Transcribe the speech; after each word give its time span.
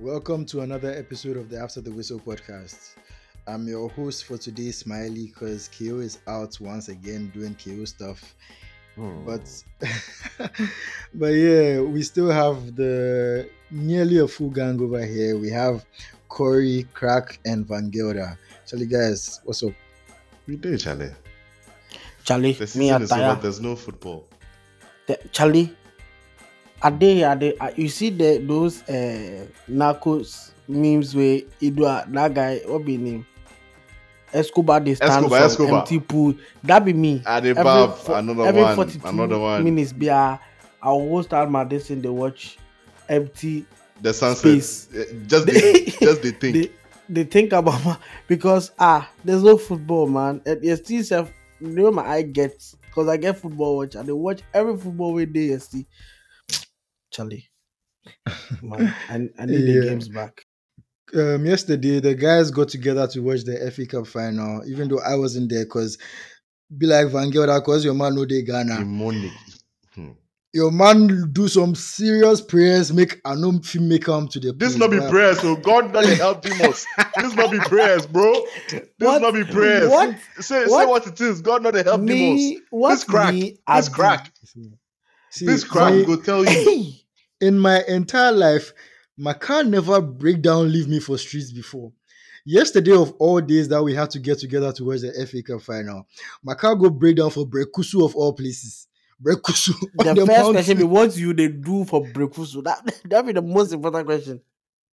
Welcome 0.00 0.44
to 0.46 0.60
another 0.60 0.92
episode 0.92 1.36
of 1.36 1.50
the 1.50 1.58
After 1.58 1.80
the 1.80 1.90
Whistle 1.90 2.20
podcast. 2.20 2.94
I'm 3.46 3.66
your 3.66 3.88
host 3.90 4.24
for 4.24 4.38
today, 4.38 4.70
Smiley, 4.70 5.26
because 5.26 5.68
KO 5.76 5.98
is 5.98 6.18
out 6.28 6.58
once 6.60 6.88
again 6.88 7.32
doing 7.34 7.56
KO 7.56 7.84
stuff. 7.84 8.34
Hmm. 8.94 9.24
But 9.24 9.64
but 11.14 11.26
yeah, 11.28 11.80
we 11.80 12.02
still 12.02 12.30
have 12.30 12.76
the 12.76 13.48
nearly 13.70 14.18
a 14.18 14.28
full 14.28 14.50
gang 14.50 14.80
over 14.80 15.04
here. 15.04 15.36
We 15.36 15.50
have 15.50 15.84
Corey, 16.28 16.86
Crack, 16.94 17.40
and 17.44 17.66
Van 17.66 17.90
Gelder. 17.90 18.38
Charlie 18.66 18.86
guys, 18.86 19.40
what's 19.44 19.62
up? 19.62 19.72
we 20.46 20.56
did, 20.56 20.80
Charlie. 20.80 21.10
Charlie, 22.24 22.52
The 22.52 22.60
me 22.64 22.66
season 22.66 23.02
is 23.02 23.12
over. 23.12 23.40
There's 23.40 23.60
no 23.60 23.74
football. 23.74 24.26
The- 25.06 25.18
Charlie, 25.32 25.74
are 26.82 26.90
they 26.90 27.22
are 27.24 27.36
they? 27.36 27.56
Are, 27.58 27.72
you 27.76 27.88
see 27.88 28.10
the 28.10 28.38
those 28.38 28.82
uh, 28.88 29.46
narcos 29.70 30.50
memes 30.68 31.14
where 31.14 31.40
Idua 31.60 32.10
that 32.12 32.34
guy 32.34 32.60
what 32.66 32.84
be 32.84 32.92
his 32.96 33.00
name? 33.02 33.26
Escobar 34.32 34.80
they 34.80 34.94
stand 34.94 35.10
Escobar, 35.24 35.38
for 35.38 35.44
Escobar. 35.46 35.78
empty 35.80 36.00
pool. 36.00 36.34
That 36.62 36.84
be 36.84 36.92
me. 36.92 37.20
Adebab, 37.20 37.96
fo- 37.96 38.14
another 38.14 38.44
every 38.44 38.62
one, 38.62 38.76
42 38.76 39.08
another 39.08 39.38
one. 39.38 39.64
minutes 39.64 39.92
be 39.92 40.10
I 40.10 40.38
will 40.82 41.22
start 41.22 41.50
my 41.50 41.64
this 41.64 41.90
in 41.90 42.02
the 42.02 42.12
watch 42.12 42.58
empty. 43.08 43.66
The 44.00 44.12
sunset. 44.12 44.62
Space. 44.62 44.88
Eh, 44.94 45.04
Just 45.26 45.46
They- 45.46 45.52
the, 45.52 45.96
just 46.00 46.22
the 46.22 46.30
thing. 46.32 46.52
They 46.52 46.70
they 47.08 47.24
think 47.24 47.52
about 47.54 47.82
my, 47.84 47.96
because 48.26 48.70
ah 48.78 49.10
there's 49.24 49.42
no 49.42 49.56
football 49.56 50.06
man. 50.06 50.42
And 50.44 50.62
you 50.62 50.76
still 50.76 51.02
self 51.02 51.32
you 51.60 51.68
know 51.68 51.90
my 51.90 52.06
eye 52.06 52.22
gets 52.22 52.76
because 52.84 53.08
I 53.08 53.16
get 53.16 53.38
football 53.38 53.78
watch 53.78 53.94
and 53.94 54.06
they 54.06 54.12
watch 54.12 54.42
every 54.52 54.76
football 54.76 55.14
we 55.14 55.24
day 55.24 55.44
you 55.46 55.58
see. 55.58 55.86
Charlie, 57.18 57.48
man, 58.62 58.94
I, 59.10 59.14
I 59.42 59.46
need 59.46 59.58
Yeah. 59.66 59.80
the 59.80 59.86
games 59.88 60.08
back. 60.08 60.44
Um, 61.14 61.44
yesterday, 61.46 61.98
the 62.00 62.14
guys 62.14 62.50
got 62.52 62.68
together 62.68 63.06
to 63.08 63.20
watch 63.20 63.42
the 63.44 63.70
FA 63.72 63.86
Cup 63.86 64.06
final, 64.06 64.62
even 64.68 64.88
though 64.88 65.00
I 65.00 65.16
wasn't 65.16 65.50
there, 65.50 65.64
because 65.64 65.98
be 66.76 66.86
like 66.86 67.08
Van 67.08 67.30
Gelder, 67.30 67.58
because 67.60 67.84
your 67.84 67.94
man 67.94 68.14
know 68.14 68.24
they 68.24 68.42
Ghana. 68.42 68.78
Demonic. 68.78 69.32
Hmm. 69.94 70.10
your 70.54 70.70
man 70.70 71.30
do 71.32 71.48
some 71.48 71.74
serious 71.74 72.40
prayers 72.40 72.92
make 72.92 73.20
I 73.24 73.34
no 73.34 73.58
fit 73.60 73.82
make 73.82 74.08
am 74.08 74.28
to 74.28 74.38
the 74.38 74.52
This 74.52 74.76
place, 74.76 74.78
not 74.78 74.90
be 74.90 74.98
bruh. 74.98 75.10
prayers, 75.10 75.40
so 75.40 75.56
God 75.56 75.92
doesn't 75.92 76.18
help 76.18 76.44
him 76.44 76.60
us. 76.70 76.86
This 77.16 77.34
not 77.34 77.50
be 77.50 77.58
prayers, 77.58 78.06
bro. 78.06 78.32
This 78.70 78.82
What? 78.98 79.22
not 79.22 79.34
be 79.34 79.44
prayers. 79.44 79.88
What? 79.90 80.14
Say, 80.40 80.64
say 80.66 80.70
What? 80.70 80.88
what 80.88 81.06
it 81.06 81.20
is. 81.20 81.40
God 81.40 81.62
not 81.64 81.74
help 81.74 82.00
him 82.00 82.04
us. 82.04 82.08
Me, 82.10 82.60
what 82.70 82.90
This 82.90 83.04
crack. 83.04 83.32
me 83.34 83.58
This 83.74 83.88
crack. 83.88 84.30
See, 85.30 85.46
This 85.46 85.64
crack 85.64 85.94
my- 85.94 86.04
go 86.04 86.16
tell 86.16 86.44
you. 86.44 86.92
Hey, 87.40 87.46
in 87.46 87.58
my 87.58 87.82
entire 87.88 88.32
life, 88.32 88.72
my 89.16 89.32
car 89.32 89.64
never 89.64 90.00
break 90.00 90.42
down 90.42 90.72
leave 90.72 90.88
me 90.88 91.00
for 91.00 91.18
streets 91.18 91.52
before. 91.52 91.92
Yesterday 92.44 92.92
of 92.92 93.12
all 93.18 93.40
days 93.40 93.68
that 93.68 93.82
we 93.82 93.94
had 93.94 94.10
to 94.10 94.18
get 94.18 94.38
together 94.38 94.72
to 94.72 94.84
watch 94.84 95.00
the 95.00 95.26
FA 95.26 95.42
Cup 95.42 95.60
final, 95.60 96.06
my 96.42 96.54
car 96.54 96.74
go 96.74 96.88
break 96.88 97.16
down 97.16 97.30
for 97.30 97.46
Brekusu 97.46 98.04
of 98.04 98.16
all 98.16 98.32
places. 98.32 98.88
Brekusu. 99.22 99.74
on 99.98 100.14
the 100.14 100.26
first 100.26 100.28
mountain. 100.28 100.52
question 100.54 100.78
be 100.78 100.84
what 100.84 101.16
you 101.16 101.34
they 101.34 101.48
do 101.48 101.84
for 101.84 102.06
breakfast? 102.06 102.52
So 102.52 102.62
that 102.62 102.80
that 103.04 103.26
be 103.26 103.32
the 103.32 103.42
most 103.42 103.72
important 103.72 104.06
question. 104.06 104.40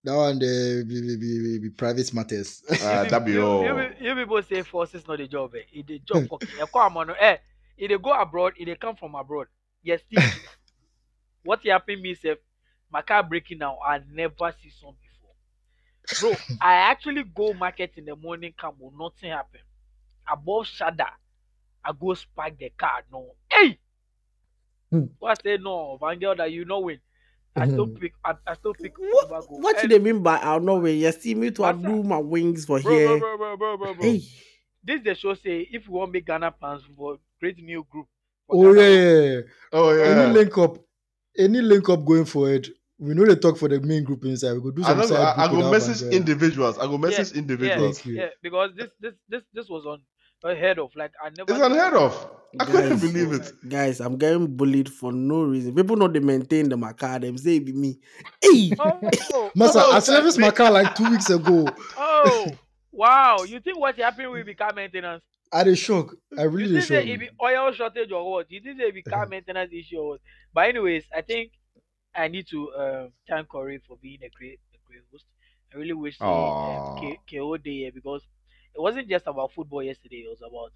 That 0.03 0.15
one 0.15 0.39
the 0.39 0.83
be, 0.87 1.01
be, 1.01 1.17
be, 1.17 1.39
be, 1.41 1.59
be 1.59 1.69
private 1.69 2.13
matters. 2.13 2.63
Ah, 2.83 3.05
that 3.09 3.25
be 3.25 3.33
you, 3.33 3.45
all. 3.45 3.63
You, 3.63 3.79
you, 3.79 3.89
you 4.01 4.15
people 4.15 4.41
say 4.43 4.61
force 4.63 4.93
is 4.95 5.07
not 5.07 5.19
a 5.19 5.27
job. 5.27 5.53
Eh. 5.55 5.79
It 5.79 5.89
a 5.89 5.99
job 5.99 6.27
for 6.27 6.39
you 6.41 6.65
come 6.67 6.97
on. 6.97 7.11
Eh, 7.19 7.37
It 7.77 7.87
they 7.87 7.97
go 7.97 8.13
abroad, 8.13 8.53
It 8.57 8.65
they 8.65 8.75
come 8.75 8.95
from 8.95 9.15
abroad. 9.15 9.47
Yes, 9.83 10.01
still. 10.01 10.23
What 11.45 11.65
happened 11.65 12.01
me 12.01 12.15
say 12.15 12.35
my 12.91 13.01
car 13.01 13.23
breaking 13.23 13.59
now. 13.59 13.77
I 13.85 14.01
never 14.11 14.53
see 14.61 14.69
some 14.69 14.95
before. 15.01 15.35
Bro, 16.19 16.57
I 16.61 16.73
actually 16.75 17.23
go 17.23 17.53
market 17.53 17.93
in 17.95 18.05
the 18.05 18.15
morning, 18.15 18.53
come 18.57 18.75
on, 18.81 18.97
nothing 18.97 19.31
happen. 19.31 19.61
Above 20.31 20.65
Shada, 20.65 21.07
I 21.83 21.91
go 21.99 22.13
spark 22.13 22.57
the 22.57 22.69
car. 22.77 23.03
No, 23.11 23.31
hey. 23.49 23.79
Hmm. 24.91 25.05
What 25.19 25.39
I 25.39 25.43
say 25.43 25.57
no, 25.61 25.97
Van 25.99 26.19
that 26.19 26.51
you 26.51 26.65
know 26.65 26.79
when. 26.79 26.99
I 27.57 27.67
still 27.67 27.87
pick. 27.87 28.13
I, 28.23 28.33
I 28.45 28.53
still 28.55 28.73
pick. 28.73 28.97
What, 28.97 29.29
Tobago. 29.29 29.57
what 29.61 29.81
do 29.81 29.87
they 29.87 29.99
mean 29.99 30.21
by 30.21 30.37
I'll 30.37 30.59
know 30.59 30.75
where 30.75 30.91
you 30.91 31.11
see 31.13 31.35
me 31.35 31.51
to 31.51 31.63
I 31.63 31.71
do 31.71 32.03
my 32.03 32.17
wings 32.17 32.65
for 32.65 32.79
bro, 32.79 32.91
here? 32.91 33.17
bro, 33.19 33.37
bro, 33.37 33.37
bro, 33.37 33.57
bro, 33.57 33.77
bro, 33.77 33.93
bro. 33.93 34.03
Hey, 34.03 34.23
this 34.83 35.01
the 35.03 35.15
show 35.15 35.33
say 35.35 35.67
if 35.71 35.87
you 35.87 35.93
want 35.93 36.11
make 36.11 36.25
Ghana 36.25 36.51
plans 36.51 36.83
for 36.97 37.17
create 37.39 37.63
new 37.63 37.85
group. 37.89 38.07
oh 38.49 38.73
Ghana, 38.73 38.81
yeah, 38.81 38.89
yeah, 38.89 39.29
yeah. 39.29 39.41
Oh 39.71 39.89
Any 39.91 40.25
yeah. 40.25 40.31
link 40.33 40.57
up, 40.57 40.77
any 41.37 41.61
link 41.61 41.89
up 41.89 42.05
going 42.05 42.25
forward. 42.25 42.67
We 42.97 43.13
know 43.13 43.25
they 43.25 43.35
talk 43.35 43.57
for 43.57 43.67
the 43.67 43.79
main 43.81 44.03
group 44.05 44.23
inside. 44.23 44.53
We 44.53 44.61
go 44.61 44.71
do 44.71 44.83
I, 44.83 44.87
some 44.87 44.97
know, 44.99 45.05
side 45.05 45.35
I, 45.37 45.45
I 45.45 45.47
go 45.49 45.69
message 45.69 45.99
Van 45.99 46.09
Gelder. 46.11 46.17
individuals. 46.17 46.77
I 46.79 46.85
go 46.87 46.97
message 46.97 47.35
individuals. 47.37 47.99
Thank 47.99 48.05
you. 48.05 48.21
Yeah, 48.21 48.29
because 48.41 48.71
this 48.77 48.87
this 49.01 49.13
this 49.27 49.41
this 49.53 49.69
was 49.69 49.85
on 49.85 50.01
unheard 50.43 50.79
of. 50.79 50.91
Like 50.95 51.11
I 51.23 51.29
never. 51.37 51.51
It's 51.51 51.61
unheard 51.61 51.93
of. 51.93 52.29
I 52.57 52.63
couldn't 52.63 52.89
Guys. 52.91 53.01
believe 53.01 53.33
it. 53.33 53.51
guys, 53.67 53.99
I'm 53.99 54.17
getting 54.17 54.47
bullied 54.55 54.89
for 54.89 55.11
no 55.11 55.43
reason. 55.43 55.75
People 55.75 55.97
know 55.97 56.07
they 56.07 56.21
maintain 56.21 56.69
the 56.69 56.77
car. 56.93 57.19
Them 57.19 57.37
say 57.37 57.57
it 57.57 57.65
be 57.65 57.73
me. 57.73 57.99
Hey, 58.41 58.71
Oh, 58.79 58.97
oh, 59.33 59.51
Master, 59.55 59.79
Oh, 59.83 59.91
I 59.91 59.99
serviced 59.99 60.39
my 60.39 60.51
car 60.51 60.71
like 60.71 60.95
two 60.95 61.09
weeks 61.11 61.29
ago. 61.29 61.67
oh, 61.97 62.47
wow! 62.93 63.39
You 63.45 63.59
think 63.59 63.77
what 63.77 63.97
happened 63.97 64.31
will 64.31 64.43
be 64.45 64.53
car 64.55 64.71
maintenance? 64.73 65.21
I 65.51 65.63
dey 65.63 65.75
shock. 65.75 66.15
I 66.37 66.43
You 66.43 66.49
really 66.49 66.73
dey 66.75 66.79
think 66.79 66.87
say 66.89 67.01
shock. 67.01 67.05
it 67.07 67.19
be 67.19 67.29
oil 67.41 67.71
shortage 67.73 68.11
or 68.11 68.29
what? 68.31 68.51
You 68.51 68.61
think 68.61 68.79
say 68.79 68.87
it 68.87 68.93
be 68.93 69.03
car 69.03 69.25
maintenance 69.27 69.71
issue 69.73 69.97
or 69.97 70.09
what? 70.11 70.21
But 70.53 70.69
anyways, 70.69 71.05
I 71.13 71.21
think 71.21 71.51
I 72.15 72.27
need 72.27 72.47
to 72.49 72.73
um, 72.75 73.13
thank 73.27 73.47
Corey 73.49 73.79
for 73.87 73.97
being 73.97 74.23
a 74.23 74.29
great 74.29 74.59
a 74.73 74.77
great 74.87 75.01
host. 75.11 75.25
I 75.73 75.77
really 75.77 75.93
wish 75.93 76.19
say, 76.21 76.55
um, 76.63 76.83
Aw. 76.83 76.95
K- 76.95 77.19
KO 77.29 77.57
Day 77.57 77.77
here 77.79 77.91
because 77.93 78.23
it 78.75 78.81
wasn't 78.81 79.09
just 79.09 79.27
about 79.27 79.51
football 79.53 79.83
yesterday. 79.83 80.17
It 80.25 80.29
was 80.29 80.41
about 80.41 80.71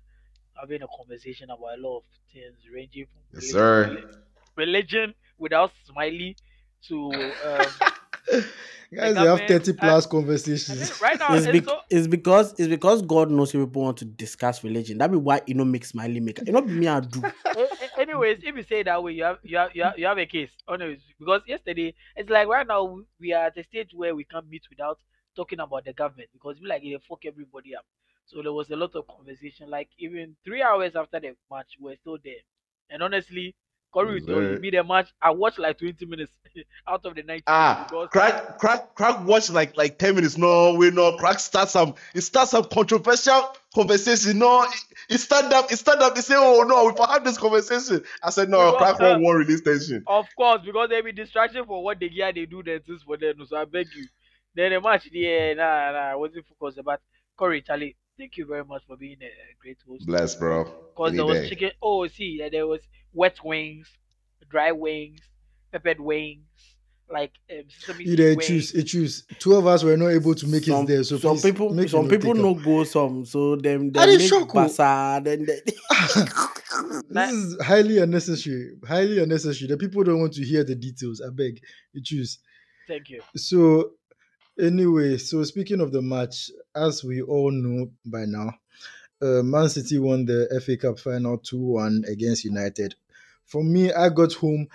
having 0.60 0.82
a 0.82 0.88
conversation 0.98 1.50
about 1.50 1.78
a 1.78 1.82
lot 1.82 1.98
of 2.00 2.04
things 2.34 2.58
ranging 2.74 3.08
from 3.08 3.22
Yes, 3.34 3.52
religion- 3.52 3.52
sir. 3.52 4.26
religion 4.56 5.14
without 5.38 5.72
smiley 5.86 6.38
to 6.88 7.36
um, 7.44 7.82
Guys, 8.92 9.16
they 9.16 9.22
have 9.26 9.48
thirty 9.48 9.74
plus 9.74 10.06
I 10.08 10.10
conversations. 10.10 10.90
think 10.90 11.02
right 11.02 11.20
now 11.20 11.36
it's, 11.36 11.46
it's 11.46 11.60
bec- 11.60 11.66
so, 11.66 11.80
it's 11.92 12.08
because 12.08 12.54
it's 12.60 12.68
because 12.68 13.02
God 13.04 13.30
knows 13.30 13.54
if 13.54 13.62
people 13.62 13.84
want 13.84 13.98
to 13.98 14.06
discuss 14.06 14.64
religion. 14.64 14.98
That 14.98 15.12
be 15.12 15.18
why 15.18 15.42
you 15.46 15.54
know 15.54 15.66
make 15.66 15.86
smiley 15.86 16.20
make. 16.20 16.40
You 16.46 16.54
know 16.54 16.62
be 16.62 16.74
me 16.74 16.88
I 16.88 17.00
do. 17.02 17.22
A- 17.46 17.60
a- 17.60 18.00
anyways, 18.00 18.40
if 18.44 18.56
you 18.56 18.64
say 18.64 18.82
that 18.84 19.04
way, 19.04 19.12
you 19.14 19.24
have 19.24 19.38
you 19.44 19.58
have 19.58 19.76
you 19.76 19.84
have, 19.84 20.00
you 20.00 20.06
have 20.08 20.18
a 20.18 20.26
case. 20.26 20.50
Anyways, 20.72 21.00
because 21.20 21.42
yesterday 21.46 21.94
it's 22.16 22.30
like 22.30 22.48
right 22.48 22.66
now 22.66 22.84
we- 22.84 23.04
we 23.20 23.34
are 23.34 23.46
at 23.46 23.58
a 23.58 23.64
stage 23.64 23.92
where 23.94 24.16
we 24.16 24.24
can't 24.24 24.50
meet 24.50 24.64
without 24.70 24.98
talking 25.36 25.60
about 25.60 25.86
the 25.86 25.94
government 25.94 26.30
because 26.34 26.60
we 26.60 26.68
like 26.68 26.84
it 26.84 27.00
fuck 27.08 27.26
everybody 27.26 27.76
up. 27.76 27.86
So 28.26 28.42
there 28.42 28.54
was 28.54 28.72
a 28.72 28.76
lot 28.76 28.96
of 28.96 29.08
conversation. 29.08 29.70
Like 29.70 29.90
even 30.00 30.36
three 30.44 30.64
hours 30.64 30.96
after 30.96 31.20
the 31.20 31.36
match, 31.52 31.78
we're 31.80 31.96
still 31.96 32.18
there. 32.24 32.42
And 32.90 33.04
honestly, 33.04 33.56
Corey 33.92 34.22
will 34.22 34.42
you, 34.54 34.60
me 34.60 34.70
the 34.70 34.84
match. 34.84 35.10
I 35.22 35.32
watched 35.32 35.60
like 35.60 35.78
twenty 35.78 36.06
minutes 36.06 36.32
out 36.88 37.06
of 37.06 37.16
the 37.16 37.24
ninety. 37.24 37.44
Ah, 37.48 37.88
because 37.90 38.10
crack, 38.10 38.60
crack, 38.60 38.94
crack. 38.96 39.26
Watch 39.26 39.50
like 39.50 39.76
like 39.76 39.98
ten 39.98 40.16
minutes. 40.16 40.38
No, 40.38 40.74
we 40.74 40.92
no. 40.92 41.18
Crack 41.18 41.40
start 41.40 41.70
some. 41.70 41.96
It 42.14 42.22
starts 42.22 42.52
some 42.52 42.66
controversial 42.66 43.56
conversation. 43.74 44.38
No, 44.38 44.64
it, 44.64 44.70
it 45.10 45.18
stand 45.18 45.52
up. 45.54 45.72
It 45.72 45.78
stand 45.78 46.02
up. 46.02 46.16
He 46.16 46.22
say, 46.22 46.36
"Oh 46.38 46.64
no, 46.64 46.86
we 46.86 47.06
have 47.12 47.24
this 47.24 47.38
conversation." 47.38 48.04
I 48.22 48.30
said, 48.30 48.50
"No, 48.50 48.72
Because, 48.72 48.98
crack 48.98 49.16
uh, 49.16 49.20
won't 49.20 49.40
release 49.40 49.62
tension." 49.62 50.04
Of 50.06 50.28
course, 50.38 50.62
because 50.64 50.90
they 50.90 51.02
be 51.02 51.12
distraction 51.12 51.66
for 51.66 51.84
what 51.84 52.00
they 52.00 52.10
gear 52.10 52.32
they 52.32 52.46
do 52.46 52.62
the 52.62 52.82
things 52.86 53.02
for 53.04 53.18
them. 53.18 53.46
So 53.48 53.58
I 53.58 53.66
beg 53.66 53.88
you. 53.96 54.08
Then 54.56 54.72
the 54.72 54.82
match, 54.82 55.08
yeah, 55.12 55.54
nah, 55.54 55.92
nah, 55.92 56.12
I 56.12 56.16
wasn't 56.16 56.46
focused. 56.48 56.84
But 56.84 57.02
Corey, 57.36 57.62
Charlie, 57.62 57.96
thank 58.18 58.38
you 58.38 58.46
very 58.46 58.66
much 58.66 58.84
for 58.88 58.98
being 58.98 59.18
a, 59.22 59.30
great 59.62 59.78
host. 59.88 60.06
Bless, 60.06 60.36
bro. 60.36 60.66
Because 60.66 61.16
there 61.16 61.26
was 61.26 61.40
day. 61.40 61.50
chicken. 61.50 61.72
Oh, 61.82 62.08
see, 62.08 62.42
uh, 62.44 62.50
there 62.50 62.68
was 62.68 62.82
wet 63.14 63.38
wings, 63.44 63.90
dry 64.50 64.72
wings, 64.72 65.20
peppered 65.72 66.00
wings, 66.00 66.46
like 67.12 67.32
um, 67.52 67.64
sesame 67.70 68.04
You 68.06 68.10
seed 68.12 68.18
dey 68.18 68.36
wings. 68.36 68.48
choose, 68.48 68.74
you 68.74 68.84
choose. 68.84 69.26
Two 69.40 69.56
of 69.56 69.66
us 69.68 69.84
were 69.84 69.98
not 69.98 70.10
able 70.10 70.36
to 70.36 70.48
make 70.48 70.64
some, 70.66 70.84
it 70.84 70.88
there, 70.88 71.04
so 71.04 71.18
some 71.18 71.38
people 71.40 71.74
make 71.74 71.90
some 71.90 72.08
people 72.08 72.34
take 72.34 72.42
no 72.44 72.54
go 72.54 72.84
some 72.84 73.26
so 73.26 73.56
them 73.56 73.92
I 73.96 74.06
they 74.06 74.12
dey 74.14 74.18
make 74.20 74.30
shock 74.30 74.50
basa 74.50 75.24
then 75.24 75.46
they, 75.46 75.60
this 77.10 77.32
is 77.34 77.62
highly 77.66 77.98
unnecessary. 78.00 78.76
Highly 78.88 79.20
unnecessary. 79.22 79.68
The 79.68 79.78
people 79.78 80.04
don't 80.04 80.20
want 80.20 80.34
to 80.34 80.44
hear 80.44 80.64
the 80.64 80.76
details. 80.76 81.22
I 81.26 81.30
beg 81.32 81.60
you 81.94 82.02
choose. 82.04 82.40
Thank 82.88 83.10
you. 83.10 83.22
So 83.36 83.92
anyway, 84.60 85.18
so 85.18 85.44
speaking 85.44 85.82
of 85.82 85.92
the 85.92 86.02
match, 86.02 86.50
as 86.76 87.04
we 87.04 87.22
all 87.22 87.52
know 87.52 87.92
by 88.06 88.26
now, 88.26 88.54
uh, 89.22 89.44
Man 89.44 89.70
City 89.70 89.98
won 90.00 90.26
the 90.26 90.62
FA 90.66 90.78
Cup 90.78 91.00
final 91.00 91.38
2-1 91.40 92.08
against 92.08 92.46
United. 92.46 92.96
For 93.46 93.64
me, 93.64 93.92
I 93.92 94.10
got 94.10 94.34
home 94.34 94.68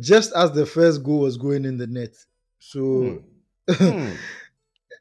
just 0.00 0.32
as 0.34 0.52
the 0.52 0.66
first 0.66 1.02
goal 1.02 1.20
was 1.20 1.36
going 1.36 1.64
in 1.64 1.78
the 1.78 1.86
net. 1.86 2.14
So 2.58 3.22
Hmm. 3.68 4.08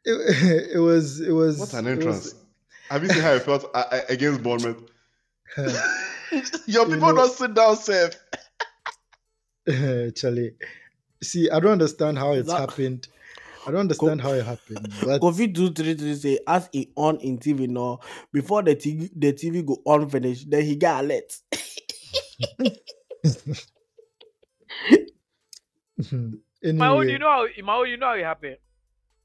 it, 0.05 0.75
it 0.75 0.79
was 0.79 1.19
it 1.21 1.31
was 1.31 1.59
What 1.59 1.73
an 1.73 1.87
entrance! 1.87 2.25
was- 2.25 2.35
Have 2.89 3.03
you 3.03 3.09
seen 3.09 3.21
how 3.21 3.33
I 3.33 3.39
felt 3.39 3.65
uh, 3.73 3.83
uh, 3.91 4.01
against 4.09 4.41
Bournemouth? 4.43 4.81
Your 6.67 6.85
people 6.85 6.99
know- 7.09 7.15
don't 7.15 7.31
sit 7.31 7.53
down 7.53 7.75
safe. 7.77 8.15
Charlie. 10.15 10.51
See, 11.23 11.49
I 11.49 11.59
don't 11.59 11.71
understand 11.73 12.17
how 12.17 12.33
it's 12.33 12.47
That- 12.49 12.69
happened. 12.69 13.07
I 13.67 13.71
don't 13.71 13.81
understand 13.81 14.21
how 14.21 14.33
it 14.33 14.45
happened, 14.45 14.93
but 15.03 15.21
Kofi 15.21 15.53
two 15.53 15.71
three 15.71 15.95
three 15.95 16.15
say 16.15 16.39
as 16.47 16.69
he 16.71 16.91
on 16.95 17.17
in 17.17 17.37
TV 17.39 17.67
now 17.67 17.99
before 18.31 18.61
the 18.63 18.75
TV 18.75 19.09
the 19.15 19.33
TV 19.33 19.65
go 19.65 19.81
on 19.85 20.09
finish 20.09 20.45
then 20.45 20.63
he 20.63 20.75
get 20.75 20.99
alert. 21.03 21.37
My 26.63 26.89
own, 26.89 27.09
you 27.09 27.19
know 27.19 27.29
how 27.29 27.47
in 27.55 27.65
my 27.65 27.75
own, 27.75 27.89
you 27.89 27.97
know 27.97 28.07
how 28.07 28.15
it 28.15 28.23
happened. 28.23 28.57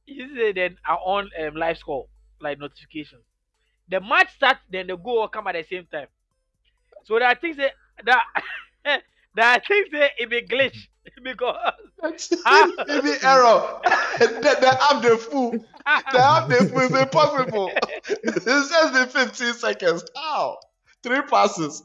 You 0.07 0.35
say 0.35 0.53
then 0.53 0.77
I 0.85 0.95
on 0.95 1.31
um, 1.41 1.55
live 1.55 1.79
score 1.79 2.07
like 2.41 2.59
notification. 2.59 3.19
The 3.89 4.01
match 4.01 4.35
starts, 4.37 4.61
then 4.71 4.87
the 4.87 4.97
goal 4.97 5.27
come 5.29 5.47
at 5.47 5.55
the 5.55 5.65
same 5.69 5.87
time. 5.91 6.07
So 7.05 7.19
that 7.19 7.29
I 7.29 7.35
think 7.35 7.57
say 7.57 7.71
that 8.05 8.25
that 8.85 9.03
I 9.37 9.67
think 9.67 9.91
say 9.91 10.11
it 10.19 10.31
be 10.31 10.43
glitch 10.43 10.89
because 11.23 11.73
Ah. 12.47 12.69
Maybe 12.87 13.11
error. 13.23 13.81
the, 14.19 14.57
the 14.61 14.79
app 14.91 15.03
the 15.03 15.17
fool. 15.19 15.53
The 15.53 16.19
app 16.19 16.49
the 16.49 16.67
fool 16.67 16.81
is 16.81 16.95
impossible. 16.95 17.71
it 18.09 18.43
says 18.43 18.93
the 18.93 19.07
15 19.11 19.55
seconds. 19.55 20.05
How? 20.17 20.59
Three 21.03 21.23
passes. 21.23 21.83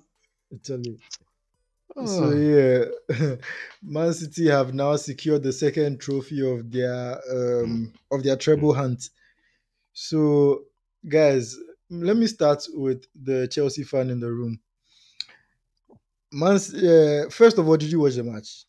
Italy. 0.51 0.99
tell. 1.93 2.07
So 2.07 2.31
yeah, 2.31 3.35
Man 3.83 4.13
City 4.13 4.49
have 4.49 4.73
now 4.73 4.95
secured 4.95 5.43
the 5.43 5.53
second 5.53 5.99
trophy 5.99 6.45
of 6.45 6.71
their 6.71 7.19
um 7.31 7.93
of 8.11 8.23
their 8.23 8.35
treble 8.35 8.73
hunt. 8.73 9.09
So 9.93 10.63
guys, 11.07 11.57
let 11.89 12.17
me 12.17 12.27
start 12.27 12.65
with 12.73 13.05
the 13.15 13.47
Chelsea 13.47 13.83
fan 13.83 14.09
in 14.09 14.19
the 14.19 14.31
room. 14.31 14.59
Man, 16.31 16.55
uh, 16.55 17.29
first 17.29 17.57
of 17.57 17.67
all, 17.67 17.77
did 17.77 17.91
you 17.91 18.01
watch 18.01 18.15
the 18.15 18.23
match? 18.23 18.65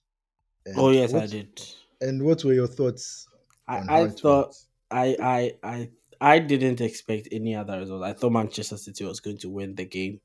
And 0.67 0.77
Oh 0.77 0.91
yes, 0.91 1.15
I 1.15 1.27
did. 1.27 1.61
And 2.01 2.25
what 2.25 2.45
were 2.45 2.53
your 2.55 2.67
thoughts? 2.67 3.29
I, 3.69 3.83
I 3.89 4.07
thought 4.07 4.55
went? 4.55 4.67
I 4.91 5.17
I 5.21 5.59
I 5.63 5.91
I 6.21 6.39
didn't 6.39 6.81
expect 6.81 7.29
any 7.33 7.55
other 7.55 7.79
result. 7.79 8.03
I 8.03 8.13
thought 8.13 8.33
Manchester 8.33 8.77
City 8.77 9.05
was 9.05 9.21
going 9.21 9.39
to 9.39 9.51
win 9.51 9.75
the 9.75 9.85
game. 9.87 10.21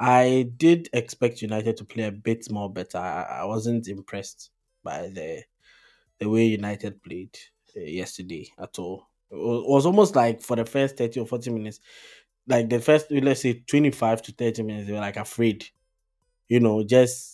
I 0.00 0.50
did 0.56 0.90
expect 0.92 1.42
United 1.42 1.76
to 1.78 1.84
play 1.84 2.04
a 2.04 2.12
bit 2.12 2.50
more 2.50 2.72
better. 2.72 2.98
I, 2.98 3.42
I 3.42 3.44
wasn't 3.44 3.88
impressed 3.88 4.50
by 4.84 5.08
the 5.08 5.44
the 6.18 6.28
way 6.28 6.46
United 6.46 7.02
played 7.02 7.38
uh, 7.76 7.80
yesterday 7.80 8.48
at 8.58 8.78
all. 8.78 9.08
It 9.30 9.36
it 9.36 9.68
was 9.68 9.86
almost 9.86 10.16
like 10.16 10.42
for 10.42 10.56
the 10.56 10.64
first 10.66 10.96
30 10.98 11.20
or 11.20 11.26
40 11.26 11.50
minutes, 11.50 11.80
like 12.46 12.68
the 12.70 12.80
first, 12.80 13.10
let's 13.10 13.42
say 13.42 13.60
25 13.66 14.22
to 14.22 14.32
30 14.32 14.62
minutes, 14.62 14.86
they 14.88 14.94
were 14.94 15.00
like 15.00 15.16
afraid, 15.16 15.66
you 16.48 16.60
know, 16.60 16.82
just 16.84 17.31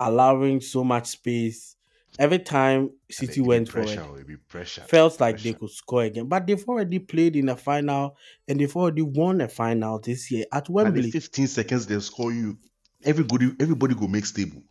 allowing 0.00 0.60
so 0.60 0.84
much 0.84 1.06
space. 1.08 1.76
Every 2.18 2.38
time 2.40 2.90
City 3.10 3.40
went 3.40 3.68
forward, 3.68 3.90
It 3.90 4.26
be 4.26 4.34
oh, 4.34 4.38
pressure. 4.48 4.80
felt 4.82 5.20
like 5.20 5.36
Pressure. 5.36 5.52
they 5.52 5.58
could 5.58 5.70
score 5.70 6.02
again. 6.02 6.26
But 6.26 6.46
they've 6.46 6.64
already 6.68 6.98
played 6.98 7.36
in 7.36 7.48
a 7.50 7.56
final 7.56 8.16
and 8.48 8.58
they've 8.58 8.74
already 8.74 9.02
won 9.02 9.40
a 9.40 9.48
final 9.48 10.00
this 10.00 10.30
year 10.30 10.44
at 10.52 10.66
And 10.68 10.74
Wembley. 10.74 11.10
15 11.10 11.46
seconds 11.46 11.86
they'll 11.86 12.00
score 12.00 12.32
you. 12.32 12.58
Everybody, 13.04 13.52
everybody 13.60 13.94
go 13.94 14.08
make 14.08 14.26
stable. 14.26 14.62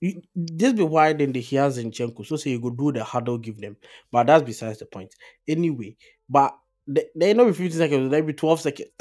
You- 0.00 0.22
this 0.34 0.72
be 0.72 0.82
why 0.82 1.12
then 1.12 1.32
they 1.32 1.40
hear 1.40 1.62
Zinchenko. 1.68 2.24
So 2.24 2.36
say 2.36 2.50
you 2.50 2.60
go 2.60 2.70
do 2.70 2.92
the 2.92 3.04
huddle, 3.04 3.38
give 3.38 3.60
them. 3.60 3.76
But 4.10 4.28
that's 4.28 4.44
besides 4.44 4.78
the 4.78 4.86
point. 4.86 5.14
Anyway, 5.48 5.96
but 6.28 6.56
they, 6.86 7.06
they 7.16 7.34
know 7.34 7.46
be 7.46 7.52
15 7.52 7.78
seconds, 7.78 8.10
they 8.10 8.20
be 8.22 8.32
12 8.32 8.60
seconds. 8.60 8.88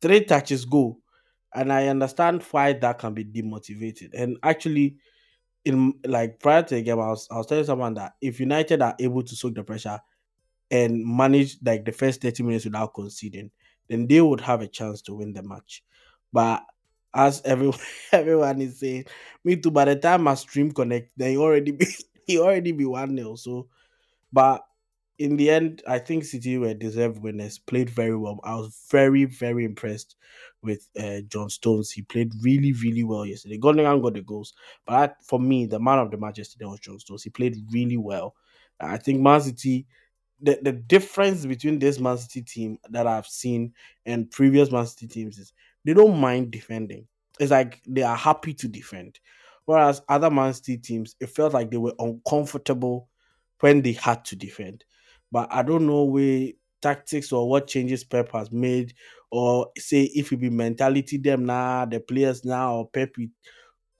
Three 0.00 0.24
touches 0.24 0.64
go. 0.64 0.98
And 1.54 1.72
I 1.72 1.88
understand 1.88 2.42
why 2.50 2.74
that 2.74 2.98
can 2.98 3.14
be 3.14 3.24
demotivated. 3.24 4.10
And 4.14 4.36
actually, 4.42 4.96
in 5.64 5.94
like 6.06 6.40
prior 6.40 6.62
to 6.64 6.76
the 6.76 6.82
game, 6.82 7.00
I 7.00 7.08
was 7.08 7.28
I 7.30 7.36
was 7.38 7.46
telling 7.46 7.64
someone 7.64 7.94
that 7.94 8.14
if 8.20 8.40
United 8.40 8.82
are 8.82 8.96
able 9.00 9.22
to 9.22 9.36
soak 9.36 9.54
the 9.54 9.64
pressure 9.64 10.00
and 10.70 11.04
manage 11.06 11.56
like 11.64 11.84
the 11.84 11.92
first 11.92 12.20
30 12.20 12.42
minutes 12.42 12.64
without 12.64 12.94
conceding, 12.94 13.50
then 13.88 14.06
they 14.06 14.20
would 14.20 14.40
have 14.42 14.62
a 14.62 14.68
chance 14.68 15.02
to 15.02 15.14
win 15.14 15.32
the 15.32 15.42
match. 15.42 15.82
But 16.32 16.64
as 17.14 17.42
everyone 17.44 17.78
everyone 18.12 18.60
is 18.62 18.80
saying, 18.80 19.06
me 19.44 19.56
too. 19.56 19.70
By 19.70 19.86
the 19.86 19.96
time 19.96 20.22
my 20.24 20.34
stream 20.34 20.72
connect, 20.72 21.12
then 21.16 21.30
he 21.32 21.36
already 21.38 21.72
be 21.72 21.86
he 22.26 22.38
already 22.38 22.72
be 22.72 22.84
one 22.84 23.14
nil. 23.14 23.36
So, 23.36 23.68
but 24.32 24.62
in 25.18 25.36
the 25.36 25.50
end, 25.50 25.82
I 25.86 25.98
think 25.98 26.24
City 26.24 26.58
were 26.58 26.74
deserved 26.74 27.18
winners. 27.22 27.58
Played 27.58 27.90
very 27.90 28.16
well. 28.16 28.40
I 28.44 28.54
was 28.54 28.84
very 28.90 29.24
very 29.24 29.64
impressed 29.64 30.16
with 30.62 30.88
uh, 30.98 31.20
John 31.28 31.50
Stones. 31.50 31.90
He 31.90 32.02
played 32.02 32.32
really 32.42 32.72
really 32.72 33.04
well 33.04 33.26
yesterday. 33.26 33.58
Gundogan 33.58 34.02
got 34.02 34.14
the 34.14 34.22
goals, 34.22 34.54
but 34.86 34.94
I, 34.94 35.14
for 35.24 35.40
me, 35.40 35.66
the 35.66 35.80
man 35.80 35.98
of 35.98 36.10
the 36.10 36.16
match 36.18 36.38
yesterday 36.38 36.66
was 36.66 36.80
John 36.80 36.98
Stones. 36.98 37.22
He 37.24 37.30
played 37.30 37.56
really 37.72 37.96
well. 37.96 38.34
I 38.80 38.96
think 38.96 39.20
Man 39.20 39.40
City 39.40 39.86
the, 40.40 40.58
the 40.62 40.72
difference 40.72 41.44
between 41.46 41.78
this 41.78 41.98
Man 41.98 42.16
City 42.18 42.42
team 42.42 42.78
that 42.90 43.06
I've 43.06 43.26
seen 43.26 43.72
and 44.06 44.30
previous 44.30 44.70
Man 44.70 44.86
City 44.86 45.08
teams 45.08 45.38
is 45.38 45.52
they 45.84 45.94
don't 45.94 46.18
mind 46.18 46.50
defending. 46.50 47.06
It's 47.40 47.50
like 47.50 47.80
they 47.86 48.02
are 48.02 48.16
happy 48.16 48.54
to 48.54 48.68
defend. 48.68 49.18
Whereas 49.64 50.02
other 50.08 50.30
Man 50.30 50.54
City 50.54 50.78
teams, 50.78 51.16
it 51.20 51.30
felt 51.30 51.52
like 51.54 51.70
they 51.70 51.76
were 51.76 51.94
uncomfortable 51.98 53.08
when 53.60 53.82
they 53.82 53.92
had 53.92 54.24
to 54.26 54.36
defend. 54.36 54.84
But 55.30 55.48
I 55.52 55.62
don't 55.62 55.86
know 55.86 56.04
where 56.04 56.48
tactics 56.80 57.32
or 57.32 57.48
what 57.48 57.66
changes 57.66 58.04
Pep 58.04 58.32
has 58.32 58.50
made, 58.52 58.94
or 59.30 59.68
say 59.76 60.04
if 60.14 60.32
it 60.32 60.36
be 60.38 60.50
mentality 60.50 61.18
them 61.18 61.44
now, 61.46 61.84
the 61.84 62.00
players 62.00 62.44
now, 62.44 62.76
or 62.76 62.88
Pep 62.88 63.14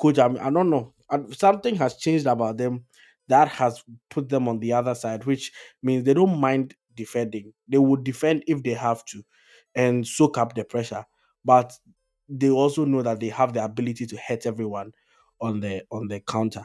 coach. 0.01 0.19
I, 0.19 0.29
mean, 0.29 0.39
I 0.39 0.51
don't 0.51 0.71
know. 0.71 0.95
Something 1.33 1.77
has 1.77 1.97
changed 1.97 2.27
about 2.27 2.59
them 2.59 2.85
that 3.29 3.49
has 3.49 3.83
put 4.11 4.29
them 4.29 4.49
on 4.49 4.59
the 4.59 4.73
other 4.73 4.95
side, 4.95 5.25
which 5.25 5.53
means 5.83 6.05
they 6.05 6.15
don't 6.15 6.39
mind 6.39 6.75
defending. 6.95 7.53
They 7.69 7.79
would 7.79 8.05
defend 8.05 8.45
if 8.47 8.63
they 8.63 8.73
have 8.73 9.05
to 9.07 9.23
and 9.75 10.07
soak 10.07 10.39
up 10.39 10.55
the 10.55 10.65
pressure. 10.65 11.05
But 11.45 11.73
they 12.29 12.51
also 12.51 12.85
know 12.85 13.03
that 13.03 13.21
they 13.21 13.29
have 13.29 13.53
the 13.53 13.65
ability 13.65 14.07
to 14.07 14.17
hurt 14.17 14.47
everyone 14.47 14.93
on 15.41 15.61
the 15.61 15.85
on 15.91 16.09
the 16.09 16.21
counter. 16.21 16.65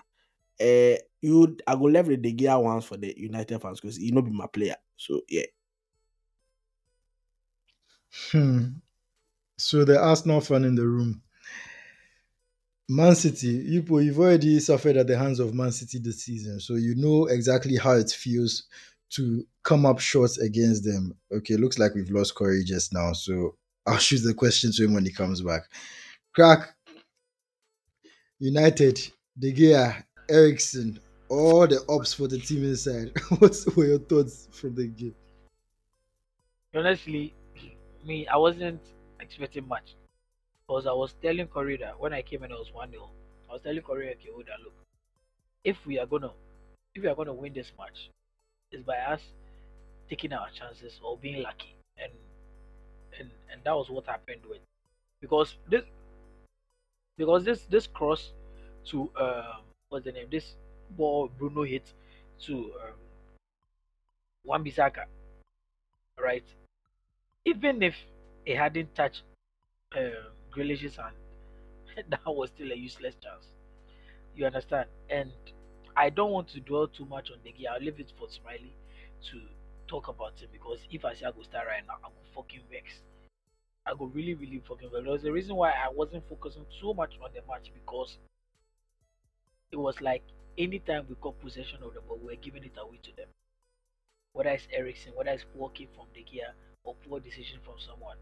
Uh, 0.59 0.97
you 1.23 1.57
I 1.65 1.75
go 1.75 1.83
level 1.83 2.15
the 2.17 2.31
gear 2.33 2.59
once 2.59 2.85
for 2.85 2.97
the 2.97 3.13
United 3.17 3.61
fans 3.61 3.79
because 3.79 3.95
he 3.95 4.11
not 4.11 4.25
be 4.25 4.31
my 4.31 4.47
player. 4.47 4.75
So 4.97 5.21
yeah. 5.29 5.45
Hmm. 8.31 8.65
So 9.57 9.85
the 9.85 9.99
Arsenal 9.99 10.41
fan 10.41 10.65
in 10.65 10.75
the 10.75 10.85
room. 10.85 11.21
Man 12.89 13.15
City, 13.15 13.47
you, 13.47 13.81
you've 14.01 14.19
already 14.19 14.59
suffered 14.59 14.97
at 14.97 15.07
the 15.07 15.17
hands 15.17 15.39
of 15.39 15.53
Man 15.53 15.71
City 15.71 15.99
this 15.99 16.25
season, 16.25 16.59
so 16.59 16.75
you 16.75 16.95
know 16.95 17.27
exactly 17.27 17.77
how 17.77 17.93
it 17.93 18.11
feels 18.11 18.67
to 19.11 19.47
come 19.63 19.85
up 19.85 19.99
short 19.99 20.37
against 20.39 20.83
them. 20.83 21.15
Okay, 21.31 21.55
looks 21.55 21.79
like 21.79 21.95
we've 21.95 22.11
lost 22.11 22.35
Corey 22.35 22.63
just 22.65 22.91
now, 22.93 23.13
so 23.13 23.55
I'll 23.87 23.97
shoot 23.99 24.19
the 24.19 24.33
question 24.33 24.73
to 24.73 24.83
him 24.83 24.93
when 24.93 25.05
he 25.05 25.13
comes 25.13 25.41
back. 25.41 25.61
Crack, 26.35 26.75
United, 28.39 28.99
De 29.39 29.53
Gea, 29.53 30.03
Eriksen, 30.29 30.99
all 31.33 31.67
the 31.67 31.83
ops 31.89 32.13
for 32.13 32.27
the 32.27 32.39
team 32.39 32.63
inside. 32.63 33.11
what 33.39 33.55
were 33.75 33.85
your 33.85 33.99
thoughts 33.99 34.47
from 34.51 34.75
the 34.75 34.87
game? 34.87 35.15
honestly, 36.75 37.33
me, 38.05 38.27
I 38.27 38.37
wasn't 38.37 38.81
expecting 39.19 39.67
much. 39.67 39.95
Because 40.67 40.87
I 40.87 40.93
was 40.93 41.13
telling 41.21 41.47
that 41.55 41.99
when 41.99 42.13
I 42.13 42.21
came 42.21 42.43
in, 42.43 42.51
I 42.51 42.55
was 42.55 42.71
1 42.73 42.91
0. 42.91 43.09
I 43.49 43.53
was 43.53 43.61
telling 43.61 43.81
Corey, 43.81 44.09
okay, 44.11 44.29
hold 44.33 44.45
on, 44.49 44.63
look. 44.63 44.73
If 45.63 45.85
we 45.85 45.99
are 45.99 46.05
gonna 46.05 46.31
if 46.95 47.03
we 47.03 47.09
are 47.09 47.15
gonna 47.15 47.33
win 47.33 47.53
this 47.53 47.71
match, 47.77 48.09
it's 48.71 48.83
by 48.83 48.97
us 48.97 49.21
taking 50.09 50.33
our 50.33 50.47
chances 50.49 50.99
or 51.03 51.17
being 51.17 51.43
lucky. 51.43 51.75
And 51.97 52.11
and 53.19 53.29
and 53.51 53.61
that 53.63 53.73
was 53.73 53.89
what 53.89 54.05
happened 54.05 54.41
with 54.49 54.59
because 55.21 55.57
this 55.69 55.83
because 57.17 57.43
this 57.43 57.63
this 57.69 57.87
cross 57.87 58.31
to 58.85 59.09
um 59.19 59.61
what's 59.89 60.05
the 60.05 60.11
name? 60.11 60.27
This 60.31 60.55
ball 60.97 61.29
Bruno 61.37 61.63
hit 61.63 61.93
to 62.45 62.55
um 62.55 62.93
Wan 64.45 64.63
Bissaka, 64.63 65.05
right? 66.21 66.43
Even 67.45 67.81
if 67.81 67.95
it 68.45 68.57
hadn't 68.57 68.93
touched 68.93 69.23
um, 69.95 70.11
Grealish's 70.51 70.97
hand, 70.97 71.15
that 72.09 72.21
was 72.25 72.49
still 72.49 72.71
a 72.71 72.75
useless 72.75 73.15
chance. 73.21 73.45
You 74.35 74.45
understand? 74.45 74.89
And 75.09 75.31
I 75.95 76.09
don't 76.09 76.31
want 76.31 76.49
to 76.49 76.59
dwell 76.59 76.87
too 76.87 77.05
much 77.05 77.29
on 77.31 77.37
the 77.43 77.51
game. 77.51 77.67
I'll 77.71 77.79
leave 77.79 77.99
it 77.99 78.11
for 78.17 78.27
Smiley 78.29 78.73
to 79.31 79.41
talk 79.87 80.07
about 80.07 80.33
it 80.41 80.49
because 80.51 80.79
if 80.91 81.05
I 81.05 81.13
say 81.13 81.25
I 81.25 81.31
go 81.31 81.43
start 81.43 81.67
right 81.67 81.83
now, 81.87 81.95
I 82.03 82.07
go 82.09 82.41
fucking 82.41 82.61
vex. 82.69 83.01
I 83.85 83.93
go 83.97 84.05
really, 84.05 84.33
really 84.33 84.61
fucking 84.67 84.89
vex. 84.91 85.03
There's 85.05 85.23
a 85.25 85.31
reason 85.31 85.55
why 85.55 85.71
I 85.71 85.89
wasn't 85.93 86.27
focusing 86.27 86.65
so 86.81 86.93
much 86.93 87.13
on 87.23 87.29
the 87.33 87.41
match 87.47 87.71
because 87.73 88.17
it 89.71 89.77
was 89.77 90.01
like 90.01 90.23
anytime 90.57 91.05
we 91.09 91.15
got 91.21 91.39
possession 91.39 91.79
of 91.83 91.93
the 91.93 92.01
ball, 92.01 92.19
we 92.21 92.27
were 92.27 92.41
giving 92.41 92.63
it 92.63 92.77
away 92.77 92.99
to 93.03 93.15
them. 93.15 93.27
Whether 94.33 94.51
it's 94.51 94.67
Eriksen, 94.71 95.13
whether 95.15 95.31
it's 95.31 95.45
walking 95.55 95.87
from 95.95 96.05
De 96.13 96.21
Gea 96.21 96.53
or 96.83 96.95
poor 97.07 97.19
decision 97.19 97.59
from 97.63 97.75
someone. 97.77 98.17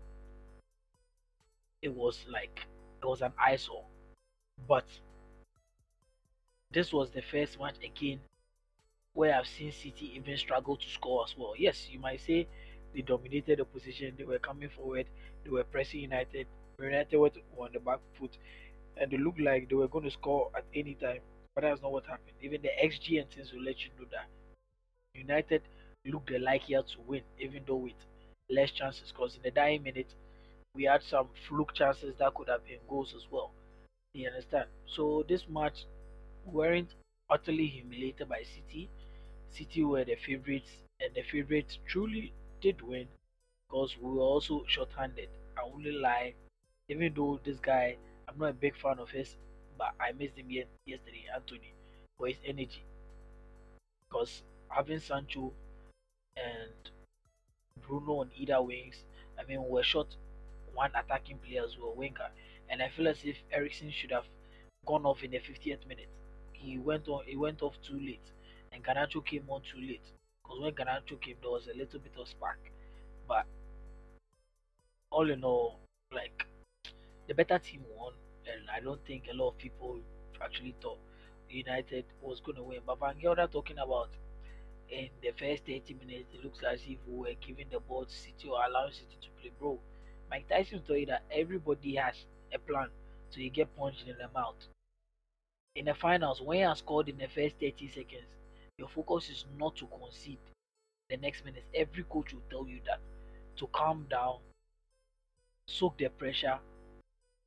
It 1.81 1.93
was 1.93 2.25
like 2.29 2.67
it 3.01 3.05
was 3.05 3.21
an 3.21 3.33
eyesore. 3.43 3.85
But 4.67 4.85
this 6.71 6.93
was 6.93 7.09
the 7.09 7.21
first 7.21 7.59
match 7.59 7.75
again 7.83 8.19
where 9.13 9.35
I've 9.35 9.47
seen 9.47 9.71
City 9.71 10.13
even 10.15 10.37
struggle 10.37 10.77
to 10.77 10.89
score 10.89 11.25
as 11.25 11.35
well. 11.37 11.53
Yes, 11.57 11.89
you 11.91 11.99
might 11.99 12.21
say 12.21 12.47
they 12.93 13.01
dominated 13.01 13.59
the 13.59 13.65
position, 13.65 14.13
they 14.17 14.23
were 14.23 14.39
coming 14.39 14.69
forward, 14.69 15.07
they 15.43 15.49
were 15.49 15.63
pressing 15.63 16.01
United. 16.01 16.47
United 16.79 17.17
were 17.17 17.29
on 17.59 17.69
the 17.73 17.79
back 17.79 17.99
foot, 18.17 18.37
and 18.97 19.11
they 19.11 19.17
looked 19.17 19.39
like 19.39 19.69
they 19.69 19.75
were 19.75 19.87
going 19.87 20.05
to 20.05 20.11
score 20.11 20.49
at 20.55 20.65
any 20.73 20.95
time, 20.95 21.19
but 21.55 21.61
that's 21.61 21.81
not 21.81 21.91
what 21.91 22.05
happened. 22.05 22.35
Even 22.41 22.61
the 22.61 22.69
XG 22.83 23.21
and 23.21 23.29
things 23.29 23.51
will 23.51 23.63
let 23.63 23.79
you 23.79 23.89
know 23.99 24.05
that 24.11 24.27
United 25.13 25.61
looked 26.05 26.31
likelier 26.31 26.81
to 26.83 27.01
win, 27.05 27.21
even 27.39 27.61
though 27.67 27.75
with 27.75 27.93
less 28.49 28.71
chances. 28.71 29.11
Because 29.11 29.35
in 29.35 29.41
the 29.43 29.51
dying 29.51 29.83
minute, 29.83 30.13
we 30.75 30.85
had 30.85 31.01
some 31.03 31.27
fluke 31.47 31.73
chances 31.73 32.15
that 32.19 32.33
could 32.33 32.47
have 32.47 32.65
been 32.65 32.79
goals 32.89 33.13
as 33.15 33.23
well. 33.29 33.51
You 34.13 34.27
understand? 34.27 34.67
So 34.87 35.23
this 35.27 35.43
match 35.49 35.85
weren't 36.45 36.95
utterly 37.29 37.67
humiliated 37.67 38.29
by 38.29 38.43
City. 38.43 38.89
City 39.51 39.83
were 39.83 40.05
the 40.05 40.15
favourites, 40.25 40.69
and 40.99 41.13
the 41.13 41.23
favourites 41.23 41.77
truly 41.87 42.33
did 42.61 42.81
win 42.81 43.07
because 43.67 43.95
we 44.01 44.09
were 44.09 44.21
also 44.21 44.63
short-handed. 44.67 45.29
I 45.57 45.69
wouldn't 45.73 46.01
lie, 46.01 46.33
even 46.89 47.13
though 47.13 47.39
this 47.43 47.59
guy, 47.59 47.97
I'm 48.27 48.37
not 48.37 48.49
a 48.49 48.53
big 48.53 48.75
fan 48.81 48.99
of 48.99 49.09
his, 49.09 49.35
but 49.77 49.93
I 49.99 50.11
missed 50.11 50.37
him 50.37 50.49
yesterday, 50.49 51.25
Antony, 51.33 51.73
for 52.17 52.27
his 52.27 52.37
energy. 52.45 52.83
Because 54.07 54.43
having 54.69 54.99
Sancho 54.99 55.53
and 56.37 56.91
Bruno 57.81 58.19
on 58.21 58.31
either 58.35 58.61
wings, 58.61 59.03
I 59.39 59.43
mean, 59.47 59.63
we're 59.67 59.83
short 59.83 60.15
one 60.73 60.91
attacking 60.95 61.37
player 61.39 61.63
as 61.63 61.77
well, 61.77 61.93
winger, 61.95 62.29
and 62.69 62.81
I 62.81 62.89
feel 62.89 63.07
as 63.07 63.17
if 63.23 63.37
Eriksen 63.51 63.91
should 63.91 64.11
have 64.11 64.25
gone 64.85 65.05
off 65.05 65.23
in 65.23 65.31
the 65.31 65.39
50th 65.39 65.87
minute. 65.87 66.09
He 66.53 66.77
went 66.77 67.07
on. 67.07 67.23
He 67.25 67.35
went 67.35 67.61
off 67.61 67.73
too 67.81 67.99
late, 67.99 68.31
and 68.71 68.83
Garnacho 68.83 69.25
came 69.25 69.43
on 69.49 69.61
too 69.61 69.81
late. 69.81 70.05
Because 70.43 70.61
when 70.61 70.73
Garnacho 70.73 71.19
came, 71.19 71.35
there 71.41 71.51
was 71.51 71.67
a 71.67 71.77
little 71.77 71.99
bit 71.99 72.13
of 72.19 72.27
spark, 72.27 72.59
but 73.27 73.45
all 75.09 75.29
in 75.29 75.43
all, 75.43 75.79
like 76.13 76.45
the 77.27 77.33
better 77.33 77.59
team 77.59 77.81
won, 77.97 78.13
and 78.47 78.69
I 78.69 78.79
don't 78.79 79.03
think 79.05 79.27
a 79.31 79.35
lot 79.35 79.49
of 79.49 79.57
people 79.57 79.99
actually 80.43 80.75
thought 80.81 80.99
United 81.49 82.05
was 82.21 82.39
going 82.39 82.55
to 82.57 82.63
win. 82.63 82.79
But 82.85 82.99
Van 82.99 83.15
Gelder 83.19 83.47
talking 83.47 83.77
about 83.77 84.09
in 84.89 85.09
the 85.21 85.31
first 85.31 85.65
30 85.65 85.95
minutes, 86.05 86.33
it 86.33 86.43
looks 86.43 86.59
as 86.63 86.81
if 86.87 86.97
we 87.07 87.17
were 87.17 87.33
giving 87.45 87.67
the 87.71 87.79
ball 87.79 88.05
to 88.05 88.13
City 88.13 88.49
or 88.49 88.63
allowing 88.63 88.93
City 88.93 89.17
to 89.21 89.27
play. 89.41 89.51
Bro, 89.59 89.79
Mike 90.29 90.47
Tyson 90.49 90.81
told 90.81 90.99
you 90.99 91.05
that 91.07 91.23
everybody 91.31 91.95
has 91.95 92.15
a 92.53 92.59
plan, 92.59 92.87
so 93.29 93.39
you 93.39 93.49
get 93.49 93.75
punched 93.77 94.07
in 94.07 94.15
the 94.17 94.29
mouth. 94.33 94.55
In 95.75 95.85
the 95.85 95.93
finals, 95.93 96.41
when 96.41 96.59
you 96.59 96.65
are 96.65 96.75
scored 96.75 97.07
in 97.07 97.17
the 97.17 97.27
first 97.27 97.55
30 97.59 97.87
seconds, 97.87 98.27
your 98.77 98.89
focus 98.89 99.29
is 99.29 99.45
not 99.57 99.75
to 99.77 99.87
concede 99.87 100.39
the 101.09 101.17
next 101.17 101.45
minutes. 101.45 101.65
Every 101.73 102.03
coach 102.03 102.33
will 102.33 102.41
tell 102.49 102.67
you 102.67 102.79
that 102.85 102.99
to 103.57 103.67
calm 103.67 104.05
down, 104.09 104.37
soak 105.65 105.97
the 105.97 106.09
pressure, 106.09 106.59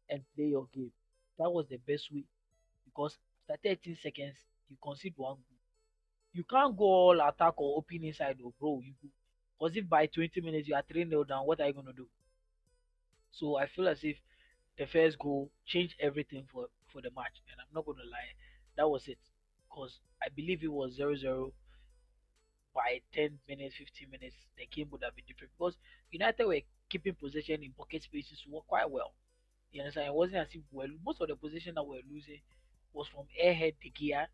and 0.08 0.22
play 0.34 0.46
your 0.46 0.66
game. 0.74 0.92
That 1.38 1.50
was 1.50 1.66
the 1.68 1.78
best 1.78 2.12
way 2.12 2.24
because 2.84 3.18
after 3.48 3.68
13 3.68 3.96
seconds, 4.02 4.36
you 4.68 4.76
concede 4.82 5.14
one 5.16 5.34
goal. 5.36 5.58
You 6.32 6.44
can't 6.44 6.76
go 6.76 6.84
all 6.84 7.20
attack 7.20 7.54
or 7.58 7.78
open 7.78 8.04
inside, 8.04 8.38
though, 8.40 8.52
bro. 8.58 8.80
You 8.84 8.94
because 9.58 9.76
if 9.76 9.88
by 9.88 10.06
20 10.06 10.40
minutes 10.40 10.68
you 10.68 10.74
are 10.74 10.82
3 10.82 11.08
0 11.08 11.24
down, 11.24 11.46
what 11.46 11.60
are 11.60 11.66
you 11.66 11.72
going 11.72 11.86
to 11.86 11.92
do? 11.92 12.06
So 13.30 13.56
I 13.56 13.66
feel 13.66 13.88
as 13.88 14.02
if 14.02 14.16
the 14.78 14.86
first 14.86 15.18
goal 15.18 15.50
changed 15.66 15.94
everything 16.00 16.46
for, 16.52 16.68
for 16.92 17.00
the 17.02 17.10
match. 17.10 17.40
And 17.50 17.60
I'm 17.60 17.72
not 17.74 17.84
going 17.84 17.98
to 17.98 18.04
lie, 18.04 18.34
that 18.76 18.88
was 18.88 19.08
it. 19.08 19.18
Because 19.68 19.98
I 20.22 20.28
believe 20.28 20.62
it 20.62 20.72
was 20.72 20.94
0 20.94 21.16
0 21.16 21.52
by 22.74 23.00
10 23.12 23.38
minutes, 23.48 23.76
15 23.76 24.10
minutes, 24.10 24.36
the 24.58 24.66
game 24.66 24.88
would 24.90 25.02
have 25.02 25.14
been 25.14 25.24
different. 25.26 25.52
Because 25.56 25.76
United 26.10 26.46
were 26.46 26.60
keeping 26.88 27.14
possession 27.14 27.62
in 27.62 27.72
pocket 27.72 28.02
spaces 28.02 28.44
work 28.48 28.66
quite 28.66 28.90
well. 28.90 29.12
You 29.74 29.82
understand? 29.82 30.08
It 30.08 30.14
wasn't 30.14 30.38
as 30.48 30.54
if 30.56 30.62
well, 30.72 30.88
most 31.04 31.20
of 31.20 31.28
the 31.28 31.36
possession 31.36 31.74
that 31.76 31.84
we 31.84 31.98
were 31.98 32.02
losing 32.10 32.40
was 32.94 33.08
from 33.08 33.26
airhead 33.42 33.74
the 33.82 33.90
gear 33.90 34.28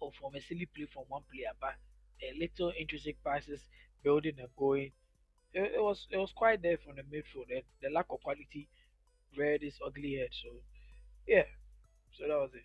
or 0.00 0.12
from 0.12 0.34
a 0.36 0.40
silly 0.42 0.66
play 0.66 0.86
from 0.86 1.04
one 1.08 1.24
player, 1.32 1.52
but 1.60 1.76
the 2.20 2.32
little 2.38 2.70
intrinsic 2.70 3.22
passes, 3.24 3.68
building 4.04 4.38
and 4.40 4.50
going, 4.56 4.92
it, 5.54 5.74
it 5.74 5.82
was 5.82 6.08
it 6.10 6.18
was 6.18 6.32
quite 6.32 6.62
there 6.62 6.78
from 6.78 6.96
the 6.96 7.02
midfield. 7.04 7.50
And 7.54 7.64
the 7.82 7.90
lack 7.90 8.06
of 8.10 8.22
quality 8.22 8.68
reared 9.36 9.62
its 9.64 9.80
ugly 9.84 10.16
head. 10.16 10.30
So 10.32 10.50
yeah, 11.26 11.46
so 12.12 12.28
that 12.28 12.38
was 12.38 12.54
it. 12.54 12.64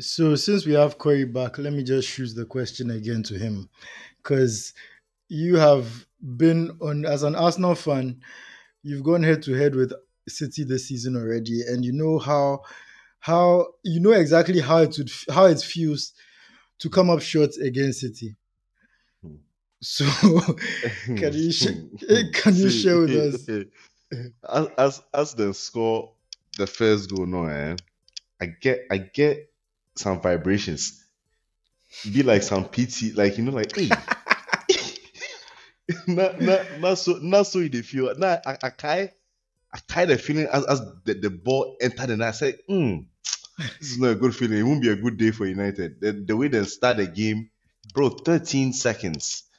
So 0.00 0.34
since 0.34 0.64
we 0.66 0.72
have 0.72 0.98
Corey 0.98 1.24
back, 1.24 1.58
let 1.58 1.72
me 1.72 1.82
just 1.84 2.08
choose 2.08 2.34
the 2.34 2.46
question 2.46 2.90
again 2.90 3.22
to 3.24 3.38
him, 3.38 3.68
because 4.22 4.72
you 5.28 5.56
have 5.56 6.06
been 6.36 6.78
on 6.80 7.06
as 7.06 7.22
an 7.22 7.34
Arsenal 7.36 7.74
fan, 7.74 8.22
you've 8.82 9.02
gone 9.02 9.22
head 9.22 9.42
to 9.44 9.54
head 9.54 9.74
with 9.74 9.92
City 10.28 10.64
this 10.64 10.88
season 10.88 11.16
already, 11.16 11.62
and 11.66 11.84
you 11.84 11.92
know 11.92 12.18
how 12.18 12.60
how 13.20 13.66
you 13.82 14.00
know 14.00 14.12
exactly 14.12 14.60
how 14.60 14.78
it 14.78 14.94
would 14.98 15.10
how 15.30 15.46
it 15.46 15.60
feels 15.60 16.12
to 16.78 16.88
come 16.88 17.10
up 17.10 17.20
short 17.20 17.50
against 17.56 18.00
City. 18.00 18.36
Hmm. 19.22 19.36
So 19.80 20.04
can 21.16 21.32
you 21.32 21.52
sh- 21.52 21.66
can 22.32 22.54
you 22.54 22.70
See, 22.70 22.82
share 22.82 22.98
with 23.00 23.10
us? 23.10 23.48
as 24.48 24.68
as 24.78 25.02
as 25.14 25.34
the 25.34 25.54
score 25.54 26.12
the 26.58 26.66
first 26.66 27.10
goal 27.10 27.26
no 27.26 27.44
eh, 27.46 27.76
I 28.40 28.46
get 28.46 28.86
I 28.90 28.98
get 28.98 29.52
some 29.96 30.20
vibrations. 30.20 31.04
Be 32.10 32.22
like 32.22 32.42
some 32.42 32.68
PT, 32.68 33.14
like 33.16 33.36
you 33.36 33.44
know, 33.44 33.52
like 33.52 33.76
hey. 33.76 33.90
not, 36.06 36.40
not, 36.40 36.80
not 36.80 36.98
so 36.98 37.18
not 37.20 37.46
so 37.46 37.58
you 37.60 37.82
feel. 37.82 38.14
Nah, 38.16 38.38
I, 38.46 38.56
I 38.62 38.70
kind 38.70 39.10
I 39.72 39.78
kind 39.88 40.10
of 40.10 40.20
feeling 40.20 40.46
as, 40.46 40.66
as 40.66 40.80
the, 41.04 41.14
the 41.14 41.30
ball 41.30 41.76
entered 41.80 42.10
and 42.10 42.24
I 42.24 42.32
said, 42.32 42.58
hmm, 42.68 42.98
this 43.78 43.92
is 43.92 43.98
not 43.98 44.10
a 44.10 44.14
good 44.16 44.34
feeling. 44.34 44.58
It 44.58 44.62
won't 44.64 44.82
be 44.82 44.90
a 44.90 44.96
good 44.96 45.16
day 45.16 45.30
for 45.30 45.46
United. 45.46 46.00
The, 46.00 46.12
the 46.12 46.36
way 46.36 46.48
they 46.48 46.64
start 46.64 46.96
the 46.96 47.06
game, 47.06 47.50
bro, 47.94 48.10
13 48.10 48.72
seconds. 48.72 49.44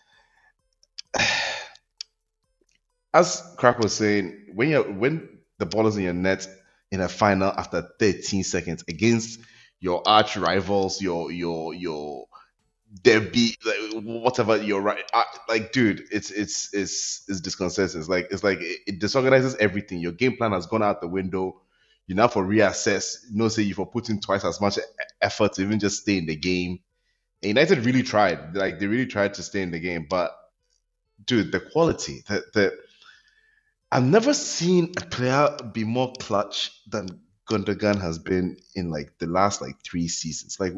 As 3.14 3.44
Crack 3.58 3.80
was 3.80 3.94
saying, 3.94 4.48
when 4.54 4.70
you 4.70 4.82
when 4.84 5.40
the 5.60 5.66
ball 5.66 5.88
is 5.88 5.98
in 5.98 6.04
your 6.04 6.14
net 6.14 6.48
in 6.92 7.02
a 7.02 7.10
final 7.10 7.50
after 7.50 7.90
13 8.00 8.44
seconds 8.44 8.86
against 8.88 9.40
your 9.82 10.02
arch 10.08 10.38
rivals, 10.38 11.02
your 11.02 11.30
your 11.32 11.74
your 11.74 12.28
derby, 13.04 13.56
like, 13.66 14.04
whatever 14.04 14.58
you're 14.58 14.82
right, 14.82 15.04
uh, 15.14 15.24
like 15.48 15.72
dude, 15.72 16.04
it's 16.12 16.32
it's 16.32 16.74
it's 16.74 17.24
it's 17.28 17.42
disconcerting. 17.42 18.06
Like 18.06 18.28
it's 18.32 18.44
like 18.44 18.60
it, 18.62 18.80
it 18.88 19.00
disorganizes 19.00 19.56
everything. 19.56 20.00
Your 20.00 20.12
game 20.12 20.38
plan 20.38 20.52
has 20.52 20.66
gone 20.66 20.84
out 20.84 21.02
the 21.02 21.08
window. 21.08 21.62
You 22.08 22.16
now 22.16 22.28
for 22.28 22.44
reassess. 22.44 23.18
You 23.30 23.38
know, 23.38 23.48
say 23.48 23.64
you 23.64 23.74
for 23.74 23.86
putting 23.86 24.20
twice 24.20 24.44
as 24.44 24.60
much 24.60 24.80
effort 25.22 25.54
to 25.54 25.62
even 25.62 25.80
just 25.80 26.02
stay 26.02 26.18
in 26.18 26.26
the 26.26 26.36
game. 26.36 26.80
And 27.42 27.50
United 27.50 27.86
really 27.86 28.04
tried, 28.04 28.56
like 28.56 28.80
they 28.80 28.88
really 28.88 29.08
tried 29.08 29.36
to 29.36 29.44
stay 29.44 29.62
in 29.62 29.72
the 29.72 29.80
game, 29.80 30.08
but 30.10 30.36
dude, 31.26 31.52
the 31.52 31.60
quality, 31.60 32.24
that 32.28 32.54
the 32.54 32.78
I've 33.92 34.06
never 34.06 34.34
seen 34.34 34.94
a 35.02 35.06
player 35.06 35.58
be 35.74 35.84
more 35.84 36.14
clutch 36.20 36.72
than 36.88 37.22
Gundogan 37.50 38.00
has 38.00 38.20
been 38.20 38.58
in 38.74 38.90
like 38.90 39.18
the 39.20 39.28
last 39.28 39.62
like 39.62 39.84
three 39.84 40.08
seasons. 40.08 40.58
Like, 40.60 40.74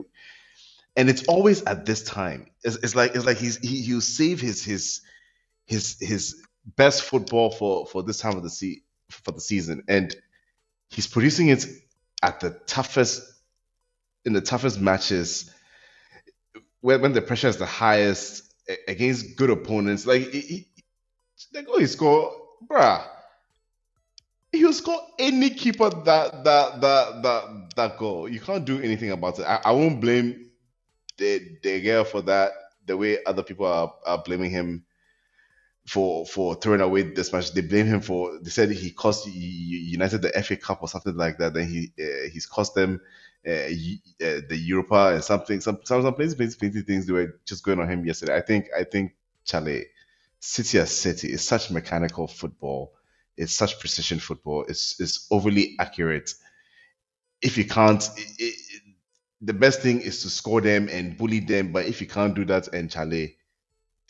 and 0.95 1.09
it's 1.09 1.25
always 1.25 1.63
at 1.63 1.85
this 1.85 2.03
time. 2.03 2.47
It's, 2.63 2.77
it's 2.77 2.95
like 2.95 3.15
it's 3.15 3.25
like 3.25 3.37
he's 3.37 3.57
he 3.57 3.81
he'll 3.81 4.01
save 4.01 4.39
his 4.41 4.63
his 4.63 5.01
his 5.65 5.97
his 5.99 6.41
best 6.65 7.03
football 7.03 7.51
for 7.51 7.85
for 7.87 8.03
this 8.03 8.19
time 8.19 8.37
of 8.37 8.43
the 8.43 8.49
se- 8.49 8.83
for 9.09 9.31
the 9.31 9.41
season, 9.41 9.83
and 9.87 10.15
he's 10.89 11.07
producing 11.07 11.49
it 11.49 11.65
at 12.21 12.39
the 12.39 12.51
toughest 12.67 13.21
in 14.25 14.33
the 14.33 14.41
toughest 14.41 14.79
matches 14.79 15.51
when 16.81 17.01
when 17.01 17.13
the 17.13 17.21
pressure 17.21 17.47
is 17.47 17.57
the 17.57 17.65
highest 17.65 18.53
against 18.87 19.35
good 19.37 19.49
opponents. 19.49 20.05
Like 20.05 20.29
he, 20.31 20.39
he, 20.41 20.67
he 21.77 21.85
scored, 21.87 22.33
bruh. 22.69 23.05
He'll 24.51 24.73
score 24.73 25.01
any 25.17 25.49
keeper 25.49 25.89
that 25.89 26.43
that 26.43 26.81
that 26.81 27.23
that 27.23 27.69
that 27.75 27.97
goal. 27.97 28.29
You 28.29 28.39
can't 28.39 28.63
do 28.65 28.79
anything 28.79 29.09
about 29.11 29.39
it. 29.39 29.45
I, 29.45 29.61
I 29.65 29.71
won't 29.71 29.99
blame 29.99 30.51
the 31.17 31.57
the 31.61 31.81
girl 31.81 32.03
for 32.03 32.21
that. 32.23 32.51
The 32.85 32.97
way 32.97 33.23
other 33.25 33.43
people 33.43 33.65
are, 33.65 33.93
are 34.05 34.21
blaming 34.23 34.51
him 34.51 34.85
for 35.87 36.25
for 36.25 36.55
throwing 36.55 36.81
away 36.81 37.03
this 37.03 37.33
match, 37.33 37.53
they 37.53 37.61
blame 37.61 37.87
him 37.87 38.01
for. 38.01 38.39
They 38.41 38.49
said 38.49 38.71
he 38.71 38.91
cost 38.91 39.27
United 39.27 40.21
the 40.21 40.29
FA 40.43 40.55
Cup 40.55 40.81
or 40.81 40.87
something 40.87 41.15
like 41.15 41.37
that. 41.37 41.53
Then 41.53 41.67
he 41.67 41.91
uh, 41.99 42.29
he's 42.31 42.45
cost 42.45 42.73
them 42.75 43.01
uh, 43.45 43.51
uh, 43.51 44.41
the 44.49 44.57
Europa 44.57 45.13
and 45.13 45.23
something. 45.23 45.59
Some 45.61 45.79
some 45.83 46.01
some 46.01 46.13
plenty, 46.13 46.35
plenty, 46.35 46.81
things 46.81 47.05
they 47.05 47.13
were 47.13 47.39
just 47.45 47.63
going 47.63 47.79
on 47.79 47.89
him 47.89 48.05
yesterday. 48.05 48.35
I 48.35 48.41
think 48.41 48.67
I 48.77 48.83
think 48.85 49.15
Charlie 49.43 49.87
City 50.39 50.79
as 50.79 50.95
City 50.95 51.31
is 51.31 51.45
such 51.45 51.69
mechanical 51.69 52.27
football. 52.27 52.93
It's 53.35 53.53
such 53.53 53.79
precision 53.79 54.19
football. 54.19 54.65
It's 54.67 54.99
it's 55.01 55.27
overly 55.31 55.75
accurate. 55.79 56.33
If 57.41 57.57
you 57.57 57.65
can't, 57.65 58.01
it, 58.15 58.27
it, 58.39 58.55
the 59.43 59.53
best 59.53 59.81
thing 59.81 60.01
is 60.01 60.21
to 60.21 60.29
score 60.29 60.61
them 60.61 60.87
and 60.89 61.17
bully 61.17 61.39
them. 61.39 61.71
But 61.71 61.85
if 61.85 61.99
you 61.99 62.07
can't 62.07 62.33
do 62.33 62.45
that, 62.45 62.69
and 62.69 62.89
Chale, 62.89 63.29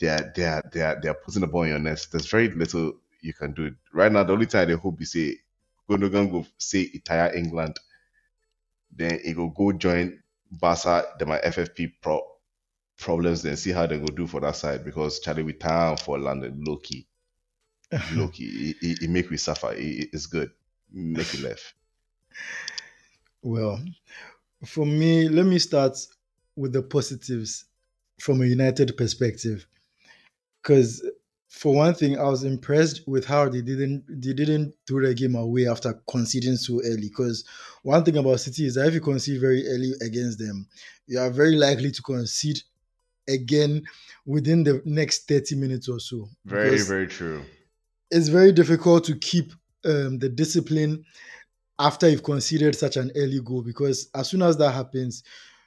they're 0.00 0.32
they're 0.34 0.62
they're 0.72 1.00
they're 1.02 1.14
putting 1.14 1.40
the 1.40 1.46
ball 1.48 1.62
in 1.64 1.70
your 1.70 1.78
nest. 1.78 2.12
There's 2.12 2.26
very 2.26 2.48
little 2.48 2.94
you 3.20 3.34
can 3.34 3.52
do. 3.52 3.74
Right 3.92 4.12
now, 4.12 4.22
the 4.22 4.32
only 4.32 4.46
time 4.46 4.68
they 4.68 4.74
hope 4.74 5.00
you 5.00 5.06
say 5.06 5.38
Gundogan 5.90 6.30
go 6.30 6.46
say 6.58 6.90
entire 6.94 7.34
England, 7.34 7.78
then 8.94 9.20
it 9.24 9.36
will 9.36 9.50
go 9.50 9.72
join 9.72 10.22
Barca, 10.50 11.04
then 11.18 11.28
my 11.28 11.38
FFP 11.38 11.92
pro 12.00 12.22
problems, 12.96 13.42
then 13.42 13.56
see 13.56 13.72
how 13.72 13.86
they 13.86 13.98
go 13.98 14.06
do 14.06 14.26
for 14.26 14.40
that 14.40 14.54
side 14.54 14.84
because 14.84 15.18
Charlie 15.18 15.42
we 15.42 15.52
time 15.52 15.96
for 15.96 16.16
London 16.18 16.62
low 16.64 16.76
key. 16.76 17.06
Low 18.12 18.28
key. 18.32 18.70
It, 18.80 18.86
it, 18.86 19.02
it 19.02 19.10
make 19.10 19.30
we 19.30 19.36
suffer. 19.36 19.72
It, 19.72 20.10
it's 20.12 20.26
good. 20.26 20.52
Make 20.92 21.34
it 21.34 21.40
left. 21.40 21.74
Well, 23.42 23.80
for 24.64 24.86
me, 24.86 25.28
let 25.28 25.46
me 25.46 25.58
start 25.58 25.96
with 26.56 26.72
the 26.72 26.82
positives 26.82 27.64
from 28.20 28.40
a 28.42 28.46
United 28.46 28.96
perspective. 28.96 29.66
Because 30.62 31.04
for 31.48 31.74
one 31.74 31.94
thing, 31.94 32.18
I 32.18 32.24
was 32.24 32.44
impressed 32.44 33.06
with 33.06 33.24
how 33.26 33.48
they 33.48 33.62
didn't 33.62 34.04
they 34.08 34.32
didn't 34.32 34.74
throw 34.86 35.06
the 35.06 35.14
game 35.14 35.34
away 35.36 35.68
after 35.68 35.94
conceding 36.10 36.56
so 36.56 36.80
early. 36.84 37.08
Because 37.08 37.44
one 37.82 38.04
thing 38.04 38.16
about 38.16 38.40
City 38.40 38.66
is 38.66 38.74
that 38.74 38.88
if 38.88 38.94
you 38.94 39.00
concede 39.00 39.40
very 39.40 39.66
early 39.68 39.92
against 40.02 40.38
them, 40.38 40.68
you 41.06 41.18
are 41.18 41.30
very 41.30 41.56
likely 41.56 41.90
to 41.92 42.02
concede 42.02 42.62
again 43.28 43.84
within 44.26 44.64
the 44.64 44.82
next 44.84 45.28
30 45.28 45.56
minutes 45.56 45.88
or 45.88 46.00
so. 46.00 46.28
Very, 46.44 46.80
very 46.82 47.06
true. 47.08 47.44
it's 48.10 48.28
very 48.28 48.52
difficult 48.52 49.04
to 49.04 49.16
keep 49.16 49.52
um, 49.84 50.18
the 50.18 50.28
discipline 50.28 51.04
after 51.78 52.08
you've 52.08 52.22
conceded 52.22 52.74
such 52.74 52.96
an 52.96 53.10
early 53.16 53.40
goal 53.40 53.62
because 53.62 54.08
as 54.14 54.28
soon 54.28 54.42
as 54.42 54.56
that 54.58 54.72
happens, 54.72 55.22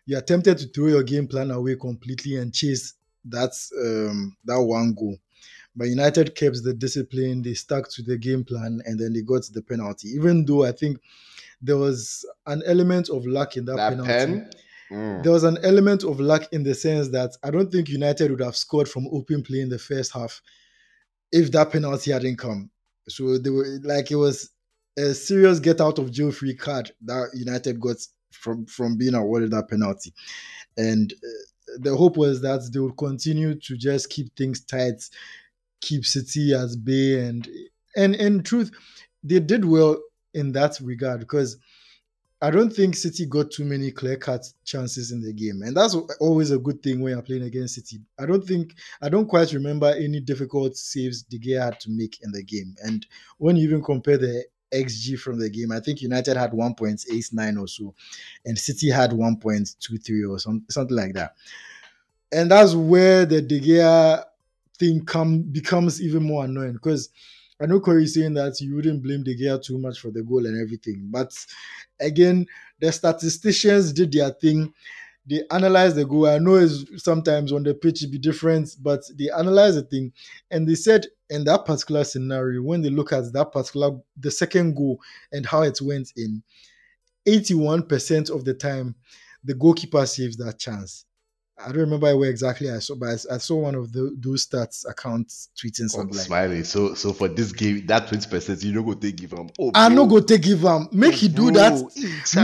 you 0.06 0.18
are 0.18 0.22
tempted 0.22 0.58
to 0.58 0.68
throw 0.68 0.88
your 0.88 1.04
game 1.04 1.28
plan 1.28 1.52
away 1.52 1.76
completely 1.76 2.38
and 2.38 2.54
chase 2.54 2.94
that 3.26 3.52
um, 3.82 4.36
that 4.46 4.62
one 4.62 4.94
goal. 4.94 5.18
But 5.76 5.90
United 5.90 6.34
kept 6.34 6.64
the 6.64 6.74
discipline, 6.74 7.42
they 7.44 7.54
stuck 7.54 7.90
to 7.92 8.02
the 8.02 8.18
game 8.18 8.44
plan, 8.44 8.82
and 8.86 9.00
then 9.00 9.14
they 9.14 9.22
got 9.22 9.44
the 9.52 9.62
penalty. 9.62 10.08
Even 10.10 10.44
though 10.46 10.64
I 10.66 10.72
think 10.72 11.00
there 11.62 11.78
was 11.78 12.26
an 12.48 12.64
element 12.66 13.10
of 13.10 13.26
luck 13.28 13.58
in 13.58 13.66
that, 13.66 13.76
That 13.76 13.90
penalty. 13.90 14.10
pen. 14.10 14.52
mm, 14.92 15.24
There 15.24 15.32
was 15.34 15.44
an 15.44 15.58
element 15.64 16.04
of 16.04 16.20
luck 16.20 16.48
in 16.52 16.64
the 16.64 16.74
sense 16.74 17.10
that 17.10 17.36
I 17.44 17.52
don't 17.52 17.72
think 17.72 17.90
United 17.90 18.32
would 18.32 18.42
have 18.42 18.56
scored 18.56 18.88
from 18.90 19.08
open 19.12 19.44
play 19.44 19.60
in 19.62 19.70
the 19.70 19.78
first 19.78 20.14
half 20.14 20.42
if 21.32 21.52
that 21.52 21.72
penalty 21.72 22.12
hadn't 22.12 22.38
come. 22.38 22.72
So 23.10 23.38
they 23.38 23.50
were 23.50 23.80
like 23.84 24.10
it 24.10 24.16
was 24.16 24.50
a 24.98 25.14
serious 25.14 25.60
get 25.60 25.80
out 25.80 26.00
of 26.00 26.12
jail 26.12 26.32
free 26.32 26.56
card 26.56 26.92
that 27.02 27.30
United 27.34 27.80
got 27.80 27.98
from 28.32 28.66
from 28.66 28.98
being 28.98 29.14
awarded 29.14 29.52
that 29.52 29.70
penalty, 29.70 30.14
and 30.78 31.14
uh, 31.14 31.78
the 31.80 31.96
hope 31.96 32.18
was 32.18 32.42
that 32.42 32.70
they 32.72 32.80
would 32.80 32.98
continue 32.98 33.56
to 33.56 33.78
just 33.78 34.10
keep 34.10 34.36
things 34.36 34.62
tight, 34.62 35.02
keep 35.82 36.06
City 36.06 36.54
as 36.54 36.76
bay, 36.76 37.26
and 37.26 37.48
and 37.96 38.16
in 38.16 38.44
truth, 38.44 38.72
they 39.24 39.40
did 39.40 39.66
well 39.66 39.98
in 40.34 40.52
that 40.54 40.80
regard 40.82 41.20
because 41.20 41.58
I 42.40 42.52
don't 42.52 42.72
think 42.72 42.96
City 42.96 43.26
got 43.26 43.50
too 43.50 43.66
many 43.66 43.90
clear 43.92 44.16
cut 44.16 44.46
chances 44.64 45.12
in 45.12 45.22
the 45.22 45.34
game, 45.34 45.62
and 45.64 45.76
that's 45.76 45.96
always 46.20 46.52
a 46.52 46.60
good 46.60 46.84
thing 46.84 47.02
when 47.02 47.14
you're 47.14 47.22
playing 47.24 47.44
against 47.44 47.76
City. 47.76 48.00
I 48.20 48.26
don't 48.26 48.46
think 48.46 48.76
I 49.02 49.10
don't 49.10 49.28
quite 49.28 49.54
remember 49.54 49.88
any 49.88 50.20
difficult 50.20 50.76
saves 50.78 51.24
De 51.24 51.40
Gea 51.40 51.64
had 51.64 51.80
to 51.82 51.90
make 51.90 52.20
in 52.22 52.32
the 52.32 52.44
game, 52.44 52.76
and 52.84 53.06
when 53.40 53.56
you 53.56 53.64
even 53.64 53.84
compare 53.84 54.18
the 54.18 54.46
XG 54.74 55.20
from 55.20 55.40
the 55.40 55.50
game, 55.50 55.72
I 55.72 55.80
think 55.80 56.02
United 56.02 56.38
had 56.38 56.52
1.89 56.52 57.62
or 57.62 57.68
so, 57.68 57.94
and 58.46 58.58
City 58.58 58.90
had 58.90 59.12
1.23 59.12 60.30
or 60.30 60.40
some, 60.40 60.66
something 60.70 60.96
like 60.96 61.14
that. 61.14 61.36
And 62.32 62.52
that's 62.52 62.74
where 62.74 63.26
the 63.26 63.42
De 63.42 63.60
Gea 63.60 64.24
thing 64.78 65.06
come 65.06 65.42
becomes 65.42 66.02
even 66.02 66.24
more 66.24 66.46
annoying 66.46 66.74
because 66.74 67.10
I 67.60 67.66
know 67.66 67.80
Corey 67.80 68.06
saying 68.06 68.36
that 68.36 68.62
you 68.62 68.76
wouldn't 68.76 69.02
blame 69.02 69.24
De 69.24 69.36
Gea 69.36 69.64
too 69.64 69.78
much 69.80 70.00
for 70.00 70.12
the 70.12 70.22
goal 70.22 70.46
and 70.46 70.62
everything, 70.62 71.08
but 71.10 71.34
again, 72.00 72.46
the 72.80 72.92
statisticians 72.92 73.92
did 73.94 74.12
their 74.12 74.30
thing. 74.30 74.74
They 75.26 75.42
analyzed 75.52 75.96
the 75.96 76.06
goal. 76.06 76.28
I 76.28 76.38
know 76.38 76.56
it's 76.56 77.04
sometimes 77.04 77.52
on 77.52 77.64
the 77.64 77.74
pitch 77.74 78.04
it 78.04 78.12
be 78.12 78.18
different, 78.18 78.76
but 78.82 79.02
they 79.18 79.30
analyzed 79.30 79.78
the 79.78 79.82
thing 79.82 80.14
and 80.52 80.68
they 80.68 80.76
said 80.76 81.08
in 81.30 81.44
that 81.46 81.66
particular 81.66 82.04
scenario, 82.04 82.62
when 82.62 82.82
they 82.82 82.90
look 82.90 83.12
at 83.12 83.32
that 83.34 83.52
particular 83.52 83.98
the 84.16 84.32
second 84.32 84.76
goal 84.76 85.00
and 85.32 85.46
how 85.46 85.64
it 85.64 85.82
went 85.82 86.12
in, 86.16 86.42
81% 87.28 88.30
of 88.30 88.46
the 88.46 88.54
time 88.54 88.96
the 89.44 89.54
goalkeeper 89.54 90.06
saves 90.06 90.38
that 90.38 90.60
chance. 90.60 91.06
I 91.60 91.70
don't 91.70 91.78
remember 91.78 92.16
where 92.16 92.30
exactly 92.30 92.70
I 92.70 92.78
saw, 92.78 92.94
but 92.96 93.08
I, 93.10 93.36
I 93.36 93.38
saw 93.40 93.56
one 93.56 93.74
of 93.74 93.92
the, 93.92 94.16
those 94.20 94.46
stats 94.46 94.88
accounts 94.88 95.50
tweeting 95.58 95.86
oh, 95.86 95.88
something 95.88 96.16
like 96.16 96.26
smiley. 96.28 96.64
So 96.64 96.94
so 96.94 97.14
for 97.14 97.28
this 97.28 97.52
game, 97.52 97.84
that 97.88 98.08
twenty 98.08 98.30
percent, 98.30 98.64
you 98.64 98.74
don't 98.74 98.86
go 98.86 98.94
take 98.94 99.16
give 99.16 99.32
him. 99.32 99.50
Oh, 99.60 99.72
I 99.74 99.90
no 99.90 100.06
bro. 100.06 100.20
go 100.20 100.26
take 100.26 100.44
give 100.44 100.62
him. 100.62 100.88
Make 100.92 101.16
he 101.16 101.28
do 101.28 101.50
that. 101.52 101.74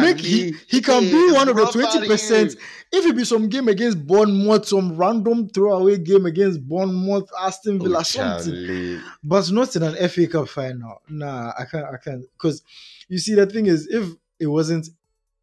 Make 0.01 0.19
he 0.19 0.55
he 0.67 0.81
can 0.81 1.03
be 1.03 1.31
one 1.31 1.47
of 1.47 1.55
the 1.55 1.65
twenty 1.65 2.07
percent. 2.07 2.55
If 2.91 3.05
it 3.05 3.15
be 3.15 3.23
some 3.23 3.49
game 3.49 3.67
against 3.67 4.05
Bournemouth, 4.05 4.67
some 4.67 4.97
random 4.97 5.47
throwaway 5.49 5.99
game 5.99 6.25
against 6.25 6.67
Bournemouth, 6.67 7.29
Aston 7.39 7.79
Oh, 7.81 7.83
Villa, 7.83 8.03
something, 8.03 8.99
but 9.23 9.51
not 9.51 9.75
in 9.75 9.83
an 9.83 10.09
FA 10.09 10.27
Cup 10.27 10.49
final. 10.49 11.01
Nah, 11.07 11.53
I 11.57 11.65
can't. 11.65 11.85
I 11.85 11.97
can't. 11.97 12.25
Because 12.33 12.63
you 13.09 13.19
see, 13.19 13.35
the 13.35 13.45
thing 13.45 13.67
is, 13.67 13.87
if 13.87 14.09
it 14.39 14.47
wasn't 14.47 14.89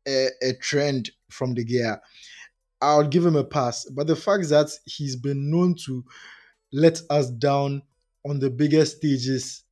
a, 0.08 0.28
a 0.42 0.54
trend 0.54 1.10
from 1.28 1.54
De 1.54 1.64
Gea, 1.64 2.00
I 2.82 2.96
would 2.96 3.10
give 3.10 3.24
him 3.26 3.36
a 3.36 3.44
pass. 3.44 3.84
But 3.86 4.06
the 4.06 4.16
fact 4.16 4.48
that 4.48 4.70
he's 4.86 5.16
been 5.16 5.50
known 5.50 5.74
to 5.86 6.04
let 6.72 7.00
us 7.10 7.30
down 7.30 7.82
on 8.26 8.38
the 8.38 8.50
biggest 8.50 8.98
stages 8.98 9.64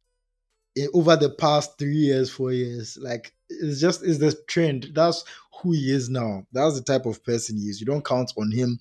over 0.95 1.17
the 1.17 1.31
past 1.31 1.79
three 1.79 1.97
years, 1.97 2.31
four 2.31 2.53
years, 2.53 2.99
like 3.01 3.33
it's 3.49 3.81
just 3.81 4.03
is 4.03 4.19
the 4.19 4.33
trend. 4.47 4.91
That's 4.95 5.25
who 5.61 5.73
he 5.73 5.93
is 5.93 6.09
now. 6.09 6.47
That's 6.53 6.79
the 6.79 6.85
type 6.85 7.07
of 7.07 7.25
person 7.25 7.57
he 7.59 7.65
is. 7.65 7.81
You 7.81 7.87
don't 7.87 8.05
count 8.05 8.33
on 8.39 8.51
him 8.51 8.79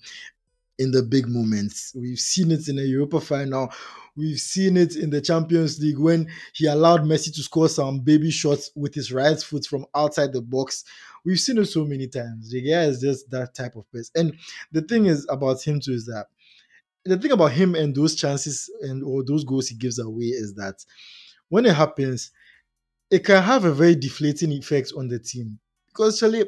in 0.78 0.92
the 0.92 1.02
big 1.02 1.26
moments. 1.26 1.92
We've 1.96 2.18
seen 2.18 2.52
it 2.52 2.68
in 2.68 2.76
the 2.76 2.86
Europa 2.86 3.20
final. 3.20 3.72
We've 4.16 4.38
seen 4.38 4.76
it 4.76 4.96
in 4.96 5.10
the 5.10 5.20
Champions 5.20 5.80
League 5.80 5.98
when 5.98 6.28
he 6.52 6.66
allowed 6.66 7.02
Messi 7.02 7.34
to 7.34 7.42
score 7.42 7.68
some 7.68 8.00
baby 8.00 8.30
shots 8.30 8.70
with 8.74 8.94
his 8.94 9.12
right 9.12 9.40
foot 9.40 9.66
from 9.66 9.86
outside 9.94 10.32
the 10.32 10.42
box. 10.42 10.84
We've 11.28 11.38
seen 11.38 11.58
it 11.58 11.66
so 11.66 11.84
many 11.84 12.06
times. 12.06 12.50
The 12.50 12.62
guy 12.62 12.84
is 12.84 13.02
just 13.02 13.30
that 13.32 13.54
type 13.54 13.76
of 13.76 13.84
person. 13.92 14.12
And 14.16 14.38
the 14.72 14.80
thing 14.80 15.04
is 15.04 15.26
about 15.28 15.62
him 15.62 15.78
too 15.78 15.92
is 15.92 16.06
that 16.06 16.24
the 17.04 17.18
thing 17.18 17.32
about 17.32 17.52
him 17.52 17.74
and 17.74 17.94
those 17.94 18.14
chances 18.14 18.70
and 18.80 19.04
or 19.04 19.22
those 19.22 19.44
goals 19.44 19.68
he 19.68 19.76
gives 19.76 19.98
away 19.98 20.24
is 20.24 20.54
that 20.54 20.76
when 21.50 21.66
it 21.66 21.74
happens, 21.74 22.30
it 23.10 23.24
can 23.26 23.42
have 23.42 23.66
a 23.66 23.72
very 23.72 23.94
deflating 23.94 24.52
effect 24.52 24.94
on 24.96 25.08
the 25.08 25.18
team. 25.18 25.58
Because 25.88 26.18
Charlie, 26.18 26.46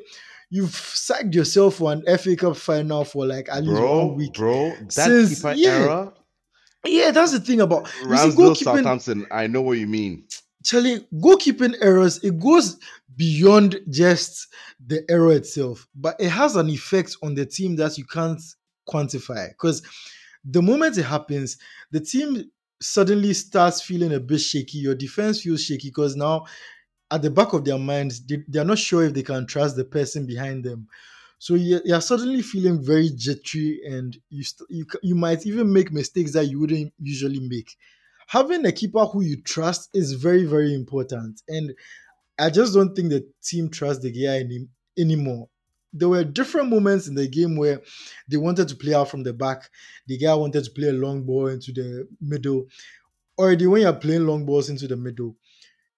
you've 0.48 0.74
sacked 0.74 1.34
yourself 1.34 1.74
for 1.74 1.92
an 1.92 2.02
FA 2.18 2.34
Cup 2.34 2.56
final 2.56 3.04
for 3.04 3.26
like 3.26 3.50
at 3.50 3.62
least 3.64 3.76
bro, 3.80 4.06
one 4.06 4.16
week. 4.16 4.32
bro, 4.32 4.70
that 4.80 4.92
Since- 4.92 5.36
keeper 5.42 5.52
yeah. 5.56 5.68
era, 5.70 6.12
Yeah, 6.86 7.10
that's 7.10 7.32
the 7.32 7.40
thing 7.40 7.60
about 7.60 7.84
Ramsdale. 8.04 8.56
Southampton. 8.56 9.26
I 9.30 9.46
know 9.46 9.60
what 9.60 9.76
you 9.76 9.86
mean. 9.86 10.24
Charlie, 10.64 11.06
goalkeeping 11.14 11.74
errors, 11.80 12.18
it 12.22 12.38
goes 12.38 12.78
beyond 13.16 13.80
just 13.88 14.48
the 14.86 15.04
error 15.10 15.32
itself, 15.32 15.86
but 15.94 16.16
it 16.20 16.28
has 16.30 16.56
an 16.56 16.68
effect 16.68 17.16
on 17.22 17.34
the 17.34 17.46
team 17.46 17.76
that 17.76 17.96
you 17.98 18.04
can't 18.04 18.40
quantify. 18.88 19.48
Because 19.50 19.82
the 20.44 20.62
moment 20.62 20.98
it 20.98 21.04
happens, 21.04 21.56
the 21.90 22.00
team 22.00 22.50
suddenly 22.80 23.34
starts 23.34 23.82
feeling 23.82 24.12
a 24.14 24.20
bit 24.20 24.40
shaky. 24.40 24.78
Your 24.78 24.94
defense 24.94 25.42
feels 25.42 25.62
shaky 25.64 25.88
because 25.88 26.16
now 26.16 26.46
at 27.10 27.22
the 27.22 27.30
back 27.30 27.52
of 27.52 27.64
their 27.64 27.78
minds, 27.78 28.24
they, 28.24 28.38
they 28.48 28.58
are 28.60 28.64
not 28.64 28.78
sure 28.78 29.04
if 29.04 29.14
they 29.14 29.22
can 29.22 29.46
trust 29.46 29.76
the 29.76 29.84
person 29.84 30.26
behind 30.26 30.64
them. 30.64 30.86
So 31.38 31.54
you- 31.54 31.80
you're 31.84 32.00
suddenly 32.00 32.42
feeling 32.42 32.82
very 32.82 33.10
jittery, 33.10 33.80
and 33.86 34.16
you 34.30 34.44
st- 34.44 34.70
you 34.70 34.86
you 35.02 35.14
might 35.14 35.46
even 35.46 35.72
make 35.72 35.92
mistakes 35.92 36.32
that 36.32 36.46
you 36.46 36.60
wouldn't 36.60 36.92
usually 37.00 37.40
make. 37.40 37.76
Having 38.30 38.64
a 38.64 38.70
keeper 38.70 39.04
who 39.06 39.22
you 39.22 39.42
trust 39.42 39.90
is 39.92 40.12
very 40.12 40.44
very 40.44 40.72
important, 40.72 41.42
and 41.48 41.74
I 42.38 42.48
just 42.48 42.74
don't 42.74 42.94
think 42.94 43.10
the 43.10 43.26
team 43.42 43.68
trusts 43.68 44.04
the 44.04 44.12
guy 44.12 44.38
any, 44.38 44.68
anymore. 44.96 45.48
There 45.92 46.08
were 46.08 46.22
different 46.22 46.68
moments 46.68 47.08
in 47.08 47.16
the 47.16 47.26
game 47.26 47.56
where 47.56 47.80
they 48.28 48.36
wanted 48.36 48.68
to 48.68 48.76
play 48.76 48.94
out 48.94 49.08
from 49.08 49.24
the 49.24 49.32
back. 49.32 49.68
The 50.06 50.16
guy 50.16 50.32
wanted 50.34 50.62
to 50.62 50.70
play 50.70 50.90
a 50.90 50.92
long 50.92 51.24
ball 51.24 51.48
into 51.48 51.72
the 51.72 52.06
middle. 52.20 52.66
Already, 53.36 53.66
when 53.66 53.82
you're 53.82 53.92
playing 53.94 54.28
long 54.28 54.46
balls 54.46 54.70
into 54.70 54.86
the 54.86 54.96
middle, 54.96 55.34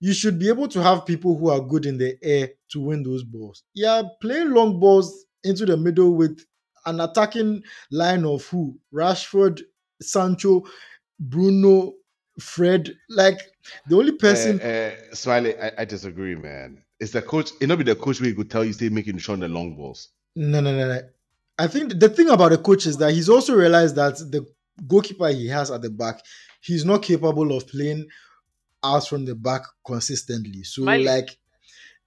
you 0.00 0.14
should 0.14 0.38
be 0.38 0.48
able 0.48 0.68
to 0.68 0.82
have 0.82 1.04
people 1.04 1.36
who 1.36 1.50
are 1.50 1.60
good 1.60 1.84
in 1.84 1.98
the 1.98 2.16
air 2.22 2.48
to 2.70 2.80
win 2.80 3.02
those 3.02 3.24
balls. 3.24 3.62
Yeah, 3.74 4.04
playing 4.22 4.52
long 4.52 4.80
balls 4.80 5.26
into 5.44 5.66
the 5.66 5.76
middle 5.76 6.14
with 6.14 6.40
an 6.86 6.98
attacking 7.00 7.62
line 7.90 8.24
of 8.24 8.46
who? 8.46 8.78
Rashford, 8.90 9.60
Sancho, 10.00 10.62
Bruno, 11.20 11.92
Fred. 12.38 12.94
Like 13.08 13.38
the 13.88 13.96
only 13.96 14.12
person. 14.12 14.60
Uh, 14.60 14.64
uh, 15.10 15.14
Smiley, 15.14 15.56
I, 15.58 15.72
I 15.78 15.84
disagree, 15.84 16.34
man. 16.34 16.82
It's 17.00 17.12
the 17.12 17.22
coach. 17.22 17.50
It 17.60 17.66
not 17.68 17.78
be 17.78 17.84
the 17.84 17.96
coach 17.96 18.20
where 18.20 18.28
he 18.30 18.34
could 18.34 18.50
tell 18.50 18.64
you 18.64 18.72
stay 18.72 18.88
making 18.88 19.18
sure 19.18 19.34
on 19.34 19.40
the 19.40 19.48
long 19.48 19.76
balls. 19.76 20.08
No, 20.36 20.60
no, 20.60 20.76
no, 20.76 20.88
no. 20.88 21.00
I 21.58 21.66
think 21.66 21.98
the 21.98 22.08
thing 22.08 22.30
about 22.30 22.50
the 22.50 22.58
coach 22.58 22.86
is 22.86 22.96
that 22.98 23.12
he's 23.12 23.28
also 23.28 23.54
realized 23.54 23.96
that 23.96 24.16
the 24.18 24.46
goalkeeper 24.86 25.28
he 25.28 25.48
has 25.48 25.70
at 25.70 25.82
the 25.82 25.90
back, 25.90 26.20
he's 26.60 26.84
not 26.84 27.02
capable 27.02 27.54
of 27.56 27.66
playing 27.68 28.06
out 28.82 29.06
from 29.06 29.24
the 29.24 29.34
back 29.34 29.62
consistently. 29.86 30.62
So, 30.64 30.82
Smiley. 30.82 31.04
like, 31.04 31.38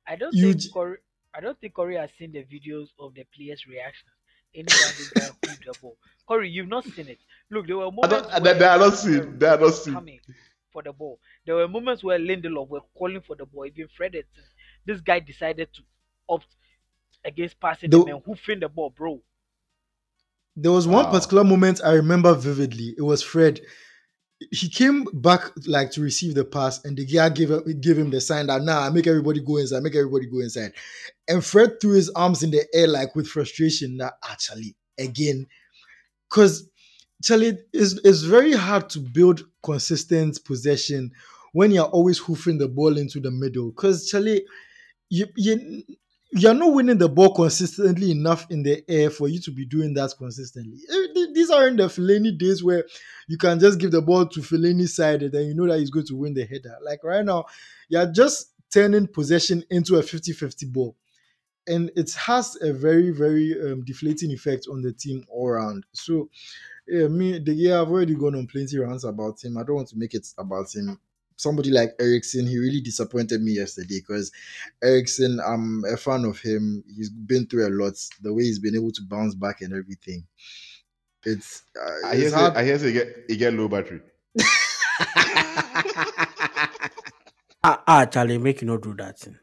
I 0.08 0.16
don't 0.16 0.34
You 0.34 0.50
think 0.50 0.62
j- 0.62 0.70
Corey, 0.70 0.98
I 1.34 1.42
don't 1.42 1.60
think 1.60 1.74
Corey 1.74 1.96
has 1.98 2.10
seen 2.18 2.32
the 2.32 2.44
videos 2.44 2.88
of 3.00 3.14
the 3.14 3.26
players' 3.36 3.66
reactions. 3.68 4.12
Anytime 4.56 4.94
this 4.98 5.10
guy 5.10 5.26
hold 5.26 5.60
the 5.66 5.74
ball, 5.82 5.98
Corey, 6.28 6.50
you've 6.50 6.68
not 6.68 6.86
seen 6.86 7.08
it. 7.10 7.20
Look, 7.52 7.68
there 7.68 7.78
were 7.78 7.88
I 7.88 7.92
moments 7.92 8.10
don't, 8.32 8.44
where 8.44 8.54
they, 8.54 8.60
they 8.60 8.66
are 8.66 8.78
not 8.80 8.94
seen. 8.96 9.38
They 9.40 9.48
are 9.48 9.52
not 9.58 9.62
was 9.62 9.84
seen. 9.84 9.94
coming 9.94 10.20
for 10.72 10.82
the 10.84 10.94
ball. 10.94 11.20
There 11.46 11.56
were 11.56 11.68
moments 11.68 12.04
where 12.04 12.18
Lindelof 12.20 12.70
were 12.70 12.82
calling 12.98 13.22
for 13.22 13.36
the 13.36 13.46
ball, 13.46 13.66
even 13.66 13.88
Fredericton. 13.96 14.44
This 14.86 15.02
guy 15.02 15.20
decided 15.20 15.70
to 15.74 15.82
opt 16.30 16.48
against 17.24 17.60
passing 17.60 17.90
The- 17.90 18.02
him 18.02 18.08
and 18.16 18.24
hoofing 18.26 18.60
the 18.60 18.70
ball, 18.70 18.90
bro. 18.90 19.22
there 20.56 20.72
was 20.72 20.88
one 20.88 21.06
Wow. 21.06 21.12
particular 21.12 21.44
moment 21.44 21.82
I 21.84 21.94
remember 21.94 22.34
vividly. 22.34 22.96
It 22.98 23.02
was 23.02 23.22
Fred. 23.22 23.60
He 24.52 24.68
came 24.70 25.06
back 25.14 25.52
like 25.66 25.92
to 25.92 26.02
receive 26.02 26.36
the 26.36 26.44
pass, 26.44 26.84
and 26.84 26.98
the 26.98 27.06
guy 27.06 27.30
gave 27.30 27.52
gave 27.82 27.98
him 27.98 28.10
the 28.12 28.20
sign 28.20 28.48
that 28.48 28.64
nah, 28.64 28.90
make 28.90 29.08
everybody 29.08 29.40
go 29.40 29.58
inside, 29.58 29.82
make 29.84 29.96
everybody 29.96 30.26
go 30.28 30.40
inside. 30.42 30.74
And 31.28 31.44
Fred 31.44 31.80
threw 31.82 31.92
his 31.94 32.10
arms 32.10 32.44
in 32.44 32.52
the 32.52 32.66
air 32.74 32.88
like 32.88 33.16
with 33.16 33.28
frustration. 33.28 33.98
That 33.98 34.14
ah, 34.24 34.32
actually 34.34 34.76
again, 35.00 35.48
because 36.30 36.70
Charlie 37.24 37.58
it's, 37.74 38.00
it's 38.04 38.22
very 38.22 38.54
hard 38.54 38.90
to 38.92 39.00
build 39.00 39.44
consistent 39.64 40.44
possession 40.46 41.12
when 41.54 41.72
you're 41.72 41.86
always 41.86 42.18
hoofing 42.20 42.58
the 42.58 42.68
ball 42.68 42.98
into 42.98 43.20
the 43.22 43.32
middle. 43.32 43.72
Because 43.72 44.10
Charlie, 44.10 44.46
you 45.10 45.28
you 45.38 45.84
you're 46.32 46.54
not 46.54 46.74
winning 46.74 46.98
the 46.98 47.08
ball 47.10 47.34
consistently 47.34 48.12
enough 48.12 48.46
in 48.50 48.64
the 48.64 48.84
air 48.90 49.10
for 49.10 49.30
you 49.30 49.40
to 49.40 49.52
be 49.52 49.66
doing 49.66 49.94
that 49.94 50.14
consistently. 50.18 50.80
Th- 51.48 51.50
These 51.50 51.52
aren't 51.52 51.78
the 51.78 51.84
Fellaini 51.88 52.38
days 52.38 52.64
where 52.64 52.86
you 53.28 53.38
can 53.38 53.60
just 53.60 53.80
give 53.80 53.92
the 53.92 54.02
ball 54.02 54.28
to 54.28 54.40
Fellaini's 54.42 54.96
side 54.96 55.24
and 55.24 55.32
then 55.32 55.48
you 55.48 55.56
know 55.56 55.68
that 55.68 55.80
he's 55.80 55.90
going 55.90 56.06
to 56.08 56.16
win 56.16 56.34
the 56.34 56.46
header. 56.46 56.78
Like 56.84 57.04
right 57.04 57.26
now, 57.26 57.46
you're 57.90 58.12
just 58.12 58.54
turning 58.72 59.08
possession 59.08 59.64
into 59.70 59.96
a 59.98 60.04
50-50 60.04 60.66
ball. 60.66 60.96
And 61.68 61.92
it 61.96 62.14
has 62.14 62.58
a 62.62 62.74
very, 62.74 63.12
very 63.12 63.56
um, 63.72 63.84
deflating 63.86 64.32
effect 64.32 64.68
on 64.72 64.82
the 64.82 64.94
team 64.94 65.26
all 65.30 65.50
around. 65.50 65.86
So 65.94 66.30
yeah, 66.88 67.08
me, 67.08 67.40
the 67.40 67.54
year 67.54 67.80
I've 67.80 67.90
already 67.90 68.16
gone 68.16 68.36
on 68.36 68.48
plenty 68.48 68.78
rants 68.78 69.04
about 69.04 69.44
him. 69.44 69.58
I 69.58 69.64
don't 69.64 69.76
want 69.78 69.90
to 69.90 69.98
make 69.98 70.14
it 70.14 70.28
about 70.38 70.74
him. 70.76 71.00
Somebody 71.38 71.72
like 71.72 71.94
Eriksen, 72.00 72.48
he 72.48 72.58
really 72.60 72.82
disappointed 72.82 73.42
me 73.42 73.54
yesterday 73.54 74.00
because 74.00 74.32
Eriksen, 74.84 75.40
I'm 75.46 75.84
a 75.86 75.98
fan 75.98 76.26
of 76.26 76.40
him. 76.40 76.84
He's 76.96 77.10
been 77.10 77.48
through 77.48 77.68
a 77.68 77.72
lot. 77.72 77.96
The 78.22 78.34
way 78.34 78.44
he's 78.44 78.60
been 78.60 78.76
able 78.76 78.92
to 78.94 79.04
bounce 79.04 79.36
back 79.36 79.62
and 79.62 79.74
everything. 79.74 80.26
It's, 81.26 81.64
uh, 81.76 82.08
I 82.08 82.16
hear 82.16 82.26
it's 82.28 82.36
say. 82.36 82.42
I 82.46 82.64
hear 82.64 82.80
say 82.80 82.88
you 82.88 82.94
get, 82.94 83.26
you 83.30 83.36
get 83.38 83.54
low 83.54 83.68
battery. 83.68 84.02
Ah, 87.68 87.82
ah, 87.88 88.06
Charlie, 88.06 88.38
make 88.38 88.62
you 88.62 88.68
not 88.68 88.82
do 88.84 88.94
that 88.96 89.18
thing. 89.18 89.38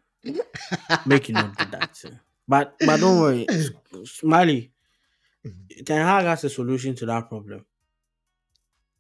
Make 1.06 1.28
you 1.28 1.34
not 1.34 1.56
do 1.56 1.64
that 1.72 1.96
thing. 1.96 2.18
But 2.46 2.76
but 2.78 3.00
don't 3.00 3.18
worry, 3.20 3.46
Smiley. 4.04 4.70
Ten 5.84 6.06
Hag 6.06 6.24
has 6.26 6.44
a 6.44 6.48
solution 6.50 6.94
to 6.96 7.06
that 7.06 7.28
problem. 7.28 7.64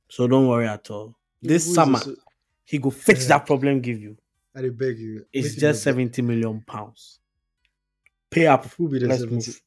So 0.08 0.26
don't 0.26 0.48
worry 0.48 0.66
at 0.66 0.90
all. 0.90 1.14
This 1.40 1.66
Who 1.66 1.70
is 1.70 1.74
summer, 1.76 1.98
also- 1.98 2.16
he 2.64 2.78
go 2.78 2.90
fix 2.90 3.22
Yeah. 3.22 3.28
that 3.38 3.46
problem. 3.46 3.80
Give 3.80 4.00
you. 4.00 4.16
I 4.56 4.68
beg 4.70 4.98
you. 4.98 5.24
It's 5.32 5.50
make 5.50 5.56
it 5.56 5.60
just 5.60 5.78
not- 5.86 5.92
seventy 5.92 6.22
million 6.22 6.60
pounds. 6.66 7.20
Pay 8.28 8.48
up. 8.48 8.66
Who 8.74 8.88
be 8.88 8.98
the 8.98 9.06
Let's 9.06 9.20
70? 9.20 9.36
move. 9.36 9.62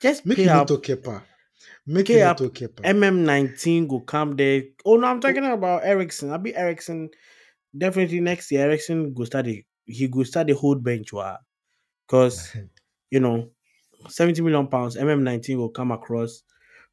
Just 0.00 0.24
Make 0.24 0.36
pay 0.38 0.44
you 0.44 0.50
up. 0.50 0.56
not 0.56 0.68
talk 0.68 0.84
Kepa. 0.84 1.22
Make 1.86 2.06
Pay 2.06 2.18
you 2.18 2.24
up. 2.24 2.40
not 2.40 2.54
talk 2.54 2.54
Kepa. 2.54 2.82
MM19 2.82 3.88
go 3.88 4.00
come 4.00 4.36
there. 4.36 4.62
Oh 4.84 4.96
no, 4.96 5.06
I'm 5.06 5.20
talking 5.20 5.44
about 5.44 5.84
Eriksen. 5.84 6.30
I'll 6.30 6.38
be 6.38 6.54
Eriksen. 6.54 7.10
Definitely 7.76 8.20
next 8.20 8.50
year, 8.50 8.62
Eriksen 8.66 9.12
go 9.14 9.24
start 9.24 9.46
the 9.46 9.64
he 9.84 10.08
go 10.08 10.22
start 10.22 10.46
the 10.46 10.54
whole 10.54 10.74
bench 10.74 11.10
because 12.06 12.56
you 13.10 13.20
know 13.20 13.50
70 14.08 14.42
million 14.42 14.66
pounds. 14.68 14.96
MM19 14.96 15.56
will 15.56 15.70
come 15.70 15.90
across 15.90 16.42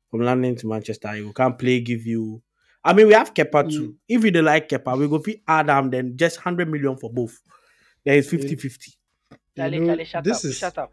from 0.10 0.22
London 0.22 0.56
to 0.58 0.68
Manchester. 0.68 1.14
He 1.14 1.22
will 1.22 1.34
come 1.34 1.58
play, 1.58 1.82
give 1.82 2.06
you. 2.06 2.42
I 2.84 2.94
mean, 2.94 3.08
we 3.08 3.14
have 3.14 3.34
Kepa 3.34 3.70
too. 3.70 3.90
Mm. 3.90 3.96
If 4.08 4.24
you 4.24 4.32
don't 4.32 4.46
like 4.46 4.70
Kepa, 4.70 4.98
we 4.98 5.08
go 5.08 5.20
fit 5.20 5.42
Adam, 5.48 5.90
then 5.90 6.16
just 6.16 6.38
100 6.38 6.70
million 6.70 6.98
for 6.98 7.12
both. 7.12 7.40
There 8.04 8.16
is 8.16 8.30
50 8.30 8.56
50. 8.56 8.94
Charlie, 9.58 9.78
you 9.78 9.86
know, 9.86 10.04
shut 10.04 10.24
this 10.24 10.38
up, 10.38 10.46
is 10.46 10.58
shut 10.58 10.78
up. 10.78 10.92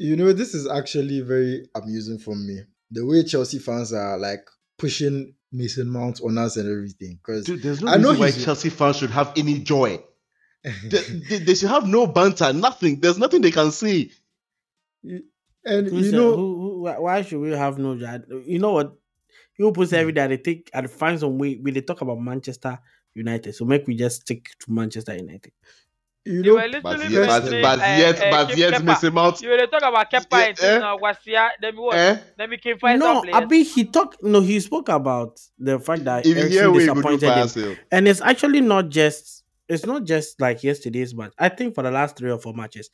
You 0.00 0.16
know 0.16 0.32
this 0.32 0.54
is 0.54 0.66
actually 0.66 1.20
very 1.20 1.68
amusing 1.74 2.18
for 2.18 2.34
me. 2.34 2.62
The 2.90 3.04
way 3.04 3.22
Chelsea 3.22 3.58
fans 3.58 3.92
are 3.92 4.16
like 4.18 4.48
pushing 4.78 5.34
Mason 5.52 5.90
Mount 5.90 6.20
on 6.22 6.38
us 6.38 6.56
and 6.56 6.68
everything. 6.68 7.18
Because 7.22 7.44
Dude, 7.44 7.62
there's 7.62 7.82
no 7.82 7.92
I 7.92 7.98
know 7.98 8.14
why 8.14 8.30
he's- 8.30 8.42
Chelsea 8.44 8.70
fans 8.70 8.96
should 8.96 9.10
have 9.10 9.32
any 9.36 9.58
joy. 9.58 10.02
They, 10.62 11.00
they, 11.28 11.38
they 11.38 11.54
should 11.54 11.70
have 11.70 11.86
no 11.86 12.06
banter, 12.06 12.52
nothing. 12.52 13.00
There's 13.00 13.18
nothing 13.18 13.40
they 13.40 13.50
can 13.50 13.70
say. 13.70 14.10
and 15.04 15.86
Who 15.86 15.96
you 15.96 16.04
said- 16.04 16.14
know 16.14 16.34
who, 16.36 16.60
who, 16.60 16.82
why- 16.82 16.98
why 16.98 17.22
should 17.22 17.40
we 17.40 17.50
have 17.52 17.78
no 17.78 17.96
joy? 17.96 18.20
You 18.46 18.58
know 18.58 18.72
what? 18.72 18.96
You 19.58 19.72
post 19.72 19.92
every 19.92 20.12
hmm. 20.12 20.16
day. 20.16 20.26
They 20.28 20.36
take 20.38 20.70
and 20.72 20.90
find 20.90 21.20
some 21.20 21.36
way. 21.36 21.60
We 21.62 21.72
they 21.72 21.82
talk 21.82 22.00
about 22.00 22.18
Manchester 22.18 22.78
United. 23.12 23.54
So 23.54 23.66
make 23.66 23.86
we 23.86 23.94
just 23.94 24.22
stick 24.22 24.48
to 24.60 24.72
Manchester 24.72 25.14
United. 25.14 25.52
You 26.26 26.42
They 26.42 26.48
know 26.48 26.54
were 26.54 26.60
But 26.82 26.98
literally 27.00 27.14
yet, 27.14 27.26
but, 27.28 27.42
mentioning, 27.42 27.62
but 27.62 27.78
uh, 27.78 27.82
yet, 27.82 28.16
uh, 28.20 28.30
but 28.30 28.48
Kepa. 28.50 28.56
yet, 28.56 28.84
Mason 28.84 29.14
Mount. 29.14 29.40
You 29.42 29.48
were 29.48 29.56
talking 29.66 29.88
about 29.88 30.10
Kepa 30.12 30.26
Yeah, 30.32 30.46
and 30.48 30.60
eh? 30.60 30.78
now 30.78 30.98
Wasia. 30.98 31.48
Then 31.62 31.76
we 31.76 31.80
what? 31.82 31.96
Eh? 31.96 32.18
Then 32.36 32.50
we 32.50 32.58
can 32.58 32.78
find 32.78 33.00
no, 33.00 33.06
some 33.14 33.22
players. 33.22 33.36
Abi 33.44 33.62
he 33.64 33.84
talked. 33.84 34.22
No, 34.22 34.40
he 34.42 34.60
spoke 34.60 34.88
about 34.90 35.40
the 35.58 35.78
fact 35.78 36.04
that 36.04 36.26
If 36.26 36.36
Eriksen 36.36 36.72
where 36.72 36.80
you 36.80 36.86
go 36.86 36.92
do 36.94 37.18
disappointed 37.18 37.26
fire 37.26 37.42
him, 37.42 37.48
sale. 37.48 37.76
and 37.90 38.06
it's 38.08 38.20
actually 38.20 38.60
not 38.60 38.90
just. 38.90 39.44
It's 39.68 39.86
not 39.86 40.04
just 40.04 40.40
like 40.40 40.62
yesterday's 40.64 41.14
match. 41.14 41.32
I 41.38 41.48
think 41.48 41.74
for 41.76 41.82
the 41.82 41.92
last 41.92 42.16
three 42.16 42.30
or 42.30 42.38
four 42.40 42.52
matches, 42.52 42.90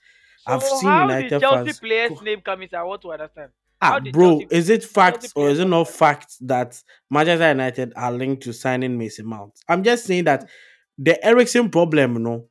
so 0.47 0.53
I've 0.53 0.63
seen 0.63 0.89
how 0.89 1.03
United 1.09 1.29
did 1.31 1.41
Chelsea 1.41 1.65
fans 1.65 1.81
players' 1.81 2.11
go- 2.11 2.21
name 2.21 2.41
come 2.45 2.63
in? 2.63 2.69
I 2.75 2.83
want 2.85 3.03
to 3.03 3.13
understand. 3.13 3.51
Ah, 3.83 3.99
bro, 4.13 4.41
Chelsea- 4.41 4.55
is 4.57 4.71
it 4.71 4.85
facts 4.85 5.33
Chelsea 5.33 5.33
or 5.37 5.49
is 5.49 5.59
it 5.59 5.63
players 5.63 5.71
not 5.71 5.85
come 5.87 5.93
facts 5.95 6.39
that 6.43 6.83
Manchester 7.11 7.49
United 7.49 7.93
are 7.97 8.13
linked 8.13 8.43
to 8.45 8.53
signing 8.53 8.97
Mason 8.97 9.27
Mount? 9.27 9.53
I'm 9.69 9.83
just 9.83 10.05
saying 10.05 10.25
that 10.25 10.49
the 10.99 11.23
Eriksen 11.27 11.71
problem, 11.71 12.13
you 12.15 12.19
know, 12.21 12.45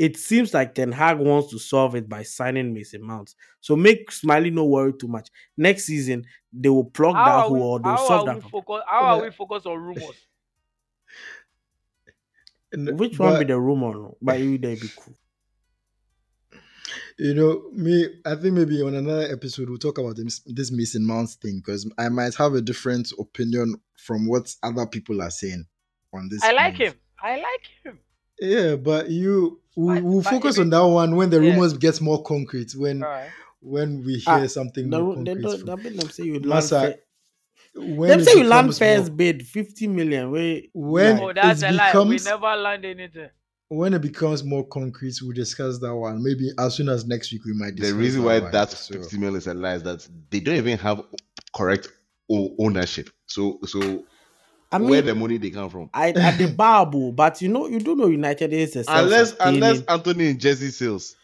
it 0.00 0.16
seems 0.16 0.54
like 0.54 0.74
Ten 0.74 0.92
Hag 0.92 1.18
wants 1.18 1.50
to 1.50 1.58
solve 1.58 1.94
it 1.94 2.08
by 2.08 2.22
signing 2.22 2.72
Mason 2.72 3.02
Mount. 3.02 3.34
So 3.60 3.76
make 3.76 4.10
Smiley 4.10 4.48
no 4.48 4.64
worry 4.64 4.94
too 4.94 5.08
much. 5.08 5.28
Next 5.58 5.84
season, 5.84 6.24
they 6.54 6.70
will 6.70 6.84
plug 6.86 7.14
How 7.14 7.24
that 7.26 7.34
are 7.34 7.42
hole 7.42 7.52
we, 7.52 7.60
or 7.60 7.78
they'll 7.80 7.90
how 7.96 8.08
solve 8.08 8.20
are 8.28 8.34
that 8.34 8.34
we 8.36 8.40
problem. 8.40 8.62
focus? 8.66 8.84
How 8.88 9.00
are 9.18 9.22
we 9.22 9.30
focused 9.30 9.66
on 9.66 9.76
rumors? 9.78 10.26
n- 12.74 12.96
Which 12.96 13.18
one 13.18 13.38
be 13.40 13.44
the 13.44 13.60
rumor? 13.60 13.92
No? 13.92 14.16
But 14.22 14.40
you 14.40 14.56
they 14.56 14.76
be 14.76 14.88
cool. 14.96 15.14
you 17.18 17.34
know 17.34 17.62
me 17.72 18.06
I 18.24 18.34
think 18.36 18.54
maybe 18.54 18.80
on 18.82 18.94
another 18.94 19.30
episode 19.30 19.68
we'll 19.68 19.76
talk 19.78 19.98
about 19.98 20.16
this, 20.16 20.40
this 20.46 20.72
Mason 20.72 21.06
Mount 21.06 21.28
thing 21.42 21.58
because 21.64 21.86
I 21.98 22.08
might 22.08 22.34
have 22.36 22.54
a 22.54 22.62
different 22.62 23.12
opinion 23.18 23.74
from 23.98 24.26
what 24.26 24.54
other 24.62 24.86
people 24.86 25.20
are 25.20 25.30
saying 25.30 25.66
on 26.14 26.28
this. 26.30 26.42
I 26.42 26.52
like 26.52 26.78
move. 26.78 26.88
him. 26.88 26.94
I 27.22 27.32
like 27.36 27.66
him. 27.84 27.98
Yeah, 28.40 28.76
but 28.76 29.10
you 29.10 29.60
we, 29.76 29.94
But- 29.94 30.02
we'll 30.04 30.22
but 30.22 30.30
focus 30.30 30.56
even- 30.56 30.66
on 30.66 30.70
that 30.70 30.86
one 30.94 31.16
when 31.16 31.30
the 31.30 31.42
Yeah. 31.42 31.52
rumors 31.52 31.72
gets 31.74 32.00
more 32.00 32.22
concrete 32.22 32.72
when 32.74 33.02
Alright. 33.04 33.30
when 33.60 34.04
we 34.04 34.22
Ah, 34.26 34.38
hear 34.38 34.48
something 34.48 34.88
The, 34.90 34.98
more 34.98 35.16
ru- 35.16 35.24
they 35.24 35.32
concrete. 35.34 35.42
don't, 35.42 35.58
from- 35.66 35.76
they 35.76 35.82
been 35.90 35.96
them 35.98 36.10
say 36.10 36.24
you 36.24 36.32
land 36.34 36.46
Massa, 36.46 36.80
fair. 36.80 36.96
when 37.96 38.08
Them 38.10 38.20
it 38.20 38.24
say 38.24 38.38
you 38.38 38.44
land 38.44 38.66
becomes 38.68 38.78
first 38.78 39.08
more- 39.08 39.16
bid 39.16 39.46
50 39.46 39.86
million. 39.86 40.30
Wait, 40.30 40.70
When- 40.74 41.16
like, 41.18 41.22
Oh, 41.22 41.32
that's 41.32 41.62
it 41.62 41.70
a 41.70 41.72
lie. 41.72 41.86
We 41.92 41.92
becomes- 42.16 42.24
never 42.24 42.56
land 42.56 42.84
anything. 42.84 43.28
when 43.68 43.94
it 43.94 44.02
becomes 44.02 44.42
more 44.42 44.66
concrete, 44.66 45.14
we'll 45.22 45.32
discuss 45.32 45.78
that 45.78 45.94
one. 45.94 46.22
Maybe 46.22 46.50
as 46.58 46.74
soon 46.74 46.88
as 46.88 47.06
next 47.06 47.30
week 47.32 47.44
we 47.44 47.52
might 47.52 47.76
discuss 47.76 47.92
The 47.92 47.96
reason 47.98 48.22
that 48.22 48.26
why 48.26 48.38
one. 48.40 48.50
that's 48.52 48.78
So- 48.88 48.94
50 48.94 49.18
million 49.18 49.36
is 49.38 49.46
a 49.46 49.54
lie 49.54 49.74
is 49.76 49.82
that 49.84 50.06
they 50.30 50.40
don't 50.40 50.56
even 50.56 50.78
have 50.78 51.02
correct 51.54 51.88
o- 52.30 52.54
ownership. 52.58 53.10
So, 53.26 53.60
so 53.66 54.04
I 54.72 54.78
mean, 54.78 54.88
where 54.90 55.02
the 55.02 55.14
money 55.14 55.36
they 55.38 55.50
come 55.50 55.68
from? 55.70 55.90
I 55.94 56.10
at 56.10 56.38
the 56.38 56.48
Bible, 56.48 57.12
but 57.12 57.40
you 57.42 57.48
know, 57.48 57.66
you 57.66 57.80
do 57.80 57.96
know 57.96 58.06
United 58.06 58.52
is 58.52 58.76
a 58.76 58.84
Unless, 58.88 59.36
unless 59.40 59.82
Anthony 59.82 60.30
and 60.30 60.40
Jesse 60.40 60.70
sales. 60.70 61.16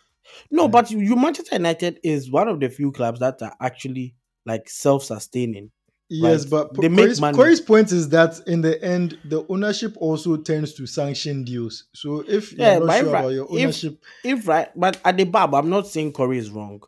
no, 0.50 0.66
but 0.68 0.90
you, 0.90 0.98
you 0.98 1.14
Manchester 1.16 1.56
United 1.56 2.00
is 2.02 2.30
one 2.30 2.48
of 2.48 2.58
the 2.60 2.68
few 2.68 2.90
clubs 2.92 3.20
that 3.20 3.40
are 3.42 3.54
actually 3.60 4.14
like 4.44 4.68
self-sustaining. 4.68 5.70
Yes, 6.08 6.42
Right. 6.42 6.50
but 6.72 6.80
They 6.80 6.88
make 6.88 6.98
Corey's, 7.06 7.20
money. 7.20 7.36
Corey's 7.36 7.60
point 7.60 7.90
is 7.90 8.08
that 8.10 8.40
in 8.46 8.60
the 8.60 8.80
end, 8.84 9.18
the 9.24 9.44
ownership 9.48 9.96
also 9.98 10.36
tends 10.36 10.72
to 10.74 10.86
sanction 10.86 11.42
deals. 11.44 11.84
So 11.94 12.20
if 12.28 12.52
you're 12.52 12.64
Yeah, 12.66 12.78
not 12.78 12.98
sure 12.98 13.08
if 13.08 13.14
I- 13.14 13.18
about 13.18 13.28
your 13.32 13.44
if- 13.46 13.50
ownership, 13.64 14.04
If 14.22 14.46
right, 14.48 14.68
but 14.76 15.00
at 15.04 15.16
the 15.16 15.24
Bible, 15.24 15.58
I'm 15.58 15.68
not 15.70 15.88
saying 15.88 16.12
Corey 16.12 16.38
is 16.38 16.50
wrong. 16.50 16.80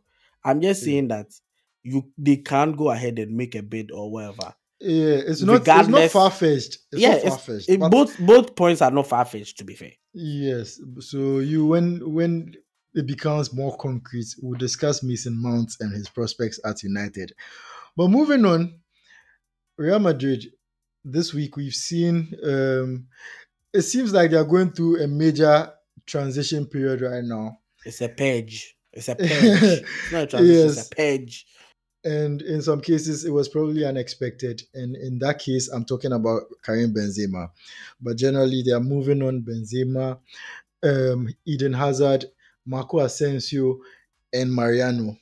I'm 0.44 0.60
just 0.60 0.82
saying 0.84 1.08
that 1.08 1.26
you 1.82 2.04
they 2.16 2.36
can't 2.36 2.76
go 2.76 2.90
ahead 2.90 3.18
and 3.18 3.36
make 3.36 3.54
a 3.56 3.62
bid 3.62 3.90
or 3.90 4.10
whatever. 4.10 4.54
Yeah, 4.80 5.16
it's 5.26 5.42
not 5.42 5.56
it's 5.56 5.66
not 5.66 5.76
Regardless- 5.76 6.12
far 6.12 6.30
fetched. 6.30 6.78
Yeah, 6.92 7.14
not 7.14 7.22
far 7.22 7.38
fetched. 7.38 7.68
it- 7.68 7.80
both 7.80 8.18
both 8.18 8.54
points 8.56 8.80
are 8.82 8.90
not 8.90 9.06
far 9.06 9.24
fetched. 9.24 9.58
To 9.58 9.64
be 9.64 9.74
fair, 9.74 9.92
yes. 10.14 10.80
So 11.00 11.38
you 11.40 11.66
when 11.66 12.12
when 12.12 12.54
it 12.94 13.06
becomes 13.06 13.52
more 13.52 13.76
concrete, 13.76 14.34
we'll 14.42 14.58
discuss 14.58 15.02
Mason 15.02 15.40
Mount 15.40 15.72
and 15.80 15.92
his 15.92 16.08
prospects 16.08 16.58
at 16.64 16.82
United. 16.82 17.32
But 17.96 18.08
moving 18.08 18.44
on, 18.44 18.78
Real 19.76 19.98
Madrid, 19.98 20.46
this 21.04 21.32
week 21.34 21.56
we've 21.56 21.74
seen 21.74 22.32
um, 22.44 23.06
it 23.72 23.82
seems 23.82 24.12
like 24.12 24.30
they're 24.30 24.44
going 24.44 24.72
through 24.72 25.02
a 25.02 25.06
major 25.08 25.70
transition 26.06 26.66
period 26.66 27.02
right 27.02 27.22
now. 27.24 27.58
It's 27.84 28.00
a 28.00 28.08
page. 28.08 28.76
It's 28.92 29.08
a 29.08 29.14
page. 29.14 29.28
it's 29.32 30.12
not 30.12 30.22
a 30.22 30.26
transition, 30.26 30.54
Yes. 30.66 30.78
it's 30.78 30.86
a 30.86 30.94
page. 30.96 31.46
And 32.04 32.42
in 32.42 32.62
some 32.62 32.80
cases, 32.80 33.24
it 33.24 33.30
was 33.30 33.48
probably 33.48 33.84
unexpected. 33.84 34.62
And 34.74 34.96
in 34.96 35.18
that 35.18 35.40
case, 35.40 35.68
I'm 35.68 35.84
talking 35.84 36.12
about 36.12 36.42
Karim 36.64 36.94
Benzema. 36.94 37.50
But 38.00 38.16
generally, 38.16 38.62
they 38.62 38.72
are 38.72 38.80
moving 38.80 39.22
on 39.22 39.42
Benzema, 39.42 40.18
um, 40.82 41.28
Eden 41.44 41.72
Hazard, 41.72 42.26
Marco 42.64 43.00
Asensio, 43.00 43.80
and 44.32 44.52
Mariano. 44.52 45.16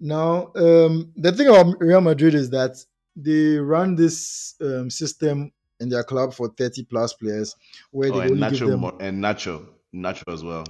Now, 0.00 0.52
um, 0.56 1.12
the 1.16 1.32
thing 1.32 1.46
about 1.46 1.80
Real 1.80 2.00
Madrid 2.00 2.34
is 2.34 2.50
that 2.50 2.76
they 3.14 3.56
run 3.56 3.94
this 3.94 4.54
um, 4.60 4.90
system 4.90 5.52
in 5.80 5.88
their 5.88 6.04
club 6.04 6.34
for 6.34 6.48
30 6.48 6.84
plus 6.84 7.14
players 7.14 7.54
where 7.90 8.10
Oh, 8.12 8.18
they 8.18 8.26
and 8.26 8.42
only 8.44 8.58
give 8.58 8.68
them. 8.68 8.84
And 9.00 9.22
Nacho, 9.22 9.66
Nacho 9.94 10.32
as 10.32 10.42
well. 10.42 10.64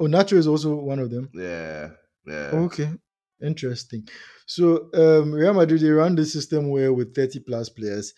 Oh, 0.00 0.06
Nacho 0.06 0.34
is 0.34 0.46
also 0.46 0.74
one 0.74 0.98
of 0.98 1.10
them. 1.10 1.28
Yeah, 1.32 1.90
yeah. 2.26 2.50
Okay, 2.52 2.90
interesting. 3.42 4.08
So 4.46 4.88
um, 4.94 5.32
Real 5.32 5.54
Madrid 5.54 5.80
they 5.80 5.90
run 5.90 6.14
the 6.16 6.24
system 6.24 6.70
where 6.70 6.92
with 6.92 7.14
30 7.14 7.40
plus 7.40 7.68
players, 7.68 8.14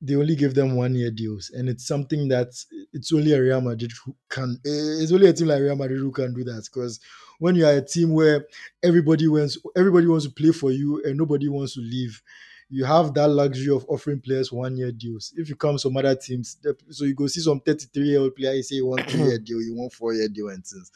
they 0.00 0.14
only 0.14 0.36
give 0.36 0.54
them 0.54 0.76
one 0.76 0.94
year 0.94 1.10
deals, 1.10 1.50
and 1.50 1.68
it's 1.68 1.86
something 1.86 2.28
that 2.28 2.48
it's 2.92 3.12
only 3.12 3.32
a 3.32 3.42
Real 3.42 3.60
Madrid 3.60 3.90
who 4.04 4.14
can. 4.28 4.58
It's 4.64 5.12
only 5.12 5.26
a 5.26 5.32
team 5.32 5.48
like 5.48 5.60
Real 5.60 5.74
Madrid 5.74 5.98
who 5.98 6.12
can 6.12 6.32
do 6.34 6.44
that 6.44 6.68
because 6.72 7.00
when 7.40 7.56
you 7.56 7.66
are 7.66 7.72
a 7.72 7.82
team 7.84 8.12
where 8.12 8.46
everybody 8.82 9.26
wants 9.26 9.58
everybody 9.76 10.06
wants 10.06 10.24
to 10.26 10.30
play 10.32 10.52
for 10.52 10.70
you 10.70 11.02
and 11.04 11.16
nobody 11.16 11.48
wants 11.48 11.74
to 11.74 11.80
leave. 11.80 12.22
You 12.70 12.84
have 12.84 13.14
that 13.14 13.28
luxury 13.28 13.74
of 13.74 13.86
offering 13.88 14.20
players 14.20 14.52
one 14.52 14.76
year 14.76 14.92
deals. 14.92 15.32
If 15.36 15.48
you 15.48 15.56
come 15.56 15.78
some 15.78 15.96
other 15.96 16.14
teams, 16.14 16.58
so 16.90 17.06
you 17.06 17.14
go 17.14 17.26
see 17.26 17.40
some 17.40 17.60
33 17.60 18.02
year 18.08 18.20
old 18.20 18.36
player, 18.36 18.52
you 18.52 18.62
say 18.62 18.76
you 18.76 18.86
want 18.86 19.08
three 19.10 19.22
year 19.22 19.38
deal, 19.38 19.62
you 19.62 19.74
want 19.74 19.94
four 19.94 20.12
year 20.12 20.28
deal, 20.28 20.48
and 20.50 20.64
things. 20.66 20.92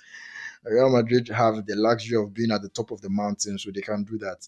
Real 0.64 0.90
Madrid 0.90 1.28
have 1.28 1.66
the 1.66 1.74
luxury 1.76 2.16
of 2.22 2.32
being 2.32 2.50
at 2.50 2.62
the 2.62 2.68
top 2.68 2.90
of 2.90 3.00
the 3.00 3.10
mountain, 3.10 3.58
so 3.58 3.70
they 3.70 3.80
can 3.80 4.04
do 4.04 4.18
that. 4.18 4.46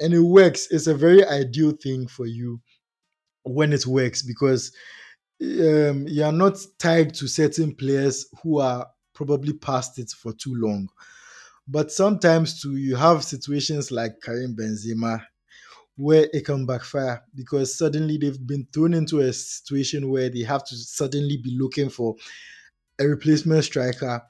And 0.00 0.14
it 0.14 0.20
works. 0.20 0.68
It's 0.70 0.86
a 0.86 0.94
very 0.94 1.24
ideal 1.24 1.72
thing 1.72 2.06
for 2.06 2.26
you 2.26 2.60
when 3.44 3.72
it 3.72 3.86
works 3.86 4.22
because 4.22 4.72
um, 5.40 6.06
you 6.06 6.22
are 6.24 6.32
not 6.32 6.58
tied 6.78 7.14
to 7.14 7.26
certain 7.26 7.74
players 7.74 8.26
who 8.42 8.60
are 8.60 8.86
probably 9.14 9.52
past 9.52 9.98
it 9.98 10.10
for 10.10 10.32
too 10.32 10.54
long. 10.54 10.88
But 11.66 11.92
sometimes 11.92 12.60
too, 12.60 12.76
you 12.76 12.96
have 12.96 13.24
situations 13.24 13.90
like 13.90 14.20
Karim 14.22 14.56
Benzema 14.56 15.22
where 15.96 16.28
it 16.32 16.44
can 16.44 16.64
backfire 16.64 17.22
because 17.34 17.76
suddenly 17.76 18.16
they've 18.16 18.46
been 18.46 18.66
thrown 18.72 18.94
into 18.94 19.20
a 19.20 19.32
situation 19.32 20.10
where 20.10 20.30
they 20.30 20.42
have 20.42 20.64
to 20.64 20.74
suddenly 20.76 21.36
be 21.36 21.56
looking 21.58 21.90
for 21.90 22.16
a 22.98 23.06
replacement 23.06 23.64
striker 23.64 24.22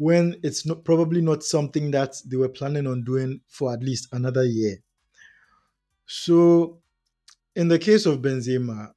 when 0.00 0.34
it's 0.42 0.64
not 0.64 0.82
probably 0.82 1.20
not 1.20 1.44
something 1.44 1.90
that 1.90 2.16
they 2.24 2.38
were 2.38 2.48
planning 2.48 2.86
on 2.86 3.04
doing 3.04 3.38
for 3.48 3.70
at 3.70 3.82
least 3.82 4.08
another 4.12 4.46
year. 4.46 4.78
So, 6.06 6.80
in 7.54 7.68
the 7.68 7.78
case 7.78 8.06
of 8.06 8.22
Benzema, 8.22 8.92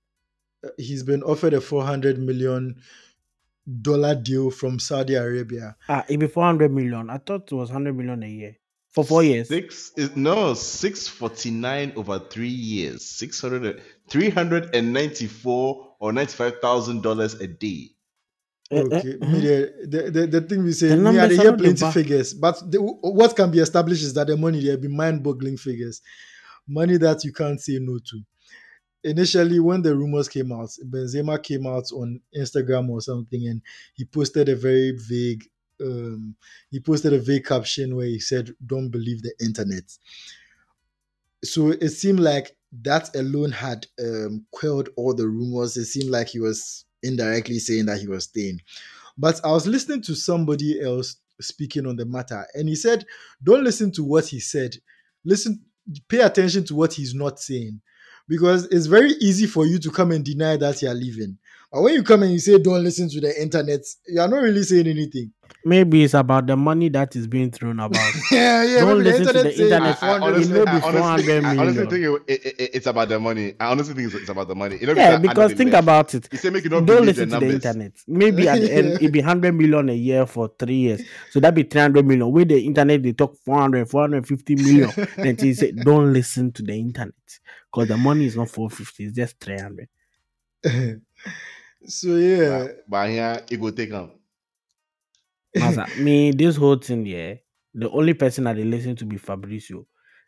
uh, 0.65 0.69
he's 0.77 1.03
been 1.03 1.21
offered 1.21 1.53
a 1.53 1.59
400 1.59 2.19
million 2.19 2.81
dollar 3.81 4.15
deal 4.15 4.49
from 4.49 4.79
Saudi 4.79 5.15
Arabia. 5.15 5.75
Ah, 5.89 6.05
it 6.07 6.17
be 6.21 6.27
400 6.27 6.71
million. 6.71 7.09
I 7.09 7.17
thought 7.17 7.51
it 7.51 7.55
was 7.55 7.69
100 7.69 7.97
million 7.97 8.23
a 8.23 8.27
year. 8.27 8.55
For 8.91 9.03
four 9.03 9.23
years. 9.23 9.49
Six 9.49 9.91
is 9.97 10.15
no 10.15 10.53
six 10.53 11.07
forty 11.07 11.49
nine 11.51 11.91
over 11.97 12.19
three 12.19 12.47
years. 12.47 13.03
600, 13.03 13.81
394 14.07 15.95
or 15.99 16.13
ninety 16.13 16.33
five 16.33 16.61
thousand 16.61 17.01
dollars 17.01 17.33
a 17.33 17.47
day. 17.47 17.89
Eh, 18.73 18.79
eh, 18.79 18.83
Okay, 18.83 19.13
mhm. 19.17 19.31
me 19.31 19.39
the, 19.41 20.11
the, 20.11 20.27
the, 20.27 20.41
thing 20.41 20.63
we 20.63 20.71
say, 20.71 20.89
The 20.89 20.97
me 20.97 21.19
I 21.19 21.25
are 21.25 21.29
hear 21.29 21.55
plenty 21.55 21.91
figures, 21.91 22.33
but 22.33 22.59
the, 22.71 22.81
what 22.81 23.35
can 23.35 23.51
be 23.51 23.59
established 23.59 24.03
is 24.03 24.13
that 24.13 24.27
the 24.27 24.37
money 24.37 24.63
there 24.63 24.77
be 24.77 24.87
mind-boggling 24.87 25.57
figures, 25.57 26.01
money 26.67 26.97
that 26.97 27.23
you 27.23 27.33
can't 27.33 27.59
say 27.59 27.77
no 27.79 27.99
to. 27.99 28.21
Initially, 29.03 29.59
when 29.59 29.81
the 29.81 29.95
rumors 29.95 30.29
came 30.29 30.51
out, 30.53 30.69
Benzema 30.89 31.41
came 31.43 31.67
out 31.67 31.91
on 31.91 32.21
Instagram 32.35 32.89
or 32.89 33.01
something, 33.01 33.47
and 33.47 33.61
he 33.93 34.05
posted 34.05 34.49
a 34.49 34.55
very 34.55 34.97
vague, 35.09 35.43
um, 35.81 36.35
he 36.71 36.79
posted 36.79 37.13
a 37.13 37.19
vague 37.19 37.45
caption 37.45 37.95
where 37.95 38.07
he 38.07 38.19
said, 38.19 38.55
"Don't 38.65 38.89
believe 38.89 39.21
the 39.21 39.33
internet." 39.41 39.83
So 41.43 41.69
it 41.71 41.89
seemed 41.89 42.21
like 42.21 42.55
that 42.81 43.13
alone 43.15 43.51
had 43.51 43.85
um, 43.99 44.45
quelled 44.51 44.89
all 44.95 45.13
the 45.13 45.27
rumors. 45.27 45.75
It 45.75 45.85
seemed 45.85 46.09
like 46.09 46.29
he 46.29 46.39
was 46.39 46.85
indirectly 47.03 47.59
saying 47.59 47.85
that 47.87 47.99
he 47.99 48.07
was 48.07 48.25
staying. 48.25 48.61
But 49.17 49.39
I 49.43 49.51
was 49.51 49.67
listening 49.67 50.01
to 50.03 50.15
somebody 50.15 50.81
else 50.81 51.17
speaking 51.39 51.85
on 51.85 51.95
the 51.95 52.05
matter, 52.05 52.45
and 52.53 52.67
he 52.69 52.75
said, 52.75 53.05
"Don't 53.43 53.63
listen 53.63 53.91
to 53.93 54.03
what 54.03 54.27
he 54.27 54.39
said. 54.39 54.77
Listen, 55.23 55.61
pay 56.07 56.21
attention 56.21 56.63
to 56.65 56.75
what 56.75 56.93
he's 56.93 57.13
not 57.13 57.39
saying, 57.39 57.81
because 58.27 58.65
it's 58.65 58.85
very 58.87 59.11
easy 59.19 59.45
for 59.45 59.65
you 59.65 59.79
to 59.79 59.91
come 59.91 60.11
and 60.11 60.23
deny 60.25 60.57
that 60.57 60.81
you're 60.81 60.93
leaving. 60.93 61.37
But 61.73 61.81
when 61.81 61.95
you 61.95 62.03
come 62.03 62.21
and 62.21 62.31
you 62.31 62.37
say 62.37 62.59
don't 62.59 62.83
listen 62.83 63.09
to 63.09 63.19
the 63.19 63.41
internet, 63.41 63.79
you 64.07 64.21
are 64.21 64.27
not 64.27 64.43
really 64.43 64.61
saying 64.61 64.85
anything. 64.85 65.33
Maybe 65.65 66.03
it's 66.03 66.13
about 66.13 66.45
the 66.45 66.55
money 66.55 66.87
that 66.89 67.15
is 67.15 67.25
being 67.25 67.49
thrown 67.49 67.79
about. 67.79 67.97
yeah, 68.31 68.63
yeah. 68.63 68.79
Don't 68.81 69.03
listen 69.03 69.25
to 69.25 69.33
the 69.33 69.51
internet. 69.63 70.03
I, 70.03 70.09
I 70.11 70.19
honestly, 70.19 70.59
It 70.59 70.65
may 70.65 70.71
I 70.71 70.75
be 70.79 70.81
ah, 70.83 70.87
honestly, 70.87 71.33
I 71.39 71.57
honestly 71.57 71.85
think 71.87 72.03
it, 72.03 72.21
it, 72.27 72.45
it- 72.59 72.69
it's 72.75 72.85
about 72.85 73.09
the 73.09 73.19
money. 73.19 73.55
I 73.59 73.71
honestly 73.71 73.95
think 73.95 74.05
it's, 74.05 74.15
it's 74.21 74.29
about 74.29 74.49
the 74.49 74.55
money. 74.55 74.77
You 74.79 74.87
know, 74.87 74.93
yeah, 74.93 75.17
because 75.17 75.33
because 75.35 75.53
think 75.53 75.73
about 75.73 76.13
it. 76.13 76.27
He 76.29 76.37
said, 76.37 76.53
make 76.53 76.63
you 76.63 76.69
not 76.69 76.85
Don't 76.85 76.97
believe 77.05 77.15
the 77.15 77.25
listen 77.25 77.39
to 77.39 77.45
the 77.47 77.53
internet. 77.53 77.91
Maybe 78.07 78.47
at 78.47 78.61
the 78.61 78.71
end 78.71 78.89
Yeah. 78.89 79.07
it 79.07 79.11
be 79.11 79.19
100 79.21 79.51
million 79.53 79.89
a 79.89 79.93
year 79.93 80.27
for 80.27 80.51
three 80.59 80.75
years. 80.75 81.01
So 81.31 81.39
that 81.39 81.55
be 81.55 81.63
300 81.63 82.05
million. 82.05 82.31
With 82.31 82.49
the 82.49 82.63
internet, 82.63 83.01
they 83.01 83.13
talk 83.13 83.35
400, 83.45 83.89
450 83.89 84.55
million. 84.57 84.91
then 85.17 85.37
he 85.37 85.55
said, 85.55 85.77
don't 85.77 86.13
listen 86.13 86.51
to 86.51 86.61
the 86.61 86.73
internet. 86.73 87.13
Because 87.71 87.87
the 87.87 87.97
money 87.97 88.25
is 88.25 88.35
not 88.35 88.49
450, 88.49 89.05
it's 89.05 89.15
just 89.15 89.39
300. 89.39 89.87
so 91.87 92.15
yeah, 92.15 92.63
But, 92.63 92.89
but 92.89 93.09
here, 93.09 93.41
it 93.49 93.59
will 93.59 93.71
take 93.71 93.91
them. 93.91 94.11
Masa, 95.57 95.85
me, 96.03 96.31
this 96.31 96.55
whole 96.55 96.77
thing, 96.77 97.05
yeah, 97.05 97.35
the 97.73 97.89
only 97.91 98.13
person 98.13 98.45
that 98.45 98.55
they 98.55 98.63
listen 98.63 98.95
to 98.95 99.05
be 99.05 99.17
Fabrizio. 99.17 99.85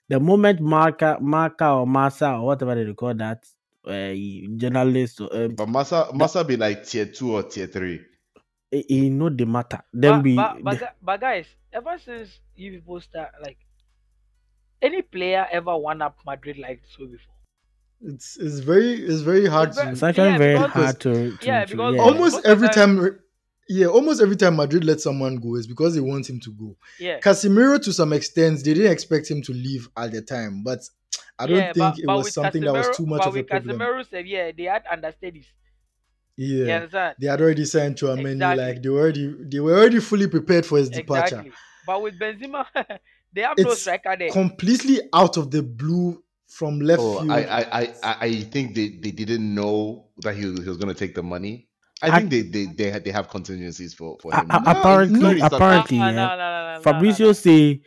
The 0.07 0.19
moment 0.19 0.59
Marca, 0.61 1.17
Marca 1.19 1.69
or 1.69 1.87
Massa 1.87 2.33
or 2.33 2.45
whatever 2.45 2.75
they 2.75 2.93
call 2.93 3.13
that, 3.15 3.43
uh, 3.87 4.13
journalist, 4.57 5.21
or, 5.21 5.29
um, 5.35 5.55
But 5.55 5.69
Massa, 5.69 6.09
Massa 6.13 6.43
be 6.43 6.57
like 6.57 6.85
tier 6.85 7.05
two 7.07 7.35
or 7.35 7.43
tier 7.43 7.67
three. 7.67 8.01
he, 8.71 8.85
he 8.87 9.09
know 9.09 9.29
the 9.29 9.45
matter. 9.45 9.81
Then 9.93 10.17
but, 10.17 10.23
be 10.23 10.35
but, 10.35 10.63
but, 10.63 10.79
the- 10.79 10.91
but 11.01 11.21
guys, 11.21 11.45
ever 11.73 11.97
since 12.03 12.39
you 12.55 12.71
people 12.73 12.99
start 13.01 13.31
like 13.41 13.57
any 14.81 15.01
player 15.01 15.47
ever 15.51 15.75
won 15.77 16.01
up 16.01 16.17
Madrid 16.25 16.57
like 16.57 16.81
so 16.97 17.05
before? 17.07 17.34
It's 18.01 18.37
it's 18.37 18.59
very 18.59 18.93
it's 18.93 19.21
very 19.21 19.45
hard 19.47 19.69
It's 19.69 19.77
very- 19.77 19.87
to 19.87 19.93
it's 19.93 20.03
actually 20.03 20.29
Yeah, 20.29 20.37
very 20.37 20.57
because- 20.57 20.71
hard 20.71 20.99
to, 21.01 21.37
to, 21.37 21.45
yeah, 21.45 21.65
because 21.65 21.95
yeah. 21.95 22.01
almost 22.01 22.45
every 22.45 22.67
uh, 22.67 22.71
time. 22.71 23.19
Yeah, 23.67 23.87
almost 23.87 24.21
every 24.21 24.35
time 24.35 24.57
Madrid 24.57 24.83
let 24.83 25.01
someone 25.01 25.37
go 25.37 25.55
is 25.55 25.65
because 25.65 25.95
they 25.95 25.99
want 26.01 26.29
him 26.29 26.39
to 26.41 26.51
go. 26.51 26.77
Yeah. 26.99 27.19
Casemiro, 27.19 27.81
to 27.81 27.91
some 27.93 28.13
extent, 28.13 28.63
they 28.63 28.75
didn't 28.75 28.91
expect 28.91 29.29
him 29.31 29.41
to 29.41 29.53
leave 29.53 29.89
at 29.97 30.11
the 30.11 30.21
time, 30.21 30.61
but 30.63 30.81
I 31.39 31.47
don't 31.47 31.57
yeah, 31.57 31.73
think 31.73 31.77
but, 31.77 31.97
it 31.99 32.05
but 32.05 32.15
was 32.17 32.25
with 32.25 32.33
something 32.33 32.61
that 32.61 32.73
was 32.73 32.95
too 32.95 33.07
much 33.07 33.21
but 33.21 33.27
of 33.29 33.33
a 33.35 33.39
with 33.39 33.47
problem. 33.47 33.79
Casemiro 33.79 34.07
said, 34.07 34.27
yeah, 34.27 34.51
they 34.55 34.65
had 34.65 34.83
understudies. 34.91 35.47
You 36.37 36.65
Yeah, 36.65 36.75
understand? 36.75 37.15
they 37.19 37.25
had 37.27 37.41
already 37.41 37.65
signed 37.65 37.95
Tchouameni, 37.95 38.33
Exactly. 38.33 38.63
like 38.65 38.83
they 38.83 38.89
were 38.89 38.99
already 38.99 39.35
they 39.39 39.59
were 39.59 39.73
already 39.73 39.99
fully 39.99 40.27
prepared 40.27 40.65
for 40.65 40.77
his 40.77 40.89
departure. 40.89 41.45
But 41.87 42.01
with 42.03 42.19
Benzema, 42.19 42.65
they 43.33 43.41
have 43.41 43.57
no 43.57 43.71
It's 43.71 43.81
striker 43.81 44.15
there. 44.19 44.29
Completely 44.29 44.99
out 45.13 45.37
of 45.37 45.49
the 45.49 45.63
blue 45.63 46.21
from 46.57 46.79
left 46.79 47.01
Oh, 47.01 47.19
field. 47.19 47.31
I, 47.31 47.41
I, 47.43 47.59
I, 47.81 47.93
I- 48.03 48.17
I 48.27 48.41
think 48.53 48.75
they, 48.75 48.87
they 48.89 49.11
didn't 49.11 49.53
know 49.53 50.07
that 50.23 50.35
he 50.35 50.45
was, 50.45 50.59
he 50.63 50.69
was 50.69 50.77
going 50.77 50.93
to 50.93 50.99
take 50.99 51.13
the 51.15 51.23
money. 51.23 51.67
I, 52.01 52.07
I- 52.09 52.17
think 52.19 52.29
they, 52.31 52.41
they, 52.41 52.65
they, 52.91 52.99
they 52.99 53.11
have 53.11 53.27
contingencies 53.29 53.93
for, 53.93 54.17
for 54.21 54.31
A- 54.33 54.39
him. 54.41 54.47
a- 54.49 54.61
No, 54.61 54.71
apparently, 54.71 55.19
no, 55.39 55.45
apparently, 55.45 55.97
No, 55.97 56.05
yeah, 56.07 56.11
no, 56.15 56.27
no, 56.27 56.37
no, 56.37 56.67
no, 56.67 56.75
no, 56.75 56.81
Fabrizio 56.81 57.27
no. 57.27 57.33
say, 57.33 57.81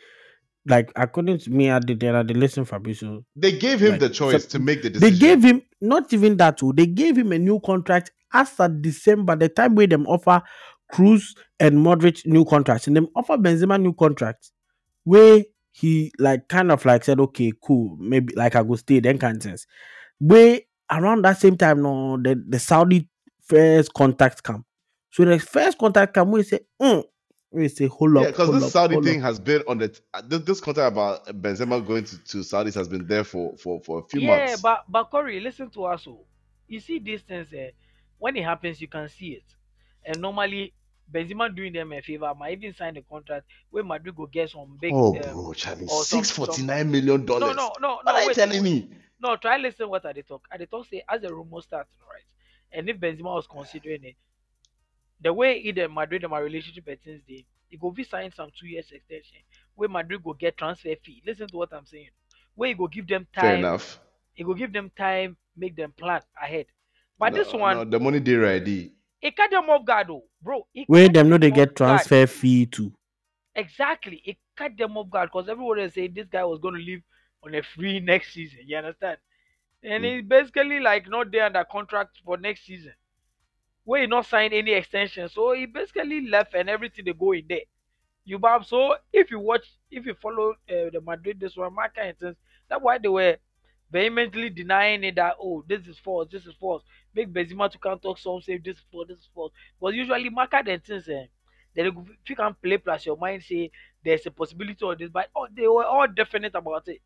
like 0.67 0.93
according 0.97 1.39
to 1.39 1.51
me, 1.51 1.71
I 1.71 1.79
did, 1.79 2.03
I 2.05 2.23
did 2.23 2.37
listen 2.37 2.65
Fabrizio. 2.67 3.25
They 3.37 3.53
gave 3.53 3.81
him 3.81 3.93
Like, 3.93 4.01
the 4.01 4.11
choice 4.11 4.43
so- 4.45 4.51
to 4.51 4.59
make 4.59 4.83
the 4.83 4.91
decision. 4.91 5.15
They 5.15 5.19
gave 5.19 5.43
him 5.43 5.63
not 5.81 6.13
even 6.13 6.37
that 6.37 6.59
too. 6.59 6.73
They 6.75 6.87
gave 6.87 7.17
him 7.17 7.33
a 7.33 7.39
new 7.39 7.61
contract 7.61 8.11
as 8.35 8.51
at 8.61 8.83
December, 8.83 9.35
the 9.37 9.49
time 9.49 9.75
where 9.77 9.87
them 9.87 10.07
offer 10.07 10.43
Kroos 10.93 11.23
and 11.61 11.77
Modric 11.79 12.27
new 12.27 12.45
contracts, 12.45 12.87
and 12.87 12.95
them 12.97 13.09
offer 13.17 13.39
Benzema 13.39 13.81
new 13.81 13.95
contracts, 13.95 14.53
where 15.05 15.43
he 15.81 16.13
like 16.19 16.49
kind 16.49 16.73
of 16.73 16.85
like 16.85 17.05
said, 17.05 17.21
okay, 17.21 17.53
cool, 17.63 17.97
maybe 18.01 18.35
like 18.37 18.57
I 18.57 18.63
go 18.65 18.77
stay, 18.77 19.01
then 19.01 19.19
kind 19.19 19.39
of 19.39 19.43
sense. 19.45 19.67
Where 20.21 20.61
around 20.91 21.25
that 21.25 21.39
same 21.39 21.57
time, 21.57 21.83
no, 21.83 22.19
the, 22.19 22.43
the 22.49 22.59
Saudi 22.59 23.09
first 23.45 23.95
contact 23.95 24.43
come. 24.43 24.65
So 25.13 25.25
the 25.25 25.39
first 25.39 25.79
contact 25.79 26.15
come, 26.15 26.33
we 26.33 26.43
say, 26.45 26.61
"Hmm, 26.81 27.01
We 27.53 27.69
say 27.69 27.87
hold 27.87 28.17
up, 28.19 28.25
Yeah, 28.25 28.29
because 28.29 28.51
hold 28.51 28.63
this 28.63 28.65
up, 28.65 28.73
Saudi 28.73 28.95
hold 28.95 29.05
thing 29.05 29.21
up. 29.21 29.23
has 29.23 29.41
been 29.41 29.63
on 29.69 29.79
the 29.79 29.99
uh, 30.15 30.23
this, 30.27 30.41
this 30.43 30.61
content 30.61 30.89
about 30.89 31.27
Benzema 31.29 31.85
going 31.87 32.05
to, 32.05 32.25
to 32.25 32.39
Saudis 32.39 32.75
has 32.75 32.89
been 32.89 33.07
there 33.07 33.25
for 33.25 33.57
for, 33.59 33.81
for 33.83 34.01
a 34.01 34.03
few 34.09 34.21
Yeah, 34.21 34.29
months. 34.29 34.51
Yeah, 34.51 34.57
but 34.63 34.85
but 34.89 35.05
Corey, 35.11 35.41
listen 35.41 35.71
to 35.71 35.85
us. 35.87 36.07
Oh. 36.09 36.27
You 36.69 36.81
see 36.81 36.99
these 36.99 37.23
things. 37.23 37.49
Eh, 37.55 37.71
when 38.19 38.37
it 38.37 38.45
happens, 38.45 38.81
you 38.81 38.89
can 38.89 39.09
see 39.09 39.29
it. 39.31 39.45
And 40.05 40.21
normally, 40.23 40.75
Benzema 41.13 41.55
doing 41.55 41.73
them 41.73 41.93
a 41.93 42.01
favor. 42.03 42.33
Might 42.35 42.59
even 42.59 42.75
sign 42.75 42.97
a 42.97 43.03
contract 43.03 43.47
where 43.71 43.85
Madrid 43.85 44.15
go 44.17 44.27
get 44.27 44.51
some 44.51 44.77
big. 44.81 44.93
oh, 44.95 45.17
um, 45.17 45.23
bro, 45.33 45.53
Charlie, 45.55 45.87
six 45.89 46.31
forty 46.31 46.63
nine 46.63 46.91
million 46.91 47.25
dollars. 47.25 47.41
no, 47.41 47.53
no, 47.53 47.73
no, 47.81 47.95
What 48.03 48.05
no. 48.05 48.13
are 48.13 48.23
you 48.25 48.35
telling 48.35 48.63
me? 48.63 48.91
no. 49.21 49.37
Try 49.37 49.57
listen 49.59 49.89
what 49.89 50.05
are 50.05 50.13
they 50.15 50.23
talk. 50.23 50.47
Are 50.51 50.59
they 50.59 50.67
talk 50.67 50.87
say 50.87 51.03
as 51.09 51.23
the 51.23 51.33
rumor 51.35 51.61
starts, 51.63 51.91
right? 52.09 52.23
And 52.73 52.89
if 52.89 52.99
Benzema 52.99 53.35
was 53.35 53.47
considering 53.47 54.05
it, 54.05 54.17
the 55.21 55.33
way 55.33 55.59
either 55.59 55.89
Madrid 55.89 56.23
and 56.25 56.31
my 56.31 56.39
relationship 56.39 56.89
at 56.89 57.03
since 57.03 57.23
day, 57.27 57.47
he 57.69 57.77
go 57.77 57.91
be 57.91 58.05
sign 58.05 58.31
some 58.33 58.51
two 58.59 58.67
years 58.67 58.91
extension. 58.91 59.39
Where 59.75 59.89
Madrid 59.89 60.23
go 60.23 60.33
get 60.33 60.57
transfer 60.57 60.95
fee. 61.05 61.23
Listen 61.27 61.49
to 61.49 61.57
what 61.57 61.73
I'm 61.73 61.87
saying. 61.87 62.11
Where 62.55 62.69
he 62.69 62.75
go 62.75 62.87
give 62.87 63.07
them 63.07 63.27
time. 63.35 63.43
Fair 63.43 63.57
enough. 63.57 64.01
He 64.35 64.45
go 64.45 64.55
give 64.55 64.73
them 64.73 64.91
time, 64.97 65.37
make 65.57 65.77
them 65.77 65.93
plan 65.93 66.23
ahead. 66.41 66.67
But 67.19 67.33
No, 67.33 67.39
this 67.39 67.53
one, 67.53 67.77
no, 67.77 67.85
the 67.85 67.99
money 67.99 68.21
they 68.21 68.35
ready. 68.35 68.93
It 69.21 69.37
cut 69.37 69.51
them 69.51 69.69
off 69.71 69.85
guard, 69.85 70.11
oh, 70.11 70.25
bro. 70.43 70.67
Where 70.87 71.09
them 71.09 71.29
know 71.31 71.39
they 71.39 71.51
get 71.51 71.75
transfer 71.77 72.27
fee 72.27 72.67
too. 72.67 72.93
Exactly, 73.55 74.23
it 74.25 74.37
cut 74.57 74.77
them 74.77 74.97
off 74.97 75.11
guard 75.11 75.31
because 75.33 75.49
everyone 75.49 75.81
is 75.81 75.95
saying 75.95 76.13
this 76.15 76.29
guy 76.29 76.45
was 76.45 76.61
going 76.61 76.75
to 76.75 76.81
leave 76.81 77.03
on 77.43 77.55
a 77.55 77.63
free 77.63 77.99
next 78.01 78.33
season. 78.33 78.61
You 78.67 78.77
understand? 78.77 79.19
And 79.83 80.05
Mm. 80.05 80.17
he's 80.17 80.25
basically 80.27 80.81
like 80.81 81.09
not 81.09 81.31
there 81.33 81.45
under 81.47 81.65
contract 81.65 82.21
for 82.25 82.37
next 82.37 82.65
season. 82.67 82.95
Where 83.85 84.03
he 84.03 84.07
not 84.07 84.27
signed 84.27 84.53
any 84.55 84.73
extension, 84.73 85.29
so 85.29 85.53
he 85.53 85.67
basically 85.67 86.29
left 86.29 86.55
and 86.55 86.69
everything 86.69 87.05
they 87.05 87.13
go 87.15 87.33
in 87.33 87.47
there. 87.49 87.63
You 88.25 88.39
bab. 88.39 88.65
So 88.67 88.97
if 89.13 89.31
you 89.31 89.41
watch, 89.41 89.67
if 89.91 90.05
you 90.05 90.15
follow 90.15 90.51
uh, 90.69 90.91
the 90.93 91.01
Madrid 91.03 91.41
this 91.41 91.57
one, 91.57 91.75
Marca 91.75 92.13
things, 92.21 92.37
that's 92.69 92.83
why 92.83 92.99
they 92.99 93.09
were 93.09 93.39
vehemently 93.91 94.51
denying 94.51 95.05
it 95.05 95.17
that 95.17 95.37
oh 95.41 95.65
this 95.69 95.87
is 95.87 95.99
false, 95.99 96.29
this 96.31 96.47
is 96.47 96.55
false. 96.61 96.83
Make 97.15 97.33
Benzema 97.33 97.71
to 97.71 97.79
come 97.79 97.99
talk 97.99 98.19
some 98.19 98.41
say 98.43 98.59
this 98.59 98.77
is 98.77 98.83
false, 98.93 99.09
this 99.09 99.19
is 99.19 99.29
false. 99.35 99.53
But 99.81 99.95
usually 99.95 100.31
Marca 100.31 100.63
and 100.67 100.85
things, 100.85 101.09
eh, 101.09 101.25
then 101.75 101.87
if 101.87 101.95
you 102.29 102.37
can 102.37 102.55
play 102.63 102.79
plus 102.79 103.07
your 103.07 103.17
mind 103.17 103.43
say 103.43 103.71
there's 104.05 104.27
a 104.27 104.31
possibility 104.31 104.79
of 104.83 104.99
this, 104.99 105.11
but 105.11 105.29
oh, 105.37 105.47
they 105.55 105.67
were 105.67 105.85
all 105.85 106.07
definite 106.07 106.55
about 106.55 106.87
it, 106.89 107.01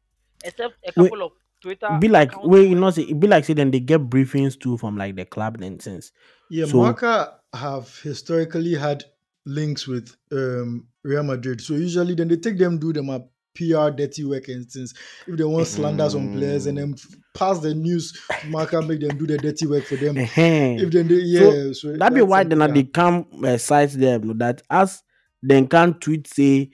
except 0.45 0.75
a 0.87 0.93
Wait, 0.97 1.11
couple 1.11 1.27
of 1.27 1.33
Twitter. 1.61 1.89
Be 2.01 2.09
like 2.09 2.33
accounts 2.33 2.49
wait, 2.49 2.69
you 2.69 2.75
know, 2.75 2.91
say 2.91 3.03
it 3.03 3.19
be 3.21 3.27
like 3.27 3.45
say 3.45 3.55
then 3.55 3.71
they 3.71 3.81
get 3.81 4.11
briefings 4.11 4.59
too 4.59 4.77
from 4.77 4.97
like 4.97 5.17
the 5.17 5.25
club 5.25 5.61
and 5.61 5.81
things. 5.81 6.13
Yeah, 6.51 6.67
So- 6.67 6.79
Marca 6.79 7.39
have 7.55 7.99
historically 8.03 8.75
had 8.75 9.05
links 9.45 9.87
with 9.87 10.15
um, 10.33 10.87
Real 11.03 11.23
Madrid. 11.23 11.61
So 11.61 11.75
usually 11.75 12.15
then 12.15 12.29
they 12.29 12.37
take 12.37 12.59
them 12.59 12.79
do 12.79 12.93
them 12.93 13.09
a 13.09 13.25
PR 13.55 13.91
dirty 13.91 14.25
work 14.25 14.49
and 14.49 14.69
things. 14.71 14.95
If 15.27 15.37
they 15.37 15.45
want 15.45 15.67
slander 15.67 16.09
some 16.09 16.33
players 16.33 16.67
and 16.67 16.79
then 16.79 16.95
pass 17.35 17.59
the 17.61 17.75
news, 17.75 18.13
to 18.41 18.83
make 18.83 19.01
them 19.01 19.19
do 19.19 19.27
the 19.27 19.39
dirty 19.39 19.67
work 19.67 19.85
for 19.85 19.97
them. 19.97 20.17
Ehen. 20.17 20.81
If 20.81 20.91
then 20.91 21.09
they 21.09 21.17
yeah, 21.17 21.73
so, 21.73 21.97
that 21.97 22.15
be 22.15 22.23
why 22.23 22.43
something 22.43 22.59
then 22.59 22.69
that- 22.69 22.75
they 22.75 22.85
come 22.85 23.27
uh, 23.45 23.57
cite 23.59 23.91
them 23.91 24.29
no, 24.29 24.35
that 24.35 24.63
as 24.71 25.03
then 25.43 25.67
can 25.67 25.95
tweet 25.95 26.27
say 26.27 26.71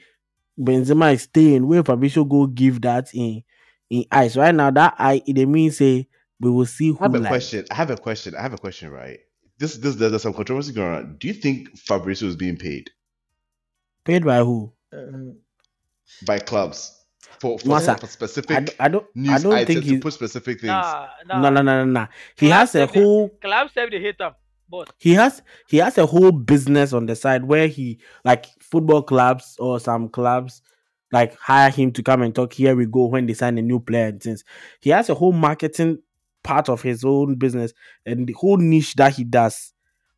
Benzema 0.58 1.14
is 1.14 1.22
staying 1.22 1.66
where 1.66 1.82
Fabrizio 1.84 2.24
go 2.24 2.46
give 2.46 2.80
that 2.82 3.14
in 3.14 3.42
in 3.90 4.04
eyes 4.10 4.36
right 4.36 4.54
now 4.54 4.70
that 4.70 4.94
eye 4.98 5.22
it 5.26 5.34
dey 5.34 5.46
mean 5.46 5.70
say 5.70 6.08
we 6.40 6.50
will 6.50 6.66
see 6.66 6.90
who 6.90 6.98
I 7.00 7.04
have 7.04 7.14
a 7.14 7.18
like 7.18 7.28
question. 7.28 7.64
I 7.70 7.74
have 7.74 7.90
a 7.90 7.96
question. 7.96 8.34
I 8.36 8.42
have 8.42 8.52
a 8.52 8.58
question. 8.58 8.90
Right. 8.90 9.18
This 9.58 9.76
this 9.78 9.96
there's 9.96 10.22
some 10.22 10.34
controversy 10.34 10.72
going 10.72 10.94
on. 10.94 11.16
Do 11.18 11.26
you 11.28 11.34
think 11.34 11.76
Fabrizio 11.78 12.28
is 12.28 12.36
being 12.36 12.56
paid 12.56 12.90
paid 14.04 14.24
by 14.24 14.38
who 14.38 14.72
Uh, 14.92 15.34
by 16.26 16.38
clubs 16.38 17.04
for 17.40 17.58
for, 17.58 17.68
Massa, 17.68 17.96
for 17.96 18.06
I, 18.06 18.08
specific 18.08 18.66
d- 18.66 18.72
I 18.80 18.88
don't 18.88 19.04
I 19.04 19.14
news 19.14 19.42
don't 19.44 19.52
items 19.52 19.66
think 19.74 19.84
to 19.84 19.90
he 19.90 19.98
put 19.98 20.12
specific 20.12 20.60
things? 20.60 20.70
Nah, 20.70 21.08
nah. 21.26 21.40
no 21.42 21.50
no 21.50 21.62
no 21.62 21.84
no 21.84 21.90
no 22.00 22.08
he 22.36 22.46
Club 22.48 22.58
has 22.60 22.74
a 22.74 22.78
said 22.86 22.88
they- 22.92 23.00
whole 23.00 23.28
Club 23.40 23.70
said 23.72 23.90
they 23.90 24.00
hate 24.00 24.20
him, 24.20 24.32
but 24.68 24.90
he 24.98 25.14
has 25.14 25.42
he 25.68 25.78
has 25.78 25.98
a 25.98 26.06
whole 26.06 26.32
business 26.32 26.92
on 26.92 27.06
the 27.06 27.14
side 27.16 27.44
where 27.44 27.66
he 27.68 27.98
like 28.24 28.46
football 28.60 29.02
clubs 29.02 29.56
or 29.58 29.78
some 29.80 30.08
clubs 30.08 30.62
like 31.12 31.34
hire 31.38 31.70
him 31.70 31.90
to 31.92 32.02
come 32.02 32.22
and 32.22 32.34
talk 32.34 32.52
here 32.52 32.76
we 32.76 32.86
go 32.86 33.06
when 33.06 33.26
they 33.26 33.34
sign 33.34 33.56
a 33.58 33.62
new 33.62 33.80
player 33.80 34.06
and 34.08 34.22
things 34.22 34.44
he 34.80 34.90
has 34.90 35.08
a 35.08 35.14
whole 35.14 35.32
marketing 35.32 35.98
part 36.44 36.68
of 36.68 36.82
his 36.82 37.04
own 37.04 37.34
business 37.36 37.72
and 38.06 38.26
the 38.26 38.32
whole 38.34 38.56
niche 38.58 38.94
that 38.94 39.14
he 39.14 39.24
does 39.24 39.72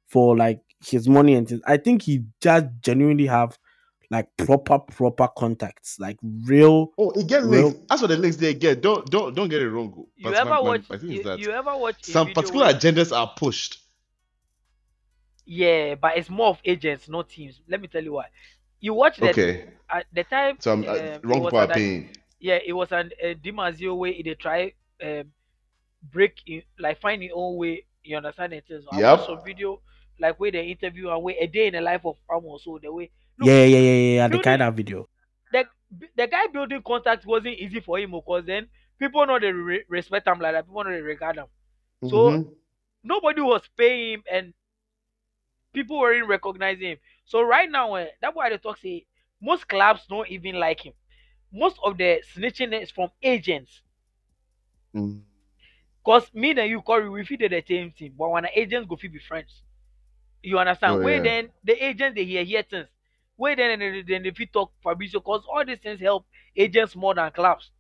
for 0.07 0.37
like 0.37 0.61
his 0.85 1.09
money 1.09 1.35
and 1.35 1.49
things 1.49 1.61
i 1.67 1.77
think 1.77 2.03
he 2.03 2.25
just 2.41 2.67
genuinely 2.83 3.27
have 3.27 3.59
like 4.11 4.27
proper 4.37 4.79
proper 4.81 5.29
contacts 5.29 5.99
like 6.01 6.17
real 6.45 6.91
Oh, 6.99 7.11
it 7.13 7.27
get 7.29 7.43
Real- 7.45 7.69
links. 7.69 7.81
That's 7.89 8.03
what 8.03 8.09
the 8.09 8.17
links 8.17 8.37
they 8.37 8.55
get. 8.55 8.81
Don't 8.81 9.09
don't 9.09 9.35
don't 9.35 9.49
get 9.49 9.63
it 9.63 9.71
wrong. 9.71 9.95
you 10.17 10.25
But 10.25 10.35
ever 10.35 10.51
my- 10.51 10.57
my- 10.57 10.61
watch? 10.63 10.91
my 10.91 10.97
thing 10.99 11.11
is 11.11 11.17
You, 11.19 11.23
that 11.25 11.39
you 11.39 11.51
ever 11.51 11.77
watch 11.77 12.03
some 12.05 12.33
particular 12.33 12.67
where- 12.67 12.75
agendas 12.75 13.17
are 13.17 13.33
pushed. 13.37 13.79
Yeah, 15.47 15.95
but 15.97 16.17
it's 16.17 16.31
more 16.31 16.49
of 16.49 16.59
agents, 16.65 17.09
not 17.09 17.29
teams. 17.29 17.61
Let 17.69 17.81
me 17.81 17.89
tell 17.89 18.03
you 18.03 18.13
why. 18.13 18.27
You 18.81 18.95
watch 18.95 19.19
that 19.19 19.31
Okay, 19.31 19.69
at 19.89 20.07
the 20.13 20.25
time. 20.25 20.57
so 20.61 20.73
I'm 20.73 20.85
um, 20.85 20.89
uh, 20.89 20.93
it 20.95 21.21
wrong 21.25 21.41
was 21.41 21.47
people 21.49 21.59
are 21.59 21.63
under- 21.63 21.75
paying. 21.75 22.17
Yeah, 22.39 22.59
it 22.65 22.73
was 22.73 22.93
an 22.93 23.11
uh, 23.23 23.35
Di 23.43 23.53
Marzio 23.53 23.97
way. 23.97 24.23
They 24.23 24.35
try 24.35 24.73
um, 25.05 25.25
break 26.11 26.41
in, 26.47 26.63
like 26.79 27.01
find 27.01 27.23
your 27.23 27.37
own 27.37 27.57
way. 27.57 27.85
You 28.03 28.17
understand 28.17 28.55
it? 28.55 28.65
So 28.69 28.81
I 28.93 29.01
Yep. 29.01 29.19
watched 29.19 29.27
some 29.27 29.45
video 29.45 29.81
like 30.19 30.39
where 30.41 30.51
they 30.51 30.67
interview 30.69 31.11
and 31.11 31.23
where 31.23 31.35
a 31.39 31.47
day 31.47 31.67
in 31.67 31.75
the 31.75 31.81
life 31.81 32.05
of 32.07 32.17
Ramos. 32.31 32.65
So 32.65 32.79
the 32.83 32.93
way 32.93 33.11
Look, 33.41 33.55
yeah 33.55 33.65
yeah 33.65 33.79
yeah 33.79 33.97
yeah 33.97 34.15
yeah 34.19 34.29
the 34.29 34.39
kind 34.39 34.63
of 34.63 34.75
video 34.77 35.09
the 35.53 35.67
the 36.17 36.27
guy 36.27 36.47
building 36.49 36.83
contacts 36.83 37.27
wasn't 37.27 37.57
easy 37.59 37.81
for 37.81 37.99
him 37.99 38.13
because 38.13 38.45
then 38.47 38.69
people 38.99 39.27
know 39.27 39.39
they 39.39 39.53
re- 39.53 39.85
respect 39.89 40.27
him 40.29 40.41
like 40.41 40.53
that. 40.55 40.67
People 40.67 40.85
know 40.85 40.91
they 40.91 41.01
regard 41.03 41.37
him. 41.37 41.47
So 42.03 42.39
Mhm. 42.39 42.55
nobody 43.03 43.41
was 43.41 43.69
paying 43.77 44.15
him 44.15 44.25
and 44.31 44.55
people 45.73 45.99
weren't 45.99 46.29
recognizing 46.29 46.89
him. 46.91 46.99
So 47.25 47.43
right 47.43 47.71
now, 47.71 47.95
eh, 47.95 48.09
that's 48.21 48.35
why 48.37 48.51
they 48.51 48.59
talk 48.59 48.79
say 48.79 49.07
most 49.41 49.69
clubs 49.69 50.07
don't 50.09 50.29
even 50.29 50.55
like 50.57 50.85
him. 50.85 50.95
Most 51.53 51.79
of 51.85 51.97
the 51.99 52.23
snitching 52.35 52.81
is 52.81 52.91
from 52.91 53.11
agents. 53.23 53.83
Mm. 54.95 55.23
Cause 56.05 56.33
me 56.35 56.51
and 56.51 56.71
you, 56.71 56.81
Corey, 56.83 57.09
we 57.09 57.25
fit 57.25 57.41
the 57.51 57.63
same 57.67 57.93
team, 57.93 58.15
but 58.17 58.31
when 58.31 58.45
the 58.45 58.59
agents 58.59 58.89
go 58.89 58.97
fit 58.97 59.13
be 59.13 59.19
friends. 59.19 59.63
You 60.43 60.59
understand? 60.59 61.01
Oh, 61.01 61.01
Where 61.01 61.21
yeah. 61.21 61.21
then 61.21 61.51
the 61.65 61.83
agents 61.85 62.15
they 62.17 62.25
hear 62.25 62.45
hear 62.45 62.63
things. 62.63 62.89
Where 63.41 63.57
then 63.57 63.79
then 63.79 64.05
then 64.07 64.23
they 64.23 64.33
fit 64.33 64.53
talk 64.53 64.71
Fabrizio, 64.85 65.21
cause 65.21 65.43
all 65.51 65.65
these 65.65 65.79
things 65.83 65.99
help 65.99 66.27
agents 66.55 66.95
more 66.95 67.15
than 67.15 67.31
clubs. 67.31 67.71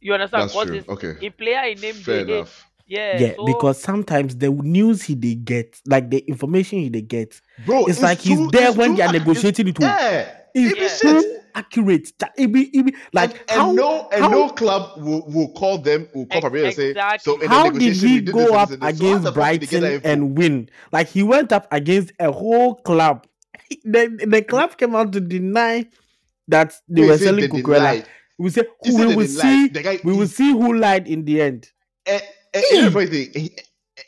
You 0.00 0.12
understand? 0.12 0.42
That's 0.50 0.52
'Cause 0.52 0.66
true. 0.66 0.82
Okay, 0.88 1.26
in 1.26 1.32
player 1.32 1.62
in 1.70 1.80
name 1.80 1.94
fair 1.94 2.24
they 2.24 2.32
hate. 2.32 2.36
enough. 2.40 2.70
Yeah, 2.86 3.18
yeah 3.18 3.34
so- 3.36 3.46
because 3.46 3.80
sometimes 3.80 4.36
the 4.36 4.50
news 4.50 5.02
he 5.02 5.14
they 5.14 5.34
get 5.36 5.80
like 5.86 6.10
the 6.10 6.18
information 6.28 6.80
he 6.80 6.90
they 6.90 7.00
get 7.00 7.40
Bro, 7.64 7.86
it's, 7.86 8.02
like 8.02 8.18
he's 8.18 8.46
there 8.50 8.70
when 8.74 8.90
too 8.90 8.96
they 8.96 9.02
are 9.04 9.08
ac- 9.14 9.18
negotiating 9.18 9.68
it 9.68 9.78
it's- 9.80 9.80
with 9.80 10.12
Yeah, 10.12 10.40
It's 10.54 10.72
it 10.72 10.74
be 10.76 10.82
Yeah. 10.82 10.88
so 11.22 11.36
accurate. 11.54 12.12
That 12.18 12.32
it 12.36 12.52
be, 12.52 12.64
it 12.78 12.84
be, 12.86 12.94
like 13.14 13.30
and, 13.30 13.40
and 13.48 13.60
how, 13.60 13.72
no 13.72 14.08
and 14.12 14.22
how, 14.24 14.28
no 14.30 14.48
club 14.50 15.02
will, 15.02 15.24
will 15.26 15.52
call 15.54 15.78
them 15.78 16.06
will 16.14 16.26
call 16.26 16.36
Ex- 16.36 16.44
Fabrizio 16.44 16.66
and 16.66 16.94
say 16.94 17.18
so 17.22 17.34
in 17.34 17.40
the 17.40 17.48
how 17.48 17.64
did 17.64 17.72
negotiation 17.80 18.08
he 18.08 18.20
did 18.20 18.32
go 18.34 18.54
up 18.54 18.68
this. 18.68 18.78
So 18.78 18.86
against 18.86 19.24
the 19.24 19.32
fuck 19.32 19.52
did 19.52 19.60
they 19.62 19.66
get 19.66 19.80
that 19.80 20.02
Brighton 20.02 20.10
and 20.12 20.36
win? 20.38 20.68
Like 20.92 21.08
he 21.08 21.22
went 21.22 21.50
up 21.52 21.66
against 21.72 22.12
a 22.20 22.30
whole 22.30 22.74
club. 22.74 23.26
The, 23.84 24.08
the 24.08 24.26
mm. 24.42 24.48
club 24.48 24.76
came 24.76 24.94
out 24.94 25.12
to 25.12 25.20
deny 25.20 25.86
that 26.48 26.74
they 26.88 27.02
Wait, 27.02 27.08
were 27.10 27.18
selling 27.18 27.40
they 27.40 27.48
Cucurella. 27.62 27.78
lied. 27.82 28.06
We 28.38 28.50
say 28.50 28.62
He 28.82 28.90
we 28.90 29.06
will 29.06 29.08
didn't 29.16 29.28
see 29.28 29.68
The 29.68 29.82
guy, 29.82 30.00
we 30.04 30.12
will 30.12 30.26
see 30.26 30.50
who 30.50 30.74
lied 30.76 31.06
in 31.08 31.24
the 31.24 31.40
end. 31.40 31.70
and, 32.06 32.22
and, 32.52 32.64
and 32.64 32.64
you 32.70 32.76
know 32.78 32.84
the 32.84 32.90
funny 32.90 33.06
thing, 33.06 33.50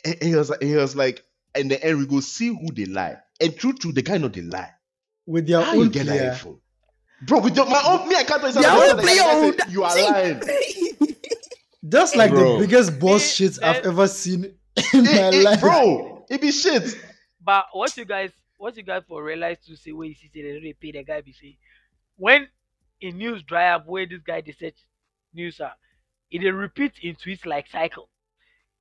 he, 0.05 0.27
he 0.27 0.35
was 0.35 0.51
like, 0.51 0.63
he 0.63 0.75
was 0.75 0.97
like, 0.97 1.23
in 1.55 1.69
the 1.69 1.83
end 1.85 1.99
we 1.99 2.07
go 2.07 2.21
see 2.21 2.49
who 2.49 2.69
they 2.75 2.85
lie. 2.87 3.17
And 3.41 3.57
true, 3.57 3.73
true, 3.73 3.93
the 3.93 4.03
guy 4.03 4.19
know 4.19 4.29
they 4.29 4.43
lie. 4.43 4.71
with 5.27 5.47
their 5.47 5.61
How 5.63 5.75
you 5.75 5.83
own 5.83 5.89
get 5.91 6.07
that 6.07 6.17
player. 6.19 6.31
info, 6.33 6.61
bro? 7.23 7.41
With 7.41 7.57
your, 7.57 7.67
my 7.67 7.83
own, 7.87 8.09
me, 8.09 8.17
I 8.17 8.25
can't 8.25 8.41
tell 8.41 8.49
you 8.51 8.61
Their 8.61 8.63
something. 8.65 8.91
own 8.91 8.97
The 8.97 9.03
player, 9.03 9.17
said, 9.17 9.59
that- 9.59 9.71
You 9.71 9.85
are 9.85 10.13
lying, 10.13 10.43
Just 11.89 12.17
like 12.17 12.31
Bro. 12.33 12.55
the 12.59 12.67
biggest 12.67 12.99
boss 12.99 13.23
shit 13.35 13.63
I've 13.63 13.85
ever 13.87 14.09
seen 14.09 14.45
in 14.93 15.05
my 15.05 15.11
It- 15.29 15.35
it- 15.35 15.45
life. 15.45 15.61
bro. 15.61 16.25
It 16.29 16.41
be 16.41 16.51
shit. 16.51 16.97
But 17.41 17.67
what 17.73 17.97
you 17.97 18.05
guys, 18.05 18.31
what 18.59 18.77
you 18.77 18.83
guys 18.83 19.03
for 19.09 19.23
realize 19.23 19.59
to 19.67 19.77
say 19.77 19.93
where 19.93 20.09
you 20.09 20.15
see 20.15 20.31
say 20.33 20.43
they 20.43 20.53
don't 20.53 20.63
dey 20.63 20.73
pay 20.75 20.93
the 20.93 21.03
guy 21.05 21.21
be 21.21 21.33
say 21.33 21.57
when 22.17 22.49
in 23.01 23.19
news 23.19 23.43
dry 23.43 23.71
up 23.71 23.87
where 23.87 24.07
this 24.07 24.23
guy 24.27 24.41
they 24.41 24.53
search 24.53 24.77
news 25.35 25.61
are, 25.61 25.75
it 26.31 26.39
dey 26.41 26.51
repeat 26.51 26.93
in 27.03 27.15
tweets 27.15 27.45
like 27.47 27.67
cycle. 27.69 28.09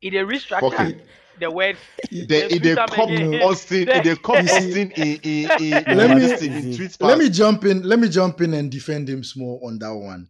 It 0.01 0.11
dey 0.11 0.17
restructure 0.19 0.95
Fuck 0.95 0.95
the 1.39 1.51
words. 1.51 1.80
They, 2.11 2.26
They 2.26 2.59
they 2.59 2.76
come. 2.76 2.89
Austin, 2.91 3.88
it 3.89 4.03
they 4.03 4.15
come 4.15 4.38
Austin 4.47 4.91
in 4.91 5.19
in 5.23 5.49
in, 5.59 5.97
Let 5.97 6.09
me- 6.11 6.19
this 6.21 6.39
thing, 6.39 6.51
in 6.73 6.89
let 7.01 7.17
me 7.17 7.30
jump 7.30 7.65
in 7.65 7.84
let 7.84 7.99
me 7.99 8.07
jump 8.09 8.41
in 8.41 8.53
and 8.53 8.71
defend 8.71 9.09
him 9.09 9.23
small 9.23 9.59
on 9.65 9.80
that 9.80 9.93
one 9.93 10.30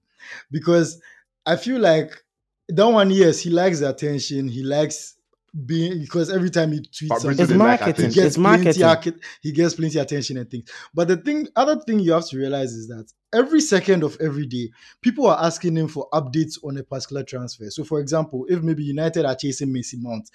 because 0.52 1.00
i 1.46 1.56
feel 1.56 1.80
like 1.80 2.12
that 2.70 2.86
one 2.88 3.12
yes 3.12 3.40
he 3.40 3.50
likes 3.52 3.80
the 3.80 3.90
attention 3.90 4.48
he 4.48 4.64
likes 4.64 5.16
being 5.66 6.00
because 6.02 6.30
every 6.30 6.50
time 6.50 6.72
he 6.74 6.80
tweets 6.82 7.20
something, 7.20 7.40
It's 7.40 7.52
marketing. 7.54 8.10
he 8.10 8.16
gets 8.16 8.28
It's 8.28 8.36
plenty 8.38 8.64
marketing. 8.82 8.84
arca- 8.84 9.20
he 9.42 9.52
gets 9.52 9.74
plenty 9.76 10.00
attention 10.00 10.38
and 10.38 10.50
things. 10.50 10.70
But 10.94 11.08
the 11.08 11.18
thing, 11.18 11.48
other 11.56 11.80
thing 11.80 12.00
you 12.00 12.12
have 12.14 12.28
to 12.30 12.38
realize 12.38 12.74
is 12.74 12.88
that 12.90 13.06
every 13.34 13.62
second 13.62 14.04
of 14.04 14.18
every 14.20 14.46
day, 14.48 14.70
people 15.02 15.28
are 15.28 15.42
asking 15.42 15.78
him 15.78 15.88
for 15.88 16.10
updates 16.14 16.58
on 16.64 16.78
a 16.78 16.84
particular 16.84 17.24
transfer. 17.24 17.70
So, 17.70 17.84
for 17.84 18.00
example, 18.00 18.46
if 18.50 18.62
maybe 18.64 18.84
United 18.84 19.24
are 19.26 19.36
chasing 19.36 19.72
Mason 19.72 20.04
Mount, 20.04 20.30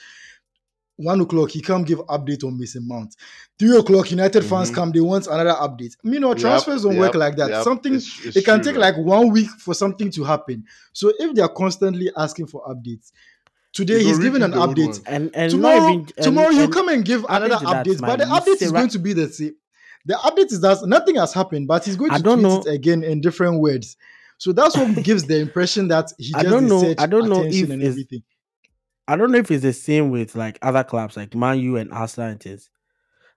one 0.97 1.18
o'clock 1.23 1.51
he 1.51 1.62
come 1.62 1.83
give 1.83 1.99
update 2.09 2.45
on 2.45 2.59
Mason 2.59 2.87
Mount. 2.87 3.16
Three 3.59 3.75
o'clock 3.77 4.11
United 4.11 4.43
fans 4.45 4.71
Mhm. 4.71 4.75
come, 4.75 4.93
they 4.93 5.01
want 5.01 5.27
another 5.29 5.55
update. 5.55 5.97
You 6.05 6.21
know, 6.21 6.29
Yep, 6.31 6.39
transfers 6.39 6.83
don't 6.83 6.99
work 6.99 7.14
like 7.14 7.37
that. 7.37 7.49
yep. 7.49 7.64
Something 7.64 7.95
It's- 7.95 8.21
it's 8.27 8.37
it 8.37 8.45
can 8.45 8.57
true, 8.57 8.64
take 8.73 8.81
man. 8.81 8.95
like 8.95 8.99
one 8.99 9.31
week 9.31 9.49
for 9.49 9.73
something 9.73 10.11
to 10.11 10.25
happen. 10.25 10.64
So 10.93 11.11
if 11.18 11.35
they 11.35 11.41
are 11.41 11.49
constantly 11.49 12.11
asking 12.16 12.49
for 12.49 12.62
updates, 12.68 13.12
today 13.73 14.03
he's 14.03 14.18
giving 14.18 14.43
an 14.43 14.53
repeat 14.53 14.55
the 14.55 14.61
old 14.61 14.77
update. 14.97 15.03
And 15.07 15.31
and 15.35 15.51
tomorrow, 15.51 15.79
not 15.79 15.89
even 15.91 16.01
and- 16.01 16.25
tomorrow 16.25 16.51
you 16.51 16.62
and 16.64 16.73
come 16.73 16.89
and 16.89 17.05
give 17.05 17.25
another 17.29 17.57
update, 17.57 18.01
but 18.01 18.18
the 18.18 18.25
update 18.27 18.62
is 18.62 18.73
ra- 18.73 18.81
going 18.81 18.91
to 18.91 18.99
be 18.99 19.12
the 19.12 19.29
same. 19.29 19.55
The 20.07 20.14
update 20.14 20.51
is 20.53 20.61
that 20.62 20.79
nothing 20.87 21.16
has 21.16 21.35
happened, 21.35 21.68
but 21.68 21.85
he's 21.85 21.97
going 21.97 22.11
I 22.11 22.16
to 22.16 22.23
don't 22.23 22.39
tweet 22.41 22.49
know. 22.49 22.61
it 22.71 22.75
again 22.75 23.03
in 23.05 23.21
different 23.21 23.61
words. 23.61 23.97
So 24.39 24.53
that's 24.53 24.75
what 24.77 25.03
gives 25.05 25.25
the 25.25 25.39
impression 25.39 25.89
that 25.89 26.11
he 26.18 26.33
just 26.33 26.37
I 26.47 26.49
don't 26.49 26.66
know- 26.68 26.95
I 26.99 27.07
don't 27.07 27.29
know 27.29 27.45
if 27.45 27.71
and 27.71 27.83
everything. 27.83 28.23
I 29.07 29.16
don't 29.16 29.33
know 29.33 29.39
if 29.39 29.51
it's 29.51 29.62
the 29.62 29.73
same 29.73 30.11
with 30.11 30.35
like 30.37 30.59
other 30.62 30.85
clubs 30.85 31.16
like 31.16 31.35
Man 31.35 31.59
U 31.59 31.77
and 31.77 31.93
Arsenal 31.93 32.31
and 32.31 32.41
things. 32.41 32.71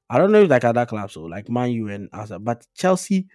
I 0.09 0.17
don't 0.19 0.31
know 0.31 0.41
if 0.43 0.49
like 0.49 0.63
other 0.63 0.85
clubs 0.85 1.17
or 1.17 1.27
like 1.29 1.49
Man 1.49 1.71
U 1.71 1.87
and 1.89 2.07
Arsenal, 2.13 2.39
but 2.39 2.65
Chelsea, 2.75 3.27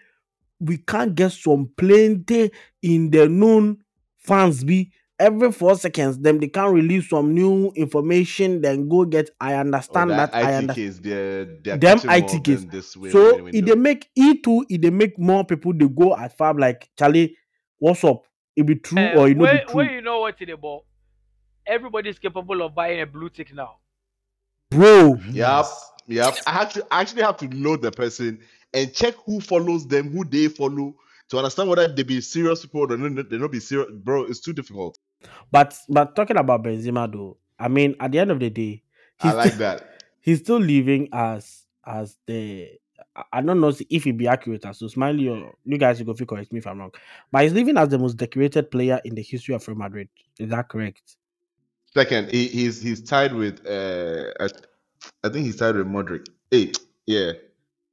we 0.61 0.79
can't 0.79 1.15
get 1.15 1.33
some 1.33 1.71
plenty 1.77 2.51
in 2.81 3.11
the 3.11 3.29
known 3.29 3.79
fans 4.19 4.63
be 4.65 4.93
every 5.19 5.53
four 5.53 5.77
seconds. 5.77 6.19
Them 6.19 6.39
they 6.39 6.49
can't 6.49 6.73
release 6.73 7.09
some 7.11 7.35
new 7.35 7.73
information. 7.77 8.61
Then 8.61 8.89
go 8.89 9.05
get. 9.05 9.31
I 9.41 9.55
Oh, 9.55 9.59
understand 9.61 10.11
that. 10.11 10.35
I 10.35 10.41
IT 10.41 10.45
understand. 10.55 10.77
case, 10.77 10.99
they're, 10.99 11.45
they're 11.63 11.77
Them 11.77 11.99
catching 11.99 12.11
more 12.11 12.19
IT 12.19 12.45
them 12.45 12.69
this 12.71 12.97
way. 12.97 13.11
So 13.11 13.47
if 13.49 13.65
they 13.65 13.75
make 13.75 14.09
E 14.17 14.41
two, 14.41 14.65
if 14.69 14.81
they 14.81 14.91
make 14.91 15.19
more 15.19 15.45
people 15.45 15.73
they 15.75 15.89
go 15.89 16.17
at 16.17 16.37
fab 16.37 16.59
like 16.59 16.89
Charlie, 16.99 17.37
what's 17.79 18.05
up? 18.05 18.25
It 18.57 18.67
be 18.67 18.77
true 18.77 18.99
Eh, 18.99 19.17
or 19.17 19.29
it 19.29 19.37
not 19.37 19.43
where, 19.43 19.53
be 19.59 19.65
true, 19.67 19.75
where 19.77 19.93
you 19.95 20.01
know 20.03 20.21
what 20.21 20.35
it 20.41 20.51
about? 20.51 20.83
Everybody's 21.67 22.19
capable 22.19 22.63
of 22.63 22.75
buying 22.75 23.01
a 23.01 23.07
blue 23.07 23.29
tick 23.31 23.55
now. 23.55 23.77
bro. 24.71 25.17
Yep, 25.31 25.67
yep. 26.07 26.35
I 26.47 26.53
have 26.53 26.73
to 26.75 26.87
I 26.91 27.01
actually 27.03 27.23
have 27.23 27.37
to 27.39 27.49
know 27.49 27.77
the 27.77 27.91
person 27.91 28.41
and 28.75 28.93
check 28.93 29.15
who 29.25 29.41
follows 29.41 29.87
them, 29.87 30.11
who 30.11 30.25
they 30.25 30.49
follow, 30.49 30.95
to 31.31 31.37
understand 31.39 31.69
whether 31.71 31.89
they 31.89 32.03
be 32.03 32.21
serious 32.21 32.63
people 32.63 32.93
or 32.93 32.97
not, 32.97 33.31
they 33.31 33.39
not 33.39 33.51
be 33.51 33.61
serious. 33.61 33.89
Bro, 33.93 34.25
it's 34.25 34.41
too 34.41 34.53
difficult. 34.53 34.99
But 35.51 35.77
but 35.89 36.15
talking 36.17 36.37
about 36.37 36.63
Benzema 36.65 37.11
though, 37.11 37.37
I 37.59 37.69
mean 37.69 37.95
at 38.01 38.13
the 38.13 38.19
end 38.19 38.31
of 38.31 38.41
the 38.41 38.51
day, 38.51 38.83
I 39.21 39.27
he's 39.29 39.35
like 39.37 39.47
still, 39.53 39.59
that. 39.59 40.03
he's 40.21 40.39
still 40.41 40.59
living 40.59 41.09
as 41.13 41.65
as 41.85 42.17
the 42.27 42.69
I- 43.17 43.25
I 43.33 43.41
don't 43.41 43.61
know 43.61 43.69
if 43.89 44.07
it 44.07 44.17
be 44.17 44.29
accurate 44.29 44.65
as 44.65 44.79
so 44.79 44.89
Smiley 44.89 45.29
or 45.29 45.55
you 45.65 45.79
guys 45.79 45.99
you 45.99 46.05
go 46.07 46.15
feel 46.15 46.27
correct 46.27 46.53
me 46.53 46.59
if 46.59 46.67
I'm 46.67 46.79
wrong. 46.79 46.93
But 47.33 47.43
he's 47.43 47.53
living 47.53 47.77
as 47.77 47.89
the 47.89 47.99
most 47.99 48.17
decorated 48.17 48.71
player 48.71 49.01
in 49.05 49.15
the 49.15 49.23
history 49.23 49.55
of 49.55 49.67
Real 49.67 49.77
Madrid. 49.77 50.09
Is 50.39 50.51
that 50.51 50.69
correct? 50.69 51.17
Second, 51.95 52.31
he, 52.31 52.49
he's 52.49 52.83
he's 52.83 53.03
tied 53.03 53.33
with 53.33 53.67
uh 53.67 54.33
I, 54.41 54.49
I 55.25 55.29
think 55.31 55.47
he's 55.47 55.57
tied 55.57 55.77
with 55.77 55.87
Modric. 55.87 56.27
Hey, 56.51 56.73
yeah. 57.07 57.33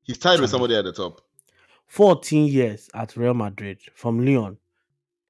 He's 0.03 0.17
tied 0.19 0.39
with 0.39 0.51
somebody 0.51 0.75
at 0.75 0.85
the 0.85 0.93
top. 0.93 1.21
14 1.87 2.47
years 2.47 2.89
at 2.93 3.15
Real 3.15 3.33
Madrid 3.33 3.79
from 3.95 4.23
Lyon. 4.23 4.57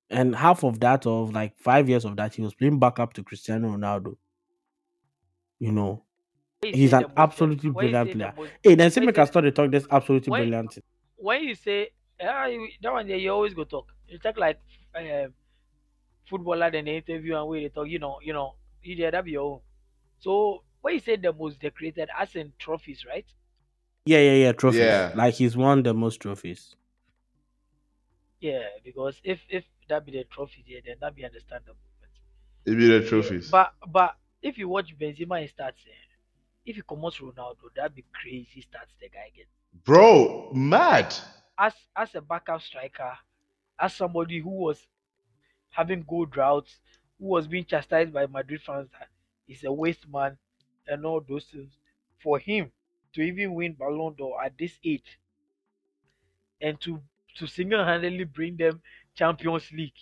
And 0.09 0.35
half 0.35 0.63
of 0.63 0.79
that, 0.81 1.05
of 1.07 1.33
like 1.33 1.57
five 1.57 1.89
years 1.89 2.05
of 2.05 2.15
that, 2.17 2.35
he 2.35 2.41
was 2.41 2.53
playing 2.53 2.79
backup 2.79 3.13
to 3.13 3.23
Cristiano 3.23 3.75
Ronaldo. 3.75 4.15
You 5.59 5.71
know, 5.71 6.03
he's 6.61 6.93
an 6.93 7.05
absolutely 7.17 7.71
brilliant 7.71 8.09
say 8.09 8.13
the 8.13 8.19
player. 8.19 8.33
most- 8.37 8.51
Hey, 8.63 8.75
then 8.75 8.91
see 8.91 8.99
me 9.01 9.11
can 9.13 9.25
start 9.25 9.45
to 9.45 9.51
talk 9.51 9.71
That's 9.71 9.87
absolutely 9.89 10.31
when- 10.31 10.41
brilliant. 10.43 10.73
thing. 10.73 10.83
when 11.17 11.43
you 11.43 11.55
say 11.55 11.89
ah, 12.21 12.45
you- 12.45 12.69
that 12.81 12.93
one 12.93 13.07
there, 13.07 13.17
you 13.17 13.31
always 13.31 13.53
go 13.53 13.63
talk. 13.63 13.91
You 14.07 14.19
talk 14.19 14.37
like 14.37 14.59
um, 14.95 15.33
footballer 16.29 16.69
then 16.69 16.85
they 16.85 16.97
interview 16.97 17.35
and 17.37 17.47
where 17.47 17.61
they 17.61 17.69
talk. 17.69 17.87
You 17.87 17.99
know, 17.99 18.19
you 18.21 18.33
know, 18.33 18.55
you 18.83 18.95
there 18.95 19.11
that 19.11 19.25
be 19.25 19.31
your 19.31 19.53
own. 19.53 19.59
So 20.19 20.63
when 20.81 20.93
you 20.95 20.99
say 20.99 21.15
the 21.15 21.33
most 21.33 21.59
decorated, 21.59 22.09
as 22.17 22.35
in 22.35 22.53
trophies, 22.59 23.05
right? 23.05 23.25
Yeah, 24.05 24.19
yeah, 24.19 24.33
yeah, 24.33 24.51
trophies. 24.51 24.81
Yeah. 24.81 25.11
Like 25.15 25.33
he's 25.33 25.57
won 25.57 25.81
the 25.83 25.93
most 25.95 26.19
trophies. 26.21 26.75
Yeah, 28.39 28.63
because 28.83 29.19
if 29.23 29.39
if 29.49 29.63
that 29.89 30.05
be 30.05 30.11
the 30.11 30.23
trophy 30.25 30.63
there, 30.67 30.81
then 30.85 30.95
that 31.01 31.15
be 31.15 31.25
understandable. 31.25 31.77
But, 31.99 32.09
It'd 32.65 32.79
be 32.79 32.87
the 32.87 33.07
trophies. 33.07 33.49
but 33.49 33.73
but 33.87 34.17
if 34.41 34.57
you 34.57 34.69
watch 34.69 34.97
Benzema 34.97 35.41
in 35.41 35.47
stats, 35.47 35.85
eh, 35.87 36.05
if 36.65 36.77
you 36.77 36.83
come 36.83 37.03
out 37.05 37.13
Ronaldo, 37.13 37.69
that 37.75 37.93
be 37.95 38.03
crazy 38.13 38.61
stats 38.61 38.93
the 38.99 39.09
guy 39.09 39.31
gets. 39.35 39.49
Bro, 39.83 40.51
mad. 40.53 41.13
as 41.57 41.73
as 41.95 42.15
a 42.15 42.21
backup 42.21 42.61
striker, 42.61 43.13
as 43.79 43.93
somebody 43.93 44.39
who 44.39 44.49
was 44.49 44.87
having 45.69 46.03
good 46.07 46.31
droughts, 46.31 46.79
who 47.19 47.27
was 47.27 47.47
being 47.47 47.65
chastised 47.65 48.13
by 48.13 48.25
Madrid 48.27 48.61
fans 48.61 48.89
that 48.97 49.09
he's 49.45 49.63
a 49.63 49.71
waste 49.71 50.07
man 50.09 50.37
and 50.87 51.05
all 51.05 51.21
those 51.27 51.45
things, 51.45 51.73
for 52.21 52.39
him 52.39 52.71
to 53.13 53.21
even 53.21 53.53
win 53.53 53.73
Ballon 53.73 54.13
d'Or 54.17 54.43
at 54.43 54.57
this 54.57 54.77
age 54.83 55.19
and 56.61 56.79
to 56.81 57.01
to 57.37 57.47
single-handedly 57.47 58.23
bring 58.23 58.55
them 58.55 58.81
Champions 59.15 59.71
League, 59.71 59.99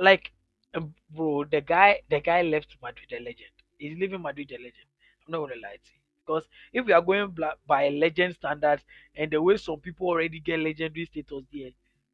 like, 0.00 0.32
um, 0.74 0.94
bro, 1.10 1.44
the 1.44 1.60
guy 1.60 2.00
the 2.10 2.20
guy 2.20 2.42
left 2.42 2.76
Madrid 2.82 3.12
a 3.12 3.20
legend. 3.22 3.52
He's 3.78 3.98
leaving 3.98 4.22
Madrid 4.22 4.50
a 4.52 4.56
legend. 4.58 4.88
I'm 5.26 5.32
not 5.32 5.40
gonna 5.40 5.60
lie 5.62 5.78
to 5.84 5.90
you. 5.94 6.00
Because 6.24 6.48
if 6.72 6.86
we 6.86 6.92
are 6.92 7.02
going 7.02 7.34
by 7.66 7.88
legend 7.90 8.34
standards 8.34 8.84
and 9.14 9.30
the 9.30 9.40
way 9.42 9.56
some 9.56 9.80
people 9.80 10.08
already 10.08 10.40
get 10.40 10.60
legendary 10.60 11.06
status 11.06 11.44
there, 11.52 11.70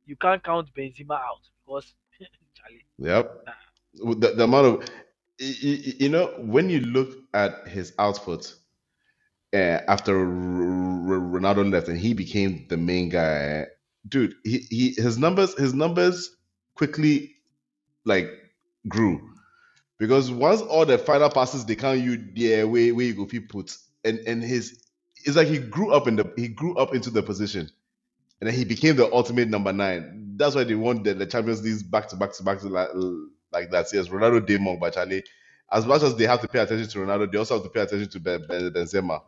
you 0.07 0.17
can't 0.17 0.43
count 0.43 0.73
Benzema 0.75 1.15
out 1.21 1.43
because 1.67 1.95
Charlie. 2.55 2.85
Yep. 2.99 3.49
With 4.03 4.21
The, 4.21 4.33
the 4.33 4.45
amount 4.45 4.67
of, 4.83 4.91
you 5.39 6.09
know, 6.09 6.35
when 6.39 6.71
you 6.71 6.81
look 6.81 7.17
at 7.35 7.69
his 7.69 7.93
output 7.99 8.55
uh, 9.55 9.81
after 9.89 10.17
R- 10.19 10.25
R- 10.27 11.21
Ronaldo 11.41 11.71
left 11.71 11.89
and 11.89 11.99
he 11.99 12.15
became 12.15 12.67
the 12.69 12.77
main 12.77 13.09
guy, 13.09 13.67
dude, 14.09 14.35
he, 14.45 14.59
he 14.71 14.91
his 14.91 15.19
numbers 15.19 15.57
his 15.59 15.75
numbers 15.75 16.37
quickly 16.75 17.37
like 18.05 18.29
grew 18.89 19.31
because 19.99 20.31
once 20.31 20.61
all 20.61 20.85
the 20.85 20.99
final 20.99 21.31
passes 21.31 21.65
they 21.65 21.77
count 21.77 22.01
you 22.01 22.23
there 22.35 22.67
where 22.67 22.95
where 22.95 23.07
you 23.07 23.15
go 23.15 23.27
fit 23.27 23.49
put 23.49 23.77
and 24.05 24.19
and 24.21 24.43
his 24.43 24.85
it's 25.25 25.37
like 25.37 25.49
he 25.49 25.59
grew 25.59 25.93
up 25.93 26.07
in 26.07 26.17
the 26.17 26.31
he 26.37 26.49
grew 26.49 26.77
up 26.77 26.95
into 26.95 27.11
the 27.11 27.23
position 27.23 27.71
and 28.41 28.49
then 28.51 28.55
he 28.55 28.65
became 28.65 28.97
the 28.97 29.11
ultimate 29.13 29.49
number 29.49 29.73
nine. 29.73 30.35
That's 30.37 30.55
why 30.55 30.65
they 30.65 30.75
won 30.75 31.03
the, 31.03 31.15
the 31.15 31.25
Champions 31.25 31.63
League 31.63 31.89
back 31.91 32.09
to 32.09 32.17
back 32.17 32.33
to 32.35 32.43
back 32.43 32.59
to 32.61 32.69
like, 32.69 32.89
like 33.53 33.71
that. 33.71 33.87
Yes, 33.93 34.09
Ronaldo 34.09 34.45
did 34.45 34.61
more, 34.61 34.77
but 34.77 34.93
Charlie, 34.95 35.23
as 35.73 35.87
much 35.87 36.03
as 36.03 36.17
they 36.17 36.27
have 36.27 36.41
to 36.43 36.49
pay 36.49 36.59
attention 36.59 36.89
to 36.89 36.99
Ronaldo, 36.99 37.31
they 37.31 37.39
also 37.39 37.55
have 37.55 37.63
to 37.63 37.71
pay 37.71 37.81
attention 37.81 38.11
to 38.11 38.21
Ben, 38.21 38.45
ben, 38.47 38.71
Benzema. 38.73 39.23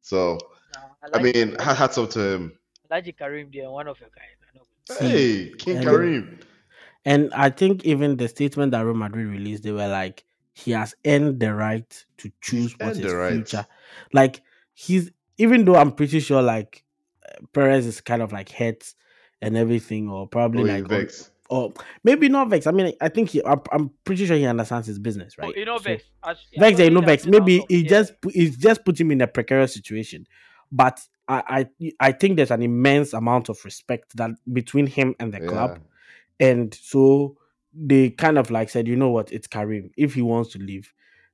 So 0.00 0.38
I 1.12 1.18
like- 1.18 1.34
mean, 1.34 1.50
like- 1.54 1.60
hats 1.76 1.98
off 1.98 2.08
to 2.10 2.20
him. 2.20 2.58
Like 2.94 3.16
Karim 3.18 3.50
there, 3.52 3.70
one 3.70 3.88
of 3.88 3.98
your 4.00 4.08
guys. 4.10 4.36
I 4.42 4.56
know. 4.56 4.64
See, 4.98 5.08
Hey, 5.48 5.52
King 5.58 5.76
and- 5.78 5.86
Kareem. 5.86 6.40
And 7.06 7.34
I 7.34 7.50
think 7.50 7.84
even 7.84 8.16
the 8.16 8.28
statement 8.28 8.72
that 8.72 8.80
Real 8.80 8.94
Madrid 8.94 9.26
released, 9.26 9.62
they 9.62 9.72
were 9.72 9.88
like, 9.88 10.24
he 10.54 10.70
has 10.70 10.94
earned 11.04 11.40
the 11.40 11.52
right 11.52 12.04
to 12.18 12.30
choose 12.40 12.74
what 12.78 12.96
his 12.96 13.12
right. 13.12 13.32
future. 13.32 13.66
Like 14.12 14.40
he's 14.72 15.10
even 15.36 15.64
though 15.64 15.74
I'm 15.76 15.92
pretty 15.92 16.20
sure 16.20 16.40
like 16.40 16.84
uh, 17.28 17.44
Perez 17.52 17.84
is 17.86 18.00
kind 18.00 18.22
of 18.22 18.32
like 18.32 18.50
hurt 18.50 18.94
and 19.42 19.56
everything, 19.56 20.08
or 20.08 20.26
probably 20.28 20.62
Oh, 20.70 20.74
like 20.80 20.90
he's 20.90 21.30
or, 21.50 21.64
or 21.64 21.72
maybe 22.04 22.28
not 22.28 22.48
vex. 22.48 22.66
I 22.66 22.70
mean, 22.70 22.94
I 23.02 23.08
think 23.08 23.30
he, 23.30 23.44
I'm, 23.44 23.60
I'm 23.72 23.90
pretty 24.04 24.24
sure 24.26 24.36
he 24.36 24.46
understands 24.46 24.86
his 24.86 24.98
business, 25.00 25.36
right? 25.36 25.52
Oh, 25.54 25.58
you 25.58 25.64
know, 25.66 25.76
So- 25.78 25.82
Vex. 25.84 26.04
As- 26.24 26.38
yeah, 26.52 26.60
Vex, 26.60 26.80
I 26.80 26.84
you 26.84 26.90
know, 26.90 27.00
Vex. 27.00 27.26
Maybe 27.26 27.64
he 27.68 27.82
Yeah. 27.82 27.88
just 27.90 28.20
pu- 28.22 28.30
it's 28.34 28.56
just 28.56 28.84
put 28.84 28.98
him 28.98 29.10
in 29.10 29.20
a 29.20 29.26
precarious 29.26 29.74
situation. 29.74 30.26
But 30.72 31.00
I, 31.28 31.66
I 31.80 31.92
I 32.00 32.12
think 32.12 32.36
there's 32.36 32.50
an 32.50 32.62
immense 32.62 33.12
amount 33.12 33.48
of 33.48 33.64
respect 33.64 34.16
that 34.16 34.30
between 34.52 34.86
him 34.86 35.14
and 35.18 35.32
the 35.32 35.40
club, 35.40 35.80
and 36.38 36.74
so 36.74 37.36
they 37.72 38.10
kind 38.10 38.38
of 38.38 38.50
like 38.50 38.68
said, 38.68 38.86
you 38.86 38.96
know 38.96 39.10
what, 39.10 39.32
it's 39.32 39.46
Karim. 39.46 39.90
If 39.96 40.14
he 40.14 40.22
wants 40.22 40.52
to 40.52 40.58
leave, 40.58 40.92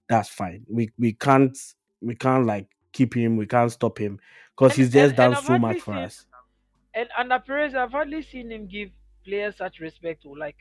that's 0.09 0.29
fine. 0.29 0.65
We 0.69 0.91
we 0.99 1.13
can't 1.13 1.57
we 2.01 2.15
can't 2.15 2.47
like 2.47 2.69
keep 2.93 3.15
him. 3.17 3.37
We 3.37 3.47
can't 3.47 3.71
stop 3.73 3.99
him 3.99 4.21
because 4.57 4.75
he's 4.77 4.91
just 4.93 5.11
and- 5.11 5.17
done 5.17 5.35
and 5.35 5.45
so 5.45 5.59
much 5.59 5.79
hardly 5.79 5.81
for 5.81 5.95
us. 5.95 6.27
And 6.95 7.09
under 7.17 7.39
Perez, 7.39 7.75
I've 7.75 7.93
hardly 7.93 8.23
seen 8.23 8.51
him 8.51 8.67
give 8.67 8.91
players 9.25 9.57
such 9.57 9.79
respect 9.81 10.23
to 10.23 10.35
like. 10.35 10.57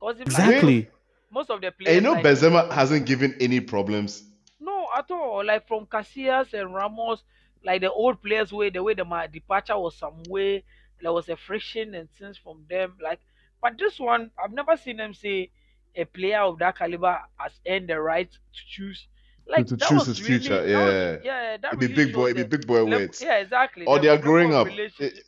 Cause 0.00 0.16
if, 0.20 0.26
like, 0.26 0.26
Exactly. 0.28 0.88
most 1.30 1.48
of 1.50 1.60
the 1.62 1.68
And 1.68 1.76
players. 1.78 1.94
you 1.94 2.00
know, 2.02 2.12
like, 2.12 2.24
Benzema 2.24 2.70
hasn't 2.70 3.06
given 3.06 3.34
any 3.40 3.60
problems. 3.60 4.24
No, 4.60 4.86
at 4.96 5.10
all. 5.10 5.42
Like 5.44 5.66
from 5.66 5.86
Casillas 5.86 6.52
and 6.52 6.74
Ramos, 6.74 7.22
like 7.66 7.82
the 7.82 7.92
old 7.92 8.22
players 8.22 8.52
way 8.52 8.70
the 8.70 8.82
way 8.82 8.94
the 8.94 9.04
my 9.04 9.26
departure 9.26 9.78
was 9.78 9.96
some 9.98 10.22
way 10.28 10.64
there 11.02 11.12
was 11.12 11.28
a 11.28 11.36
friction 11.36 11.94
and 11.94 12.08
things 12.18 12.38
from 12.38 12.64
them. 12.70 12.96
Like, 13.02 13.20
but 13.62 13.78
this 13.78 14.00
one 14.00 14.30
I've 14.42 14.52
never 14.52 14.76
seen 14.76 14.96
them 14.98 15.14
say 15.14 15.50
a 15.96 16.04
player 16.04 16.40
of 16.40 16.58
that 16.60 16.78
caliber 16.78 17.18
has 17.38 17.52
earned 17.68 17.88
the 17.90 18.00
right 18.00 18.30
to 18.30 18.60
choose 18.68 19.08
Like 19.46 19.66
to 19.68 19.76
that 19.76 19.88
choose 19.88 20.06
was 20.06 20.06
his 20.06 20.22
really 20.22 20.40
future. 20.40 20.62
that 20.66 20.84
was 20.86 20.94
Yeah, 20.94 21.18
yeah 21.22 21.56
that 21.58 21.78
really 21.80 21.94
big 21.94 22.12
boy, 22.14 22.28
showed 22.30 22.38
it 22.38 22.50
be 22.50 22.56
big 22.56 22.66
boy 22.66 22.84
words. 22.84 23.22
Yeah, 23.22 23.36
exactly. 23.38 23.86
Or 23.86 23.98
they 23.98 24.08
are 24.08 24.18
growing 24.18 24.54
up. 24.54 24.68
It- 24.68 25.24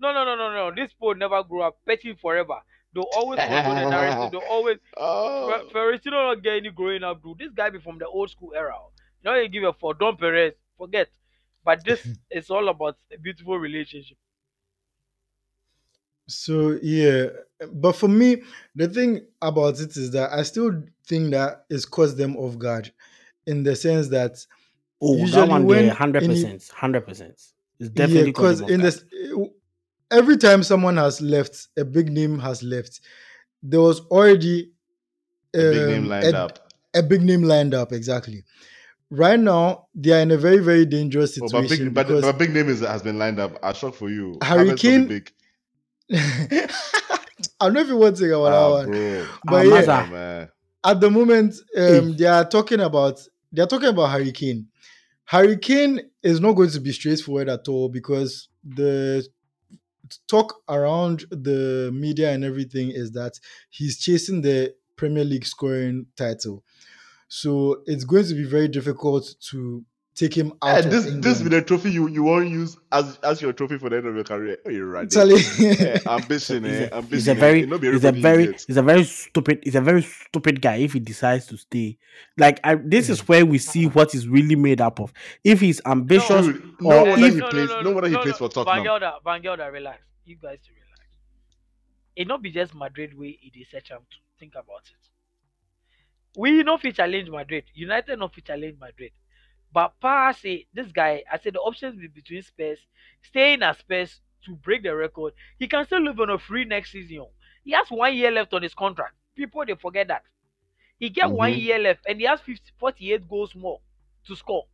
no, 0.00 0.12
no, 0.12 0.24
no, 0.24 0.34
no, 0.36 0.52
no. 0.52 0.74
This 0.74 0.92
boy 0.94 1.12
never 1.14 1.42
grew 1.44 1.62
up. 1.62 1.78
Petty 1.86 2.14
forever. 2.20 2.60
They'll 2.94 3.04
always 3.16 3.40
control 3.46 3.74
the 3.74 3.88
narrative. 3.90 4.30
They'll 4.32 4.48
always 4.50 4.78
oh, 4.96 5.68
Ferricino 5.72 6.34
not 6.34 6.42
get 6.42 6.56
any 6.56 6.70
growing 6.70 7.02
up, 7.04 7.22
dude. 7.22 7.38
This 7.38 7.52
guy 7.54 7.70
be 7.70 7.78
from 7.80 7.98
the 7.98 8.06
old 8.06 8.30
school 8.30 8.52
era. 8.54 8.74
You 9.24 9.30
know, 9.30 9.36
you 9.36 9.48
give 9.48 9.64
a 9.64 9.72
for 9.72 9.94
Don 9.94 10.16
Perez, 10.16 10.54
forget. 10.76 11.08
But 11.64 11.84
this 11.84 12.06
is 12.30 12.50
all 12.50 12.68
about 12.68 12.96
a 13.12 13.18
beautiful 13.18 13.58
relationship. 13.58 14.16
So 16.28 16.78
yeah, 16.82 17.26
but 17.72 17.92
for 17.96 18.08
me, 18.08 18.42
the 18.74 18.88
thing 18.88 19.26
about 19.40 19.80
it 19.80 19.96
is 19.96 20.10
that 20.12 20.32
I 20.32 20.42
still 20.44 20.82
think 21.06 21.32
that 21.32 21.64
it's 21.68 21.84
caused 21.84 22.16
them 22.16 22.36
off 22.36 22.58
guard, 22.58 22.92
in 23.46 23.62
the 23.62 23.76
sense 23.76 24.08
that 24.08 24.44
Oh, 25.04 25.16
that 25.16 25.20
Usually 25.22 25.48
one 25.48 25.64
when 25.66 25.86
there, 25.86 25.94
hundred 25.94 26.22
any- 26.22 26.34
percent, 26.34 26.68
hundred 26.72 27.00
percent. 27.06 27.32
It's 27.32 27.52
yeah, 27.80 27.88
definitely 27.92 28.30
because 28.30 28.60
because 28.60 28.70
in 28.72 28.80
this 28.82 29.04
every 30.12 30.36
time 30.36 30.62
someone 30.62 30.96
has 30.96 31.20
left, 31.20 31.66
a 31.76 31.84
big 31.84 32.08
name 32.12 32.38
has 32.38 32.62
left. 32.62 33.00
There 33.64 33.80
was 33.80 33.98
already 34.06 34.70
a 35.54 35.58
big 35.58 35.88
name 35.88 36.02
um, 36.04 36.08
lined 36.08 36.24
a- 36.36 36.38
up. 36.38 36.72
a 36.94 37.02
big 37.02 37.22
name 37.22 37.42
lined 37.42 37.74
up 37.74 37.92
exactly. 37.92 38.44
Right 39.14 39.38
now, 39.38 39.88
they 39.94 40.10
are 40.12 40.20
in 40.20 40.30
a 40.30 40.38
very 40.38 40.58
very 40.58 40.86
dangerous 40.86 41.38
Oh, 41.42 41.46
situation 41.46 41.68
but 41.68 41.68
big, 41.68 41.94
but, 41.94 42.06
because 42.06 42.22
but 42.22 42.38
big 42.38 42.54
name 42.54 42.68
is 42.70 42.80
has 42.80 43.02
been 43.02 43.18
lined 43.18 43.38
up. 43.38 43.58
I 43.62 43.74
shock 43.74 43.94
for 43.94 44.08
you. 44.08 44.38
Harry 44.42 44.70
Havertz 44.70 44.70
not 44.70 44.76
be 44.76 44.82
Kane- 44.82 45.06
big. 45.06 45.32
I'm 47.60 47.72
not 47.74 47.84
even 47.86 47.98
want 47.98 48.16
to 48.16 48.22
think 48.22 48.32
about 48.32 48.52
Ah, 48.52 48.68
that 48.68 48.72
one. 48.74 48.86
bro. 48.86 49.26
But 49.44 49.66
Ah, 49.66 49.80
yeah, 49.80 50.02
Oh, 50.08 50.12
man. 50.12 50.48
at 50.84 51.00
the 51.00 51.10
moment, 51.10 51.54
um, 51.76 52.16
they 52.16 52.24
are 52.26 52.48
talking 52.48 52.80
about 52.80 53.20
they 53.52 53.62
are 53.62 53.66
talking 53.66 53.88
about 53.88 54.06
Harry 54.08 54.32
Kane. 54.32 54.68
Harry 55.26 55.56
Kane 55.58 56.00
is 56.22 56.40
not 56.40 56.52
going 56.52 56.70
to 56.70 56.80
be 56.80 56.92
straightforward 56.92 57.48
at 57.48 57.68
all 57.68 57.88
because 57.90 58.48
the 58.64 59.26
talk 60.28 60.54
around 60.68 61.24
the 61.30 61.90
media 61.92 62.32
and 62.32 62.44
everything 62.44 62.90
is 62.90 63.12
that 63.12 63.38
he's 63.70 63.98
chasing 63.98 64.40
the 64.42 64.74
Premier 64.96 65.24
League 65.24 65.46
scoring 65.46 66.06
title. 66.16 66.64
So 67.34 67.82
it's 67.86 68.04
going 68.04 68.26
to 68.26 68.34
be 68.34 68.44
very 68.44 68.68
difficult 68.68 69.24
to 69.50 69.82
take 70.14 70.34
him 70.36 70.52
out 70.60 70.76
And 70.76 70.84
of 70.86 70.90
this 70.92 71.04
England. 71.06 71.24
this 71.24 71.40
be 71.40 71.48
the 71.48 71.62
trophy 71.62 71.90
you, 71.90 72.06
you 72.08 72.22
won't 72.24 72.50
use 72.50 72.76
as 72.92 73.18
as 73.22 73.40
your 73.40 73.54
trophy 73.54 73.78
for 73.78 73.88
the 73.88 73.96
end 73.96 74.06
of 74.06 74.14
your 74.14 74.24
career. 74.24 74.58
Oh, 74.66 74.68
you're 74.68 74.86
right. 74.86 75.08
Tell 75.10 75.30
Yeah, 75.58 75.96
ambition, 76.06 76.64
He's 76.64 76.80
eh? 76.80 76.88
a, 76.92 76.96
ambition. 76.98 77.16
he's 77.16 77.28
a 77.28 77.30
eh? 77.30 77.34
very, 77.34 77.60
It 77.62 77.80
he's 77.94 78.04
a 78.04 78.12
very, 78.12 78.46
he's 78.66 78.76
a 78.76 78.82
very 78.82 79.04
stupid, 79.04 79.60
he's 79.64 79.74
a 79.76 79.80
very 79.80 80.02
stupid 80.02 80.60
guy 80.60 80.74
if 80.76 80.92
he 80.92 81.00
decides 81.00 81.46
to 81.46 81.56
stay. 81.56 81.96
Like, 82.36 82.60
I, 82.64 82.74
this 82.74 83.06
Mm. 83.06 83.10
is 83.12 83.26
where 83.28 83.46
we 83.46 83.56
see 83.56 83.86
what 83.86 84.12
he's 84.12 84.28
really 84.28 84.54
made 84.56 84.82
up 84.82 85.00
of. 85.00 85.14
If 85.42 85.60
he's 85.60 85.80
ambitious, 85.86 86.44
Dude, 86.48 86.62
no 86.82 86.90
or 86.90 87.08
wonder 87.08 87.26
if- 87.28 87.34
he 87.34 87.40
plays. 87.40 87.70
No, 87.82 87.90
wonder 87.92 88.08
he 88.10 88.16
plays 88.18 88.36
for 88.36 88.50
Tottenham. 88.50 88.76
Van 88.76 88.84
Gelder, 88.84 89.12
Van 89.24 89.40
Gelder, 89.40 89.70
relax. 89.72 90.00
You 90.26 90.36
guys 90.36 90.58
to 90.66 90.70
relax. 90.72 91.00
It 92.14 92.28
not 92.28 92.42
be 92.42 92.50
just 92.50 92.74
Madrid 92.74 93.16
way 93.18 93.38
it 93.42 93.58
is 93.58 93.68
such 93.70 93.88
to 93.88 94.18
think 94.38 94.52
about 94.52 94.82
it. 94.90 95.08
We 96.36 96.62
no 96.62 96.76
fit 96.78 96.96
challenge 96.96 97.28
Madrid. 97.30 97.64
United 97.74 98.18
no 98.18 98.28
fit 98.28 98.44
challenge 98.46 98.78
Madrid. 98.78 99.12
But 99.72 99.98
Pa 100.00 100.32
say 100.32 100.66
this 100.72 100.92
guy, 100.92 101.24
I 101.30 101.38
said 101.38 101.54
the 101.54 101.60
options 101.60 101.98
be 102.00 102.06
between 102.08 102.42
Spurs, 102.42 102.86
staying 103.22 103.62
at 103.62 103.78
Spurs 103.78 104.20
to 104.44 104.56
break 104.56 104.82
the 104.82 104.94
record. 104.94 105.34
He 105.58 105.68
can 105.68 105.84
still 105.84 106.00
live 106.02 106.20
on 106.20 106.30
a 106.30 106.38
free 106.38 106.64
next 106.64 106.92
season. 106.92 107.26
He 107.64 107.72
has 107.72 107.90
one 107.90 108.14
year 108.14 108.30
left 108.30 108.52
on 108.54 108.62
his 108.62 108.74
contract. 108.74 109.14
People 109.34 109.64
they 109.66 109.74
forget 109.74 110.08
that. 110.08 110.24
He 110.98 111.10
get 111.10 111.32
one 111.32 111.52
Mhm. 111.52 111.54
year 111.54 111.78
left 111.78 112.06
and 112.06 112.20
he 112.20 112.26
has 112.26 112.40
50, 112.40 112.72
48 112.78 113.28
goals 113.28 113.54
more 113.54 113.80
to 114.26 114.36
score. 114.36 114.66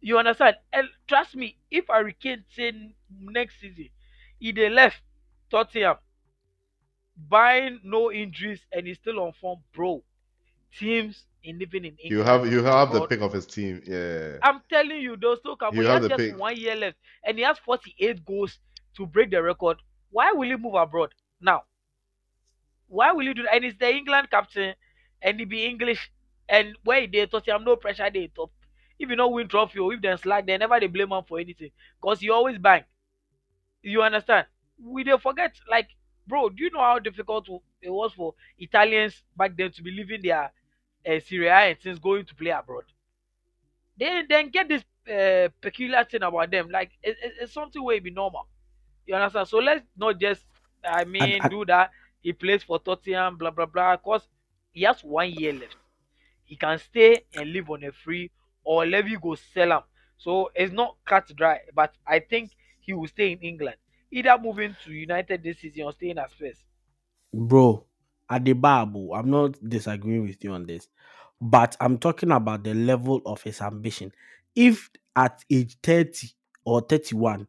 You 0.00 0.18
understand? 0.18 0.56
And 0.72 0.88
trust 1.08 1.34
me, 1.36 1.58
if 1.70 1.90
I 1.90 2.10
Kane 2.12 2.44
say 2.48 2.94
next 3.10 3.60
season, 3.60 3.90
he 4.38 4.52
they 4.52 4.68
left 4.68 5.02
Tottenham, 5.50 5.96
buying 7.16 7.80
no 7.84 8.10
injuries 8.12 8.60
and 8.72 8.86
he's 8.86 8.98
still 8.98 9.20
on 9.20 9.32
form, 9.40 9.60
bro. 9.74 10.02
Teams 10.78 11.24
in 11.44 11.58
living 11.58 11.84
in 11.84 11.96
England. 12.02 12.10
You 12.10 12.22
have 12.22 12.52
you 12.52 12.64
have 12.64 12.92
the 12.92 13.06
pick 13.06 13.20
of 13.20 13.32
his 13.32 13.46
team. 13.46 13.82
Yeah. 13.86 14.38
I'm 14.42 14.60
telling 14.68 15.00
you, 15.00 15.16
still 15.16 15.56
come. 15.56 15.74
He 15.74 15.84
has 15.84 16.06
just 16.08 16.16
pick. 16.16 16.38
one 16.38 16.56
year 16.56 16.74
left, 16.74 16.96
and 17.24 17.38
he 17.38 17.44
has 17.44 17.58
48 17.58 18.24
goals 18.24 18.58
to 18.96 19.06
break 19.06 19.30
the 19.30 19.42
record. 19.42 19.78
Why 20.10 20.32
will 20.32 20.48
he 20.48 20.56
move 20.56 20.74
abroad 20.74 21.12
now? 21.40 21.62
Why 22.88 23.12
will 23.12 23.26
he 23.26 23.34
do 23.34 23.42
that? 23.42 23.54
And 23.54 23.64
he's 23.64 23.76
the 23.78 23.90
England 23.94 24.28
captain, 24.30 24.74
and 25.22 25.38
he 25.38 25.44
be 25.44 25.64
English, 25.64 26.10
and 26.48 26.76
where 26.84 27.06
they 27.06 27.26
thought 27.26 27.44
Tottenham, 27.44 27.64
no 27.64 27.76
pressure 27.76 28.10
they 28.12 28.28
top. 28.34 28.50
If 28.98 29.10
you 29.10 29.16
don't 29.16 29.32
win 29.32 29.48
trophy 29.48 29.80
or 29.80 29.92
if 29.92 30.00
they 30.00 30.16
slack, 30.16 30.46
they 30.46 30.56
never 30.56 30.78
they 30.78 30.86
blame 30.86 31.12
him 31.12 31.24
for 31.28 31.38
anything, 31.38 31.70
cause 32.00 32.20
he 32.20 32.30
always 32.30 32.58
bang. 32.58 32.84
You 33.82 34.02
understand? 34.02 34.46
We 34.80 35.04
they 35.04 35.18
forget, 35.18 35.54
like, 35.70 35.88
bro. 36.26 36.48
Do 36.48 36.62
you 36.62 36.70
know 36.70 36.80
how 36.80 36.98
difficult 36.98 37.48
it 37.82 37.90
was 37.90 38.12
for 38.12 38.34
Italians 38.58 39.22
back 39.36 39.56
then 39.56 39.70
to 39.72 39.82
be 39.82 39.90
leaving 39.90 40.22
their 40.22 40.52
uh, 41.06 41.20
Serie 41.20 41.48
A 41.48 41.56
and 41.70 41.78
things 41.78 41.98
going 41.98 42.24
to 42.26 42.34
play 42.34 42.50
abroad? 42.50 42.84
They 43.96 44.22
then 44.28 44.50
get 44.50 44.68
this 44.68 44.84
uh, 45.10 45.48
peculiar 45.60 46.04
thing 46.04 46.22
about 46.22 46.50
them, 46.50 46.68
like 46.70 46.92
it, 47.02 47.16
it- 47.22 47.34
it's 47.40 47.52
something 47.52 47.82
where 47.82 47.96
it 47.96 48.02
be 48.04 48.10
normal. 48.10 48.48
You 49.06 49.14
understand? 49.14 49.48
So 49.48 49.58
let's 49.58 49.84
not 49.96 50.18
just, 50.20 50.44
I 50.84 51.04
mean, 51.04 51.46
I- 51.46 51.48
do 51.48 51.64
that. 51.66 51.90
He 52.22 52.32
plays 52.32 52.62
for 52.62 52.78
Tottenham, 52.80 53.36
blah 53.36 53.50
blah 53.50 53.66
blah. 53.66 53.96
Cause 53.98 54.28
he 54.72 54.82
has 54.82 55.02
one 55.04 55.30
year 55.30 55.52
left. 55.52 55.76
He 56.44 56.56
can 56.56 56.78
stay 56.78 57.24
and 57.34 57.52
live 57.52 57.70
on 57.70 57.84
a 57.84 57.92
free, 57.92 58.30
or 58.64 58.86
Levy 58.86 59.16
go 59.16 59.34
sell 59.34 59.72
him. 59.78 59.82
So 60.18 60.50
it's 60.54 60.72
not 60.72 60.96
cut 61.04 61.28
dry. 61.36 61.60
But 61.74 61.94
I 62.06 62.20
think 62.20 62.52
he 62.80 62.92
will 62.94 63.08
stay 63.08 63.32
in 63.32 63.38
England, 63.40 63.76
either 64.14 64.38
moving 64.40 64.76
to 64.84 64.92
United 64.92 65.42
this 65.42 65.58
season 65.58 65.82
or 65.84 65.92
staying 65.92 66.18
at 66.18 66.30
Spurs. 66.30 66.56
bro, 67.32 67.84
at 68.30 68.44
the 68.44 68.52
Babu, 68.52 69.12
I'm 69.12 69.28
not 69.30 69.56
disagreeing 69.68 70.22
with 70.22 70.42
you 70.44 70.52
on 70.52 70.66
this, 70.66 70.88
but 71.40 71.76
I'm 71.80 71.98
talking 71.98 72.30
about 72.30 72.62
the 72.64 72.74
level 72.74 73.20
of 73.26 73.42
his 73.42 73.60
ambition. 73.60 74.12
If 74.54 74.88
at 75.16 75.44
age 75.50 75.76
30 75.82 76.28
or 76.64 76.80
31, 76.80 77.46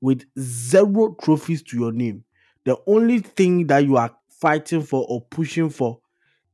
with 0.00 0.24
zero 0.38 1.14
trophies 1.20 1.62
to 1.64 1.76
your 1.78 1.92
name, 1.92 2.24
the 2.64 2.78
only 2.86 3.18
thing 3.20 3.66
that 3.66 3.84
you 3.84 3.96
are 3.96 4.16
fighting 4.28 4.82
for 4.82 5.04
or 5.08 5.22
pushing 5.22 5.68
for 5.68 6.00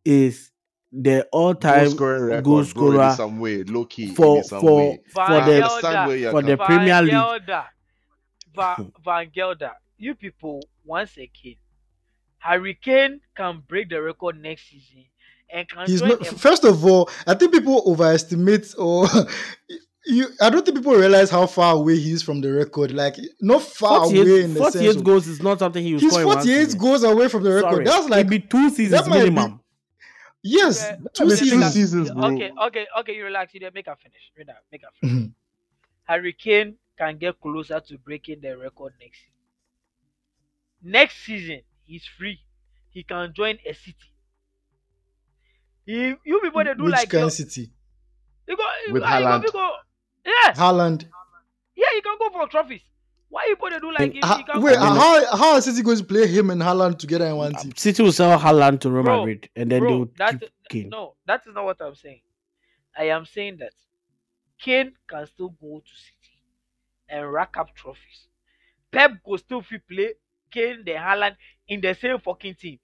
is 0.05 0.51
the 0.93 1.27
all-time 1.33 1.91
scoring 1.91 2.25
record, 2.25 2.45
goal 2.45 2.55
bro, 2.55 2.61
in 2.61 2.67
scorer 2.67 3.15
some 3.17 3.39
way, 3.41 3.63
low 3.65 3.85
key, 3.85 4.15
for 4.15 4.39
in 4.39 4.45
some 4.45 4.61
for 4.61 4.77
way. 4.77 5.01
for 5.09 5.27
Van 5.27 5.47
the 5.47 5.61
Gelder, 5.61 5.65
understand 5.65 6.09
where 6.09 6.17
you're 6.17 6.31
for 6.31 6.43
the 6.43 6.57
Premier 6.57 7.03
League. 7.03 7.53
Gelder, 8.55 8.75
Van, 8.77 8.93
Van 9.05 9.31
Gelder, 9.35 9.73
you 9.99 10.15
people, 10.15 10.61
once 10.85 11.17
again, 11.17 11.57
Harry 12.39 12.75
Kane 12.83 13.21
can 13.37 13.63
break 13.69 13.89
the 13.89 14.01
record 14.03 14.41
next 14.41 14.69
season 14.71 15.05
and 15.51 15.69
can 15.69 15.87
He's 15.87 16.03
not. 16.03 16.21
a 16.21 16.25
First 16.25 16.65
of 16.65 16.85
all, 16.85 17.09
I 17.27 17.35
think 17.35 17.53
people 17.53 17.83
overestimate 17.87 18.75
or 18.79 19.07
you. 20.07 20.27
I 20.43 20.51
don't 20.51 20.65
think 20.65 20.77
people 20.77 20.95
realize 20.95 21.31
how 21.31 21.47
far 21.47 21.75
away 21.77 21.97
he 21.99 22.13
is 22.13 22.23
from 22.23 22.41
the 22.43 22.53
record. 22.53 22.93
Like 22.93 23.17
not 23.41 23.63
far 23.63 24.05
away 24.07 24.43
in 24.45 24.53
the 24.55 24.61
48 24.61 24.73
sense. 24.85 24.97
Of, 24.97 25.05
goals 25.05 25.27
is 25.27 25.43
not 25.43 25.59
something 25.59 25.83
he 25.83 25.95
was 25.95 26.03
he's 26.03 26.11
scoring 26.13 26.27
one 26.29 26.37
48 26.39 26.65
season. 26.65 26.79
goals 26.81 27.03
away 27.05 27.29
from 27.29 27.45
the 27.45 27.51
record. 27.53 27.71
Sorry, 27.73 27.85
That's 27.85 28.09
like 28.09 28.27
it'd 28.27 28.31
be 28.31 28.41
two 28.41 28.69
seasons 28.71 29.09
might 29.09 29.23
be- 29.25 29.31
minimum. 29.31 29.61
yes, 30.43 30.83
Yeah, 30.83 30.97
two 31.15 31.25
Two 31.29 31.37
seasons. 31.37 31.73
seasons, 31.73 32.11
bro. 32.11 32.27
Okay, 32.35 32.51
okay, 32.67 32.87
okay. 33.01 33.17
You 33.17 33.25
relax. 33.25 33.55
You 33.55 33.61
there. 33.61 33.71
Make 33.75 33.87
a 33.87 33.97
finish. 33.97 34.21
Right 34.37 34.47
now, 34.47 34.55
make 34.71 34.83
a 34.83 34.89
finish. 35.01 35.17
Mhm. 35.29 35.33
Harry 36.05 36.33
Kane 36.35 36.75
can 36.99 37.19
get 37.19 37.41
closer 37.41 37.81
to 37.81 37.99
breaking 37.99 38.41
the 38.41 38.57
record 38.57 38.93
next 39.01 39.19
season. 39.19 39.33
Next 40.83 41.17
season, 41.25 41.61
he's 41.85 42.05
free. 42.19 42.41
He 42.91 43.03
can 43.03 43.33
join 43.35 43.59
a 43.69 43.73
city. 43.75 43.97
He, 45.87 46.15
you 46.25 46.41
people 46.43 46.65
they 46.65 46.75
do 46.75 46.85
Which 46.85 46.93
like 46.93 47.11
kind 47.11 47.23
yo- 47.25 47.29
city? 47.29 47.71
you 48.47 48.57
go, 48.57 48.63
you 48.87 48.93
With 48.93 49.03
go, 49.03 49.09
you 49.09 49.15
go, 49.15 49.27
Haaland. 49.27 49.43
you 49.45 49.53
go, 49.53 49.71
yes, 50.25 50.59
Haaland. 50.59 51.05
yeah, 51.77 51.87
you 51.95 52.03
can 52.03 52.17
go 52.19 52.31
for 52.31 52.47
trophies. 52.49 52.81
Why 53.29 53.47
you 53.49 53.57
people 53.57 53.71
they 53.71 53.79
do 53.81 53.93
like 53.93 54.01
And 54.03 54.13
he, 54.15 54.21
Ha- 54.21 54.43
he 54.55 54.61
wait, 54.61 54.75
go, 54.77 54.81
how 54.81 55.37
how 55.37 55.57
is 55.57 55.65
City 55.65 55.83
going 55.83 55.99
to 55.99 56.05
play 56.05 56.27
him 56.27 56.51
and 56.51 56.63
Haaland 56.63 56.99
together 56.99 57.27
in 57.27 57.37
one 57.37 57.55
uh, 57.55 57.59
team? 57.59 57.73
City 57.77 58.03
will 58.03 58.13
sell 58.13 58.39
Haaland 58.39 58.81
to 58.81 58.91
Real 58.91 59.03
Bro, 59.03 59.19
Madrid 59.21 59.49
and 59.57 59.71
then 59.71 59.81
bro, 59.81 59.89
they'll 59.91 60.09
that 60.19 60.41
keep 60.41 60.51
Kane. 60.71 60.89
no, 60.91 61.15
that 61.27 61.43
is 61.47 61.55
not 61.55 61.65
what 61.65 61.81
I'm 61.81 61.95
saying. 61.97 62.21
I 62.97 63.05
am 63.09 63.27
saying 63.27 63.57
that 63.59 63.73
Kane 64.61 64.93
can 65.09 65.27
still 65.27 65.49
go 65.61 65.81
to 65.81 65.91
City 65.91 66.14
and 67.09 67.33
rack 67.33 67.57
up 67.57 67.75
trophies. 67.75 68.29
Pep 68.93 69.13
go 69.25 69.37
still 69.37 69.63
fit 69.63 69.87
play 69.89 70.15
Kane 70.51 70.83
the 70.85 70.93
Haaland 70.93 71.37
in 71.69 71.81
the 71.81 71.95
same 71.95 72.19
fucking 72.19 72.55
team. 72.55 72.79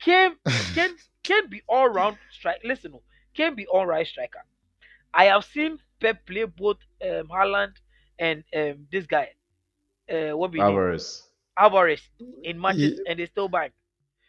Kane 0.00 0.36
Kane 0.74 0.96
can 1.22 1.48
be 1.50 1.62
all 1.68 1.88
round 1.88 2.18
strike. 2.30 2.60
Listen, 2.64 2.92
oh, 2.94 3.02
can 3.34 3.54
be 3.54 3.66
all 3.66 3.86
right 3.86 4.06
striker. 4.06 4.44
I 5.12 5.24
have 5.26 5.44
seen 5.44 5.78
Pep 6.00 6.26
play 6.26 6.44
both 6.44 6.78
um, 7.02 7.28
Haaland 7.28 7.74
and 8.18 8.44
um, 8.56 8.86
this 8.90 9.06
guy. 9.06 9.30
Uh, 10.10 10.36
what 10.36 10.50
be 10.50 10.62
name? 10.64 10.68
Alvarez. 10.68 11.22
Alvarez 11.58 12.00
in 12.42 12.60
matches 12.60 12.94
Yeah. 12.96 13.10
and 13.10 13.18
they 13.18 13.26
still 13.26 13.48
bang. 13.48 13.70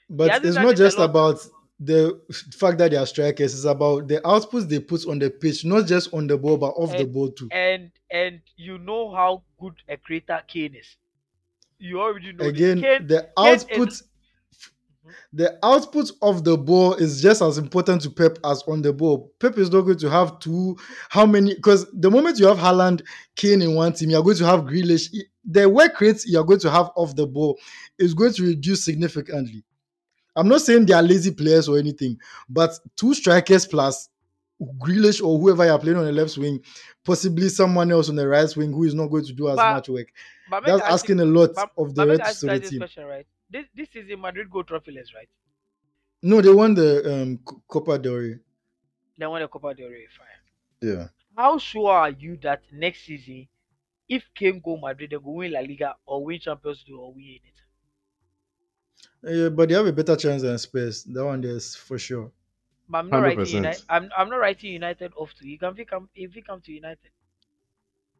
But 0.09 0.35
it's 0.43 0.57
not 0.57 0.75
just 0.75 0.99
about 0.99 1.39
the 1.83 2.21
fact 2.53 2.77
that 2.77 2.91
they 2.91 2.97
are 2.97 3.07
strikers 3.07 3.55
is 3.55 3.65
about 3.65 4.07
the 4.07 4.21
outputs 4.21 4.69
they 4.69 4.79
put 4.79 5.07
on 5.07 5.17
the 5.17 5.31
pitch, 5.31 5.65
not 5.65 5.87
just 5.87 6.13
on 6.13 6.27
the 6.27 6.37
ball 6.37 6.55
but 6.55 6.69
off 6.77 6.95
the 6.95 7.05
ball 7.05 7.31
too. 7.31 7.49
and 7.51 7.91
and 8.11 8.39
you 8.55 8.77
know 8.77 9.13
how 9.13 9.41
good 9.59 9.73
a 9.89 9.97
creator 9.97 10.39
Kane 10.47 10.75
is. 10.75 10.95
You 11.79 11.99
already 11.99 12.33
know. 12.33 12.45
Again, 12.45 12.81
Kane, 12.81 13.07
the 13.07 13.29
output 13.35 13.87
is 13.87 14.03
mm-hmm. 14.03 15.09
the 15.33 15.57
output 15.63 16.11
of 16.21 16.43
the 16.43 16.55
ball 16.55 16.93
is 16.93 17.19
just 17.19 17.41
as 17.41 17.57
important 17.57 18.03
to 18.03 18.11
Pep 18.11 18.37
as 18.45 18.61
on 18.67 18.83
the 18.83 18.93
ball. 18.93 19.31
Pep 19.39 19.57
is 19.57 19.71
not 19.71 19.81
going 19.81 19.97
to 19.97 20.09
have 20.09 20.37
two 20.37 20.77
how 21.09 21.25
many 21.25 21.55
because 21.55 21.87
the 21.93 22.11
moment 22.11 22.37
you 22.37 22.45
have 22.45 22.59
Haaland, 22.59 23.01
Kane 23.35 23.63
in 23.63 23.73
one 23.73 23.93
team, 23.93 24.11
you're 24.11 24.21
going 24.21 24.37
to 24.37 24.45
have 24.45 24.61
Grealish. 24.61 25.09
The 25.45 25.67
work 25.67 25.99
rates 25.99 26.27
you're 26.27 26.43
going 26.43 26.59
to 26.59 26.69
have 26.69 26.91
off 26.95 27.15
the 27.15 27.25
ball 27.25 27.57
is 27.97 28.13
going 28.13 28.33
to 28.33 28.43
reduce 28.43 28.85
significantly. 28.85 29.63
I'm 30.35 30.47
not 30.47 30.61
saying 30.61 30.85
they 30.85 30.93
are 30.93 31.01
lazy 31.03 31.31
players 31.31 31.67
or 31.67 31.77
anything, 31.77 32.17
but 32.49 32.71
two 32.95 33.13
strikers 33.13 33.65
plus 33.65 34.09
Grealish 34.79 35.21
or 35.23 35.39
whoever 35.39 35.65
you're 35.65 35.79
playing 35.79 35.97
on 35.97 36.05
the 36.05 36.11
left 36.11 36.37
wing, 36.37 36.59
possibly 37.03 37.49
someone 37.49 37.91
else 37.91 38.09
on 38.09 38.15
the 38.15 38.27
right 38.27 38.55
wing 38.55 38.71
who 38.71 38.83
is 38.83 38.93
not 38.93 39.07
going 39.07 39.25
to 39.25 39.33
do 39.33 39.49
as 39.49 39.55
But- 39.55 39.73
much 39.73 39.89
work. 39.89 40.07
but 40.49 40.63
That's 40.65 40.81
I 40.81 40.85
ask 40.85 40.89
you- 41.09 41.15
asking 41.15 41.19
a 41.21 41.25
lot 41.25 41.49
but- 41.55 41.71
of 41.77 41.95
the 41.95 42.05
rest 42.07 42.43
of 42.43 42.49
the 42.49 42.59
team. 42.69 42.79
question, 42.79 43.05
right? 43.05 43.25
This 43.49 43.65
this 43.75 43.89
is 43.95 44.09
a 44.11 44.15
Madrid 44.15 44.49
go 44.49 44.63
trophyless, 44.63 45.13
right? 45.15 45.27
No, 46.21 46.39
they 46.41 46.53
won 46.53 46.75
the 46.75 47.21
um, 47.23 47.37
Copa 47.67 47.97
del 47.97 48.13
Rey. 48.13 48.35
They 49.17 49.25
won 49.25 49.41
the 49.41 49.47
Copa 49.47 49.73
del 49.73 49.89
Rey, 49.89 50.07
fine. 50.15 50.89
Yeah. 50.89 51.07
How 51.35 51.57
sure 51.57 51.91
are 51.91 52.11
you 52.11 52.37
that 52.43 52.61
next 52.71 53.01
season, 53.05 53.47
if 54.07 54.23
Kane 54.35 54.61
go 54.63 54.77
Madrid, 54.77 55.09
they 55.09 55.17
go 55.17 55.31
win 55.31 55.51
La 55.53 55.59
Liga 55.61 55.95
or 56.05 56.23
win 56.23 56.39
Champions 56.39 56.83
League 56.87 56.97
or 56.97 57.13
win 57.13 57.39
it? 57.43 57.60
Yeah, 59.23 59.49
but 59.49 59.69
they 59.69 59.75
have 59.75 59.85
a 59.85 59.91
better 59.93 60.15
chance 60.15 60.41
than 60.41 60.57
Spurs. 60.57 61.03
That 61.03 61.23
one 61.25 61.41
there's 61.41 61.75
for 61.75 61.97
sure. 61.99 62.31
But 62.89 62.97
I'm 62.99 63.09
not 63.09 63.19
writing 63.21 63.39
100%. 63.45 63.53
United. 63.53 63.83
I'm, 63.89 64.09
I'm 64.17 64.29
not 64.29 64.37
writing 64.37 64.73
United 64.73 65.13
off 65.15 65.33
to 65.35 65.47
you. 65.47 65.57
Can 65.59 65.69
if 65.69 65.77
he 65.77 65.85
come 65.85 66.09
if 66.15 66.33
he 66.33 66.41
come 66.41 66.59
to 66.61 66.71
United. 66.71 67.09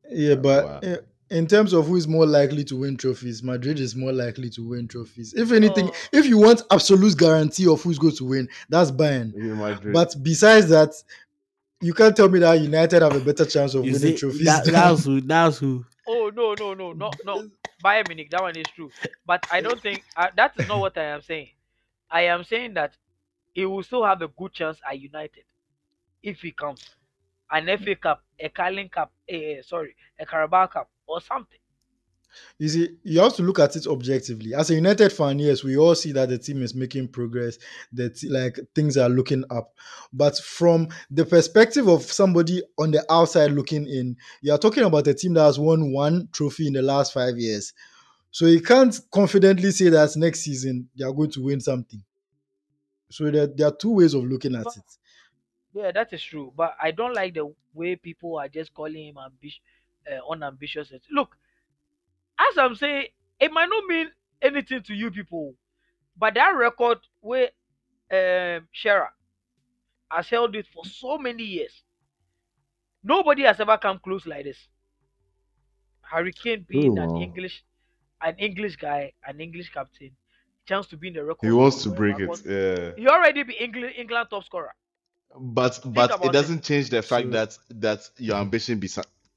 Yeah, 0.10 0.36
but 0.36 0.66
wow. 0.66 0.80
eh, 0.84 0.98
in 1.30 1.48
terms 1.48 1.74
of 1.74 1.88
who 1.88 1.96
is 1.96 2.08
more 2.08 2.26
likely 2.26 2.64
to 2.66 2.76
win 2.76 2.98
trophies, 2.98 3.42
Madrid 3.44 3.80
is 3.80 3.96
more 3.96 4.12
likely 4.12 4.50
to 4.52 4.68
win 4.68 4.88
trophies. 4.88 5.34
If 5.34 5.52
anything, 5.52 5.90
Oh. 5.90 5.96
if 6.12 6.26
you 6.26 6.38
want 6.38 6.62
absolute 6.72 7.18
guarantee 7.18 7.68
of 7.68 7.82
who's 7.82 7.98
going 8.00 8.16
to 8.18 8.26
win, 8.26 8.50
that's 8.70 8.92
Bayern. 8.92 9.34
Real 9.36 9.56
Madrid. 9.56 9.94
But 9.94 10.16
besides 10.22 10.70
that, 10.70 10.92
you 11.82 11.94
can't 11.94 12.16
tell 12.16 12.30
me 12.30 12.40
that 12.40 12.60
United 12.60 13.02
have 13.02 13.16
a 13.16 13.20
better 13.20 13.46
chance 13.46 13.74
of 13.76 13.86
You 13.86 13.94
winning 13.94 14.14
see, 14.14 14.18
trophies. 14.18 14.46
that, 14.46 14.66
than- 14.66 14.74
that's 14.74 15.06
who. 15.06 15.22
That's 15.22 15.58
who. 15.58 15.86
Oh 16.08 16.30
no 16.34 16.56
no 16.56 16.74
no 16.76 16.94
no 16.94 17.18
no. 17.24 17.46
Bayern 17.84 18.08
Munich, 18.08 18.30
that 18.32 18.42
one 18.42 18.58
is 18.58 18.70
true. 18.70 18.94
But 19.26 19.44
I 19.50 19.62
don't 19.62 19.82
think 19.82 20.06
uh, 20.16 20.30
that 20.36 20.58
is 20.58 20.68
not 20.68 20.80
what 20.80 20.98
I 20.98 21.06
am 21.06 21.22
saying. 21.22 21.50
I 22.12 22.24
am 22.24 22.44
saying 22.44 22.76
that 22.76 22.98
he 23.54 23.66
will 23.66 23.84
still 23.84 24.06
have 24.06 24.22
a 24.22 24.30
good 24.30 24.54
chance 24.54 24.80
at 24.88 25.00
United 25.00 25.46
if 26.24 26.42
he 26.42 26.52
comes. 26.54 26.98
An 27.52 27.70
FA 27.70 27.96
Cup, 27.96 28.24
a 28.40 28.50
Carling 28.50 28.90
Cup, 28.90 29.14
eh, 29.30 29.58
eh, 29.60 29.64
sorry, 29.64 29.96
a 30.20 30.26
Carabao 30.28 30.68
Cup 30.68 30.92
or 31.08 31.22
something. 31.22 31.61
You 32.60 32.70
see, 32.70 32.90
you 33.04 33.20
have 33.20 33.36
to 33.36 33.44
look 33.44 33.60
at 33.60 33.76
it 33.76 33.88
objectively. 33.88 34.54
As 34.54 34.70
a 34.70 34.76
United 34.76 35.12
fan, 35.12 35.40
yes, 35.40 35.64
we 35.64 35.78
all 35.78 35.96
see 35.96 36.12
that 36.14 36.30
the 36.30 36.38
team 36.38 36.62
is 36.62 36.76
making 36.76 37.10
progress, 37.10 37.58
that 37.94 38.22
like 38.30 38.60
things 38.76 38.98
are 38.98 39.10
looking 39.10 39.44
up. 39.50 39.74
But 40.14 40.38
from 40.38 40.88
the 41.10 41.26
perspective 41.26 41.88
of 41.88 42.04
somebody 42.04 42.62
on 42.78 42.92
the 42.92 43.06
outside 43.12 43.52
looking 43.52 43.88
in, 43.88 44.18
you 44.42 44.54
are 44.54 44.58
talking 44.58 44.84
about 44.84 45.08
a 45.08 45.14
team 45.14 45.34
that 45.34 45.44
has 45.44 45.60
won 45.60 45.92
one 45.92 46.30
trophy 46.32 46.68
in 46.68 46.74
the 46.74 46.82
last 46.82 47.14
five 47.14 47.38
years. 47.38 47.74
So 48.32 48.46
you 48.46 48.62
can't 48.62 48.98
confidently 49.12 49.72
say 49.72 49.90
that 49.90 50.16
next 50.16 50.42
season 50.42 50.90
they 50.98 51.04
are 51.06 51.14
going 51.14 51.32
to 51.32 51.44
win 51.44 51.60
something. 51.60 52.02
So 53.10 53.30
there, 53.30 53.48
there 53.48 53.68
are 53.68 53.76
two 53.76 53.92
ways 53.92 54.14
of 54.14 54.24
looking 54.24 54.56
at 54.56 54.66
it. 54.68 54.98
Yeah, 55.74 55.92
that 55.92 56.14
is 56.14 56.24
true. 56.24 56.54
But 56.56 56.76
I 56.82 56.92
don't 56.92 57.14
like 57.14 57.34
the 57.34 57.54
way 57.74 57.96
people 57.96 58.38
are 58.40 58.48
just 58.48 58.74
calling 58.74 59.08
him 59.08 59.16
ambitious, 59.24 59.60
uh, 60.10 60.32
unambitious. 60.32 60.92
Look, 61.12 61.38
as 62.40 62.58
I'm 62.58 62.76
saying, 62.76 63.08
it 63.40 63.52
might 63.52 63.70
not 63.70 63.84
mean 63.86 64.10
anything 64.42 64.82
to 64.84 64.94
you 64.94 65.12
people, 65.12 65.56
but 66.18 66.34
that 66.36 66.50
record 66.50 67.00
where 67.22 67.50
um, 68.12 68.68
Shearer 68.72 69.10
has 70.10 70.30
held 70.30 70.56
it 70.56 70.68
for 70.74 70.84
so 70.86 71.18
many 71.18 71.44
years, 71.44 71.84
nobody 73.04 73.44
has 73.44 73.60
ever 73.60 73.78
come 73.78 74.00
close 74.00 74.26
like 74.26 74.46
this. 74.46 74.58
Harry 76.02 76.34
Kane 76.34 76.66
being 76.68 76.98
Oh, 77.00 77.04
an 77.04 77.10
wow. 77.14 77.22
English, 77.22 77.64
an 78.22 78.36
English 78.38 78.76
guy, 78.76 79.14
an 79.26 79.40
English 79.40 79.72
captain, 79.72 80.12
chance 80.68 80.88
to 80.88 80.98
be 80.98 81.08
in 81.08 81.14
the 81.14 81.24
record. 81.24 81.46
he 81.48 81.52
wants 81.54 81.84
to 81.84 81.90
break 81.90 82.18
because 82.18 82.46
it. 82.46 82.52
Yeah. 82.52 82.92
He 82.98 83.08
already 83.08 83.44
be 83.44 83.54
England, 83.54 83.94
England 83.98 84.28
top 84.30 84.44
scorer. 84.44 84.74
But 85.40 85.80
but 85.86 86.12
it 86.12 86.26
it. 86.26 86.34
doesn't 86.34 86.64
change 86.64 86.90
the 86.90 87.02
fact 87.02 87.28
So- 87.28 87.32
that 87.32 87.58
that 87.70 88.10
your 88.18 88.36
ambition 88.38 88.80
be, 88.80 88.90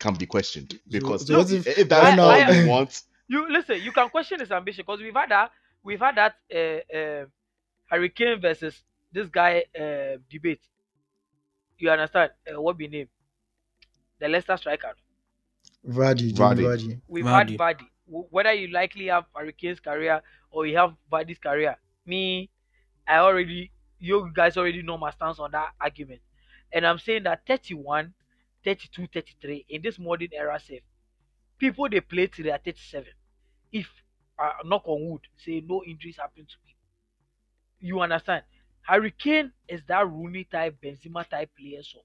can 0.05 0.15
be 0.23 0.27
questioned 0.27 0.71
because 0.97 1.21
so 1.27 1.41
if, 1.41 1.53
if- 1.53 1.79
if 1.83 1.89
that's 1.89 2.19
I- 2.19 2.23
all 2.23 2.31
I- 2.31 2.51
you 2.63 2.69
want, 2.75 2.93
you 3.33 3.41
listen 3.57 3.77
you 3.87 3.93
can 3.99 4.09
question 4.17 4.41
his 4.41 4.53
ambition 4.59 4.83
because 4.87 5.01
we've 5.01 5.15
had 5.23 5.31
that 5.31 5.51
we've 5.87 6.01
had 6.07 6.15
that 6.23 6.35
uh, 6.61 6.97
uh, 6.99 7.25
Harry 7.91 8.11
Kane 8.19 8.41
versus 8.41 8.75
this 9.17 9.29
guy 9.29 9.65
uh, 9.85 10.19
debate 10.35 10.61
you 11.79 11.91
understand 11.91 12.31
uh, 12.51 12.61
what 12.65 12.77
be 12.77 12.89
name 12.89 13.09
the 14.21 14.29
leicester 14.29 14.57
striker 14.57 14.93
Vardy, 15.87 16.33
Vardy. 16.33 16.63
Vardy. 16.65 17.01
we've 17.09 17.25
Vardy. 17.25 17.59
had 17.59 17.59
Vardy. 17.79 17.87
W- 18.07 18.27
whether 18.31 18.53
you 18.53 18.69
likely 18.69 19.07
have 19.07 19.25
Harry 19.37 19.53
Kane's 19.53 19.81
career 19.81 20.23
or 20.51 20.67
you 20.67 20.77
have 20.77 20.95
Vardy's 21.13 21.39
career 21.39 21.77
me 22.07 22.51
i 23.09 23.17
already 23.19 23.71
you 23.99 24.31
guys 24.35 24.57
already 24.59 24.83
know 24.83 24.99
my 24.99 25.11
stance 25.11 25.39
on 25.39 25.51
that 25.53 25.69
argument 25.81 26.21
and 26.73 26.87
i'm 26.87 26.99
saying 26.99 27.23
that 27.23 27.41
31 27.47 28.13
32 28.65 29.07
33 29.13 29.67
in 29.69 29.83
this 29.83 29.99
modern 29.99 30.29
era 30.33 30.59
safe 30.59 30.83
people 31.59 31.89
they 31.89 32.01
play 32.01 32.27
till 32.27 32.45
they 32.45 32.51
are 32.51 32.59
37 32.59 33.13
if 33.73 33.87
uh, 34.39 34.51
knock 34.65 34.83
on 34.87 35.09
wood 35.11 35.23
say 35.37 35.61
no 35.67 35.83
injuries 35.85 36.17
happen 36.17 36.45
to 36.47 36.57
me 36.67 36.75
you 37.81 38.01
understand? 38.01 38.43
Harry 38.83 39.11
Kane 39.13 39.53
is 39.69 39.83
that 39.89 40.09
rooney 40.09 40.45
type 40.45 40.77
benzema 40.83 41.29
type 41.29 41.51
player 41.57 41.83
so 41.83 42.01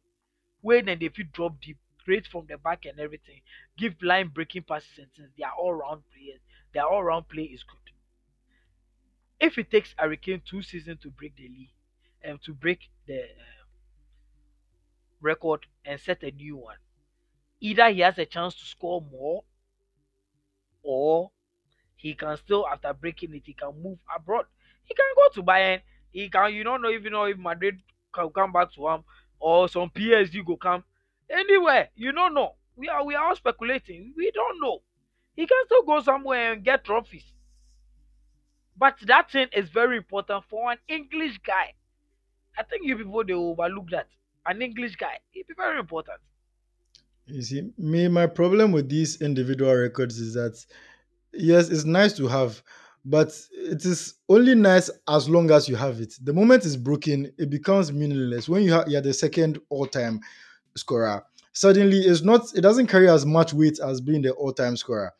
when 0.62 0.86
then 0.86 0.99
they 0.99 1.10
fit 1.10 1.32
drop 1.32 1.60
deep 1.62 1.78
create 2.03 2.28
from 2.28 2.45
the 2.47 2.57
back 2.57 2.86
and 2.86 2.99
everything 2.99 3.41
give 3.78 4.01
line 4.01 4.28
breaking 4.30 4.64
passes 4.64 4.97
and 4.97 5.07
things. 5.14 5.30
They 5.38 5.43
are 5.43 5.53
all 5.53 5.74
round 5.74 6.03
players. 6.14 6.39
Their 6.74 6.86
all 6.86 7.03
round 7.03 7.28
play 7.30 7.43
is 7.43 7.64
good. 7.64 7.80
If 9.39 9.57
it 9.57 9.70
takes 9.72 9.93
Harry 9.97 10.18
Kane 10.18 10.41
two 10.45 10.62
seasons 10.62 11.01
to 11.01 11.10
break 11.12 11.36
the 11.36 11.47
league 11.47 11.74
and 12.22 12.41
to 12.43 12.53
break 12.53 12.89
the 13.07 13.22
um, 13.24 13.59
record 15.22 15.65
and 15.86 15.99
set 15.99 16.24
a 16.24 16.32
new 16.32 16.57
one. 16.57 16.78
Either 17.59 17.89
he 17.89 17.99
has 18.01 18.17
a 18.17 18.26
chance 18.26 18.55
to 18.55 18.65
score 18.65 19.01
more 19.11 19.43
or 20.84 21.32
he 21.95 22.13
can 22.13 22.38
still 22.38 22.65
after 22.67 22.93
breaking 22.93 23.36
it 23.36 23.43
he 23.45 23.53
can 23.53 23.72
move 23.82 23.99
abroad. 24.15 24.45
He 24.86 24.93
can 24.93 25.05
go 25.15 25.30
to 25.34 25.43
bayern. 25.43 25.82
He 26.11 26.30
can 26.30 26.53
you 26.53 26.63
don't 26.63 26.82
know 26.82 26.89
even 26.89 27.11
know 27.13 27.26
if 27.26 27.38
madrid 27.38 27.82
can 28.13 28.30
come 28.30 28.51
back 28.51 28.74
to 28.74 28.88
him 28.88 29.03
or 29.39 29.67
some 29.67 29.89
psg 29.89 30.45
go 30.45 30.55
come. 30.55 30.84
Anywhere 31.30 31.89
you 31.95 32.11
don't 32.11 32.34
know. 32.34 32.55
We 32.76 32.88
are 32.88 33.03
we 33.05 33.15
are 33.15 33.36
speculating. 33.36 34.13
We 34.15 34.32
don't 34.32 34.61
know. 34.61 34.82
He 35.36 35.45
can 35.45 35.65
still 35.65 35.84
go 35.84 36.01
somewhere 36.01 36.53
and 36.53 36.63
get 36.63 36.84
trophies. 36.86 37.34
But 38.78 38.95
that 39.01 39.30
thing 39.32 39.47
is 39.51 39.70
very 39.70 39.97
important 39.97 40.45
for 40.49 40.72
an 40.72 40.78
english 40.88 41.38
guy. 41.39 41.74
I 42.57 42.63
think 42.63 42.86
you 42.86 42.97
people 42.97 43.24
they 43.26 43.34
overlook 43.34 43.89
that 43.91 44.07
an 44.50 44.62
english 44.62 44.95
guy 44.95 45.16
it 45.34 45.47
be 45.47 45.54
very 45.64 45.80
important 45.80 46.20
You 47.32 47.41
see, 47.43 47.62
me, 47.78 48.08
my 48.08 48.26
problem 48.26 48.72
with 48.72 48.89
these 48.89 49.22
individual 49.22 49.76
records 49.76 50.20
is 50.20 50.34
that 50.34 50.56
yes, 51.32 51.70
it's 51.70 51.86
nice 51.86 52.14
to 52.14 52.28
have, 52.28 52.62
but 53.06 53.30
it 53.52 53.86
is 53.86 54.16
only 54.28 54.56
nice 54.56 54.89
as 55.08 55.30
long 55.30 55.52
as 55.52 55.70
you 55.70 55.76
have 55.76 56.02
it. 56.02 56.16
The 56.24 56.34
moment 56.34 56.66
it's 56.66 56.76
broken, 56.76 57.32
it 57.38 57.50
becomes 57.50 57.91
meaningless. 57.91 58.50
When 58.50 58.64
you 58.64 58.82
you're 58.88 59.02
the 59.02 59.14
second 59.14 59.60
all-time 59.70 60.22
scorer, 60.76 61.24
suddenly 61.54 62.00
it's 62.00 62.24
not. 62.24 62.41
It 62.56 62.62
doesn't 62.62 62.88
carry 62.88 63.10
as 63.10 63.26
much 63.26 63.54
weight 63.54 63.80
as 63.80 64.02
being 64.02 64.24
the 64.24 64.32
all-time 64.32 64.76
scorer. 64.76 65.14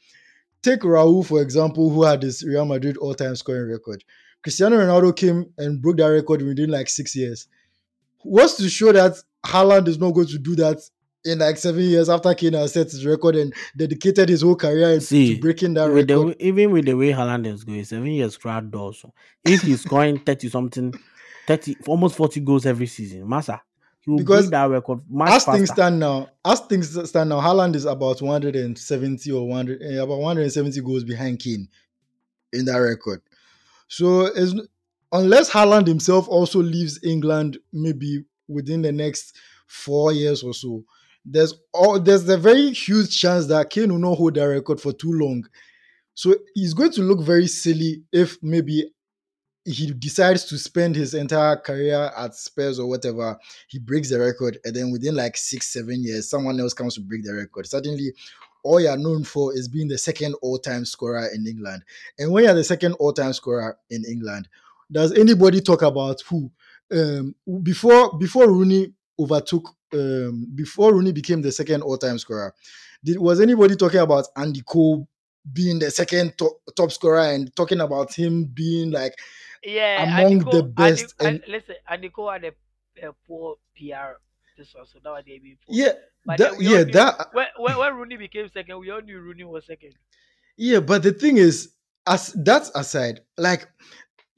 Take 0.64 0.82
Raul 0.82 1.24
for 1.24 1.42
example, 1.42 1.90
who 1.90 2.04
had 2.04 2.22
this 2.22 2.44
Real 2.44 2.66
Madrid 2.66 2.98
all-time 2.98 3.36
scoring 3.36 3.70
record. 3.70 4.04
Cristiano 4.42 4.78
Ronaldo 4.78 5.16
came 5.16 5.54
and 5.58 5.82
broke 5.82 5.98
that 5.98 6.08
record 6.08 6.42
within 6.42 6.72
like 6.72 6.90
six 6.90 7.16
years. 7.16 7.48
What's 8.24 8.56
to 8.58 8.70
show 8.70 8.92
that 8.92 9.16
Haaland 9.46 9.88
is 9.88 9.98
not 9.98 10.12
going 10.12 10.28
to 10.28 10.38
do 10.38 10.56
that 10.58 10.78
in 11.26 11.40
like 11.40 11.58
seven 11.58 11.82
years 11.84 12.10
after 12.10 12.34
Kane 12.34 12.54
has 12.54 12.74
set 12.74 12.92
his 12.92 13.06
record 13.06 13.36
and 13.36 13.54
dedicated 13.78 14.30
his 14.30 14.42
whole 14.42 14.56
career 14.56 15.00
See, 15.02 15.36
to 15.36 15.42
breaking 15.42 15.74
that 15.76 15.92
with 15.92 16.08
the, 16.08 16.16
record. 16.18 16.28
way- 16.30 16.36
even 16.40 16.72
with 16.72 16.86
the 16.86 16.94
way 16.96 17.12
Haaland 17.12 17.46
is 17.46 17.64
going, 17.64 17.84
seven 17.84 18.08
years 18.08 18.38
crowd 18.38 18.72
doors. 18.72 19.00
So 19.00 19.14
if 19.46 19.62
he's 19.62 19.82
scoring 19.82 20.20
30 20.20 20.50
something, 20.50 20.94
30, 21.48 21.76
almost 21.88 22.16
40 22.16 22.40
goals 22.42 22.66
every 22.66 22.88
season, 22.88 23.28
Massa, 23.28 23.62
he 24.02 24.12
will 24.12 24.20
Because 24.20 24.50
that 24.50 24.70
record 24.70 25.02
much 25.10 25.30
as 25.32 25.44
faster. 25.44 25.58
things 25.58 25.70
stand 25.72 26.00
now, 26.00 26.30
as 26.46 26.62
things 26.62 27.10
stand 27.10 27.30
now, 27.30 27.42
Haaland 27.42 27.76
is 27.76 27.84
about 27.86 28.22
170 28.22 29.32
or 29.32 29.48
100, 29.48 29.82
eh, 29.82 29.96
about 30.02 30.20
170 30.20 30.80
goals 30.82 31.04
behind 31.04 31.40
Kane 31.40 31.68
in 32.54 32.64
that 32.66 32.78
record. 32.78 33.22
So 33.90 34.28
it's, 34.28 34.54
unless 35.12 35.50
Haaland 35.50 35.88
himself 35.88 36.28
also 36.28 36.60
leaves 36.60 37.00
England 37.04 37.58
maybe 37.74 38.24
within 38.48 38.82
the 38.82 38.92
next 38.92 39.36
four 39.68 40.12
years 40.12 40.44
or 40.44 40.54
so, 40.54 40.84
there's 41.26 41.54
all 41.74 42.00
there's 42.00 42.28
a 42.30 42.38
very 42.38 42.72
huge 42.72 43.20
chance 43.20 43.46
that 43.48 43.70
Kane 43.70 43.92
will 43.92 44.00
not 44.00 44.16
hold 44.16 44.36
that 44.36 44.44
record 44.44 44.82
for 44.82 44.94
too 44.94 45.12
long. 45.12 45.44
So 46.16 46.36
he's 46.54 46.74
going 46.74 46.92
to 46.94 47.02
look 47.02 47.22
very 47.22 47.48
silly 47.48 48.04
if 48.12 48.38
maybe 48.42 48.92
he 49.66 49.94
decides 49.94 50.46
to 50.46 50.58
spend 50.58 50.96
his 50.96 51.14
entire 51.14 51.56
career 51.56 52.12
at 52.18 52.34
Spurs 52.34 52.80
or 52.80 52.88
whatever, 52.88 53.38
he 53.68 53.78
breaks 53.78 54.10
the 54.10 54.20
record, 54.20 54.58
and 54.64 54.76
then 54.76 54.92
within 54.92 55.16
like 55.16 55.38
six, 55.38 55.72
seven 55.72 56.04
years, 56.04 56.30
someone 56.30 56.60
else 56.60 56.74
comes 56.74 56.96
to 56.96 57.02
break 57.02 57.24
the 57.24 57.34
record. 57.34 57.68
Suddenly, 57.68 58.14
all 58.64 58.80
you're 58.80 58.98
known 58.98 59.24
for 59.24 59.54
is 59.56 59.68
being 59.68 59.88
the 59.88 59.98
second 59.98 60.36
all-time 60.42 60.86
scorer 60.86 61.28
in 61.34 61.46
England. 61.46 61.84
And 62.18 62.32
when 62.32 62.46
you're 62.46 62.54
the 62.54 62.64
second 62.64 62.94
all-time 62.94 63.34
scorer 63.34 63.78
in 63.90 64.04
England, 64.06 64.48
does 64.92 65.14
anybody 65.18 65.62
talk 65.62 65.82
about 65.82 66.22
who? 66.22 66.52
Um, 66.92 67.36
before 67.62 68.18
before 68.18 68.48
Rooney 68.50 68.94
overtook, 69.20 69.70
um, 69.94 70.48
before 70.56 70.94
Rooney 70.94 71.12
became 71.12 71.42
the 71.42 71.52
second 71.52 71.84
all-time 71.84 72.18
scorer, 72.18 72.54
did 73.04 73.20
was 73.20 73.40
anybody 73.40 73.76
talking 73.76 74.00
about 74.00 74.26
Andy 74.36 74.62
Cole 74.62 75.08
being 75.54 75.80
the 75.80 75.92
second 75.92 76.38
top, 76.38 76.54
top 76.76 76.92
scorer 76.92 77.22
and 77.32 77.56
talking 77.56 77.80
about 77.80 78.14
him 78.14 78.46
being 78.46 78.92
like 78.92 79.14
Yeah, 79.64 80.04
among 80.04 80.34
Andy 80.34 80.44
Cole, 80.44 80.54
the 80.54 80.64
best 80.64 81.16
Ani- 81.22 81.32
and 81.32 81.42
and 81.44 81.54
listen, 81.54 82.12
Cole 82.12 82.32
had 82.32 82.44
a, 82.46 83.08
a 83.08 83.14
poor 83.28 83.56
PR. 83.76 84.18
This 84.58 84.74
one, 84.76 84.86
so 84.86 85.00
that 85.04 85.10
was 85.10 85.24
they 85.26 85.40
poor. 85.66 85.76
yeah, 85.76 85.92
But 86.26 86.38
that, 86.40 86.52
then 86.52 86.60
we 86.60 86.68
all 86.68 86.74
yeah, 86.74 86.84
knew 86.84 86.94
that 86.94 87.28
when, 87.32 87.48
when 87.58 87.78
when 87.78 87.96
Rooney 87.96 88.18
became 88.18 88.50
second, 88.50 88.80
we 88.80 88.90
all 88.90 89.02
knew 89.02 89.20
Rooney 89.20 89.44
was 89.46 89.66
second. 89.66 89.94
Yeah, 90.58 90.82
but 90.82 91.04
the 91.04 91.14
thing 91.14 91.38
is, 91.38 91.74
as 92.06 92.34
that 92.34 92.70
aside, 92.76 93.22
like 93.38 93.68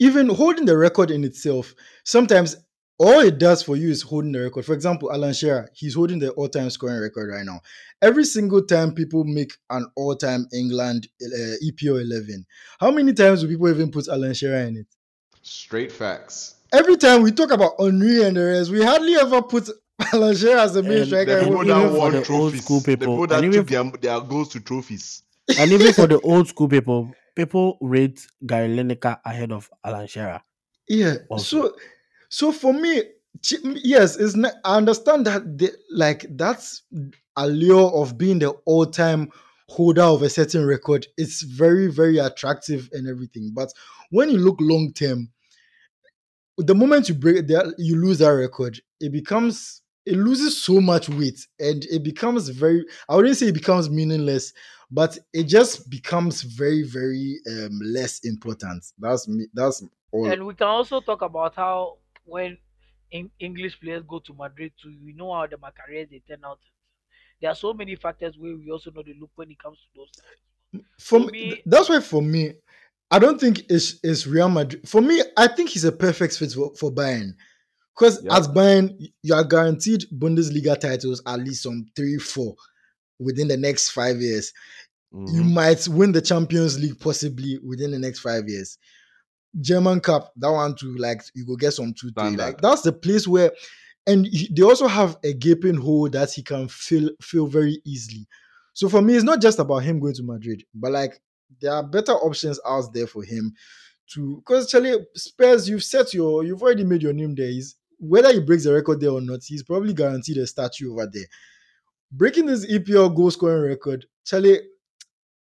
even 0.02 0.28
holding 0.30 0.66
the 0.66 0.76
record 0.76 1.12
in 1.12 1.24
itself, 1.24 1.74
sometimes 2.04 2.58
all 2.98 3.20
it 3.20 3.38
does 3.38 3.64
for 3.64 3.76
you 3.76 3.90
is 3.90 4.02
holding 4.02 4.32
the 4.32 4.40
record. 4.42 4.66
For 4.66 4.74
example, 4.74 5.12
Alan 5.14 5.34
Shearer, 5.34 5.70
he's 5.74 5.94
holding 5.96 6.20
the 6.20 6.32
all-time 6.32 6.70
scoring 6.72 7.00
record 7.00 7.30
right 7.32 7.46
now. 7.46 7.62
Every 8.02 8.26
single 8.26 8.64
time 8.64 8.94
people 8.94 9.24
make 9.24 9.54
an 9.70 9.86
all-time 9.96 10.48
England 10.54 11.08
uh, 11.24 11.56
EPO 11.64 12.02
11, 12.02 12.46
how 12.80 12.92
many 12.92 13.14
times 13.14 13.42
do 13.42 13.48
people 13.48 13.70
even 13.70 13.92
put 13.92 14.08
Alan 14.08 14.34
Shearer 14.34 14.62
in 14.68 14.78
it? 14.78 14.88
Straight 15.44 15.92
facts. 15.92 16.56
Every 16.74 16.98
time 16.98 17.22
we 17.22 17.32
talk 17.32 17.52
about 17.52 17.74
Henry 17.80 18.24
and 18.24 18.38
the 18.38 18.46
rest, 18.46 18.72
we 18.72 18.84
hardly 18.84 19.16
ever 19.16 19.42
put 19.44 19.70
Alan 20.14 20.36
Shearer 20.36 20.60
as 20.60 20.76
a 20.76 20.84
main 20.84 21.06
striker. 21.06 21.32
The 21.32 21.38
And 21.42 21.48
people 21.48 21.64
even 21.64 21.78
that 21.82 21.92
for 21.92 21.98
won 22.00 22.12
the 22.12 22.28
old 22.34 22.56
school 22.56 22.80
The 22.80 22.98
people, 22.98 23.08
people 23.14 23.28
that 23.28 23.44
and 23.44 23.54
took 23.54 23.72
even 23.72 23.92
their, 23.92 24.20
their 24.20 24.22
goals 24.28 24.50
to 24.50 24.60
trophies. 24.60 25.24
and 25.60 25.72
even 25.72 25.94
for 25.94 26.08
the 26.08 26.20
old 26.22 26.48
school 26.48 26.68
people, 26.70 27.14
people 27.36 27.78
rate 27.82 28.26
Gary 28.46 28.70
Lineker 28.70 29.20
ahead 29.26 29.52
of 29.52 29.70
Alan 29.84 30.08
Shearer. 30.08 30.42
Yeah. 30.88 31.16
Also. 31.30 31.62
So, 31.62 31.76
so 32.30 32.52
for 32.52 32.74
me, 32.74 33.04
yes, 33.64 34.18
it's 34.18 34.36
not, 34.36 34.54
I 34.64 34.78
understand 34.78 35.26
that 35.26 35.58
the, 35.58 35.72
like 35.92 36.26
that's 36.32 36.84
allure 37.38 37.92
of 37.94 38.18
being 38.18 38.40
the 38.40 38.50
all-time 38.66 39.32
holder 39.68 40.02
of 40.02 40.22
a 40.22 40.30
certain 40.30 40.66
record. 40.66 41.08
It's 41.18 41.42
very, 41.44 41.88
very 41.88 42.18
attractive 42.18 42.90
and 42.92 43.08
everything. 43.08 43.52
But 43.54 43.70
when 44.10 44.30
you 44.30 44.38
look 44.38 44.58
long 44.60 44.92
term, 44.94 45.30
the 46.58 46.76
moment 46.76 47.08
you 47.08 47.16
break 47.16 47.48
that, 47.48 47.74
you 47.78 47.96
lose 47.96 48.20
that 48.20 48.30
record, 48.30 48.80
it 49.00 49.12
becomes 49.12 49.81
it 50.06 50.16
loses 50.18 50.62
so 50.62 50.82
much 50.82 51.10
weight 51.10 51.48
and 51.60 51.86
it 51.86 52.04
becomes 52.04 52.50
very 52.50 52.86
I 53.10 53.16
wouldn't 53.16 53.38
say 53.38 53.48
it 53.48 53.54
becomes 53.54 53.90
meaningless, 53.90 54.54
but 54.90 55.18
it 55.34 55.44
just 55.46 55.90
becomes 55.90 56.42
very, 56.44 56.84
very 56.84 57.40
um 57.50 57.80
less 57.84 58.20
important. 58.24 58.86
That's 58.98 59.28
me. 59.28 59.48
That's 59.54 59.84
all. 60.12 60.32
And 60.32 60.46
we 60.48 60.56
can 60.56 60.68
also 60.68 61.00
talk 61.02 61.22
about 61.22 61.56
how 61.56 61.98
when 62.24 62.58
English 63.40 63.80
players 63.80 64.04
go 64.08 64.20
to 64.20 64.34
Madrid 64.34 64.74
to 64.82 64.88
we 65.04 65.14
know 65.14 65.34
how 65.34 65.48
the 65.48 65.58
careers 65.58 66.10
they 66.10 66.20
turn 66.20 66.46
out. 66.46 66.60
There 67.42 67.52
are 67.52 67.56
so 67.56 67.74
many 67.74 67.96
factors 67.98 68.38
where 68.38 68.56
we 68.58 68.72
also 68.72 68.92
know 68.92 69.04
the 69.04 69.16
look 69.16 69.32
when 69.36 69.52
it 69.52 69.60
comes 69.60 69.80
to 69.82 69.88
those 69.96 70.12
for 71.10 71.20
For 71.20 71.30
me, 71.30 71.32
me- 71.46 71.66
that's 71.66 71.90
why 71.90 72.00
for 72.00 72.22
me, 72.22 72.54
I 73.10 73.20
don't 73.20 73.40
think 73.40 73.66
it's, 73.70 74.00
it's 74.04 74.26
Real 74.26 74.50
Madrid. 74.50 74.88
For 74.88 75.02
me, 75.02 75.22
I 75.38 75.48
think 75.48 75.70
he's 75.70 75.84
a 75.84 75.92
perfect 75.92 76.38
fit 76.38 76.54
for, 76.54 76.74
for 76.76 76.92
Bayern. 76.92 77.34
Because 77.96 78.24
Yep. 78.24 78.34
as 78.34 78.48
Bayern, 78.48 78.98
you 79.24 79.34
are 79.34 79.44
guaranteed 79.44 80.06
Bundesliga 80.12 80.80
titles 80.80 81.22
at 81.26 81.40
least 81.40 81.64
some 81.64 81.86
three, 81.96 82.18
four 82.18 82.56
within 83.20 83.48
the 83.48 83.58
next 83.58 83.90
five 83.92 84.22
years. 84.22 84.52
You 85.14 85.44
Mhm. 85.44 85.54
might 85.54 85.88
win 85.90 86.12
the 86.14 86.22
Champions 86.22 86.80
League 86.80 87.00
possibly 87.00 87.60
within 87.60 87.92
the 87.92 88.00
next 88.00 88.20
five 88.20 88.48
years. 88.48 88.78
German 89.60 90.00
Cup, 90.00 90.32
that 90.38 90.50
one 90.50 90.76
too, 90.76 90.96
like 90.98 91.22
you 91.36 91.46
go 91.46 91.56
get 91.58 91.74
some 91.74 91.94
two, 91.94 92.12
three. 92.12 92.38
Like 92.38 92.62
that's 92.62 92.82
the 92.84 92.94
place 92.94 93.28
where, 93.28 93.52
and 94.08 94.26
he- 94.26 94.50
they 94.56 94.62
also 94.64 94.88
have 94.88 95.18
a 95.24 95.34
gaping 95.34 95.76
hole 95.76 96.10
that 96.10 96.32
he 96.32 96.42
can 96.42 96.70
fill 96.70 97.10
fill 97.22 97.48
very 97.48 97.82
easily. 97.86 98.26
So 98.74 98.88
for 98.88 99.02
me, 99.02 99.16
it's 99.16 99.26
not 99.26 99.42
just 99.42 99.60
about 99.60 99.80
him 99.80 100.00
going 100.00 100.14
to 100.16 100.24
Madrid, 100.24 100.64
but 100.74 100.94
like 100.94 101.22
there 101.60 101.74
are 101.74 101.84
better 101.86 102.14
options 102.14 102.58
out 102.66 102.94
there 102.94 103.08
for 103.08 103.24
him 103.24 103.54
to 104.14 104.38
because 104.38 104.72
Charlie 104.72 105.06
Spurs, 105.16 105.68
you've 105.68 105.84
set 105.84 106.14
your 106.14 106.46
you've 106.46 106.62
already 106.64 106.86
made 106.86 107.04
your 107.04 107.12
name 107.14 107.36
there. 107.36 107.50
He's 107.50 107.76
whether 108.02 108.34
he 108.34 108.40
breaks 108.40 108.64
the 108.64 108.74
record 108.74 109.00
there 109.00 109.12
or 109.12 109.22
not, 109.22 109.44
he's 109.46 109.64
probably 109.64 109.94
guaranteed 109.94 110.38
a 110.38 110.48
statue 110.48 110.92
over 110.92 111.08
there. 111.12 111.26
Breaking 112.12 112.48
this 112.48 112.66
EPL 112.66 113.16
goal 113.16 113.30
scoring 113.30 113.62
record, 113.62 114.06
Charlie, 114.26 114.60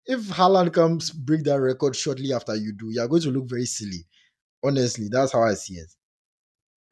if 0.07 0.21
Haaland 0.29 0.73
comes 0.73 1.11
break 1.11 1.43
that 1.45 1.61
record 1.61 1.97
shortly 1.97 2.33
after 2.33 2.55
you 2.55 2.73
do, 2.73 2.91
you're 2.91 3.09
going 3.09 3.23
to 3.23 3.31
look 3.31 3.49
very 3.49 3.65
silly. 3.65 4.07
Honestly, 4.63 5.09
that's 5.11 5.33
how 5.33 5.43
I 5.43 5.55
see 5.55 5.75
it. 5.75 5.91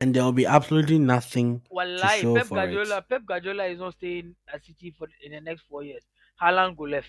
And 0.01 0.15
there 0.15 0.25
will 0.25 0.33
be 0.33 0.47
absolutely 0.47 0.99
nothing 0.99 1.61
to 1.61 1.67
Wallahi, 1.71 2.21
show 2.21 2.37
Pep 2.37 2.47
for 2.47 2.55
Guardiola, 2.55 2.99
it. 2.99 3.09
Pep 3.09 3.23
Guardiola 3.27 3.65
is 3.67 3.79
not 3.79 3.95
staying 3.95 4.35
at 4.53 4.65
City 4.65 4.95
for 4.97 5.09
in 5.23 5.33
the 5.33 5.41
next 5.41 5.63
four 5.69 5.83
years. 5.83 6.03
Haaland 6.41 6.77
go 6.77 6.85
left. 6.85 7.09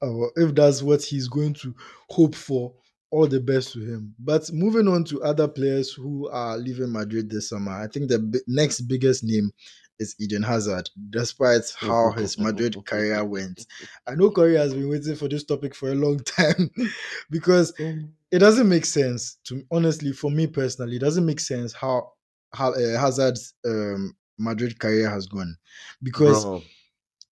Uh, 0.00 0.26
if 0.36 0.54
that's 0.54 0.82
what 0.82 1.02
he's 1.02 1.28
going 1.28 1.52
to 1.54 1.74
hope 2.08 2.34
for, 2.34 2.72
all 3.14 3.28
the 3.28 3.38
best 3.38 3.72
to 3.72 3.78
him. 3.78 4.12
But 4.18 4.52
moving 4.52 4.88
on 4.88 5.04
to 5.04 5.22
other 5.22 5.46
players 5.46 5.92
who 5.92 6.28
are 6.30 6.58
leaving 6.58 6.90
Madrid 6.90 7.30
this 7.30 7.48
summer, 7.48 7.70
I 7.70 7.86
think 7.86 8.08
the 8.08 8.18
bi- 8.18 8.40
next 8.48 8.80
biggest 8.82 9.22
name 9.22 9.52
is 10.00 10.16
Eden 10.18 10.42
Hazard, 10.42 10.90
despite 11.10 11.62
how 11.78 12.10
his 12.10 12.36
Madrid 12.40 12.76
career 12.84 13.24
went. 13.24 13.66
I 14.08 14.16
know 14.16 14.32
Corey 14.32 14.56
has 14.56 14.74
been 14.74 14.88
waiting 14.88 15.14
for 15.14 15.28
this 15.28 15.44
topic 15.44 15.76
for 15.76 15.92
a 15.92 15.94
long 15.94 16.18
time 16.24 16.72
because 17.30 17.72
it 17.78 18.40
doesn't 18.40 18.68
make 18.68 18.84
sense 18.84 19.38
to 19.44 19.62
honestly 19.70 20.10
for 20.12 20.32
me 20.32 20.48
personally. 20.48 20.96
It 20.96 21.02
doesn't 21.02 21.24
make 21.24 21.38
sense 21.38 21.72
how 21.72 22.14
how 22.52 22.72
uh, 22.72 22.98
Hazard's 22.98 23.54
um, 23.64 24.16
Madrid 24.38 24.80
career 24.80 25.08
has 25.08 25.28
gone 25.28 25.56
because 26.02 26.44
Bro, 26.44 26.62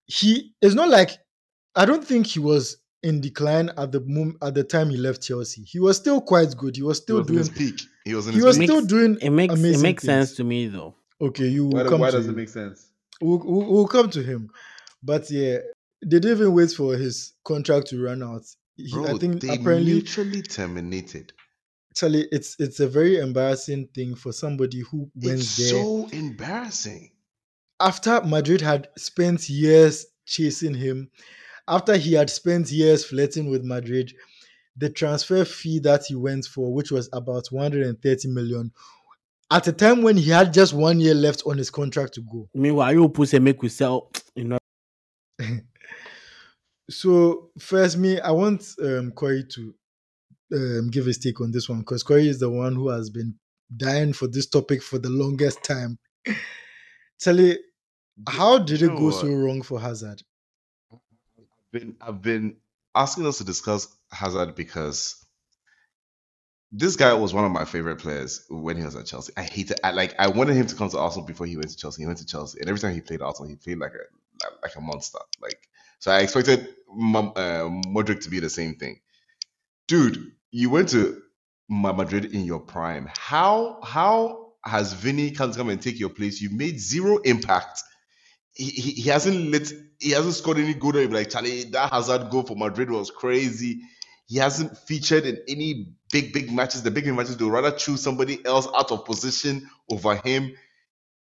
he 0.05 0.53
it's 0.61 0.74
not 0.74 0.91
like 0.91 1.12
I 1.74 1.87
don't 1.87 2.05
think 2.05 2.26
he 2.26 2.39
was 2.39 2.76
in 3.03 3.20
decline 3.20 3.70
at 3.78 3.92
the 3.92 4.01
moment 4.01 4.36
at 4.42 4.55
the 4.55 4.64
time 4.64 4.90
he 4.90 4.96
left 4.96 5.22
Chelsea. 5.22 5.62
He 5.62 5.78
was 5.80 5.96
still 5.96 6.20
quite 6.20 6.57
good. 6.57 6.76
He 6.76 6.82
was 6.82 6.98
he 6.98 7.03
still 7.03 7.18
was 7.18 7.26
doing 7.26 7.38
his 7.38 7.48
peak. 7.48 7.80
He 8.05 8.14
was 8.14 8.26
in 8.28 8.34
he 8.34 8.42
was 8.42 8.59
peak. 8.59 8.68
still 8.68 8.84
doing 8.84 9.18
It 9.20 9.30
makes 9.30 9.55
it 9.55 9.59
amazing 9.59 9.82
makes 9.82 10.03
sense 10.05 10.30
things. 10.30 10.36
to 10.38 10.44
me 10.44 10.66
though. 10.68 10.94
okay. 11.20 11.46
You 11.48 11.66
will 11.66 11.82
Why, 11.84 11.88
come 11.88 12.01
why 12.01 12.11
to 12.11 12.16
does 12.18 12.26
you. 12.26 12.32
it 12.32 12.36
make 12.36 12.48
sense? 12.48 12.90
We'll, 13.20 13.38
we'll, 13.44 13.70
we'll 13.70 13.86
come 13.88 14.09
to 14.11 14.22
him, 14.22 14.51
but 15.03 15.30
yeah, 15.30 15.59
they 16.03 16.18
didn't 16.20 16.30
even 16.38 16.55
wait 16.55 16.70
for 16.72 16.96
his 16.96 17.34
contract 17.44 17.88
to 17.88 18.03
run 18.03 18.22
out. 18.22 18.42
He, 18.76 18.90
Bro, 18.90 19.07
I 19.14 19.18
think 19.18 19.40
they 19.42 19.48
apparently 19.55 19.92
mutually 19.92 20.40
terminated. 20.42 21.32
Charlie, 21.94 22.26
it's 22.32 22.57
it's 22.59 22.80
a 22.80 22.86
very 22.88 23.18
embarrassing 23.18 23.88
thing 23.94 24.14
for 24.14 24.32
somebody 24.32 24.80
who 24.80 25.11
went 25.14 25.40
It's 25.40 25.57
there 25.59 25.68
so 25.70 26.09
embarrassing. 26.12 27.11
after 27.78 28.22
Madrid 28.22 28.61
had 28.62 28.88
spent 28.96 29.48
years 29.51 30.07
chasing 30.24 30.72
him, 30.74 31.11
after 31.71 31.97
he 31.97 32.14
had 32.14 32.29
spent 32.29 32.71
years 32.71 33.05
flirting 33.05 33.49
with 33.49 33.64
Madrid, 33.64 34.12
the 34.77 34.91
transfer 34.91 35.45
fee 35.45 35.79
that 35.81 36.05
he 36.07 36.16
went 36.16 36.45
for, 36.45 36.73
which 36.73 36.91
was 36.91 37.09
about 37.12 37.47
130 37.49 38.29
million, 38.29 38.73
at 39.51 39.68
a 39.68 39.73
time 39.73 40.03
when 40.03 40.16
he 40.16 40.31
had 40.31 40.53
just 40.53 40.75
one 40.75 41.01
year 41.01 41.14
left 41.14 41.43
on 41.47 41.57
his 41.57 41.71
contract 41.71 42.14
to 42.14 42.23
go. 42.23 42.49
Meanwhile, 42.55 42.93
you 42.93 43.09
push 43.09 43.33
and 43.33 43.45
make 43.45 43.62
we 43.62 43.68
sell, 43.68 44.11
you 44.35 44.45
know. 44.45 44.59
So, 46.91 47.51
first, 47.57 47.99
me, 47.99 48.18
I 48.18 48.33
want 48.33 48.66
um, 48.83 49.12
Corey 49.12 49.45
to 49.51 49.75
um, 50.53 50.91
give 50.91 51.07
his 51.07 51.18
take 51.18 51.41
on 51.41 51.53
this 51.53 51.68
one 51.68 51.79
because 51.79 52.03
Corey 52.03 52.27
is 52.27 52.41
the 52.41 52.51
one 52.51 52.75
who 52.75 52.89
has 52.89 53.11
been 53.11 53.37
dying 53.77 54.12
for 54.12 54.27
this 54.27 54.49
topic 54.49 54.83
for 54.83 54.99
the 54.99 55.09
longest 55.09 55.62
time. 55.62 56.01
Charlie, 57.21 57.59
how 58.29 58.59
did 58.59 58.83
it 58.83 58.89
go 58.97 59.12
so 59.12 59.29
wrong 59.29 59.62
for 59.62 59.79
Hazard? 59.79 60.21
Been 61.73 61.97
I've 62.01 62.23
been 62.23 62.57
asking 62.95 63.27
us 63.27 63.39
to 63.39 63.45
discuss 63.45 63.89
Hazard 64.12 64.55
because 64.55 65.25
this 66.73 66.97
guy 66.97 67.14
was 67.14 67.35
one 67.35 67.45
of 67.45 67.51
my 67.51 67.64
favorite 67.64 67.97
players 67.99 68.45
when 68.49 68.77
he 68.77 68.85
was 68.85 68.95
at 68.97 69.07
Chelsea. 69.07 69.33
I 69.37 69.43
hated 69.43 69.81
I 69.83 69.91
like 69.93 70.14
I 70.18 70.29
wanted 70.29 70.57
him 70.57 70.66
to 70.66 70.75
come 70.75 70.89
to 70.91 70.99
Arsenal 70.99 71.27
before 71.27 71.47
he 71.47 71.57
went 71.57 71.71
to 71.71 71.77
Chelsea. 71.77 72.03
He 72.03 72.07
went 72.07 72.18
to 72.18 72.27
Chelsea, 72.27 72.61
and 72.61 72.68
every 72.68 72.81
time 72.81 72.95
he 72.95 73.01
played 73.01 73.23
Arsenal, 73.23 73.49
he 73.49 73.57
played 73.57 73.79
like 73.79 73.93
a 73.93 74.47
like, 74.62 74.75
a 74.77 74.81
monster. 74.81 75.18
Like 75.43 75.68
so, 75.99 76.12
I 76.12 76.21
expected 76.21 76.68
uh, 76.89 77.68
Modric 77.89 78.23
to 78.23 78.31
be 78.31 78.41
the 78.41 78.49
same 78.51 78.75
thing. 78.75 79.01
Dude, 79.89 80.33
you 80.51 80.71
went 80.71 80.91
to 80.91 81.23
Madrid 81.68 82.27
in 82.27 82.45
your 82.45 82.61
prime. 82.61 83.09
How 83.16 83.81
how 83.83 84.53
has 84.64 84.93
Vinny 84.93 85.31
come 85.33 85.53
come 85.53 85.68
and 85.71 85.81
take 85.83 85.99
your 85.99 86.11
place? 86.11 86.41
You 86.41 86.51
made 86.51 86.79
zero 86.81 87.18
impact. 87.18 87.83
He, 88.61 88.92
he, 88.92 89.08
hasn't 89.08 89.50
lit. 89.50 89.72
He 89.98 90.11
hasn't 90.11 90.34
scored 90.34 90.58
any 90.58 90.74
goal. 90.74 90.92
That 90.92 91.11
like 91.11 91.30
Charlie, 91.30 91.64
that 91.64 91.90
Hazard 91.90 92.28
goal 92.30 92.42
for 92.42 92.56
Madrid 92.56 92.90
was 92.90 93.11
crazy. 93.11 93.80
He 94.26 94.36
hasn't 94.36 94.76
featured 94.76 95.24
in 95.24 95.38
any 95.48 95.94
big 96.12 96.34
big 96.34 96.52
matches. 96.52 96.82
The 96.82 96.90
big 96.90 97.06
matches, 97.06 97.38
they'll 97.38 97.50
rather 97.50 97.70
choose 97.70 98.02
somebody 98.02 98.44
else 98.44 98.68
out 98.76 98.92
of 98.92 99.06
position 99.06 99.66
over 99.90 100.16
him. 100.16 100.52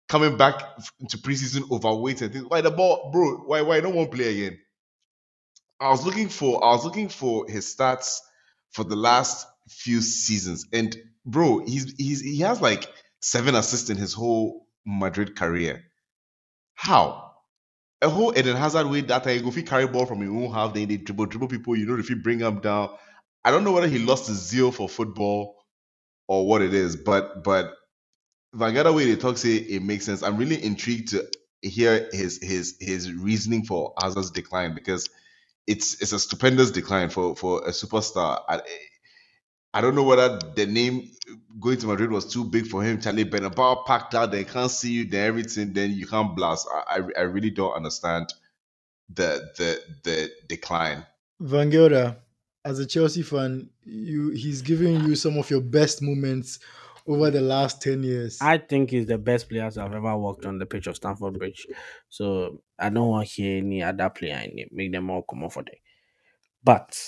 Coming 0.08 0.38
back 0.38 0.62
to 1.10 1.18
preseason 1.18 1.72
overweight 1.72 2.22
and 2.22 2.32
things. 2.32 2.46
Why 2.48 2.62
the 2.62 2.70
ball, 2.70 3.10
bro? 3.12 3.38
Why 3.48 3.64
why 3.64 3.80
don't 3.80 3.96
to 3.96 4.06
play 4.06 4.46
again? 4.46 4.60
I 5.80 5.90
was 5.90 6.06
looking 6.06 6.30
for 6.30 6.64
I 6.64 6.70
was 6.70 6.86
looking 6.86 7.10
for 7.10 7.50
his 7.50 7.76
stats 7.76 8.20
for 8.74 8.84
the 8.84 8.96
last 8.96 9.48
few 9.70 10.02
seasons, 10.02 10.68
and 10.72 10.96
bro, 11.26 11.66
he's 11.66 11.96
he's 11.98 12.22
he 12.22 12.42
has 12.42 12.62
like 12.62 12.88
seven 13.22 13.56
assists 13.56 13.90
in 13.90 13.98
his 13.98 14.14
whole 14.14 14.68
Madrid 14.86 15.36
career. 15.36 15.84
How? 16.76 17.34
A 18.02 18.10
whole 18.10 18.38
Eden 18.38 18.58
Hazard 18.58 18.88
way 18.88 19.02
that 19.02 19.24
time, 19.24 19.48
if 19.48 19.56
he 19.56 19.64
carry 19.64 19.88
ball 19.88 20.06
from 20.06 20.22
your 20.22 20.36
own 20.44 20.54
half, 20.54 20.74
then 20.74 20.88
they 20.90 20.98
dribble 20.98 21.28
dribble 21.28 21.48
people. 21.48 21.76
You 21.76 21.86
know, 21.86 21.98
if 21.98 22.10
you 22.10 22.18
bring 22.18 22.40
him 22.40 22.60
down, 22.60 22.90
I 23.46 23.52
don't 23.52 23.64
know 23.64 23.72
whether 23.72 23.88
he 23.88 24.00
lost 24.00 24.28
his 24.28 24.40
zeal 24.40 24.72
for 24.72 24.90
football 24.90 25.56
or 26.28 26.48
what 26.48 26.62
it 26.62 26.74
is, 26.74 26.96
but 26.96 27.44
but 27.44 27.74
Van 28.54 28.74
Gelder 28.74 28.94
way 28.94 29.06
they 29.06 29.16
talk 29.16 29.38
say 29.38 29.56
it 29.56 29.84
makes 29.84 30.06
sense. 30.06 30.24
I'm 30.24 30.38
really 30.38 30.64
intrigued 30.64 31.10
to 31.10 31.30
hear 31.62 32.10
his 32.12 32.40
his 32.42 32.78
his 32.80 33.12
reasoning 33.12 33.66
for 33.66 33.94
Hazard's 34.02 34.32
decline 34.32 34.76
because 34.76 35.10
it's 35.68 36.02
it's 36.02 36.14
a 36.14 36.20
stupendous 36.20 36.72
decline 36.72 37.10
for 37.10 37.36
for 37.36 37.64
a 37.66 37.72
superstar. 37.72 38.42
I, 39.74 39.80
I 39.80 39.82
don't 39.82 39.96
know 39.96 40.04
whether 40.04 40.40
the 40.56 40.66
name 40.66 41.10
going 41.60 41.78
to 41.78 41.88
Madrid 41.88 42.12
was 42.12 42.32
too 42.32 42.46
big 42.46 42.68
for 42.68 42.84
him. 42.84 43.00
Charlie 43.00 43.26
Bernabeu 43.26 43.86
packed 43.86 44.16
out, 44.16 44.32
they 44.32 44.44
can't 44.44 44.72
see 44.72 44.92
you, 44.92 45.06
then 45.06 45.28
everything, 45.28 45.74
then 45.74 45.92
you 45.92 46.08
can't 46.08 46.36
blast. 46.36 46.68
I, 46.72 47.00
I, 47.00 47.02
I 47.20 47.22
really 47.22 47.52
don't 47.52 47.74
understand 47.74 48.34
the 49.10 49.50
the 49.58 49.82
the 50.04 50.32
decline. 50.48 51.06
Van 51.40 51.70
Gelder, 51.70 52.16
as 52.64 52.80
a 52.80 52.86
Chelsea 52.86 53.22
fan, 53.22 53.70
you 53.84 54.30
he's 54.32 54.62
giving 54.62 55.02
you 55.02 55.16
some 55.16 55.38
of 55.38 55.50
your 55.50 55.62
best 55.62 56.02
moments 56.02 56.60
over 57.08 57.30
the 57.30 57.42
last 57.42 57.82
10 57.82 58.04
years. 58.04 58.40
I 58.42 58.58
think 58.58 58.92
he's 58.92 59.08
the 59.08 59.18
best 59.18 59.50
player 59.50 59.66
I've 59.66 59.78
ever 59.78 60.18
worked 60.18 60.46
on 60.46 60.58
the 60.58 60.66
pitch 60.66 60.88
of 60.88 60.96
Stamford 60.96 61.38
Bridge. 61.38 61.68
So 62.10 62.62
I 62.80 62.90
don't 62.90 63.10
want 63.10 63.28
to 63.28 63.34
hear 63.34 63.58
any 63.58 63.84
other 63.84 64.10
player 64.10 64.40
in 64.44 64.60
it. 64.60 64.70
Make 64.72 64.92
them 64.92 65.10
all 65.10 65.24
come 65.24 65.44
off 65.44 65.56
for 65.56 65.64
there. 65.64 65.76
But 66.64 67.08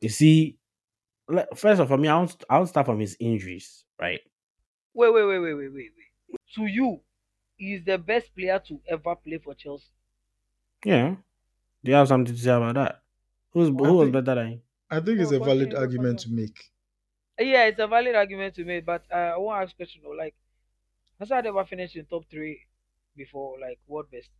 you 0.00 0.10
see, 0.10 0.58
le- 0.60 0.61
first 1.54 1.80
of 1.80 1.80
all, 1.80 1.86
for 1.86 1.98
me, 1.98 2.08
I 2.08 2.16
won't, 2.16 2.44
I 2.48 2.56
won't 2.58 2.68
start 2.68 2.86
from 2.86 3.00
his 3.00 3.16
injuries, 3.20 3.84
right? 4.00 4.20
Wait, 4.94 5.12
wait, 5.12 5.24
wait, 5.24 5.38
wait, 5.38 5.54
wait, 5.54 5.68
wait, 5.72 5.92
wait. 5.96 6.40
To 6.54 6.66
you, 6.66 7.00
he 7.56 7.74
is 7.74 7.84
the 7.84 7.98
best 7.98 8.34
player 8.34 8.58
to 8.68 8.80
ever 8.88 9.16
play 9.16 9.38
for 9.38 9.54
Chelsea. 9.54 9.90
Yeah. 10.84 11.16
Do 11.84 11.90
you 11.90 11.96
have 11.96 12.08
something 12.08 12.34
to 12.34 12.40
say 12.40 12.50
about 12.50 12.74
that? 12.74 13.02
Who's 13.52 13.68
who 13.68 13.94
was 13.94 14.10
better 14.10 14.34
than 14.34 14.46
him? 14.48 14.62
I 14.90 15.00
think 15.00 15.20
it's 15.20 15.32
a 15.32 15.38
valid 15.38 15.74
argument 15.74 16.20
to 16.20 16.30
make. 16.30 16.70
Yeah, 17.38 17.64
it's 17.64 17.78
a 17.78 17.86
valid 17.86 18.14
argument 18.14 18.54
to 18.56 18.64
make, 18.64 18.84
but 18.84 19.04
uh, 19.10 19.34
I 19.34 19.36
want 19.38 19.58
to 19.58 19.62
ask 19.64 19.74
a 19.74 19.76
question 19.76 20.02
though. 20.04 20.10
Like, 20.10 20.34
has 21.18 21.30
Hazard 21.30 21.46
ever 21.46 21.64
finished 21.64 21.96
in 21.96 22.06
top 22.06 22.24
three 22.30 22.66
before, 23.16 23.58
like 23.60 23.78
world 23.86 24.10
best? 24.10 24.30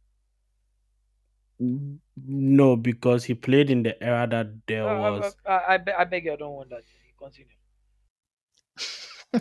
No, 2.16 2.76
because 2.76 3.24
he 3.24 3.34
played 3.34 3.70
in 3.70 3.82
the 3.82 4.02
era 4.02 4.26
that 4.28 4.66
there 4.66 4.88
Uh, 4.88 4.98
was. 5.20 5.36
I, 5.46 5.62
I, 5.74 5.76
be- 5.78 5.92
I 5.92 6.04
beg 6.04 6.24
you, 6.24 6.32
I 6.32 6.36
don't 6.36 6.54
want 6.54 6.70
that. 6.70 6.82
Continue. 7.18 7.52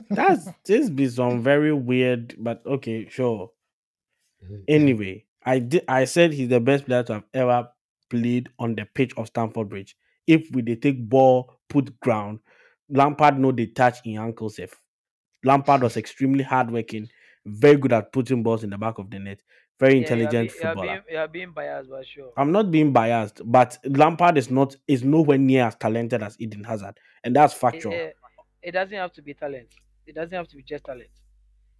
That's 0.10 0.48
this 0.66 0.90
be 0.90 1.08
some 1.10 1.42
very 1.44 1.74
weird, 1.74 2.36
but 2.38 2.66
okay, 2.66 3.08
sure. 3.10 3.52
Anyway, 4.68 5.26
I 5.46 5.60
did. 5.60 5.84
I 5.88 6.06
said 6.06 6.34
he's 6.34 6.50
the 6.50 6.60
best 6.60 6.86
player 6.86 7.04
to 7.04 7.14
have 7.14 7.24
ever 7.34 7.70
played 8.10 8.50
on 8.60 8.76
the 8.76 8.86
pitch 8.86 9.14
of 9.18 9.28
Stamford 9.28 9.70
Bridge. 9.70 9.96
If 10.28 10.50
we 10.52 10.62
they 10.62 10.76
take 10.76 11.08
ball, 11.10 11.60
put 11.70 12.00
ground, 12.00 12.40
Lampard 12.90 13.40
know 13.40 13.52
they 13.52 13.68
touch 13.68 13.98
in 14.06 14.18
ankle 14.18 14.50
safe. 14.50 14.74
Lampard 15.44 15.84
was 15.84 15.98
extremely 15.98 16.44
hardworking, 16.44 17.10
very 17.46 17.78
good 17.78 17.94
at 17.94 18.14
putting 18.14 18.44
balls 18.44 18.64
in 18.64 18.70
the 18.72 18.78
back 18.78 18.98
of 19.00 19.10
the 19.12 19.20
net, 19.20 19.42
very 19.82 19.98
intelligent 19.98 20.34
yeah, 20.34 20.42
you're, 20.42 20.76
footballer. 20.76 20.88
being, 20.88 21.04
you're 21.10 21.28
being 21.28 21.52
biased, 21.52 21.90
but 21.90 22.06
sure. 22.08 22.32
I'm 22.38 22.52
not 22.52 22.72
being 22.72 22.94
biased, 22.94 23.42
but 23.46 23.78
Lampard 23.86 24.38
is 24.38 24.50
not 24.50 24.76
is 24.88 25.04
nowhere 25.04 25.38
near 25.40 25.66
as 25.68 25.76
talented 25.76 26.24
as 26.24 26.38
Eden 26.40 26.64
Hazard, 26.64 27.00
and 27.24 27.36
that's 27.36 27.56
it, 27.56 27.60
factual. 27.60 27.94
it, 27.94 28.18
it 28.62 28.72
doesn't 28.72 28.98
have 28.98 29.14
to 29.14 29.22
be 29.22 29.34
talent. 29.34 29.70
It 30.06 30.16
doesn't 30.16 30.34
have 30.34 30.48
to 30.50 30.56
be 30.56 30.64
just 30.64 30.86
talent. 30.86 31.10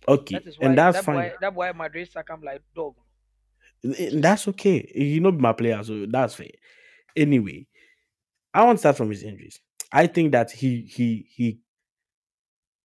okay, 0.08 0.40
That 0.40 0.48
is 0.48 0.60
why. 0.60 0.70
and 0.70 0.78
that's 0.78 0.98
that's 0.98 1.06
fine. 1.06 1.16
Why, 1.16 1.34
that's 1.40 1.56
why 1.56 1.72
Madrid 1.74 2.12
sack 2.12 2.30
him 2.30 2.42
like 2.44 2.62
dog. 2.76 2.96
Eh, 3.84 4.12
That's 4.16 4.48
okay. 4.50 4.92
You 4.96 5.20
know 5.22 5.32
my 5.32 5.54
player, 5.54 5.84
so 5.84 6.06
that's 6.08 6.36
fair. 6.36 6.52
Anyway, 7.16 7.68
I 8.54 8.64
want 8.66 8.78
to 8.78 8.80
start 8.80 8.98
from 8.98 9.10
his 9.10 9.24
injuries. 9.24 9.60
I 9.92 10.08
think 10.08 10.32
that 10.34 10.52
he 10.52 10.82
he 10.84 11.28
he 11.36 11.60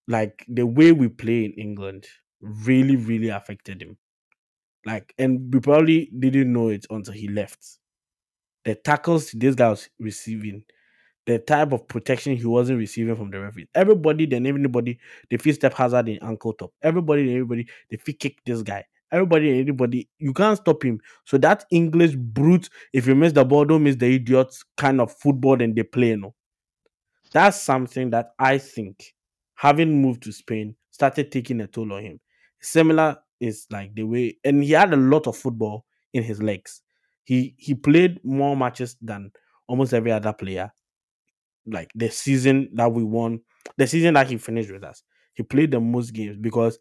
like 0.08 0.44
the 0.48 0.66
way 0.66 0.92
we 0.92 1.08
play 1.08 1.44
in 1.44 1.52
England 1.52 2.06
really, 2.40 2.96
really 2.96 3.28
affected 3.28 3.82
him. 3.82 3.96
Like, 4.86 5.12
and 5.18 5.52
we 5.52 5.58
probably 5.58 6.06
didn't 6.16 6.52
know 6.52 6.68
it 6.68 6.86
until 6.90 7.12
he 7.12 7.26
left. 7.26 7.78
The 8.64 8.76
tackles 8.76 9.32
this 9.32 9.56
guy 9.56 9.68
was 9.70 9.88
receiving, 9.98 10.62
the 11.26 11.40
type 11.40 11.72
of 11.72 11.88
protection 11.88 12.36
he 12.36 12.46
wasn't 12.46 12.78
receiving 12.78 13.16
from 13.16 13.30
the 13.32 13.40
referee. 13.40 13.68
Everybody, 13.74 14.26
then 14.26 14.46
everybody, 14.46 15.00
the 15.28 15.38
feel 15.38 15.54
step 15.54 15.74
hazard 15.74 16.08
in 16.08 16.22
ankle 16.22 16.52
top. 16.52 16.72
Everybody, 16.82 17.22
and 17.22 17.30
everybody, 17.30 17.66
they 17.90 17.96
feel 17.96 18.14
kick 18.18 18.38
this 18.46 18.62
guy. 18.62 18.84
Everybody, 19.10 19.50
and 19.50 19.60
anybody, 19.60 20.08
you 20.18 20.32
can't 20.32 20.56
stop 20.56 20.84
him. 20.84 21.00
So 21.24 21.36
that 21.38 21.64
English 21.70 22.14
brute, 22.14 22.68
if 22.92 23.06
you 23.08 23.14
miss 23.16 23.32
the 23.32 23.44
ball, 23.44 23.64
don't 23.64 23.82
miss 23.82 23.96
the 23.96 24.14
idiot 24.14 24.54
kind 24.76 25.00
of 25.00 25.12
football 25.12 25.56
then 25.56 25.74
they 25.74 25.82
play, 25.82 26.14
no. 26.14 26.34
That's 27.32 27.60
something 27.60 28.10
that 28.10 28.34
I 28.38 28.58
think, 28.58 29.14
having 29.54 30.00
moved 30.00 30.22
to 30.24 30.32
Spain, 30.32 30.76
started 30.90 31.32
taking 31.32 31.60
a 31.60 31.66
toll 31.66 31.92
on 31.92 32.02
him. 32.02 32.20
Similar 32.60 33.18
is 33.40 33.66
like 33.70 33.94
the 33.94 34.04
way, 34.04 34.36
and 34.44 34.62
he 34.62 34.72
had 34.72 34.92
a 34.92 34.96
lot 34.96 35.26
of 35.26 35.36
football 35.36 35.84
in 36.12 36.22
his 36.22 36.42
legs. 36.42 36.82
He 37.24 37.54
he 37.58 37.74
played 37.74 38.20
more 38.24 38.56
matches 38.56 38.96
than 39.02 39.32
almost 39.68 39.94
every 39.94 40.12
other 40.12 40.32
player. 40.32 40.72
Like 41.66 41.90
the 41.94 42.08
season 42.10 42.70
that 42.74 42.92
we 42.92 43.02
won, 43.02 43.40
the 43.76 43.86
season 43.86 44.14
that 44.14 44.28
he 44.28 44.36
finished 44.38 44.70
with 44.70 44.84
us, 44.84 45.02
he 45.34 45.42
played 45.42 45.72
the 45.72 45.80
most 45.80 46.12
games 46.12 46.36
because 46.40 46.78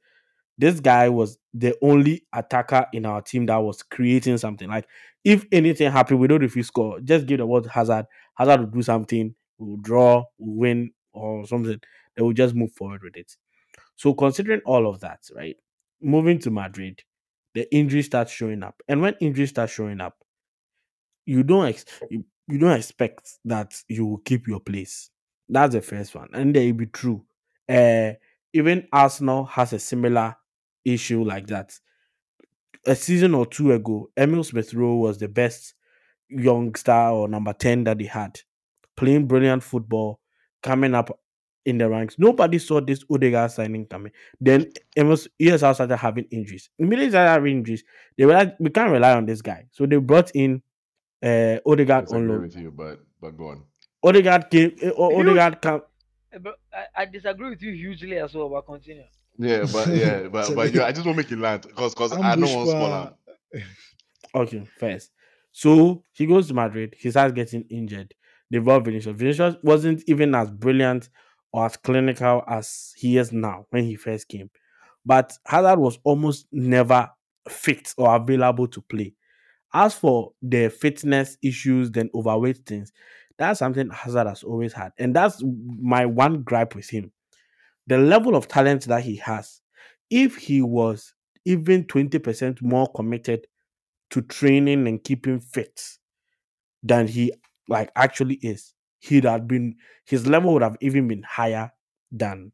this 0.57 0.79
guy 0.79 1.09
was 1.09 1.37
the 1.53 1.75
only 1.81 2.25
attacker 2.33 2.85
in 2.93 3.05
our 3.05 3.21
team 3.21 3.45
that 3.47 3.57
was 3.57 3.83
creating 3.83 4.37
something. 4.37 4.69
Like 4.69 4.87
if 5.23 5.45
anything 5.51 5.91
happened, 5.91 6.19
we 6.19 6.27
don't 6.27 6.43
if 6.43 6.55
we 6.55 6.63
score, 6.63 6.99
just 7.01 7.25
give 7.25 7.39
the 7.39 7.61
to 7.61 7.69
Hazard. 7.69 8.05
Hazard 8.35 8.59
will 8.61 8.67
do 8.67 8.81
something, 8.81 9.35
we'll 9.57 9.77
draw, 9.77 10.23
we'll 10.37 10.57
win, 10.57 10.91
or 11.13 11.45
something. 11.47 11.79
They 12.15 12.21
will 12.23 12.33
just 12.33 12.55
move 12.55 12.71
forward 12.73 13.01
with 13.03 13.17
it. 13.17 13.35
So 13.95 14.13
considering 14.13 14.61
all 14.65 14.87
of 14.87 14.99
that, 15.01 15.21
right? 15.35 15.57
Moving 16.01 16.39
to 16.39 16.51
Madrid, 16.51 17.03
the 17.53 17.73
injury 17.73 18.01
starts 18.03 18.31
showing 18.31 18.63
up. 18.63 18.81
And 18.87 19.01
when 19.01 19.15
injuries 19.19 19.49
start 19.49 19.69
showing 19.69 20.01
up, 20.01 20.17
you 21.25 21.43
don't 21.43 21.67
ex- 21.67 21.85
you, 22.09 22.23
you 22.47 22.57
don't 22.59 22.77
expect 22.77 23.29
that 23.45 23.73
you 23.87 24.05
will 24.05 24.19
keep 24.19 24.47
your 24.47 24.59
place. 24.59 25.09
That's 25.49 25.73
the 25.73 25.81
first 25.81 26.15
one. 26.15 26.29
And 26.33 26.55
they 26.55 26.67
will 26.71 26.77
be 26.79 26.85
true. 26.87 27.25
Uh 27.69 28.11
even 28.53 28.87
Arsenal 28.93 29.45
has 29.45 29.73
a 29.73 29.79
similar 29.79 30.35
issue 30.85 31.23
like 31.23 31.47
that. 31.47 31.77
A 32.87 32.95
season 32.95 33.33
or 33.35 33.45
two 33.45 33.71
ago, 33.71 34.09
Emile 34.17 34.43
Smith 34.43 34.73
Rowe 34.73 34.95
was 34.95 35.17
the 35.17 35.27
best 35.27 35.73
youngster 36.29 36.91
or 36.93 37.27
number 37.27 37.53
10 37.53 37.83
that 37.85 37.97
they 37.99 38.05
had, 38.05 38.39
playing 38.97 39.27
brilliant 39.27 39.63
football, 39.63 40.19
coming 40.63 40.95
up 40.95 41.19
in 41.65 41.77
the 41.77 41.89
ranks. 41.89 42.15
Nobody 42.17 42.59
saw 42.59 42.79
this 42.81 43.03
Odegaard 43.09 43.51
signing 43.51 43.85
coming. 43.87 44.11
Then 44.39 44.71
Emile 44.97 45.17
ESR 45.41 45.73
started 45.73 45.97
having 45.97 46.25
injuries. 46.31 46.69
Immediately 46.79 47.09
started 47.11 47.29
having 47.31 47.57
injuries. 47.57 47.83
They 48.17 48.25
were 48.25 48.33
like, 48.33 48.55
we 48.59 48.69
can't 48.69 48.91
rely 48.91 49.13
on 49.13 49.25
this 49.25 49.41
guy. 49.41 49.65
So 49.71 49.85
they 49.85 49.97
brought 49.97 50.31
in 50.35 50.61
uh, 51.23 51.57
Odegaard 51.65 52.05
on 52.11 52.27
disagree 52.27 52.27
loan. 52.27 52.41
with 52.43 52.55
you, 52.57 52.71
but 52.71 52.99
but 53.21 53.37
go 53.37 53.49
on. 53.49 53.63
Odegaard 54.03 54.49
came. 54.49 54.75
O- 54.97 55.09
Huge. 55.09 55.27
Odegaard 55.27 55.61
came. 55.61 55.81
Eh, 56.33 56.37
But 56.39 56.59
I, 56.73 57.01
I 57.01 57.05
disagree 57.05 57.49
with 57.49 57.61
you 57.61 57.73
hugely 57.73 58.17
as 58.17 58.33
well, 58.35 58.49
but 58.49 58.61
continue. 58.65 59.03
Yeah, 59.37 59.65
but 59.71 59.87
yeah, 59.89 60.27
but 60.31 60.53
but 60.55 60.73
yeah, 60.73 60.85
I 60.85 60.91
just 60.91 61.05
want 61.05 61.17
to 61.17 61.23
make 61.23 61.31
it 61.31 61.39
land 61.39 61.63
because 61.63 61.93
because 61.93 62.11
I 62.13 62.15
don't 62.17 62.25
Ambush 62.25 62.53
want 62.53 62.65
to 62.67 62.71
spoil 62.71 62.89
pa- 62.89 63.13
him. 63.53 63.63
Okay, 64.35 64.63
first. 64.79 65.11
So 65.51 66.03
he 66.11 66.25
goes 66.25 66.47
to 66.49 66.53
Madrid. 66.53 66.95
He 66.97 67.09
starts 67.11 67.33
getting 67.33 67.63
injured. 67.69 68.13
They 68.51 68.59
brought 68.59 68.83
Vinicius. 68.85 69.15
Vinicius 69.15 69.55
wasn't 69.63 70.03
even 70.07 70.35
as 70.35 70.51
brilliant 70.51 71.09
or 71.55 71.65
as 71.67 71.77
clinical 71.77 72.43
as 72.49 72.93
he 72.97 73.17
is 73.17 73.31
now 73.31 73.65
when 73.69 73.85
he 73.85 73.95
first 73.95 74.27
came. 74.27 74.49
But 75.05 75.37
Hazard 75.47 75.79
was 75.79 75.99
almost 76.03 76.47
never 76.51 77.09
fit 77.49 77.93
or 77.97 78.13
available 78.13 78.67
to 78.67 78.81
play. 78.81 79.15
As 79.73 79.95
for 79.95 80.33
the 80.41 80.69
fitness 80.69 81.37
issues, 81.41 81.91
then 81.91 82.09
overweight 82.13 82.59
things, 82.65 82.91
That's 83.37 83.59
something 83.59 83.89
Hazard 83.89 84.27
has 84.27 84.43
always 84.43 84.73
had. 84.73 84.91
And 84.99 85.15
that's 85.15 85.41
my 85.81 86.05
one 86.05 86.43
gripe 86.43 86.75
with 86.75 86.89
him. 86.89 87.13
The 87.87 87.97
level 87.99 88.35
of 88.35 88.47
talent 88.49 88.83
that 88.85 89.03
he 89.03 89.17
has, 89.17 89.61
if 90.11 90.37
he 90.37 90.61
was 90.61 91.15
even 91.45 91.85
20% 91.85 92.61
more 92.61 92.91
committed 92.93 93.47
to 94.11 94.21
training 94.23 94.87
and 94.87 95.03
keeping 95.03 95.39
fit 95.39 95.81
than 96.83 97.07
he 97.07 97.33
like 97.69 97.91
actually 97.97 98.35
is, 98.43 98.74
he'd 99.07 99.23
have 99.25 99.47
been 99.47 99.75
his 100.05 100.27
level 100.27 100.53
would 100.53 100.61
have 100.61 100.77
even 100.81 101.07
been 101.07 101.23
higher 101.23 101.71
than 102.11 102.51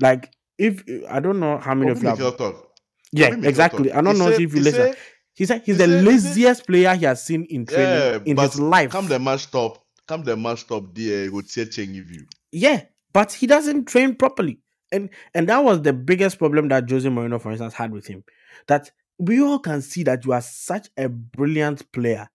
like 0.00 0.32
if 0.58 0.82
I 1.08 1.20
don't 1.20 1.40
know 1.40 1.58
how 1.58 1.74
many 1.74 1.90
Obi 1.90 2.06
of 2.06 2.18
you 2.18 2.24
have 2.24 2.36
talk. 2.38 2.72
yeah, 3.12 3.28
Obi 3.28 3.46
exactly. 3.48 3.88
talk. 3.90 3.98
I 3.98 4.00
don't 4.02 4.14
He 4.14 4.20
know 4.20 4.30
said- 4.30 4.40
if 4.40 4.54
you 4.54 4.60
listen. 4.60 4.80
said- 4.92 4.96
He 5.34 5.44
said 5.44 5.62
he's 5.66 5.76
he 5.76 5.84
the 5.84 5.88
said- 5.92 6.00
he 6.00 6.06
laziest 6.08 6.66
player 6.66 6.94
he 6.94 7.04
has 7.04 7.22
seen 7.24 7.44
in 7.50 7.66
training 7.66 7.86
Yeah, 7.86 8.18
in 8.24 8.36
but 8.36 8.50
his 8.52 8.60
life. 8.60 8.90
Come 8.90 9.06
the 9.08 9.18
match 9.18 9.42
stop. 9.42 9.84
Come 10.08 10.22
the 10.24 10.34
match 10.36 10.60
stop 10.60 10.94
there. 10.94 11.24
He 11.24 11.28
would 11.28 11.48
say 11.50 11.66
change 11.66 11.94
you. 11.96 12.24
Yeah, 12.52 12.84
but 13.12 13.32
he 13.32 13.46
doesn't 13.46 13.84
train 13.84 14.14
properly. 14.14 14.60
And 14.92 15.10
and 15.34 15.48
that 15.50 15.58
was 15.62 15.82
the 15.82 15.92
biggest 15.92 16.38
problem 16.38 16.68
that 16.68 16.88
Jose 16.90 17.06
Mourinho, 17.08 17.38
for 17.40 17.50
instance, 17.50 17.74
had 17.74 17.92
with 17.92 18.06
him. 18.06 18.24
That 18.68 18.90
we 19.18 19.42
all 19.42 19.58
can 19.58 19.82
see 19.82 20.02
that 20.04 20.24
you 20.24 20.32
are 20.32 20.40
such 20.40 20.88
a 20.96 21.08
brilliant 21.10 21.90
player. 21.92 22.28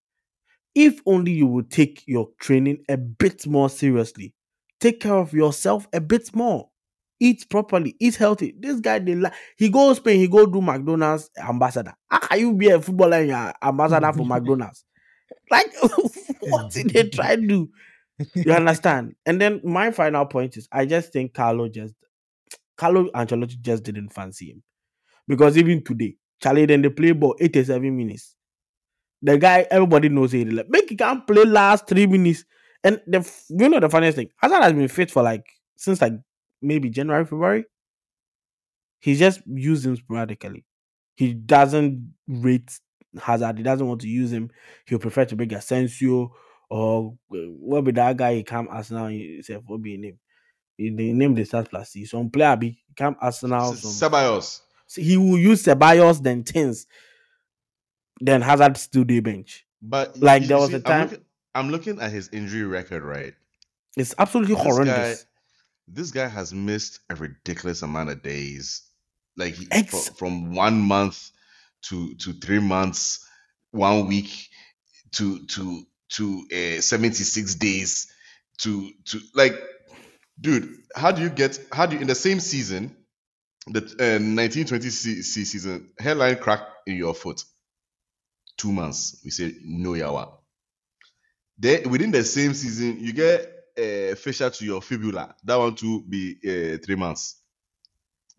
If 0.74 1.02
only 1.06 1.32
you 1.34 1.48
would 1.48 1.70
take 1.70 2.04
your 2.08 2.30
training 2.40 2.84
a 2.90 2.98
bit 2.98 3.46
more 3.46 3.70
seriously, 3.70 4.34
take 4.80 5.00
care 5.02 5.16
of 5.16 5.34
yourself 5.34 5.88
a 5.94 6.00
bit 6.00 6.34
more, 6.34 6.70
eat 7.20 7.46
properly, 7.50 7.96
eat 8.00 8.16
healthy. 8.16 8.54
This 8.58 8.80
guy, 8.80 9.00
they 9.00 9.16
li- 9.16 9.30
he 9.58 9.70
goes 9.70 9.98
Spain, 9.98 10.20
he 10.20 10.28
go 10.28 10.46
do 10.46 10.62
McDonald's 10.62 11.30
ambassador. 11.38 11.94
How 12.10 12.20
can 12.20 12.40
you 12.40 12.54
be 12.54 12.70
a 12.70 12.82
footballer 12.82 13.18
and 13.18 13.28
you're 13.28 13.54
ambassador 13.62 14.14
for 14.14 14.26
McDonald's? 14.26 14.86
Like, 15.50 15.74
what 16.42 16.72
did 16.72 16.90
they 16.92 17.10
try 17.10 17.36
to 17.36 17.42
do? 17.42 17.70
You 18.34 18.54
understand? 18.54 19.16
And 19.26 19.40
then 19.42 19.60
my 19.64 19.92
final 19.92 20.26
point 20.26 20.56
is 20.56 20.68
I 20.72 20.86
just 20.86 21.12
think 21.12 21.34
Carlo 21.34 21.68
just 21.68 21.94
Carlo 22.78 23.10
Ancelotti 23.12 23.60
just 23.60 23.84
didn't 23.84 24.10
fancy 24.10 24.52
him. 24.52 24.64
Because 25.28 25.58
even 25.58 25.84
today, 25.84 26.16
Charlie 26.42 26.66
then 26.66 26.82
they 26.82 26.90
play 26.90 27.12
ball 27.12 27.36
87 27.40 27.96
minutes. 27.96 28.36
The 29.22 29.38
guy, 29.38 29.68
everybody 29.70 30.10
knows 30.10 30.34
it. 30.34 30.52
Like, 30.52 30.70
make 30.70 30.90
he 30.90 30.96
can't 30.96 31.26
play 31.26 31.44
last 31.46 31.88
three 31.88 32.08
minutes. 32.08 32.44
And 32.84 33.00
the 33.06 33.30
you 33.50 33.70
know 33.70 33.80
the 33.80 33.90
funniest 33.90 34.16
thing, 34.16 34.30
Hazard 34.38 34.64
has 34.64 34.74
been 34.74 34.88
fit 34.88 35.12
for 35.12 35.22
like 35.22 35.46
since 35.76 36.02
like 36.02 36.14
maybe 36.62 36.90
January, 36.90 37.26
February. 37.26 37.66
He 39.00 39.16
just 39.16 39.42
used 39.48 39.86
him 39.86 39.96
sporadically. 39.96 40.66
He 41.16 41.34
doesn't 41.34 42.14
rate 42.28 42.72
Hazard. 43.20 43.58
He 43.58 43.64
doesn't 43.64 43.88
want 43.88 44.02
to 44.02 44.08
use 44.08 44.32
him. 44.32 44.50
He'll 44.86 45.00
prefer 45.00 45.26
to 45.26 45.36
bring 45.36 45.54
Asensio 45.54 46.34
or 46.70 47.18
uh, 47.32 47.36
what 47.36 47.84
be 47.84 47.92
that 47.92 48.18
guy 48.18 48.36
he 48.36 48.44
come 48.44 48.68
Arsenal 48.70 49.08
himself. 49.08 49.64
What 49.68 49.82
be 49.82 49.92
his 49.92 50.00
name? 50.00 50.20
He, 50.78 50.90
the 50.90 51.14
name 51.14 51.36
they 51.36 51.44
start 51.44 51.70
plus 51.70 51.90
C. 51.90 52.06
Some 52.06 52.30
player 52.30 52.56
be 52.56 52.80
come 52.96 53.16
Arsenal. 53.20 53.74
Some, 53.74 54.10
Ceballos. 54.10 54.62
he 54.96 55.18
will 55.18 55.38
use 55.38 55.64
Ceballos 55.64 56.24
then 56.24 56.44
Tins. 56.44 56.88
Then 58.22 58.42
Hazard 58.42 58.78
still 58.78 59.04
the 59.04 59.20
bench. 59.20 59.66
But 59.82 60.18
Like, 60.22 60.44
you 60.44 60.48
there 60.50 60.58
was 60.60 60.70
see, 60.70 60.76
a 60.76 60.78
I'm 60.78 60.84
time- 60.84 61.02
looking, 61.10 61.26
I'm 61.56 61.70
looking 61.70 62.00
at 62.02 62.12
his 62.12 62.30
injury 62.32 62.64
record, 62.64 63.04
right? 63.04 63.34
It's 63.98 64.14
absolutely 64.18 64.56
This 64.56 64.64
horrendous. 64.64 65.24
guy, 65.24 65.28
this 65.88 66.12
guy 66.12 66.28
has 66.28 66.54
missed 66.54 67.00
a 67.10 67.16
ridiculous 67.16 67.82
amount 67.82 68.10
of 68.10 68.22
days, 68.22 68.84
like 69.36 69.56
he, 69.56 69.68
Ex- 69.72 69.90
fro- 69.90 70.14
from 70.16 70.54
one 70.56 70.80
month 70.80 71.32
to 71.90 72.14
to 72.16 72.34
three 72.34 72.60
months, 72.60 73.26
one 73.72 74.08
week 74.08 74.30
to 75.14 75.46
to 75.48 75.84
to 76.10 76.46
uh, 76.54 76.82
seventy 76.82 77.24
six 77.24 77.56
days 77.56 78.14
to 78.60 78.92
to 79.06 79.20
like, 79.34 79.56
dude, 80.40 80.78
how 80.96 81.12
do 81.12 81.22
you 81.22 81.30
get 81.30 81.60
how 81.74 81.86
do 81.86 81.96
you 81.96 82.02
in 82.02 82.08
the 82.08 82.16
same 82.16 82.40
season, 82.40 82.96
the 83.68 83.82
uh, 84.00 84.50
C, 84.90 85.22
C 85.22 85.44
season, 85.46 85.90
hairline 86.00 86.38
crack 86.38 86.62
in 86.88 86.96
your 86.96 87.14
foot, 87.14 87.44
two 88.58 88.72
months, 88.72 89.22
we 89.24 89.32
say 89.32 89.56
no 89.64 89.92
yawa. 89.92 90.40
Then 91.58 91.90
within 91.90 92.12
the 92.12 92.24
same 92.24 92.54
season, 92.54 93.00
you 93.00 93.14
get 93.14 93.48
a 93.78 94.16
fissure 94.16 94.50
to 94.50 94.66
your 94.66 94.82
fibula. 94.82 95.36
That 95.44 95.56
one 95.56 95.76
to 95.76 96.04
be 96.04 96.38
uh, 96.44 96.78
three 96.84 96.96
months, 96.96 97.42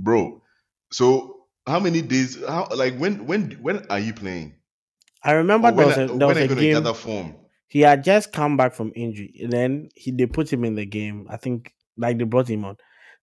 bro. 0.00 0.42
So 0.92 1.48
how 1.66 1.80
many 1.80 2.02
days? 2.02 2.44
How 2.44 2.68
like 2.74 2.96
when 2.98 3.26
when 3.26 3.52
when 3.62 3.86
are 3.90 4.00
you 4.00 4.14
playing? 4.14 4.56
I 5.22 5.32
remember 5.32 5.68
Or 5.68 5.72
there 5.72 5.86
when 5.86 5.86
was 5.86 5.98
a, 5.98 6.08
there 6.08 6.28
was 6.28 6.40
a 6.40 6.48
game. 6.48 6.92
form? 6.94 7.36
He 7.68 7.80
had 7.80 8.04
just 8.04 8.32
come 8.32 8.56
back 8.56 8.74
from 8.74 8.92
injury. 8.94 9.34
And 9.42 9.52
then 9.52 9.88
he 9.94 10.10
they 10.10 10.26
put 10.26 10.52
him 10.52 10.64
in 10.64 10.74
the 10.74 10.86
game. 10.86 11.26
I 11.30 11.36
think 11.36 11.74
like 11.96 12.18
they 12.18 12.24
brought 12.24 12.48
him 12.50 12.64
on. 12.64 12.76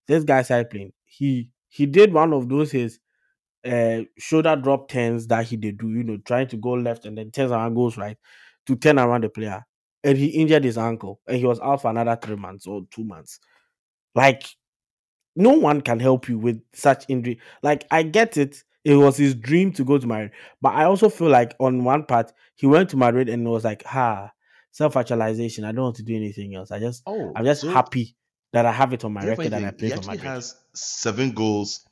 This 0.07 0.23
guy 0.23 0.41
started 0.41 0.69
playing. 0.69 0.93
He 1.05 1.51
he 1.67 1.85
did 1.85 2.13
one 2.13 2.33
of 2.33 2.49
those 2.49 2.71
his 2.71 2.99
uh 3.65 4.01
shoulder 4.17 4.55
drop 4.55 4.87
turns 4.89 5.27
that 5.27 5.45
he 5.45 5.57
did 5.57 5.77
do, 5.77 5.89
you 5.89 6.03
know, 6.03 6.17
trying 6.25 6.47
to 6.47 6.57
go 6.57 6.71
left 6.71 7.05
and 7.05 7.17
then 7.17 7.31
turns 7.31 7.51
around 7.51 7.75
goes 7.75 7.97
right 7.97 8.17
to 8.67 8.75
turn 8.75 8.99
around 8.99 9.23
the 9.23 9.29
player. 9.29 9.65
And 10.03 10.17
he 10.17 10.27
injured 10.27 10.63
his 10.63 10.77
ankle 10.77 11.19
and 11.27 11.37
he 11.37 11.45
was 11.45 11.59
out 11.59 11.81
for 11.81 11.89
another 11.89 12.17
three 12.21 12.37
months 12.37 12.67
or 12.67 12.83
two 12.91 13.03
months. 13.03 13.39
Like 14.15 14.43
no 15.35 15.51
one 15.51 15.81
can 15.81 15.99
help 15.99 16.29
you 16.29 16.37
with 16.37 16.61
such 16.73 17.05
injury. 17.07 17.39
Like 17.63 17.85
I 17.91 18.03
get 18.03 18.37
it. 18.37 18.63
It 18.85 18.95
was 18.95 19.17
his 19.17 19.35
dream 19.35 19.73
to 19.73 19.83
go 19.83 19.97
to 19.97 20.07
Madrid. 20.07 20.31
But 20.61 20.73
I 20.73 20.85
also 20.85 21.09
feel 21.09 21.27
like 21.27 21.53
on 21.59 21.83
one 21.83 22.05
part, 22.05 22.31
he 22.55 22.65
went 22.65 22.89
to 22.89 22.97
Madrid 22.97 23.27
and 23.27 23.47
was 23.47 23.65
like, 23.65 23.83
ha, 23.83 24.31
self-actualization. 24.71 25.65
I 25.65 25.71
don't 25.73 25.83
want 25.83 25.95
to 25.97 26.03
do 26.03 26.15
anything 26.15 26.55
else. 26.55 26.71
I 26.71 26.79
just 26.79 27.03
Oh, 27.05 27.33
I'm 27.35 27.45
just 27.45 27.61
so 27.61 27.69
happy 27.69 28.15
that 28.53 28.65
I 28.65 28.71
have 28.71 28.93
it 28.93 29.03
on 29.05 29.13
my 29.13 29.25
record 29.25 29.51
that 29.51 29.63
I 29.63 29.71
play 29.71 29.89
he 29.89 29.95
for 29.95 30.01
Madrid. 30.01 30.23
has 30.23 30.55
seven 30.73 31.31
goals, 31.31 31.85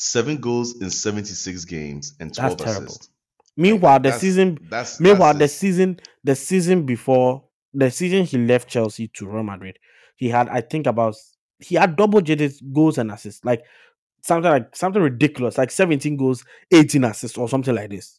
seven 0.00 0.38
goals 0.38 0.80
in 0.80 0.90
seventy 0.90 1.34
six 1.34 1.64
games 1.64 2.14
and 2.20 2.30
That's 2.30 2.38
twelve 2.38 2.56
terrible. 2.58 2.86
assists. 2.86 3.10
Meanwhile, 3.56 3.98
the 4.00 4.02
That's- 4.04 4.20
season 4.20 4.58
That's 4.70 5.00
meanwhile, 5.00 5.32
the 5.34 5.40
that's 5.40 5.52
season 5.54 6.00
the 6.24 6.34
season 6.34 6.86
before 6.86 7.44
the 7.74 7.90
season 7.90 8.24
he 8.24 8.38
left 8.38 8.68
Chelsea 8.68 9.08
to 9.08 9.26
Real 9.28 9.42
Madrid, 9.42 9.78
he 10.16 10.28
had 10.28 10.48
I 10.48 10.60
think 10.62 10.86
about 10.86 11.14
he 11.58 11.74
had 11.74 11.96
double 11.96 12.20
digit 12.20 12.54
goals 12.72 12.96
and 12.98 13.10
assists, 13.12 13.44
like 13.44 13.62
something 14.22 14.50
like 14.50 14.74
something 14.74 15.02
ridiculous, 15.02 15.58
like 15.58 15.70
17 15.70 16.16
goals, 16.16 16.44
18 16.72 17.04
assists, 17.04 17.36
or 17.36 17.48
something 17.48 17.74
like 17.74 17.90
this. 17.90 18.18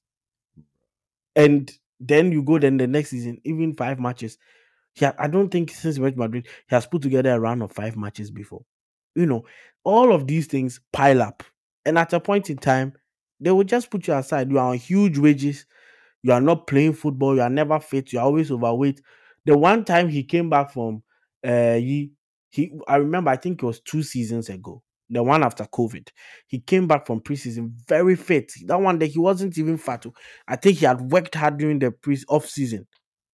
And 1.35 1.71
then 1.99 2.31
you 2.31 2.43
go 2.43 2.59
then 2.59 2.77
the 2.77 2.87
next 2.87 3.09
season, 3.09 3.39
even 3.43 3.73
five 3.73 3.99
matches. 3.99 4.37
Yeah, 4.95 5.13
I 5.17 5.27
don't 5.27 5.49
think 5.49 5.71
since 5.71 5.95
he 5.95 6.01
went 6.01 6.15
to 6.15 6.19
Madrid, 6.19 6.47
he 6.67 6.75
has 6.75 6.85
put 6.85 7.01
together 7.01 7.31
a 7.31 7.39
round 7.39 7.63
of 7.63 7.71
five 7.71 7.95
matches 7.95 8.29
before. 8.29 8.63
You 9.15 9.25
know, 9.25 9.45
all 9.83 10.13
of 10.13 10.27
these 10.27 10.47
things 10.47 10.79
pile 10.91 11.21
up. 11.21 11.43
And 11.85 11.97
at 11.97 12.13
a 12.13 12.19
point 12.19 12.49
in 12.49 12.57
time, 12.57 12.93
they 13.39 13.51
will 13.51 13.63
just 13.63 13.89
put 13.89 14.07
you 14.07 14.13
aside. 14.13 14.51
You 14.51 14.59
are 14.59 14.69
on 14.71 14.77
huge 14.77 15.17
wages. 15.17 15.65
You 16.23 16.31
are 16.33 16.41
not 16.41 16.67
playing 16.67 16.93
football. 16.93 17.35
You 17.35 17.41
are 17.41 17.49
never 17.49 17.79
fit. 17.79 18.13
You 18.13 18.19
are 18.19 18.25
always 18.25 18.51
overweight. 18.51 19.01
The 19.45 19.57
one 19.57 19.83
time 19.83 20.07
he 20.09 20.23
came 20.23 20.49
back 20.49 20.71
from 20.71 21.01
uh 21.43 21.73
he, 21.75 22.11
he 22.51 22.71
I 22.87 22.97
remember 22.97 23.31
I 23.31 23.37
think 23.37 23.63
it 23.63 23.65
was 23.65 23.79
two 23.79 24.03
seasons 24.03 24.49
ago. 24.49 24.83
The 25.09 25.23
one 25.23 25.43
after 25.43 25.65
COVID. 25.65 26.07
He 26.47 26.59
came 26.59 26.87
back 26.87 27.05
from 27.07 27.19
preseason 27.19 27.71
very 27.87 28.15
fit. 28.15 28.53
That 28.65 28.79
one 28.79 28.99
day 28.99 29.07
he 29.07 29.19
wasn't 29.19 29.57
even 29.57 29.77
fat. 29.77 30.05
I 30.47 30.55
think 30.55 30.77
he 30.77 30.85
had 30.85 31.01
worked 31.01 31.33
hard 31.35 31.57
during 31.57 31.79
the 31.79 31.91
pre 31.91 32.17
off 32.29 32.47
season. 32.47 32.87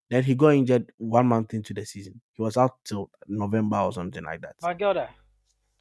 Then 0.10 0.24
he 0.24 0.36
got 0.36 0.50
injured 0.56 0.92
one 0.98 1.28
month 1.28 1.54
into 1.54 1.74
the 1.74 1.86
season. 1.86 2.22
He 2.32 2.42
was 2.42 2.56
out 2.56 2.78
till 2.86 3.12
November 3.28 3.78
or 3.78 3.92
something 3.92 4.24
like 4.24 4.40
that. 4.42 4.56
Magelda, 4.64 5.10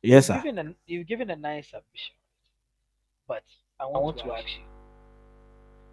Yes, 0.03 0.29
you've 0.29 0.37
sir. 0.37 0.43
given, 0.43 0.59
an, 0.59 0.75
you've 0.87 1.07
given 1.07 1.31
a 1.31 1.37
nice 1.37 1.71
submission, 1.71 2.15
but 3.29 3.43
I 3.81 3.87
want, 3.87 4.19
to 4.19 4.33
ask 4.33 4.47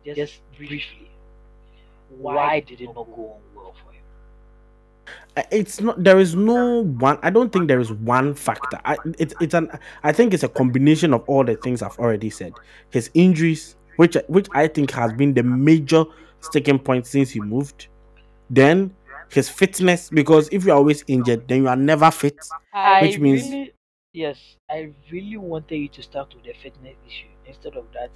you, 0.05 0.15
just 0.15 0.41
briefly, 0.57 1.09
why 2.09 2.59
did 2.61 2.81
it 2.81 2.87
not 2.87 3.05
go 3.15 3.35
on 3.35 3.41
well 3.55 3.73
for 3.83 3.91
him? 3.91 4.01
Uh, 5.35 5.43
it's 5.51 5.81
not 5.81 6.01
there 6.01 6.17
is 6.19 6.33
no 6.35 6.83
one 6.83 7.19
i 7.23 7.29
don't 7.29 7.51
think 7.51 7.67
there 7.67 7.79
is 7.81 7.91
one 7.91 8.33
factor. 8.33 8.79
I, 8.85 8.95
it's 9.19 9.33
it's 9.41 9.53
an 9.53 9.69
i 10.03 10.11
think 10.13 10.33
it's 10.33 10.43
a 10.43 10.47
combination 10.47 11.13
of 11.13 11.23
all 11.27 11.43
the 11.43 11.55
things 11.55 11.81
i've 11.81 11.97
already 11.99 12.29
said. 12.29 12.53
His 12.91 13.09
injuries 13.13 13.75
which 13.97 14.15
which 14.27 14.47
i 14.53 14.67
think 14.67 14.91
has 14.91 15.11
been 15.13 15.33
the 15.33 15.43
major 15.43 16.05
sticking 16.39 16.79
point 16.79 17.05
since 17.07 17.31
he 17.31 17.39
moved. 17.41 17.87
Then 18.49 18.95
his 19.29 19.49
fitness 19.49 20.09
because 20.09 20.47
if 20.51 20.63
you're 20.63 20.75
always 20.75 21.03
injured 21.07 21.47
then 21.47 21.63
you 21.63 21.67
are 21.67 21.75
never 21.75 22.09
fit 22.11 22.37
I 22.73 23.01
Which 23.01 23.19
means- 23.19 23.43
really, 23.43 23.73
yes, 24.13 24.55
I 24.69 24.93
really 25.11 25.35
wanted 25.37 25.75
you 25.75 25.89
to 25.89 26.01
start 26.03 26.33
with 26.33 26.45
the 26.45 26.53
fitness 26.53 26.95
issue 27.05 27.27
instead 27.45 27.75
of 27.75 27.91
that 27.93 28.11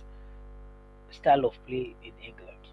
style 1.11 1.43
of 1.45 1.57
play 1.65 1.95
in 2.03 2.13
England. 2.23 2.67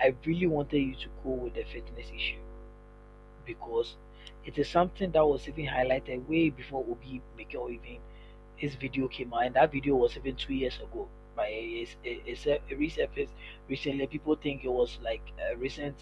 I 0.00 0.14
really 0.26 0.48
wanted 0.48 0.78
you 0.80 0.96
to 0.96 1.08
go 1.22 1.30
with 1.30 1.54
the 1.54 1.62
fitness 1.62 2.10
issue 2.12 2.40
because 3.46 3.96
it 4.44 4.58
is 4.58 4.68
something 4.68 5.10
that 5.12 5.24
was 5.26 5.48
even 5.48 5.66
highlighted 5.66 6.26
way 6.28 6.50
before 6.50 6.84
Obi 6.88 7.20
Mikel 7.36 7.70
even 7.70 7.98
his 8.56 8.74
video 8.76 9.08
came 9.08 9.32
out, 9.34 9.44
and 9.46 9.56
that 9.56 9.72
video 9.72 9.96
was 9.96 10.16
even 10.16 10.36
two 10.36 10.54
years 10.54 10.76
ago. 10.78 11.08
By 11.36 11.48
it's 11.48 11.96
it's 12.04 12.46
a 12.46 12.60
resurfaced 12.72 13.32
recently. 13.68 14.06
People 14.06 14.36
think 14.36 14.64
it 14.64 14.72
was 14.72 14.98
like 15.02 15.22
a 15.50 15.56
recent 15.56 15.96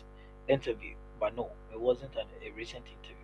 interview, 0.48 0.94
but 1.20 1.36
no, 1.36 1.50
it 1.72 1.80
wasn't 1.80 2.14
an, 2.16 2.26
a 2.44 2.50
recent 2.52 2.84
interview. 2.86 3.17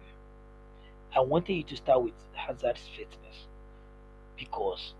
I 1.15 1.21
wanted 1.21 1.53
you 1.55 1.63
to 1.65 1.77
start 1.77 2.03
with 2.03 2.15
Hazard's 2.35 2.89
fitness 2.97 3.47
because 4.37 4.95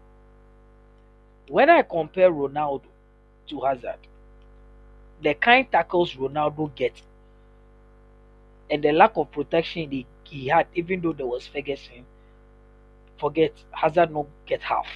when 1.49 1.69
I 1.69 1.83
compare 1.83 2.31
Ronaldo 2.31 2.85
to 3.49 3.61
Hazard, 3.61 3.99
the 5.23 5.35
kind 5.35 5.71
tackles 5.71 6.15
Ronaldo 6.15 6.75
gets 6.75 7.03
and 8.71 8.83
the 8.83 8.93
lack 8.93 9.13
of 9.17 9.31
protection 9.31 9.91
he, 9.91 10.07
he 10.25 10.49
had, 10.49 10.67
even 10.75 11.01
though 11.01 11.13
there 11.13 11.27
was 11.27 11.47
Ferguson, 11.47 12.05
forget 13.19 13.53
Hazard 13.73 14.11
not 14.13 14.27
get 14.47 14.63
half. 14.63 14.87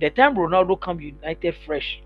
The 0.00 0.10
time 0.10 0.34
Ronaldo 0.36 0.80
come 0.80 1.00
United 1.00 1.54
fresh, 1.64 2.00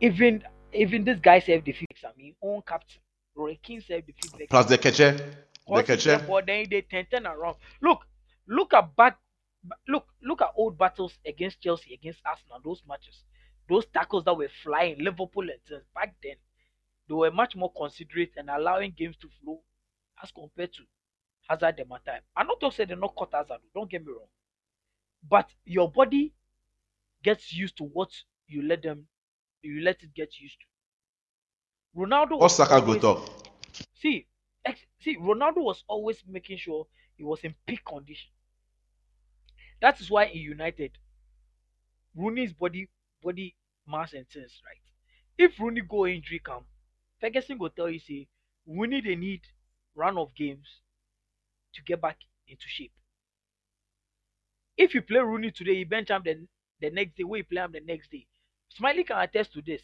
even 0.00 0.42
even 0.72 1.04
this 1.04 1.18
guy 1.20 1.38
self 1.38 1.64
defeat 1.64 1.88
I 2.04 2.10
mean 2.16 2.34
own 2.42 2.62
captain. 2.66 3.00
Roy 3.34 3.58
Keane 3.62 3.80
self 3.80 4.02
defeat 4.06 4.48
Plus 4.48 4.66
the 4.66 4.78
catcher. 4.78 5.16
The 5.72 5.82
Cause 5.82 5.84
catcher. 5.84 6.18
therefore 6.18 6.42
then 6.42 6.68
they 6.70 6.82
ten 6.82 7.06
ten 7.06 7.26
around. 7.26 7.56
Look, 7.80 8.06
look 8.46 8.74
at 8.74 8.94
back 8.96 9.20
look 9.88 10.08
look 10.22 10.42
at 10.42 10.52
old 10.56 10.78
battles 10.78 11.18
against 11.26 11.60
Chelsea, 11.60 11.94
against 11.94 12.20
Arsenal, 12.24 12.60
those 12.62 12.82
matches. 12.86 13.24
Those 13.68 13.86
tackles 13.86 14.24
that 14.24 14.36
were 14.36 14.48
flying, 14.48 14.98
Liverpool 14.98 15.48
and 15.50 15.60
things 15.66 15.84
back 15.94 16.16
then, 16.22 16.36
they 17.08 17.14
were 17.14 17.30
much 17.30 17.56
more 17.56 17.72
considerate 17.72 18.34
and 18.36 18.50
allowing 18.50 18.92
games 18.92 19.16
to 19.18 19.28
flow 19.42 19.64
as 20.22 20.32
compared 20.32 20.72
to 20.74 20.84
Hazard 21.48 21.76
them 21.78 21.92
at 21.92 22.04
time. 22.06 22.22
I'm 22.36 22.46
not 22.48 22.60
talking 22.60 22.76
say 22.76 22.84
they're 22.86 22.96
not 22.96 23.16
cut 23.18 23.32
Hazard, 23.32 23.60
don't 23.74 23.90
get 23.90 24.04
me 24.04 24.12
wrong. 24.12 24.28
But 25.24 25.52
your 25.64 25.90
body 25.90 26.34
gets 27.22 27.52
used 27.54 27.76
to 27.78 27.84
what 27.84 28.24
you 28.46 28.62
let 28.62 28.82
them 28.82 29.08
you 29.62 29.80
let 29.82 30.02
it 30.02 30.14
get 30.14 30.38
used 30.40 30.60
to. 30.60 30.66
Ronaldo 31.96 32.36
was 32.38 32.54
Saka 32.56 32.80
go 32.86 32.94
talk. 32.98 33.20
see, 33.94 34.26
see, 35.00 35.16
Ronaldo 35.16 35.58
was 35.62 35.84
always 35.88 36.22
making 36.26 36.58
sure 36.58 36.86
he 37.16 37.24
was 37.24 37.40
in 37.44 37.54
peak 37.66 37.84
condition. 37.84 38.30
That 39.80 40.00
is 40.00 40.10
why 40.10 40.24
in 40.24 40.38
United, 40.38 40.98
Rooney's 42.16 42.52
body 42.54 42.88
body 43.22 43.54
mass 43.86 44.14
and 44.14 44.26
things 44.28 44.60
right. 44.64 44.80
If 45.36 45.58
Rooney 45.60 45.82
go 45.82 46.06
injury 46.06 46.38
camp, 46.38 46.66
Ferguson 47.20 47.58
go 47.58 47.68
tell 47.68 47.90
you 47.90 47.98
say 47.98 48.26
Rooney 48.66 49.00
they 49.00 49.16
need 49.16 49.42
run 49.94 50.16
of 50.18 50.34
games 50.34 50.80
to 51.74 51.82
get 51.82 52.00
back 52.00 52.18
into 52.48 52.68
shape. 52.68 52.92
If 54.76 54.94
you 54.94 55.02
play 55.02 55.18
Rooney 55.20 55.50
today, 55.50 55.72
you 55.72 55.86
bench 55.86 56.10
him 56.10 56.22
the, 56.24 56.46
the 56.80 56.90
next 56.90 57.16
day, 57.16 57.24
you 57.26 57.44
play 57.44 57.60
him 57.62 57.72
the 57.72 57.80
next 57.80 58.10
day. 58.10 58.26
Smiley 58.68 59.02
can 59.04 59.18
attest 59.18 59.52
to 59.54 59.62
this. 59.62 59.82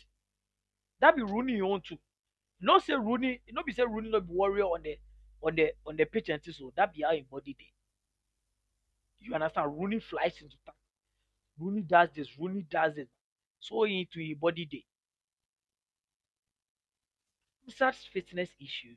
That 1.01 1.17
be 1.17 1.23
Rooney 1.23 1.61
own 1.61 1.81
too. 1.81 1.99
Not 2.61 2.83
say 2.85 2.95
Rooney, 2.95 3.41
not 3.53 3.65
be 3.67 3.73
say 3.73 3.85
Rooney 3.85 4.11
not 4.11 4.27
be 4.27 4.35
warrior 4.35 4.65
on 4.65 4.83
the 4.83 4.99
on 5.43 5.57
the 5.57 5.73
on 5.87 5.97
the 5.97 6.05
pitch 6.05 6.29
and 6.29 6.41
so 6.43 6.67
oh, 6.67 6.73
that 6.77 6.93
be 6.93 7.03
how 7.03 7.13
him 7.13 7.25
body 7.31 7.57
day. 7.59 7.73
You 9.21 9.35
understand? 9.35 9.79
Rooney 9.79 10.01
flies 10.01 10.37
into 10.43 10.57
town. 10.65 10.75
Rooney 11.59 11.83
does 11.83 12.09
this, 12.15 12.39
Rooney 12.39 12.67
does 12.71 12.97
it. 12.97 13.09
So 13.61 13.85
into 13.85 14.21
his 14.21 14.37
body 14.37 14.65
day. 14.65 14.85
Hazard's 17.67 18.05
fitness 18.13 18.51
issue, 18.61 18.97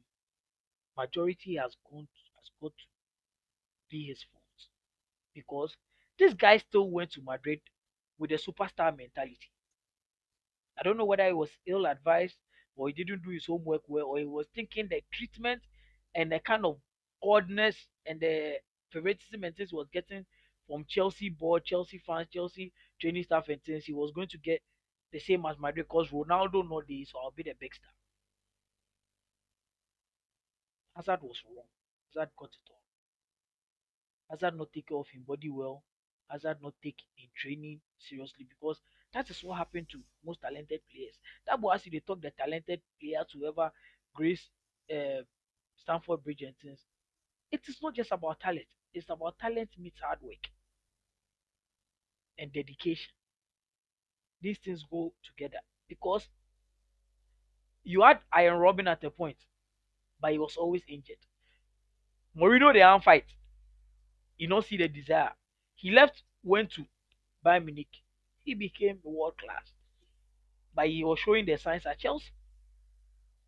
majority 0.97 1.55
has 1.55 1.75
gone 1.89 2.07
has 2.37 2.49
got 2.61 2.71
to 2.77 2.83
be 3.89 4.07
his 4.07 4.23
fault. 4.23 4.43
Because 5.33 5.75
this 6.17 6.33
guy 6.33 6.57
still 6.57 6.89
went 6.89 7.11
to 7.11 7.21
Madrid 7.21 7.61
with 8.17 8.31
a 8.31 8.35
superstar 8.35 8.95
mentality. 8.95 9.51
I 10.77 10.83
don't 10.83 10.97
know 10.97 11.05
whether 11.05 11.27
he 11.27 11.33
was 11.33 11.49
ill 11.65 11.85
advised 11.85 12.37
or 12.75 12.87
he 12.89 12.93
didn't 12.93 13.23
do 13.23 13.29
his 13.31 13.45
homework 13.45 13.81
well, 13.87 14.07
or 14.07 14.17
he 14.19 14.25
was 14.25 14.47
thinking 14.55 14.87
the 14.89 15.01
treatment 15.11 15.61
and 16.15 16.31
the 16.31 16.39
kind 16.39 16.65
of 16.65 16.77
oddness 17.23 17.87
and 18.05 18.19
the 18.19 18.55
favoritism 18.91 19.43
and 19.43 19.55
things 19.55 19.69
he 19.71 19.75
was 19.75 19.87
getting 19.91 20.25
from 20.67 20.85
Chelsea 20.87 21.29
board, 21.29 21.65
Chelsea 21.65 21.97
fans, 21.99 22.27
Chelsea 22.31 22.71
training 22.99 23.23
staff 23.23 23.49
and 23.49 23.63
things, 23.63 23.85
he 23.85 23.93
was 23.93 24.11
going 24.11 24.27
to 24.29 24.37
get 24.37 24.61
the 25.11 25.19
same 25.19 25.45
as 25.45 25.57
Madrid 25.59 25.85
because 25.87 26.09
Ronaldo 26.09 26.67
not 26.69 26.87
this 26.87 27.11
so 27.11 27.19
I'll 27.19 27.31
be 27.31 27.43
the 27.43 27.53
big 27.59 27.73
star. 27.73 27.91
Hazard 30.95 31.21
was 31.21 31.43
wrong. 31.45 31.67
Hazard 32.07 32.31
got 32.35 32.49
it 32.55 32.69
all. 32.71 32.81
Hazard 34.29 34.57
not 34.57 34.73
take 34.73 34.87
care 34.87 34.97
of 34.97 35.07
his 35.07 35.21
body 35.23 35.49
well. 35.49 35.83
Hazard 36.29 36.61
not 36.61 36.73
take 36.83 37.01
in 37.17 37.29
training 37.35 37.79
seriously 37.97 38.43
because 38.49 38.81
that 39.13 39.29
is 39.29 39.43
what 39.43 39.57
happened 39.57 39.87
to 39.91 39.99
most 40.25 40.41
talented 40.41 40.81
players. 40.91 41.15
That 41.47 41.61
boy 41.61 41.73
as 41.73 41.83
they 41.83 41.99
talk 41.99 42.21
the 42.21 42.31
talented 42.31 42.81
players 42.99 43.27
whoever 43.33 43.71
grace 44.15 44.49
uh, 44.91 45.23
Stamford 45.77 46.23
Bridge 46.23 46.41
and 46.41 46.55
things. 46.61 46.79
It 47.51 47.61
is 47.67 47.77
not 47.81 47.95
just 47.95 48.11
about 48.11 48.39
talent. 48.39 48.65
It's 48.93 49.09
about 49.09 49.37
talent 49.39 49.69
meets 49.77 49.99
hard 50.01 50.19
work 50.21 50.47
and 52.37 52.51
dedication. 52.51 53.11
These 54.41 54.57
things 54.59 54.83
go 54.89 55.13
together 55.23 55.59
because 55.87 56.27
you 57.83 58.01
had 58.01 58.19
Arjen 58.31 58.55
Robben 58.59 58.87
at 58.89 59.03
a 59.03 59.09
point, 59.09 59.37
but 60.19 60.31
he 60.31 60.37
was 60.39 60.55
always 60.57 60.83
injured. 60.87 61.17
Mourinho 62.37 62.73
the 62.73 62.81
arm 62.81 63.01
fight. 63.01 63.25
You 64.37 64.47
don't 64.47 64.65
see 64.65 64.77
the 64.77 64.87
desire. 64.87 65.31
He 65.75 65.91
left, 65.91 66.23
went 66.43 66.71
to 66.71 66.85
Bayern 67.45 67.65
Munich. 67.65 68.02
He 68.43 68.53
became 68.53 69.01
world 69.03 69.37
class. 69.37 69.73
But 70.75 70.89
he 70.89 71.05
was 71.05 71.19
showing 71.19 71.45
the 71.45 71.57
signs 71.57 71.85
at 71.85 71.99
Chelsea. 71.99 72.29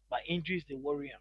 But 0.10 0.22
injuries 0.28 0.66
they 0.68 0.74
worry 0.74 1.10
him. 1.10 1.20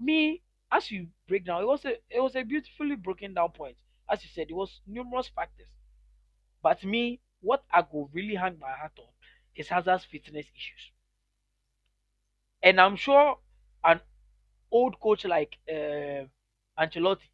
Me, 0.00 0.42
as 0.72 0.90
you 0.90 1.08
break 1.28 1.44
down, 1.44 1.62
it 1.62 1.66
was 1.66 1.84
a 1.84 1.92
it 2.10 2.20
was 2.20 2.34
a 2.34 2.42
beautifully 2.42 2.96
broken 2.96 3.34
down 3.34 3.52
point. 3.52 3.76
As 4.08 4.24
you 4.24 4.28
said, 4.30 4.50
it 4.50 4.54
was 4.54 4.80
numerous 4.84 5.28
factors. 5.28 5.68
But 6.62 6.84
me, 6.84 7.20
what 7.40 7.64
I 7.72 7.82
go 7.82 8.10
really 8.12 8.36
hang 8.36 8.58
my 8.58 8.72
hat 8.76 8.92
on 8.98 9.12
is 9.56 9.68
Hazard's 9.68 10.04
fitness 10.06 10.46
issues. 10.56 10.92
And 12.62 12.80
I'm 12.80 12.96
sure 12.96 13.38
an 13.84 14.00
old 14.70 15.00
coach 15.00 15.24
like 15.24 15.58
uh, 15.70 16.26
Ancelotti 16.78 17.28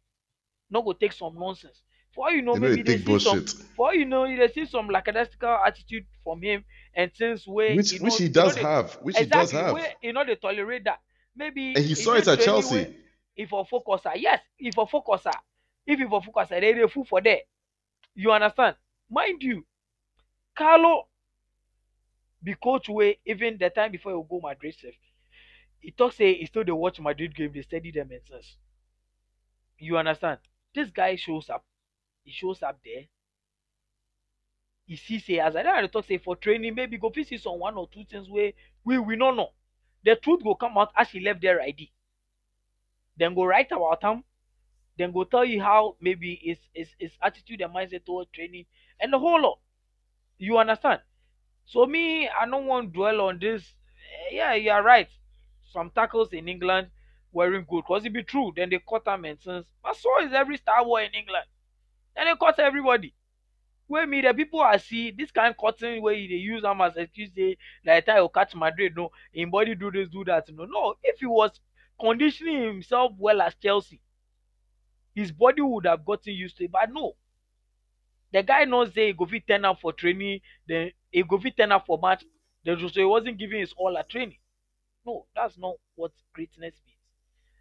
not 0.69 0.85
go 0.85 0.93
take 0.93 1.13
some 1.13 1.37
nonsense. 1.39 1.81
For 2.17 2.31
you 2.31 2.41
know, 2.41 2.55
You 2.55 2.59
know 2.61 2.69
maybe 2.69 2.81
they 2.81 2.97
they 2.97 3.19
see 3.19 3.19
some. 3.19 3.45
For 3.75 3.93
you 3.93 4.05
know, 4.05 4.25
they 4.25 4.47
see 4.47 4.65
some 4.65 4.87
lackadaisical 4.89 5.59
attitude 5.63 6.07
from 6.23 6.41
him 6.41 6.65
and 6.95 7.13
things 7.13 7.45
where 7.47 7.75
Which 7.75 7.91
you 7.93 7.99
which 7.99 8.13
know- 8.13 8.17
he 8.17 8.23
you 8.23 8.29
does 8.31 8.55
know 8.55 8.61
they- 8.63 8.67
have. 8.67 8.93
Which 9.03 9.19
exactly, 9.19 9.39
he 9.39 9.43
does 9.43 9.51
have. 9.51 9.73
Where, 9.75 9.93
you 10.01 10.13
know 10.13 10.25
they 10.25 10.35
tolerate 10.35 10.83
that. 10.85 10.99
Maybe 11.35 11.75
And 11.75 11.85
he 11.85 11.93
saw 11.93 12.13
it 12.15 12.27
at 12.27 12.39
Chelsea. 12.39 12.75
where 12.75 12.95
If 13.35 13.51
a 13.53 13.63
focuser, 13.65 14.07
ah, 14.07 14.13
yes, 14.15 14.41
if 14.57 14.75
a 14.75 14.85
focuser, 14.87 15.27
ah, 15.35 15.43
if 15.85 15.99
if 15.99 16.07
a 16.11 16.19
focuser, 16.19 16.57
ah, 16.57 16.59
they 16.59 16.73
they 16.73 16.87
fool 16.87 17.05
for 17.05 17.21
there. 17.21 17.41
You 18.15 18.31
understand? 18.31 18.77
Mind 19.11 19.43
you, 19.43 19.63
Carlo 20.55 21.07
be 22.43 22.55
coach 22.55 22.89
way 22.89 23.19
even 23.27 23.59
the 23.59 23.69
time 23.69 23.91
before 23.91 24.13
he 24.13 24.23
go 24.27 24.39
Madrid. 24.41 24.75
He 25.79 25.91
talk 25.91 26.13
say 26.13 26.33
he 26.33 26.47
still 26.47 26.63
dey 26.63 26.71
watch 26.71 26.99
Madrid 26.99 27.35
game, 27.35 27.51
they 27.53 27.61
study 27.61 27.91
them 27.91 28.09
and. 28.11 28.23
You 29.77 29.97
understand? 29.99 30.39
This 30.73 30.89
guy 30.89 31.15
shows 31.15 31.51
up. 31.51 31.63
He 32.27 32.31
shows 32.33 32.61
up 32.61 32.79
there. 32.85 33.05
He 34.87 34.95
see 34.95 35.19
say 35.19 35.39
as 35.39 35.55
I 35.55 35.61
don 35.61 35.87
talk 35.89 36.05
say 36.05 36.17
for 36.17 36.35
training 36.35 36.73
maybe 36.73 36.97
go 36.97 37.11
fit 37.11 37.27
see 37.27 37.37
some 37.37 37.59
one 37.59 37.75
or 37.77 37.87
two 37.89 38.05
things 38.05 38.27
wey 38.27 38.55
we 38.83 38.97
we 38.97 39.15
no 39.15 39.29
know. 39.29 39.53
The 40.03 40.15
truth 40.15 40.43
go 40.43 40.55
come 40.55 40.79
out 40.79 40.91
as 40.95 41.11
he 41.11 41.19
left 41.19 41.41
there 41.41 41.61
ID. 41.61 41.91
Then 43.17 43.33
go 43.35 43.43
write 43.45 43.71
about 43.71 44.03
am. 44.05 44.23
Then 44.97 45.11
go 45.13 45.23
tell 45.25 45.45
you 45.45 45.61
how 45.61 45.97
maybe 46.01 46.35
his 46.35 46.59
his, 46.73 46.95
his 46.99 47.17
attitude 47.21 47.61
and 47.61 47.73
mindset 47.73 48.05
towards 48.05 48.31
training 48.31 48.65
and 48.99 49.13
the 49.13 49.19
whole 49.19 49.41
lot. 49.41 49.59
You 50.39 50.57
understand? 50.59 51.01
So 51.65 51.85
me, 51.87 52.29
I 52.29 52.45
don't 52.47 52.67
want 52.67 52.89
to 52.89 52.93
dwell 52.93 53.21
on 53.21 53.39
this. 53.39 53.73
Eh, 54.31 54.35
Yeah, 54.37 54.53
you 54.55 54.71
are 54.71 54.83
right. 54.83 55.09
Some 55.65 55.91
tackles 55.91 56.33
in 56.33 56.49
England 56.49 56.91
wearing 57.31 57.65
good 57.69 57.83
because 57.83 58.05
it 58.05 58.13
be 58.13 58.23
true. 58.23 58.53
Then 58.55 58.69
they 58.69 58.79
cut 58.79 59.05
them 59.05 59.25
and 59.25 59.39
things. 59.41 59.65
But 59.83 59.95
so 59.97 60.21
is 60.23 60.33
every 60.33 60.57
star 60.57 60.83
boy 60.85 61.05
in 61.05 61.13
England. 61.13 61.45
Then 62.17 62.25
they 62.25 62.35
cut 62.35 62.59
everybody. 62.59 63.13
Where 63.87 64.05
me 64.07 64.21
the 64.21 64.33
people 64.33 64.59
I 64.59 64.77
see 64.77 65.11
this 65.11 65.31
kind 65.31 65.55
cutting 65.57 66.01
where 66.01 66.13
they 66.13 66.19
use 66.19 66.63
them 66.63 66.81
as 66.81 66.97
excuse 66.97 67.31
say 67.33 67.57
like 67.85 68.05
time 68.05 68.19
will 68.19 68.29
catch 68.29 68.55
Madrid. 68.55 68.93
No, 68.97 69.11
in 69.33 69.49
body 69.49 69.75
do 69.75 69.91
this, 69.91 70.09
do 70.09 70.25
that. 70.25 70.49
No, 70.49 70.65
no. 70.65 70.95
If 71.03 71.19
he 71.19 71.25
was 71.25 71.61
conditioning 71.99 72.63
himself 72.63 73.13
well 73.17 73.41
as 73.41 73.55
Chelsea, 73.55 74.01
his 75.15 75.31
body 75.31 75.61
would 75.61 75.85
have 75.85 76.05
gotten 76.05 76.33
used 76.33 76.57
to 76.57 76.65
it. 76.65 76.71
But 76.71 76.91
no, 76.91 77.15
the 78.33 78.43
guy 78.43 78.65
knows 78.65 78.93
say 78.93 79.07
he 79.07 79.13
go 79.13 79.25
fit 79.25 79.47
turn 79.47 79.63
up 79.63 79.79
for 79.79 79.93
training, 79.93 80.41
then 80.67 80.91
he 81.11 81.23
go 81.23 81.39
fit 81.39 81.55
turn 81.55 81.71
up 81.71 81.85
for 81.85 81.97
match. 82.01 82.25
Then 82.65 82.77
so 82.79 82.87
he 82.89 83.05
wasn't 83.05 83.37
giving 83.37 83.61
his 83.61 83.73
all 83.77 83.97
at 83.97 84.09
training. 84.09 84.37
No, 85.05 85.27
that's 85.33 85.57
not 85.57 85.75
what 85.95 86.11
greatness 86.33 86.75
means. 86.85 86.99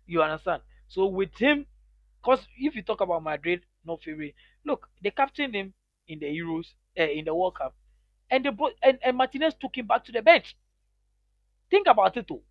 You 0.06 0.22
understand? 0.22 0.62
So 0.88 1.06
with 1.06 1.36
him, 1.36 1.66
cause 2.24 2.46
if 2.58 2.74
you 2.74 2.82
talk 2.82 3.00
about 3.00 3.22
Madrid, 3.22 3.62
not 3.86 4.02
favorite. 4.02 4.34
Look, 4.64 4.88
they 5.02 5.10
captained 5.10 5.54
him 5.54 5.74
in 6.08 6.18
the 6.18 6.26
Euros, 6.26 6.74
uh, 6.98 7.02
in 7.04 7.24
the 7.24 7.34
World 7.34 7.56
Cup, 7.56 7.74
and 8.30 8.44
they 8.44 8.50
brought 8.50 8.74
and, 8.82 8.98
and 9.02 9.16
Martinez 9.16 9.54
took 9.54 9.76
him 9.76 9.86
back 9.86 10.04
to 10.06 10.12
the 10.12 10.22
bench. 10.22 10.56
Think 11.70 11.86
about 11.86 12.16
it, 12.16 12.26
though. 12.28 12.42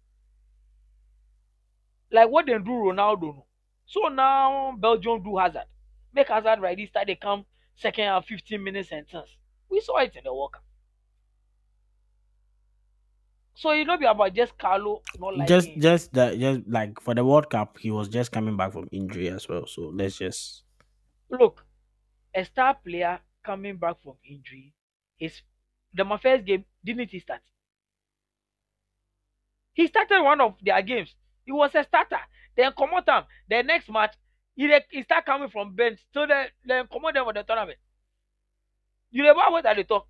Like 2.12 2.30
what 2.30 2.46
they 2.48 2.54
do 2.54 2.72
Ronaldo. 2.72 3.46
So 3.86 4.08
now 4.08 4.76
Belgium 4.78 5.22
do 5.24 5.38
Hazard. 5.38 5.66
Make 6.14 6.30
Hazard 6.30 6.60
right. 6.62 6.78
This 6.78 6.90
start 6.90 7.08
they 7.08 7.16
come 7.16 7.46
second 7.76 8.06
half, 8.06 8.26
15 8.26 8.64
minutes 8.64 8.90
sentence. 8.90 9.30
We 9.70 9.82
saw 9.82 9.98
it 10.00 10.16
in 10.16 10.24
the 10.24 10.34
World 10.34 10.54
Cup. 10.54 10.64
So 13.56 13.72
it 13.72 13.86
not 13.86 14.00
be 14.00 14.06
about 14.06 14.34
just 14.34 14.58
Carlo 14.58 15.02
not 15.18 15.38
like 15.38 15.48
Just 15.48 15.68
liking. 15.68 15.82
just 15.82 16.14
that 16.14 16.38
just 16.40 16.62
like 16.68 17.00
for 17.02 17.14
the 17.16 17.24
World 17.24 17.50
Cup, 17.50 17.78
he 17.80 17.90
was 17.92 18.10
just 18.10 18.32
coming 18.32 18.58
back 18.58 18.74
from 18.74 18.90
injury 18.92 19.30
as 19.30 19.48
well. 19.48 19.66
So 19.66 19.84
let's 19.94 20.18
just 20.18 20.65
Look, 21.38 21.66
a 22.34 22.46
star 22.46 22.76
player 22.76 23.20
coming 23.44 23.78
back 23.78 23.98
from 24.04 24.16
injury 24.28 24.74
is 25.20 25.42
the 25.94 26.04
my 26.04 26.18
first 26.18 26.46
game 26.46 26.66
didn't 26.84 27.10
he 27.10 27.20
start? 27.20 27.42
He 29.74 29.88
started 29.88 30.22
one 30.22 30.42
of 30.42 30.56
their 30.62 30.82
games. 30.82 31.14
He 31.46 31.52
was 31.52 31.76
a 31.76 31.84
starter. 31.84 32.20
Then 32.56 32.72
come 32.78 32.94
on 32.94 33.04
time. 33.04 33.26
The 33.50 33.62
next 33.64 33.90
match, 33.90 34.16
he, 34.56 34.74
he 34.90 35.04
start 35.04 35.26
coming 35.26 35.50
from 35.50 35.76
bench. 35.76 36.00
So 36.14 36.26
then 36.26 36.48
then 36.66 36.88
come 36.92 37.06
on 37.06 37.14
them 37.14 37.26
for 37.26 37.34
the 37.34 37.44
tournament. 37.44 37.78
You 39.12 39.24
never 39.24 39.40
what 39.50 39.66
at 39.66 39.76
the 39.76 39.84
talk. 39.84 40.08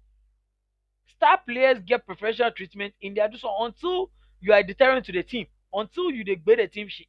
Star 1.08 1.40
players 1.48 1.80
get 1.86 2.06
preferential 2.06 2.52
treatment 2.52 2.94
in 3.02 3.14
their 3.14 3.30
so 3.38 3.50
until 3.64 4.12
you 4.40 4.54
are 4.54 4.64
deterrent 4.64 5.06
to 5.06 5.12
the 5.12 5.24
team. 5.24 5.48
Until 5.74 6.12
you 6.12 6.24
gbé 6.24 6.58
the 6.58 6.68
team 6.68 6.88
shit. 6.88 7.08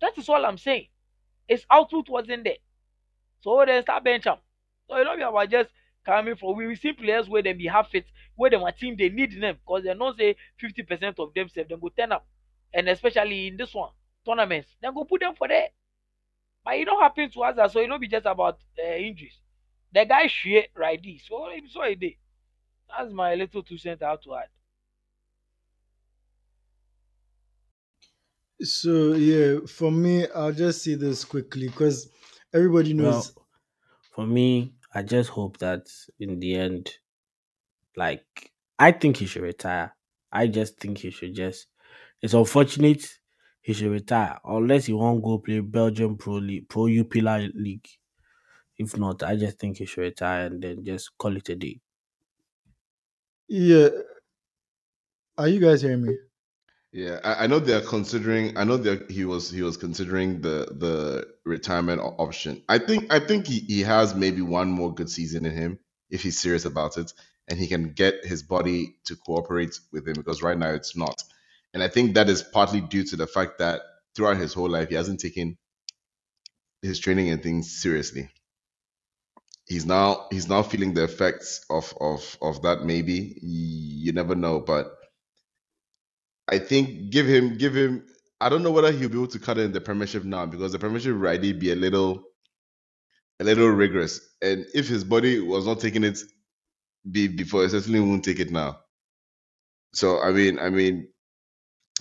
That 0.00 0.16
is 0.18 0.28
all 0.28 0.44
I'm 0.44 0.58
saying. 0.58 0.88
His 1.48 1.64
output 1.70 2.08
wasn't 2.08 2.44
there. 2.44 2.56
So 3.40 3.62
then 3.66 3.82
start 3.82 4.04
bench 4.04 4.26
am. 4.26 4.38
So 4.88 4.96
you 4.98 5.04
know 5.04 5.16
we 5.16 5.22
about 5.22 5.50
just 5.50 5.70
coming 6.04 6.36
for 6.36 6.54
we 6.54 6.74
see 6.76 6.92
players 6.92 7.28
where 7.28 7.42
them 7.42 7.58
be 7.58 7.66
half 7.66 7.90
fit, 7.90 8.06
where 8.36 8.50
them 8.50 8.62
a 8.64 8.72
team 8.72 8.96
they 8.96 9.08
need 9.08 9.40
them 9.40 9.56
because 9.64 9.84
they 9.84 9.94
know 9.94 10.14
say 10.14 10.36
fifty 10.58 10.82
percent 10.82 11.18
of 11.18 11.32
them 11.34 11.48
sef 11.48 11.68
dem 11.68 11.80
go 11.80 11.88
turn 11.88 12.12
up. 12.12 12.26
And 12.74 12.88
especially 12.88 13.48
in 13.48 13.56
this 13.56 13.74
one, 13.74 13.90
tournaments, 14.24 14.68
then 14.80 14.94
go 14.94 15.04
put 15.04 15.20
them 15.20 15.34
for 15.34 15.48
there. 15.48 15.68
But 16.64 16.74
it 16.74 16.84
don't 16.84 17.02
happen 17.02 17.30
to 17.30 17.40
us, 17.42 17.72
so 17.72 17.80
it 17.80 17.86
don't 17.88 18.00
be 18.00 18.08
just 18.08 18.26
about 18.26 18.58
uh, 18.78 18.94
injuries. 18.94 19.38
The 19.92 20.04
guy 20.06 20.26
shit 20.26 20.70
right 20.76 21.00
this. 21.02 21.22
So 21.28 21.48
so 21.72 21.82
it 21.82 22.00
dey. 22.00 22.18
That's 22.88 23.12
my 23.12 23.34
little 23.34 23.62
two 23.62 23.78
cents 23.78 24.02
have 24.02 24.20
to 24.22 24.34
add. 24.36 24.48
So 28.64 29.12
yeah, 29.12 29.66
for 29.66 29.90
me, 29.90 30.26
I'll 30.28 30.52
just 30.52 30.82
say 30.82 30.94
this 30.94 31.24
quickly 31.24 31.68
because 31.68 32.10
everybody 32.52 32.94
well 32.96 33.22
knows. 33.22 33.34
for 34.10 34.26
me, 34.26 34.74
I 34.94 35.02
just 35.04 35.30
hope 35.30 35.58
that 35.58 35.88
in 36.20 36.40
the 36.40 36.54
end, 36.56 36.98
like 37.96 38.52
I 38.78 38.92
think 38.92 39.16
he 39.18 39.26
should 39.26 39.42
retire. 39.42 39.96
I 40.30 40.46
just 40.46 40.78
think 40.80 40.98
he 40.98 41.10
should 41.10 41.34
just 41.34 41.68
it's 42.22 42.34
unfortunate 42.34 43.20
he 43.62 43.72
should 43.74 43.90
retire 43.92 44.38
unless 44.44 44.86
he 44.86 44.92
won't 44.92 45.22
go 45.24 45.38
play 45.38 45.60
Belgium 45.60 46.16
Pro 46.18 46.34
League 46.34 46.68
Pro 46.68 46.88
Jupiler 46.88 47.38
League. 47.54 47.88
If 48.78 48.98
not, 48.98 49.22
I 49.22 49.36
just 49.36 49.58
think 49.58 49.78
he 49.78 49.86
should 49.86 50.02
retire 50.02 50.46
and 50.46 50.62
then 50.62 50.84
just 50.84 51.16
call 51.18 51.36
it 51.36 51.48
a 51.50 51.56
day. 51.56 51.80
Yeah, 53.48 53.88
are 55.38 55.48
you 55.48 55.60
guys 55.60 55.82
hearing 55.82 56.02
me? 56.06 56.16
Yeah, 56.92 57.20
I, 57.24 57.44
I 57.44 57.48
know 57.48 57.60
they're 57.60 57.82
considering. 57.82 58.58
I 58.58 58.64
know 58.64 58.78
that 58.78 59.10
he 59.12 59.24
was 59.26 59.50
he 59.50 59.62
was 59.62 59.78
considering 59.78 60.42
the 60.42 60.66
the 60.72 61.28
retirement 61.46 62.02
option. 62.02 62.64
I 62.68 62.80
think 62.80 63.12
I 63.14 63.20
think 63.20 63.46
he, 63.46 63.60
he 63.60 63.82
has 63.82 64.16
maybe 64.16 64.42
one 64.42 64.70
more 64.70 64.94
good 64.94 65.10
season 65.10 65.46
in 65.46 65.52
him 65.52 65.80
if 66.10 66.24
he's 66.24 66.40
serious 66.40 66.66
about 66.66 66.98
it, 66.98 67.12
and 67.48 67.60
he 67.60 67.68
can 67.68 67.92
get 67.94 68.26
his 68.26 68.42
body 68.42 68.96
to 69.06 69.16
cooperate 69.16 69.78
with 69.92 70.08
him 70.08 70.16
because 70.16 70.42
right 70.42 70.58
now 70.58 70.70
it's 70.70 70.96
not. 70.96 71.22
And 71.74 71.84
I 71.84 71.88
think 71.88 72.16
that 72.16 72.28
is 72.30 72.42
partly 72.42 72.82
due 72.82 73.04
to 73.04 73.16
the 73.16 73.28
fact 73.28 73.60
that 73.60 73.82
throughout 74.16 74.38
his 74.38 74.54
whole 74.54 74.70
life 74.70 74.90
he 74.90 74.96
hasn't 74.96 75.20
taken 75.20 75.58
his 76.82 77.00
training 77.00 77.30
and 77.30 77.42
things 77.42 77.80
seriously. 77.82 78.30
He's 79.66 79.86
now 79.86 80.26
he's 80.30 80.48
now 80.48 80.62
feeling 80.62 80.94
the 80.94 81.04
effects 81.04 81.64
of 81.70 81.94
of 82.00 82.38
of 82.42 82.62
that. 82.62 82.84
Maybe 82.84 83.38
you 83.42 84.12
never 84.12 84.34
know, 84.34 84.60
but 84.60 84.92
I 86.48 86.58
think 86.58 87.10
give 87.10 87.26
him 87.26 87.56
give 87.56 87.74
him. 87.76 88.06
I 88.40 88.48
don't 88.48 88.62
know 88.62 88.72
whether 88.72 88.92
he'll 88.92 89.08
be 89.08 89.16
able 89.16 89.28
to 89.28 89.38
cut 89.38 89.58
it 89.58 89.62
in 89.62 89.72
the 89.72 89.80
Premiership 89.80 90.24
now 90.24 90.46
because 90.46 90.72
the 90.72 90.78
Premiership 90.78 91.12
would 91.14 91.20
already 91.20 91.52
be 91.52 91.72
a 91.72 91.76
little 91.76 92.24
a 93.40 93.44
little 93.44 93.68
rigorous, 93.68 94.20
and 94.42 94.66
if 94.74 94.88
his 94.88 95.04
body 95.04 95.40
was 95.40 95.66
not 95.66 95.80
taking 95.80 96.04
it 96.04 96.18
be, 97.10 97.28
before, 97.28 97.62
he 97.64 97.68
certainly 97.68 98.00
won't 98.00 98.24
take 98.24 98.40
it 98.40 98.50
now. 98.50 98.80
So 99.94 100.20
I 100.20 100.32
mean, 100.32 100.58
I 100.58 100.70
mean, 100.70 101.08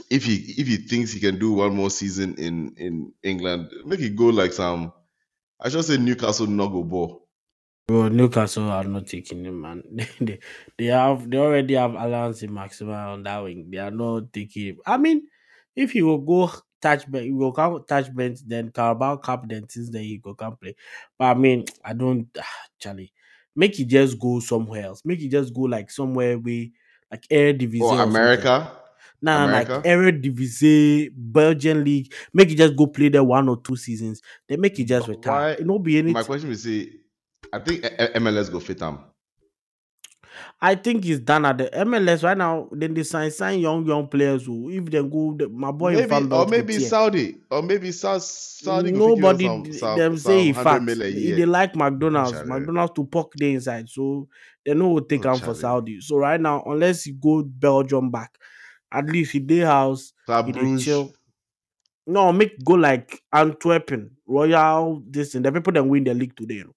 if 0.09 0.26
he 0.26 0.35
if 0.57 0.68
he 0.68 0.77
thinks 0.77 1.11
he 1.11 1.19
can 1.19 1.39
do 1.39 1.53
one 1.53 1.76
more 1.76 1.89
season 1.89 2.35
in 2.38 2.76
in 2.77 3.13
England, 3.23 3.69
make 3.85 3.99
it 4.01 4.15
go 4.15 4.26
like 4.27 4.53
some. 4.53 4.93
I 5.61 5.69
should 5.69 5.85
say 5.85 5.97
Newcastle 5.97 6.47
no 6.47 6.69
go 6.69 6.84
ball. 6.84 7.27
Bro, 7.88 8.10
Newcastle 8.10 8.70
are 8.70 8.84
not 8.84 9.08
taking 9.08 9.44
him, 9.45 9.62
man. 9.62 9.84
they, 10.22 10.40
they 10.78 10.86
have 10.86 11.30
they 11.30 11.38
already 11.38 11.74
have 11.74 11.95
Allan 11.95 12.34
Saint-Maximin 12.34 12.94
on 12.95 13.24
that 13.24 13.40
wing. 13.44 13.70
They 13.70 13.78
are 13.80 13.91
not 13.91 14.32
taking 14.32 14.68
him. 14.68 14.78
I 14.86 14.98
mean, 14.98 15.28
if 15.76 15.91
he 15.91 16.02
will 16.02 16.20
go 16.20 16.49
touch 16.82 17.10
bench, 17.12 17.26
he 17.26 17.32
will 17.32 17.52
come 17.52 17.84
touch 17.88 18.14
bench, 18.16 18.40
then 18.45 18.72
Carabao 18.72 19.18
Cup, 19.18 19.48
then 19.49 19.68
since 19.68 19.90
then 19.90 20.03
he 20.03 20.18
go 20.18 20.34
come 20.34 20.56
play. 20.58 20.76
But 21.18 21.26
I 21.26 21.34
mean, 21.34 21.66
I 21.84 21.94
don't 21.94 22.28
Charlie. 22.80 23.14
Make 23.56 23.78
it 23.82 23.86
just 23.88 24.18
go 24.18 24.40
somewhere 24.40 24.86
else. 24.86 25.02
Make 25.03 25.20
it 25.22 25.28
just 25.30 25.53
go 25.53 25.62
like 25.64 25.91
somewhere 25.91 26.40
we 26.40 26.72
like 27.12 27.28
Eredivisie 27.28 27.82
Or 27.82 27.99
oh, 27.99 28.03
or 28.06 28.10
something. 28.10 28.10
America, 28.10 28.72
Nah, 29.22 29.45
like 29.45 29.68
America. 29.68 29.84
Eredivisie, 29.84 31.10
Belgian 31.16 31.84
league. 31.84 32.14
Make 32.34 32.52
it 32.52 32.56
just 32.56 32.76
go 32.76 32.88
play 32.88 33.10
there 33.10 33.24
one 33.24 33.49
or 33.49 33.62
two 33.62 33.76
seasons. 33.76 34.22
Then 34.48 34.62
make 34.62 34.80
it 34.80 34.86
just 34.86 35.08
retire. 35.08 35.34
why- 35.34 35.52
It 35.60 35.66
not 35.66 35.80
be 35.80 35.98
anything. 35.98 36.14
My 36.14 36.24
question 36.24 36.52
is, 36.52 36.64
say, 36.64 37.01
I 37.53 37.59
think 37.59 37.84
MLS 37.84 38.51
go 38.51 38.59
fit 38.59 38.80
him. 38.81 38.99
I 40.61 40.76
think 40.76 41.05
it's 41.05 41.19
done 41.19 41.45
at 41.45 41.57
the 41.57 41.69
MLS 41.73 42.23
right 42.23 42.38
now. 42.38 42.69
Then 42.72 42.93
they 42.93 43.03
sign 43.03 43.31
sign 43.31 43.59
young 43.59 43.85
young 43.85 44.07
players 44.07 44.45
who 44.45 44.69
if 44.69 44.85
they 44.85 45.01
go 45.03 45.35
the, 45.38 45.49
my 45.49 45.72
boy 45.72 45.93
Maybe 45.95 46.31
or 46.31 46.45
maybe. 46.47 46.80
Saudi 46.80 47.41
or 47.49 47.61
maybe 47.61 47.91
South 47.91 48.22
Saudi. 48.23 48.91
go 48.91 48.99
fit 48.99 49.15
give 49.15 49.19
Nobody 49.19 49.43
some, 49.73 49.97
them 49.97 50.18
some 50.18 50.18
say 50.18 50.43
he 50.45 50.53
100 50.53 50.63
fat. 50.63 50.85
They, 50.85 51.45
like 51.45 51.76
McDonald's. 51.76 52.31
Charlie. 52.31 52.49
McDonald's 52.49 52.93
to 52.95 53.05
poke 53.05 53.34
the 53.35 53.53
inside. 53.53 53.89
So 53.89 54.30
they 54.65 54.73
know 54.73 54.89
will 54.89 55.01
take 55.01 55.26
Oh, 55.26 55.34
him 55.34 55.39
for 55.39 55.53
Saudi. 55.55 55.99
So 56.01 56.18
right 56.18 56.39
now, 56.39 56.63
unless 56.65 57.03
he 57.03 57.11
go 57.11 57.43
Belgium 57.43 58.11
back, 58.11 58.38
at 58.91 59.05
least 59.07 59.31
he 59.31 59.39
day 59.39 59.59
house, 59.59 60.13
he 60.45 60.77
chill. 60.77 61.13
No, 62.07 62.31
make 62.31 62.63
go 62.63 62.73
like 62.73 63.22
Antwerpen, 63.34 64.18
Royal, 64.27 65.03
this 65.07 65.35
and 65.35 65.43
the 65.45 65.51
people 65.51 65.73
that 65.73 65.84
win 65.84 66.03
the 66.03 66.13
league 66.13 66.35
today. 66.35 66.55
You 66.55 66.63
know. 66.65 66.76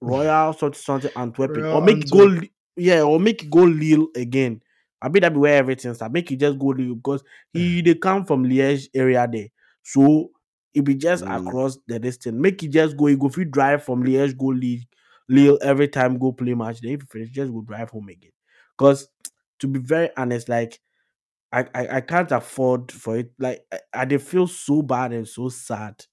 Royal 0.00 0.52
something 0.52 0.78
something 0.80 1.10
Antwerpen. 1.16 1.66
Royal 1.66 1.72
or 1.72 1.82
make 1.82 2.04
it 2.04 2.10
go 2.10 2.20
Antwerp. 2.20 2.24
Li- 2.24 2.52
yeah, 2.76 3.02
or 3.02 3.18
make 3.18 3.42
it 3.42 3.50
go 3.50 3.62
Lille 3.62 4.08
again. 4.14 4.62
I 5.00 5.08
bet 5.08 5.22
that 5.22 5.32
be 5.32 5.38
where 5.38 5.56
everything 5.56 5.94
start. 5.94 6.12
Make 6.12 6.30
it 6.30 6.36
just 6.36 6.58
go 6.58 6.66
Lille 6.68 6.94
because 6.96 7.22
he 7.52 7.80
they 7.82 7.94
come 7.94 8.24
from 8.24 8.44
Liège 8.44 8.88
area 8.94 9.26
there. 9.30 9.48
So 9.82 10.30
it 10.74 10.84
be 10.84 10.94
just 10.94 11.24
Mm. 11.24 11.26
across 11.30 11.78
the 11.86 11.98
distance. 11.98 12.36
Make 12.38 12.62
it 12.62 12.68
just 12.68 12.96
go, 12.96 13.06
you 13.06 13.16
go 13.16 13.28
fit 13.28 13.50
drive 13.50 13.82
from 13.84 14.02
Liège, 14.04 14.36
go 14.36 14.46
Lille, 14.46 14.80
Lille 15.28 15.58
every 15.62 15.88
time 15.88 16.18
go 16.18 16.32
play 16.32 16.54
match. 16.54 16.80
Then 16.80 16.92
if 16.92 17.02
you 17.02 17.06
finish, 17.06 17.30
just 17.30 17.52
go 17.52 17.62
drive 17.62 17.90
home 17.90 18.08
again. 18.08 18.32
Because 18.76 19.08
to 19.60 19.68
be 19.68 19.78
very 19.78 20.10
honest, 20.16 20.48
like 20.48 20.78
I, 21.52 21.66
I 21.74 21.88
I 21.96 22.00
can't 22.00 22.32
afford 22.32 22.92
for 22.92 23.16
it. 23.18 23.32
Like 23.38 23.64
I, 23.72 23.78
I 23.94 24.04
dey 24.04 24.18
feel 24.18 24.46
so 24.46 24.82
bad 24.82 25.12
and 25.12 25.26
so 25.28 25.48
sad. 25.48 26.04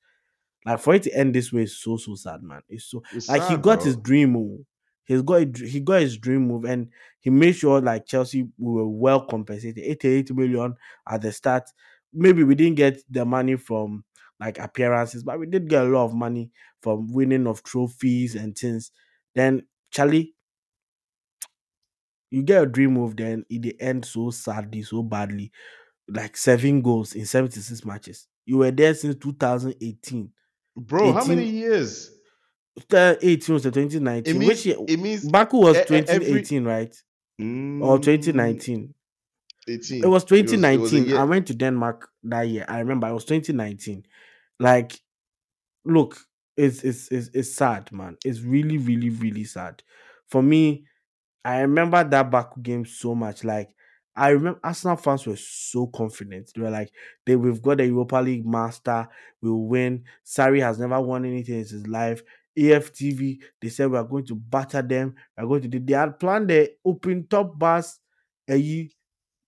Like 0.66 0.80
for 0.80 0.96
it 0.96 1.04
to 1.04 1.12
end 1.14 1.36
this 1.36 1.52
way 1.52 1.64
is 1.64 1.78
so 1.78 1.98
so 1.98 2.16
sad, 2.16 2.42
man. 2.44 2.62
It's 2.70 2.86
so 2.86 3.04
It's 3.12 3.28
like 3.28 3.44
he 3.44 3.58
sad, 3.58 3.58
got 3.58 3.84
his 3.84 3.98
dream 3.98 4.32
move. 4.32 4.62
He's 5.06 5.22
got 5.22 5.42
a 5.42 5.52
he 5.68 5.80
got 5.82 6.02
his 6.02 6.18
dream 6.18 6.48
move 6.48 6.64
and 6.66 6.90
he 7.20 7.30
made 7.30 7.54
sure 7.54 7.82
like 7.82 8.06
Chelsea 8.06 8.44
we 8.58 8.72
were 8.72 8.88
well 8.88 9.26
compensated. 9.26 9.84
88 9.84 10.32
million 10.34 10.76
at 11.08 11.22
the 11.22 11.32
start. 11.32 11.70
Maybe 12.14 12.44
we 12.44 12.56
didn't 12.56 12.76
get 12.76 13.02
the 13.10 13.26
money 13.26 13.56
from 13.56 14.06
like 14.40 14.60
appearances, 14.60 15.24
but 15.24 15.40
we 15.40 15.46
did 15.48 15.68
get 15.70 15.84
a 15.86 15.90
lot 15.90 16.06
of 16.06 16.14
money 16.14 16.52
from 16.82 17.12
winning 17.12 17.48
of 17.48 17.64
trophies 17.64 18.36
and 18.36 18.58
things. 18.58 18.92
Then 19.36 19.68
Charlie, 19.92 20.36
you 22.30 22.42
get 22.44 22.64
a 22.64 22.66
dream 22.66 22.94
move, 22.94 23.16
then 23.16 23.46
it 23.50 23.62
the 23.62 23.80
end 23.82 24.06
so 24.06 24.30
sadly, 24.30 24.82
so 24.82 25.04
badly. 25.04 25.52
Like 26.10 26.38
seven 26.38 26.82
goals 26.84 27.16
in 27.16 27.28
76 27.28 27.86
matches. 27.86 28.30
You 28.46 28.60
were 28.60 28.72
there 28.72 28.96
since 28.96 29.18
2018. 29.18 30.33
Bro, 30.76 31.14
how 31.14 31.24
many 31.26 31.46
years? 31.50 32.12
Uh, 32.92 33.16
18 33.22 33.54
was 33.54 33.64
the 33.64 33.70
It 33.70 33.72
2019. 33.72 34.40
means 34.40 34.48
Which 34.48 34.66
year? 34.66 34.78
it 34.88 35.00
means 35.00 35.30
Baku 35.30 35.58
was 35.58 35.78
e- 35.78 35.80
e- 35.80 36.04
every 36.08 36.42
2018, 36.42 36.64
right? 36.66 36.96
Or 37.80 38.00
Mm, 38.00 38.04
2019. 38.04 38.94
18. 39.68 40.04
It 40.04 40.08
was 40.08 40.24
It 40.40 40.50
was 40.50 40.70
it 40.72 40.78
was 40.78 40.94
2019. 40.94 41.12
I 41.14 41.24
went 41.24 41.48
to 41.48 41.54
Denmark 41.56 42.10
that 42.24 42.44
year. 42.44 42.66
I 42.68 42.80
remember 42.80 43.08
it 43.08 43.14
was 43.14 43.26
2019. 43.26 44.04
Like, 44.60 45.00
look, 45.86 46.18
it's 46.58 46.84
it's 46.84 47.10
it's, 47.12 47.30
it's 47.34 47.54
sad, 47.56 47.92
man. 47.92 48.18
It's 48.26 48.42
really, 48.42 48.78
really, 48.78 49.10
really 49.10 49.44
sad. 49.44 49.84
For 50.30 50.42
me, 50.44 50.86
I 51.46 51.62
remember 51.62 52.04
that 52.04 52.32
Baku 52.32 52.62
game 52.62 52.86
so 52.86 53.16
much. 53.16 53.44
Like, 53.44 53.76
I 54.16 54.30
remember 54.30 54.60
Arsenal 54.64 54.96
fans 54.98 55.26
were 55.26 55.36
so 55.36 55.88
confident. 55.88 56.52
They 56.56 56.62
were 56.62 56.70
like, 56.70 56.92
"They 57.26 57.36
we've 57.36 57.62
got 57.62 57.78
the 57.78 57.88
Europa 57.88 58.18
League 58.18 58.46
master. 58.46 59.08
We'll 59.42 59.64
win." 59.66 60.04
Sarri 60.26 60.62
has 60.62 60.80
never 60.80 61.02
won 61.02 61.26
anything 61.26 61.56
in 61.56 61.62
his 61.62 61.88
life. 61.88 62.22
AFTV, 62.56 63.42
they 63.62 63.70
said 63.70 63.90
we 63.90 63.98
are 63.98 64.04
going 64.04 64.26
to 64.28 64.36
batter 64.36 64.82
them. 64.84 65.16
We 65.38 65.44
are 65.44 65.48
going 65.48 65.62
to. 65.64 65.68
do-" 65.68 65.80
They 65.80 65.94
had 65.94 66.20
planned 66.20 66.50
the 66.50 66.72
open 66.86 67.28
top 67.28 67.58
bus 67.58 68.00
a 68.48 68.56
year 68.56 68.88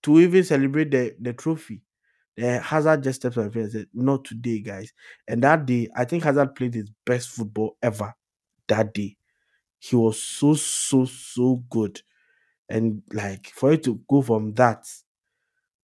to 0.03 0.19
even 0.19 0.43
celebrate 0.43 0.91
the, 0.91 1.15
the 1.19 1.33
trophy. 1.33 1.81
The 2.37 2.59
Hazard 2.59 3.03
just 3.03 3.21
stepped 3.21 3.37
on 3.37 3.51
and 3.53 3.71
said, 3.71 3.87
Not 3.93 4.25
today, 4.25 4.59
guys. 4.59 4.93
And 5.27 5.43
that 5.43 5.65
day, 5.65 5.89
I 5.95 6.05
think 6.05 6.23
Hazard 6.23 6.55
played 6.55 6.73
his 6.73 6.89
best 7.05 7.29
football 7.29 7.77
ever 7.81 8.13
that 8.67 8.93
day. 8.93 9.17
He 9.79 9.95
was 9.95 10.21
so, 10.21 10.55
so, 10.55 11.05
so 11.05 11.63
good. 11.69 12.01
And 12.69 13.03
like 13.13 13.47
for 13.47 13.73
it 13.73 13.83
to 13.83 13.99
go 14.09 14.21
from 14.21 14.53
that 14.55 14.85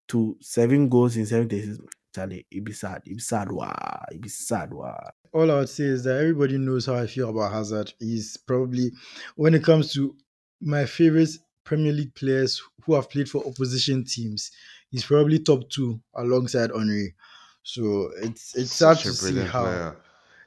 to 0.10 0.38
seven 0.42 0.90
goals 0.90 1.18
in 1.18 1.26
seven 1.26 1.48
days, 1.48 1.80
Charlie, 2.14 2.46
it'd 2.52 2.64
be 2.66 2.74
sad. 2.74 3.02
It'd 3.06 3.18
be 3.18 3.22
sad. 3.22 3.52
Wow. 3.52 4.04
It'd 4.10 4.22
be 4.22 4.30
sad. 4.30 4.74
Wow. 4.74 5.12
all 5.34 5.50
I 5.52 5.56
would 5.60 5.70
say 5.70 5.86
is 5.86 6.04
that 6.04 6.18
everybody 6.20 6.58
knows 6.58 6.86
how 6.86 6.96
I 6.96 7.08
feel 7.08 7.30
about 7.30 7.54
Hazard. 7.54 7.94
He's 8.00 8.36
probably, 8.38 8.92
when 9.36 9.54
it 9.54 9.64
comes 9.64 9.94
to 9.94 10.16
my 10.60 10.86
favorite 10.86 11.30
Premier 11.64 11.94
League 11.94 12.14
players 12.16 12.62
who 12.84 12.96
have 12.96 13.10
played 13.10 13.30
for 13.30 13.46
opposition 13.48 14.04
teams, 14.04 14.52
he's 14.90 15.06
probably 15.06 15.40
top 15.40 15.70
two 15.70 16.02
alongside 16.16 16.72
Henry. 16.76 17.16
So 17.64 18.10
it's 18.18 18.56
it's 18.56 18.74
sad 18.74 18.98
Such 18.98 19.04
to 19.04 19.10
a 19.10 19.14
see 19.14 19.34
brilliant 19.34 19.52
how 19.52 19.64
player. 19.64 19.96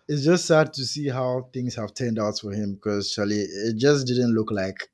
it's 0.09 0.25
just 0.25 0.47
sad 0.47 0.73
to 0.75 0.85
see 0.85 1.09
how 1.09 1.49
things 1.53 1.75
have 1.77 1.95
turned 1.95 2.19
out 2.19 2.39
for 2.41 2.53
him 2.53 2.75
because 2.75 3.13
Charlie, 3.15 3.41
it 3.41 3.77
just 3.79 4.07
didn't 4.07 4.35
look 4.35 4.51
like 4.51 4.89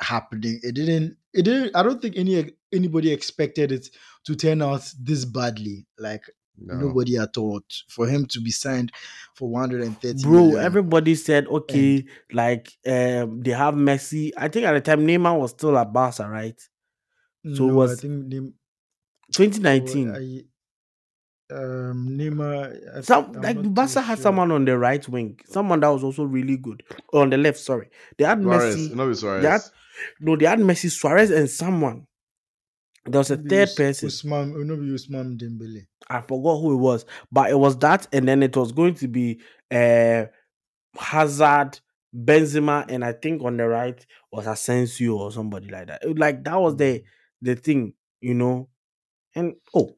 happening. 0.00 0.60
It 0.62 0.74
didn't. 0.74 1.16
It 1.34 1.42
didn't. 1.44 1.76
I 1.76 1.82
don't 1.82 2.00
think 2.00 2.16
any 2.16 2.52
anybody 2.72 3.12
expected 3.12 3.72
it 3.72 3.88
to 4.26 4.34
turn 4.36 4.62
out 4.62 4.82
this 5.00 5.24
badly. 5.24 5.86
Like 5.98 6.22
No. 6.58 6.74
nobody 6.74 7.18
at 7.18 7.36
all. 7.36 7.60
For 7.88 8.06
him 8.08 8.24
to 8.26 8.40
be 8.40 8.50
signed 8.50 8.90
for 9.34 9.48
130 9.48 10.22
Bro, 10.22 10.32
million. 10.32 10.64
everybody 10.64 11.14
said, 11.14 11.46
okay, 11.48 12.06
like 12.32 12.72
um, 12.86 13.42
they 13.42 13.50
have 13.52 13.74
Messi. 13.74 14.30
I 14.36 14.48
think 14.48 14.64
at 14.66 14.72
the 14.72 14.80
time 14.80 15.06
Neymar 15.06 15.38
was 15.38 15.50
still 15.50 15.76
at 15.78 15.92
Barca, 15.92 16.28
right? 16.28 16.58
so 17.54 17.66
no, 17.66 17.74
was- 17.74 17.98
I 17.98 18.00
think 18.02 18.32
Neym- 18.32 18.54
2019. 19.34 20.10
oh, 20.10 20.14
I- 20.14 20.44
um, 21.50 22.08
Neymar. 22.10 22.96
I- 22.96 23.00
Some 23.02 23.26
I'm 23.36 23.42
like 23.42 23.56
not 23.56 23.62
too 23.64 23.70
Barca 23.70 24.00
had 24.00 24.16
sure. 24.18 24.22
someone 24.22 24.50
on 24.50 24.64
the 24.64 24.76
right 24.78 25.06
wing, 25.08 25.38
someone 25.46 25.80
that 25.80 25.88
was 25.88 26.02
also 26.04 26.24
really 26.24 26.56
good 26.56 26.82
on 27.12 27.30
the 27.30 27.36
left. 27.36 27.58
Sorry, 27.58 27.88
they 28.18 28.24
had 28.24 28.42
Suarez. 28.42 28.76
Messi. 28.76 28.94
No, 28.94 29.10
it's 29.10 29.20
Suarez. 29.20 29.42
They 29.42 29.48
had 29.48 29.60
no, 30.20 30.36
they 30.36 30.46
had 30.46 30.58
Messi, 30.58 30.90
Suarez, 30.90 31.30
and 31.30 31.48
someone. 31.48 32.06
There 33.08 33.20
was 33.20 33.30
a 33.30 33.36
Maybe 33.36 33.48
third 33.50 33.68
Us- 33.68 33.74
person. 33.76 34.08
Ousmane, 34.08 34.64
no, 34.66 34.76
be 34.76 34.86
Ousmane 34.90 35.38
Dembele. 35.38 35.86
I 36.10 36.20
forgot 36.22 36.60
who 36.60 36.72
it 36.74 36.76
was, 36.78 37.04
but 37.30 37.50
it 37.50 37.58
was 37.58 37.78
that, 37.78 38.06
and 38.12 38.26
then 38.26 38.42
it 38.42 38.56
was 38.56 38.72
going 38.72 38.94
to 38.96 39.08
be 39.08 39.40
uh 39.70 40.24
Hazard, 40.98 41.78
Benzema, 42.14 42.86
and 42.88 43.04
I 43.04 43.12
think 43.12 43.42
on 43.42 43.56
the 43.56 43.68
right 43.68 44.04
was 44.32 44.46
Asensio 44.46 45.16
or 45.16 45.30
somebody 45.32 45.68
like 45.68 45.86
that. 45.88 46.02
It 46.02 46.18
Like 46.18 46.42
that 46.44 46.56
was 46.60 46.76
the 46.76 47.02
the 47.42 47.54
thing, 47.54 47.92
you 48.20 48.34
know. 48.34 48.68
And 49.34 49.54
oh, 49.74 49.94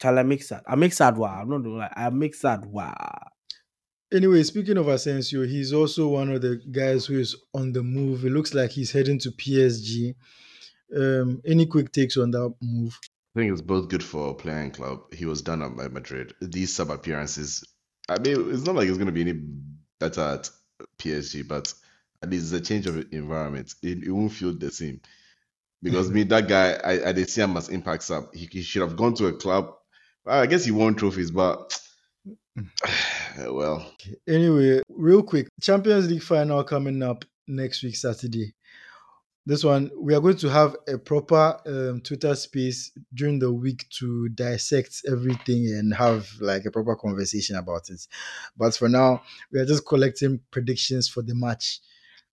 shall 0.00 0.18
I 0.18 0.22
make 0.22 0.42
sad? 0.42 0.62
I 0.66 0.74
make 0.76 0.92
sad. 0.92 1.16
Wow, 1.16 1.40
I'm 1.40 1.48
not 1.48 1.62
doing 1.62 1.78
like 1.78 1.92
I 1.96 2.10
make 2.10 2.34
sad. 2.34 2.64
Wow. 2.66 3.28
Anyway, 4.10 4.42
speaking 4.42 4.78
of 4.78 4.88
Asensio, 4.88 5.44
he's 5.44 5.72
also 5.72 6.08
one 6.08 6.30
of 6.32 6.40
the 6.40 6.56
guys 6.70 7.04
who 7.04 7.18
is 7.18 7.36
on 7.52 7.72
the 7.72 7.82
move. 7.82 8.24
It 8.24 8.30
looks 8.30 8.54
like 8.54 8.70
he's 8.70 8.90
heading 8.90 9.18
to 9.18 9.30
PSG. 9.30 10.14
Um, 10.96 11.42
any 11.44 11.66
quick 11.66 11.92
takes 11.92 12.16
on 12.16 12.30
that 12.30 12.54
move? 12.62 12.98
I 13.36 13.40
think 13.40 13.52
it's 13.52 13.60
both 13.60 13.88
good 13.88 14.02
for 14.02 14.34
player 14.34 14.56
and 14.56 14.72
club. 14.72 15.12
He 15.12 15.26
was 15.26 15.42
done 15.42 15.62
at 15.62 15.76
by 15.76 15.88
Madrid. 15.88 16.32
These 16.40 16.74
sub 16.74 16.90
appearances, 16.90 17.62
I 18.08 18.18
mean, 18.18 18.50
it's 18.50 18.64
not 18.64 18.74
like 18.74 18.88
it's 18.88 18.96
going 18.96 19.06
to 19.06 19.12
be 19.12 19.20
any 19.20 19.38
better 20.00 20.22
at 20.22 20.50
PSG, 20.98 21.46
but 21.46 21.72
at 22.22 22.30
least 22.30 22.52
it's 22.52 22.52
a 22.52 22.64
change 22.64 22.86
of 22.86 23.12
environment. 23.12 23.74
It, 23.82 24.04
it 24.04 24.10
won't 24.10 24.32
feel 24.32 24.54
the 24.54 24.70
same. 24.70 25.00
Because 25.82 26.10
me, 26.12 26.22
that 26.24 26.48
guy, 26.48 26.72
I, 26.72 27.10
I 27.10 27.12
did 27.12 27.28
see 27.28 27.42
him 27.42 27.56
as 27.56 27.68
impact 27.68 28.04
sub. 28.04 28.34
He, 28.34 28.48
he 28.50 28.62
should 28.62 28.82
have 28.82 28.96
gone 28.96 29.14
to 29.14 29.26
a 29.26 29.32
club. 29.32 29.74
Well, 30.24 30.40
I 30.40 30.46
guess 30.46 30.64
he 30.64 30.70
won 30.70 30.94
trophies, 30.94 31.30
but 31.30 31.78
well, 33.38 33.92
Anyway, 34.26 34.82
real 34.88 35.22
quick, 35.22 35.48
Champions 35.60 36.10
League 36.10 36.22
final 36.22 36.64
coming 36.64 37.02
up 37.02 37.24
next 37.46 37.82
week, 37.82 37.96
Saturday. 37.96 38.54
This 39.46 39.64
one, 39.64 39.90
we 39.98 40.14
are 40.14 40.20
going 40.20 40.36
to 40.36 40.50
have 40.50 40.76
a 40.86 40.98
proper 40.98 41.58
um, 41.64 42.02
Twitter 42.02 42.34
space 42.34 42.92
during 43.14 43.38
the 43.38 43.50
week 43.50 43.86
to 43.98 44.28
dissect 44.28 45.00
everything 45.10 45.68
and 45.68 45.94
have 45.94 46.28
like 46.38 46.66
a 46.66 46.70
proper 46.70 46.94
conversation 46.96 47.56
about 47.56 47.88
it. 47.88 48.06
But 48.58 48.76
for 48.76 48.90
now, 48.90 49.22
we 49.50 49.58
are 49.58 49.64
just 49.64 49.86
collecting 49.86 50.40
predictions 50.50 51.08
for 51.08 51.22
the 51.22 51.34
match. 51.34 51.80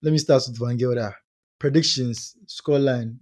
Let 0.02 0.12
me 0.12 0.20
start 0.20 0.44
with 0.48 0.58
Van 0.58 0.78
Gelder. 0.78 1.14
Predictions, 1.60 2.38
scoreline. 2.48 3.18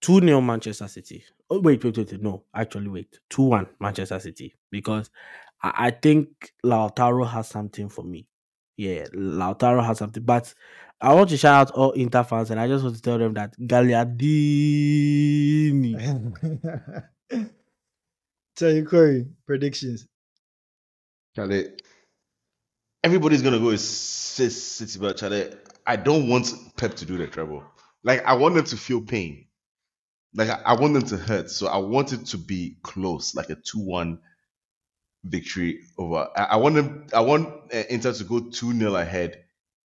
2 0.00 0.20
0 0.20 0.40
Manchester 0.40 0.86
City. 0.86 1.24
Oh, 1.50 1.60
wait, 1.60 1.82
wait, 1.82 1.96
wait, 1.96 2.12
wait. 2.12 2.22
No, 2.22 2.44
actually, 2.54 2.88
wait. 2.88 3.18
2 3.30 3.42
1 3.42 3.66
Manchester 3.80 4.18
City. 4.20 4.54
Because 4.70 5.10
I, 5.62 5.72
I 5.86 5.90
think 5.90 6.52
Lautaro 6.64 7.26
has 7.28 7.48
something 7.48 7.88
for 7.88 8.04
me. 8.04 8.26
Yeah, 8.76 9.06
Lautaro 9.14 9.84
has 9.84 9.98
something. 9.98 10.22
But 10.22 10.52
I 11.00 11.14
want 11.14 11.30
to 11.30 11.36
shout 11.36 11.68
out 11.68 11.74
all 11.74 11.92
Inter 11.92 12.24
fans 12.24 12.50
and 12.50 12.58
I 12.60 12.66
just 12.66 12.82
want 12.84 12.96
to 12.96 13.02
tell 13.02 13.18
them 13.18 13.34
that 13.34 13.58
Gagliardini. 13.58 14.32
Tell 18.56 18.72
you, 18.72 18.84
Corey, 18.84 19.26
predictions. 19.46 20.08
Charlie, 21.36 21.68
everybody's 23.04 23.42
gonna 23.42 23.60
go 23.60 23.66
with 23.66 23.80
City, 23.80 24.98
but 24.98 25.16
Charlie, 25.16 25.52
I 25.86 25.94
don't 25.94 26.28
want 26.28 26.52
Pep 26.76 26.94
to 26.94 27.06
do 27.06 27.16
the 27.16 27.28
treble. 27.28 27.62
Like 28.02 28.24
I 28.24 28.34
want 28.34 28.56
them 28.56 28.64
to 28.64 28.76
feel 28.76 29.00
pain. 29.00 29.46
Like 30.34 30.48
I, 30.50 30.60
I 30.64 30.72
want 30.74 30.94
them 30.94 31.04
to 31.04 31.16
hurt. 31.16 31.50
So 31.50 31.66
I 31.68 31.78
want 31.78 32.12
it 32.12 32.26
to 32.26 32.38
be 32.38 32.78
close, 32.82 33.34
like 33.34 33.50
a 33.50 33.54
two-one 33.56 34.20
victory 35.24 35.80
over. 35.96 36.28
I, 36.36 36.42
I 36.42 36.56
want 36.56 36.74
them. 36.74 37.06
I 37.14 37.20
want 37.20 37.48
uh, 37.74 37.82
Inter 37.90 38.12
to 38.12 38.24
go 38.24 38.40
two 38.40 38.72
0 38.72 38.94
ahead, 38.94 39.44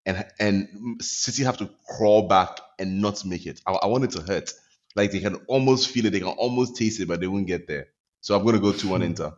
and 0.06 0.26
and 0.38 1.02
City 1.02 1.44
have 1.44 1.58
to 1.58 1.70
crawl 1.88 2.28
back 2.28 2.58
and 2.78 3.00
not 3.00 3.24
make 3.24 3.46
it. 3.46 3.60
I, 3.66 3.72
I 3.72 3.86
want 3.86 4.04
it 4.04 4.10
to 4.12 4.22
hurt. 4.22 4.52
Like 4.96 5.12
they 5.12 5.20
can 5.20 5.36
almost 5.46 5.88
feel 5.88 6.06
it, 6.06 6.10
they 6.10 6.20
can 6.20 6.28
almost 6.28 6.76
taste 6.76 7.00
it, 7.00 7.08
but 7.08 7.20
they 7.20 7.26
won't 7.28 7.46
get 7.46 7.66
there. 7.68 7.88
So 8.20 8.36
I'm 8.36 8.44
gonna 8.44 8.58
go 8.58 8.72
two 8.72 8.88
one 8.88 9.02
Inter. 9.02 9.32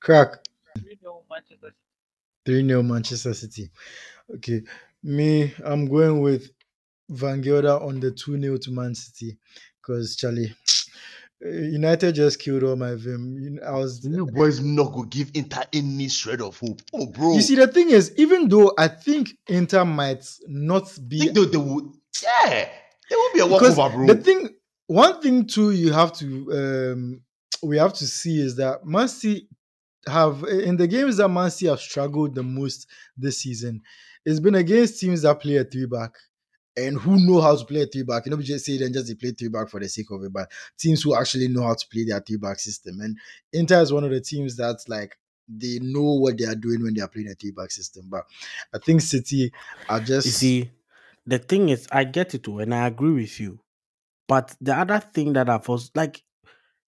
Crack. 0.00 0.36
You 0.76 0.96
know, 1.02 1.22
Manchester 1.30 1.74
3 2.44 2.66
0 2.66 2.82
Manchester 2.82 3.34
City. 3.34 3.70
Okay. 4.36 4.62
Me, 5.02 5.52
I'm 5.64 5.86
going 5.86 6.20
with 6.20 6.50
Van 7.08 7.40
Gelder 7.42 7.78
on 7.82 8.00
the 8.00 8.10
2 8.10 8.40
0 8.40 8.56
to 8.58 8.70
Man 8.70 8.94
City. 8.94 9.38
Because, 9.86 10.16
Charlie, 10.16 10.54
uh, 11.44 11.48
United 11.48 12.14
just 12.14 12.38
killed 12.38 12.62
all 12.62 12.76
my 12.76 12.94
vim. 12.94 13.36
You 13.38 13.50
know, 13.50 13.62
I 13.62 13.72
was. 13.72 14.04
You 14.04 14.26
boys 14.26 14.60
not 14.60 14.92
gonna 14.92 15.08
give 15.08 15.30
Inter 15.34 15.64
any 15.72 16.08
shred 16.08 16.40
of 16.40 16.58
hope. 16.58 16.80
Oh, 16.92 17.06
bro. 17.06 17.34
You 17.34 17.42
see, 17.42 17.56
the 17.56 17.66
thing 17.68 17.90
is, 17.90 18.12
even 18.16 18.48
though 18.48 18.72
I 18.78 18.88
think 18.88 19.30
Inter 19.48 19.84
might 19.84 20.26
not 20.46 20.84
I 20.84 21.02
be. 21.06 21.18
think 21.18 21.34
they, 21.34 21.44
they 21.46 21.58
would. 21.58 21.84
Yeah, 22.22 22.68
there 23.10 23.18
will 23.18 23.32
be 23.34 23.40
a 23.40 23.46
walkover, 23.46 23.94
bro. 23.94 24.06
the 24.06 24.14
thing, 24.14 24.48
one 24.86 25.20
thing 25.20 25.46
too, 25.46 25.72
you 25.72 25.92
have 25.92 26.12
to, 26.14 26.92
um, 26.92 27.20
we 27.62 27.76
have 27.76 27.92
to 27.94 28.06
see 28.06 28.40
is 28.40 28.56
that 28.56 28.84
Man 28.86 29.08
City 29.08 29.48
have 30.06 30.44
in 30.44 30.76
the 30.76 30.86
games 30.86 31.16
that 31.18 31.28
Man 31.28 31.50
City 31.50 31.68
have 31.68 31.80
struggled 31.80 32.34
the 32.34 32.42
most 32.42 32.86
this 33.16 33.38
season. 33.38 33.82
It's 34.24 34.40
been 34.40 34.54
against 34.54 35.00
teams 35.00 35.22
that 35.22 35.40
play 35.40 35.56
a 35.56 35.64
three 35.64 35.86
back 35.86 36.12
and 36.76 36.98
who 36.98 37.24
know 37.24 37.40
how 37.40 37.56
to 37.56 37.64
play 37.64 37.82
a 37.82 37.86
three 37.86 38.02
back. 38.02 38.26
You 38.26 38.30
know, 38.30 38.36
we 38.36 38.44
just 38.44 38.64
say 38.64 38.78
then 38.78 38.92
just 38.92 39.08
they 39.08 39.14
play 39.14 39.30
three 39.32 39.48
back 39.48 39.68
for 39.68 39.80
the 39.80 39.88
sake 39.88 40.10
of 40.10 40.22
it, 40.24 40.32
but 40.32 40.50
teams 40.78 41.02
who 41.02 41.14
actually 41.16 41.48
know 41.48 41.62
how 41.62 41.74
to 41.74 41.88
play 41.88 42.04
their 42.04 42.20
three 42.20 42.36
back 42.36 42.58
system. 42.58 43.00
And 43.00 43.18
Inter 43.52 43.80
is 43.80 43.92
one 43.92 44.04
of 44.04 44.10
the 44.10 44.20
teams 44.20 44.56
that's 44.56 44.88
like 44.88 45.18
they 45.48 45.78
know 45.80 46.14
what 46.14 46.38
they 46.38 46.46
are 46.46 46.54
doing 46.54 46.82
when 46.82 46.94
they 46.94 47.02
are 47.02 47.08
playing 47.08 47.28
a 47.28 47.34
three 47.34 47.52
back 47.52 47.70
system. 47.70 48.06
But 48.08 48.24
I 48.74 48.78
think 48.78 49.00
City 49.02 49.52
are 49.88 50.00
just 50.00 50.26
You 50.26 50.32
see, 50.32 50.70
the 51.26 51.38
thing 51.38 51.68
is, 51.68 51.86
I 51.92 52.04
get 52.04 52.34
it 52.34 52.42
too, 52.44 52.58
and 52.58 52.74
I 52.74 52.86
agree 52.86 53.12
with 53.22 53.38
you. 53.40 53.60
But 54.28 54.56
the 54.60 54.74
other 54.76 55.00
thing 55.00 55.34
that 55.34 55.48
I've 55.50 55.68
also 55.68 55.90
like, 55.94 56.22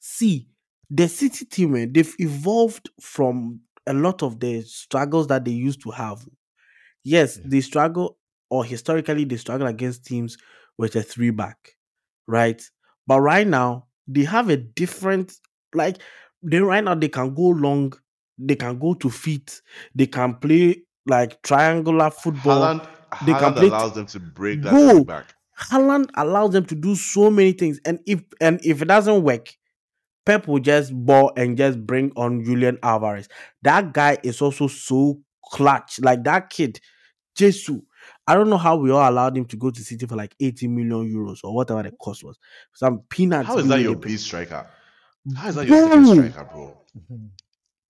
see, 0.01 0.49
the 0.91 1.09
City 1.09 1.45
team, 1.47 1.77
eh, 1.77 1.87
they've 1.91 2.15
evolved 2.19 2.91
from 3.01 3.63
a 3.87 3.95
lot 3.95 4.23
of 4.23 4.41
the 4.41 4.63
struggles 4.63 5.29
that 5.29 5.45
they 5.45 5.53
used 5.53 5.83
to 5.83 5.91
have. 5.91 6.27
Yes, 7.05 7.41
they 7.45 7.61
struggle, 7.61 8.19
or 8.51 8.65
historically 8.65 9.25
they 9.25 9.37
struggle 9.37 9.67
against 9.67 10.05
teams 10.05 10.37
with 10.79 10.97
a 10.97 11.03
three 11.03 11.31
back, 11.31 11.77
right? 12.27 12.63
But 13.07 13.21
right 13.21 13.47
now 13.47 13.87
they 14.07 14.25
have 14.25 14.51
a 14.51 14.57
different, 14.57 15.33
like, 15.75 15.99
they 16.43 16.61
right 16.61 16.85
now 16.85 16.95
they 16.95 17.09
can 17.09 17.35
go 17.35 17.49
long, 17.49 17.93
they 18.39 18.57
can 18.57 18.79
go 18.79 18.95
to 18.95 19.11
feet, 19.11 19.63
they 19.95 20.07
can 20.07 20.35
play 20.35 20.83
like 21.07 21.43
triangular 21.43 22.11
football. 22.11 22.63
Haaland, 22.63 22.89
they 23.25 23.33
can 23.33 23.55
play 23.55 23.69
allows 23.69 23.93
them 23.93 24.07
to 24.07 24.21
break 24.21 24.63
that 24.63 24.73
Bro, 24.73 25.05
back. 25.05 25.35
Haaland 25.59 26.11
allows 26.17 26.51
them 26.53 26.67
to 26.67 26.75
do 26.75 26.95
so 26.95 27.31
many 27.31 27.53
things, 27.53 27.81
and 27.85 28.01
if 28.07 28.23
and 28.41 28.61
if 28.65 28.83
it 28.83 28.89
doesn't 28.89 29.23
work, 29.23 29.55
Pep 30.25 30.47
will 30.47 30.59
just 30.59 30.93
ball 30.95 31.33
and 31.37 31.57
just 31.57 31.85
bring 31.87 32.13
on 32.17 32.45
Julian 32.45 32.79
Alvarez. 32.83 33.29
That 33.63 33.95
guy 33.95 34.19
is 34.23 34.43
also 34.43 34.67
so 34.67 35.21
clutch. 35.51 36.01
Like 36.01 36.25
that 36.25 36.51
kid, 36.51 36.81
Jesus. 37.37 37.71
I 38.27 38.35
don't 38.35 38.51
know 38.51 38.59
how 38.59 38.77
we 38.77 38.91
all 38.91 39.09
allowed 39.09 39.37
him 39.37 39.45
to 39.47 39.57
go 39.57 39.71
to 39.71 39.81
City 39.83 40.05
for 40.07 40.17
like 40.17 40.35
80 40.41 40.67
million 40.69 41.09
euros 41.13 41.39
or 41.45 41.55
whatever 41.55 41.83
the 41.83 41.93
cost 41.93 42.25
was. 42.25 42.39
Some 42.75 43.01
peanuts. 43.09 43.47
How 43.47 43.59
is 43.59 43.69
that 43.69 43.81
your 43.81 43.95
the- 43.95 44.01
B 44.07 44.17
striker? 44.17 44.67
How 45.37 45.49
is 45.49 45.55
that 45.57 45.67
your 45.67 45.89
Bro. 45.89 46.15
striker, 46.15 46.45
bro? 46.53 46.77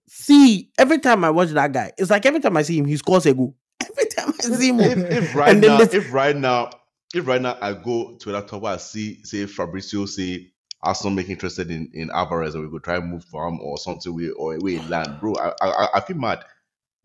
See, 0.09 0.71
every 0.79 0.99
time 0.99 1.25
I 1.25 1.31
watch 1.31 1.51
that 1.51 1.73
guy, 1.73 1.93
it's 1.99 2.11
like 2.11 2.25
every 2.27 2.41
time 2.41 2.57
I 2.57 2.63
see 2.63 2.79
him, 2.79 2.85
he 2.87 2.97
scores 2.97 3.27
a 3.27 3.35
goal. 3.35 3.57
Every 3.83 4.07
time 4.07 4.33
I 4.39 4.43
see 4.43 4.69
him, 4.69 4.81
If, 4.81 4.99
if 4.99 5.35
right 5.35 5.57
now, 5.57 5.79
this- 5.79 5.95
if 5.95 6.13
right 6.13 6.37
now, 6.37 6.71
if 7.15 7.27
right 7.27 7.41
now 7.43 7.57
I 7.61 7.73
go 7.73 8.17
to 8.17 8.33
that 8.33 8.49
top, 8.49 8.65
I 8.65 8.77
see 8.77 9.23
say 9.25 9.47
Fabrizio 9.47 10.07
say 10.07 10.53
Arsenal 10.83 11.15
make 11.15 11.29
interested 11.29 11.71
in, 11.71 11.91
in 11.93 12.11
Alvarez 12.11 12.55
and 12.55 12.65
we 12.65 12.71
could 12.71 12.85
try 12.85 12.97
and 12.97 13.11
move 13.11 13.25
for 13.25 13.47
him 13.49 13.61
or 13.61 13.79
something 13.79 14.15
we 14.15 14.31
or 14.31 14.57
we 14.61 14.79
land, 14.83 15.19
bro. 15.21 15.35
I, 15.37 15.53
I 15.63 15.89
I 15.95 16.01
feel 16.01 16.17
mad 16.17 16.45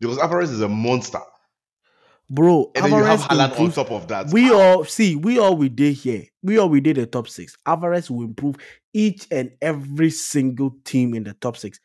because 0.00 0.18
Alvarez 0.18 0.50
is 0.50 0.60
a 0.60 0.68
monster, 0.68 1.20
bro. 2.32 2.70
and 2.74 2.84
then 2.86 2.92
you 2.92 3.04
have 3.04 3.20
Alvarez 3.30 3.52
Haaland 3.52 3.60
on 3.60 3.72
top 3.72 3.90
of 3.92 4.08
that. 4.08 4.28
We 4.32 4.50
all 4.50 4.84
see, 4.84 5.16
we 5.16 5.38
all 5.38 5.56
we 5.56 5.68
did 5.68 5.94
here. 5.94 6.24
We 6.42 6.58
all 6.58 6.68
we 6.68 6.80
did 6.80 6.96
the 6.96 7.06
top 7.06 7.28
six. 7.28 7.56
Alvarez 7.66 8.10
will 8.10 8.24
improve 8.24 8.56
each 8.92 9.26
and 9.30 9.52
every 9.60 10.10
single 10.10 10.74
team 10.84 11.14
in 11.14 11.24
the 11.24 11.34
top 11.34 11.56
six. 11.56 11.78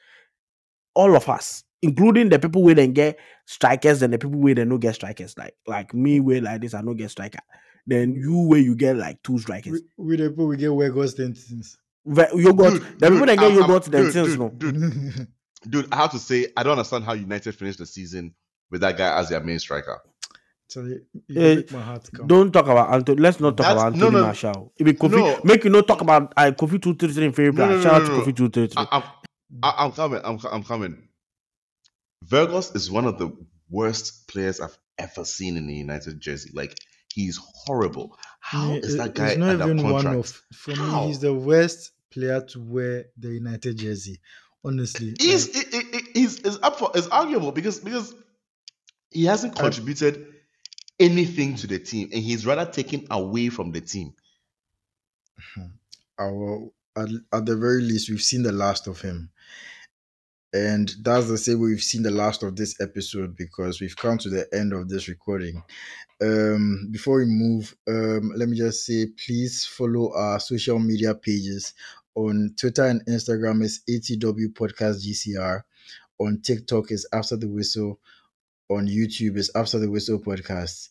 All 0.96 1.16
of 1.16 1.30
us, 1.30 1.64
including 1.82 2.30
the 2.30 2.40
people 2.40 2.64
who 2.64 2.74
then 2.74 2.94
get 2.94 3.20
strikers 3.46 4.02
and 4.02 4.14
the 4.14 4.18
people 4.18 4.40
where 4.40 4.56
they 4.56 4.66
no 4.66 4.78
get 4.78 4.96
strikers. 4.96 5.38
Like 5.38 5.54
like 5.68 5.94
me, 5.94 6.20
where 6.20 6.42
like 6.42 6.62
this, 6.62 6.74
I 6.74 6.82
no 6.82 6.94
get 6.94 7.12
striker. 7.12 7.40
Then 7.86 8.16
you 8.16 8.40
where 8.48 8.60
you 8.60 8.76
get 8.76 8.98
like 8.98 9.22
two 9.24 9.38
strikers. 9.40 9.82
We, 9.98 10.06
we 10.06 10.16
the 10.18 10.30
people 10.30 10.48
we 10.48 10.58
get 10.58 10.74
where 10.74 10.92
Weghorst 10.92 11.18
ten 11.18 11.34
things. 11.34 11.78
Ve- 12.06 12.24
You 12.36 12.54
got 12.54 12.72
Dude, 12.74 12.82
the 13.00 13.08
people 13.12 13.20
dude, 13.20 13.30
that 13.30 13.38
get 13.40 13.52
you 13.54 13.68
got 13.68 13.84
them 13.84 14.04
dude, 14.04 14.14
things 14.14 14.38
no. 14.38 14.50
dude, 14.50 15.28
dude, 15.70 15.94
I 15.94 15.98
have 15.98 16.12
to 16.12 16.20
say 16.20 16.48
I 16.58 16.64
don't 16.64 16.72
understand 16.74 17.04
how 17.04 17.14
United 17.14 17.54
finished 17.54 17.80
the 17.80 17.86
season 17.86 18.34
with 18.72 18.82
that 18.82 18.98
guy 18.98 19.18
as 19.20 19.30
their 19.30 19.40
main 19.42 19.60
striker. 19.60 20.00
Sorry, 20.70 21.00
you 21.28 21.42
Eh, 21.42 21.56
make 21.56 21.72
my 21.72 21.82
heart 21.82 22.10
come. 22.14 22.28
Don't 22.28 22.52
talk 22.52 22.66
about 22.68 22.94
Antony. 22.94 23.22
Let's 23.22 23.40
not 23.40 23.56
talk 23.56 23.68
That's- 23.68 23.82
about 23.82 23.96
no, 23.96 24.06
Antony 24.08 24.22
no. 24.22 24.26
Martial. 24.28 24.74
If 24.78 24.88
it 24.88 25.00
Kofi, 25.00 25.12
No. 25.18 25.40
make 25.44 25.64
you 25.64 25.70
not 25.70 25.88
talk 25.88 26.02
about 26.02 26.34
uh, 26.36 26.52
Kofi 26.52 26.82
two 26.82 26.94
three 26.96 27.14
three 27.14 27.26
in 27.26 27.32
favorite 27.32 27.56
No, 27.56 27.66
player. 27.68 27.78
no, 27.78 27.84
Shout 27.84 27.92
no, 27.94 27.98
out 27.98 28.06
to 28.06 28.12
no, 28.12 28.18
no. 28.18 28.24
Kofi 28.26 28.36
two 28.36 28.50
three 28.50 28.68
three. 28.68 28.76
I, 28.78 28.88
I'm, 28.98 29.04
I, 29.64 29.74
I'm 29.86 29.92
coming. 29.94 30.22
I'm, 30.26 30.40
I'm 30.52 30.64
coming. 30.64 31.08
Weghorst 32.30 32.76
is 32.76 32.92
one 32.92 33.06
of 33.06 33.18
the 33.18 33.32
worst 33.70 34.28
players 34.28 34.60
I've 34.60 34.78
ever 34.98 35.24
seen 35.24 35.56
in 35.58 35.68
the 35.68 35.74
United 35.74 36.20
jersey. 36.20 36.52
Like 36.54 36.78
he's 37.14 37.40
horrible. 37.66 38.18
How 38.40 38.72
Me, 38.72 38.78
is 38.80 38.98
that 38.98 39.14
guy 39.16 39.30
It's 39.30 39.38
not 39.38 39.62
under 39.62 39.66
even 39.66 39.78
contract? 39.82 40.06
one 40.06 40.16
of. 40.18 40.42
For 40.54 40.76
How? 40.76 41.02
me, 41.02 41.08
he's 41.08 41.20
the 41.20 41.34
worst 41.34 41.92
player 42.12 42.42
to 42.42 42.60
wear 42.60 43.06
the 43.18 43.30
United 43.30 43.78
jersey. 43.78 44.20
Honestly, 44.66 45.16
He's 45.20 45.56
like, 45.56 45.68
it, 45.68 45.74
it, 45.74 45.96
it- 45.96 46.08
he's 46.18 46.40
is 46.42 46.60
up 46.62 46.78
for 46.78 46.92
it's 46.96 47.08
arguable 47.08 47.52
because 47.54 47.80
because 47.80 48.14
he 49.12 49.24
hasn't 49.24 49.58
I- 49.58 49.62
contributed 49.62 50.28
anything 51.00 51.56
to 51.56 51.68
the 51.68 51.80
team 51.80 52.10
and 52.12 52.22
he's 52.22 52.46
rather 52.46 52.70
taken 52.70 53.06
away 53.12 53.50
from 53.50 53.72
the 53.72 53.82
team. 53.82 54.14
our 56.20 56.70
at, 56.98 57.10
at 57.32 57.46
the 57.46 57.56
very 57.56 57.82
least, 57.82 58.10
we've 58.10 58.22
seen 58.22 58.44
the 58.44 58.52
last 58.52 58.88
of 58.88 59.00
him. 59.00 59.30
And 60.54 60.92
that's 61.02 61.28
the 61.28 61.38
same 61.38 61.60
we've 61.60 61.82
seen 61.82 62.04
the 62.04 62.12
last 62.12 62.42
of 62.42 62.56
this 62.56 62.80
episode 62.82 63.36
because 63.36 63.80
we've 63.80 63.96
come 63.96 64.18
to 64.20 64.30
the 64.30 64.48
end 64.54 64.74
of 64.74 64.90
this 64.90 65.08
recording. 65.08 65.62
Um, 66.22 66.88
before 66.90 67.20
we 67.20 67.26
move, 67.26 67.76
um, 67.88 68.32
let 68.36 68.50
me 68.50 68.58
just 68.58 68.86
say 68.86 69.08
please 69.24 69.66
follow 69.66 70.14
our 70.16 70.40
social 70.40 70.80
media 70.80 71.14
pages 71.14 71.74
on 72.16 72.56
Twitter 72.60 72.86
and 72.86 73.06
Instagram 73.06 73.62
is 73.64 73.82
ATW 73.88 74.48
Podcast 74.54 75.06
GCR. 75.06 75.62
On 76.20 76.42
TikTok 76.42 76.92
is 76.92 77.08
After 77.14 77.38
the 77.38 77.48
Whistle. 77.48 78.00
On 78.70 78.88
YouTube 78.88 79.38
is 79.38 79.52
After 79.56 79.80
the 79.80 79.90
Whistle 79.90 80.20
Podcast. 80.20 80.90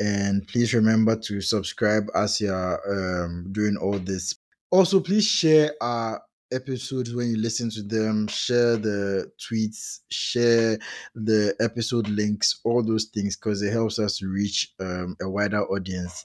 And 0.00 0.46
please 0.46 0.74
remember 0.74 1.16
to 1.16 1.40
subscribe 1.40 2.08
as 2.14 2.40
you're 2.40 3.24
um, 3.24 3.48
doing 3.50 3.76
all 3.76 3.98
this. 3.98 4.34
Also, 4.70 5.00
please 5.00 5.24
share 5.24 5.72
our 5.80 6.22
episodes 6.52 7.14
when 7.14 7.30
you 7.30 7.36
listen 7.36 7.70
to 7.70 7.82
them. 7.82 8.28
Share 8.28 8.76
the 8.76 9.30
tweets, 9.38 10.00
share 10.10 10.78
the 11.14 11.54
episode 11.60 12.08
links, 12.08 12.60
all 12.64 12.82
those 12.82 13.06
things, 13.06 13.36
because 13.36 13.62
it 13.62 13.72
helps 13.72 13.98
us 13.98 14.22
reach 14.22 14.72
um, 14.80 15.16
a 15.20 15.28
wider 15.28 15.64
audience. 15.64 16.24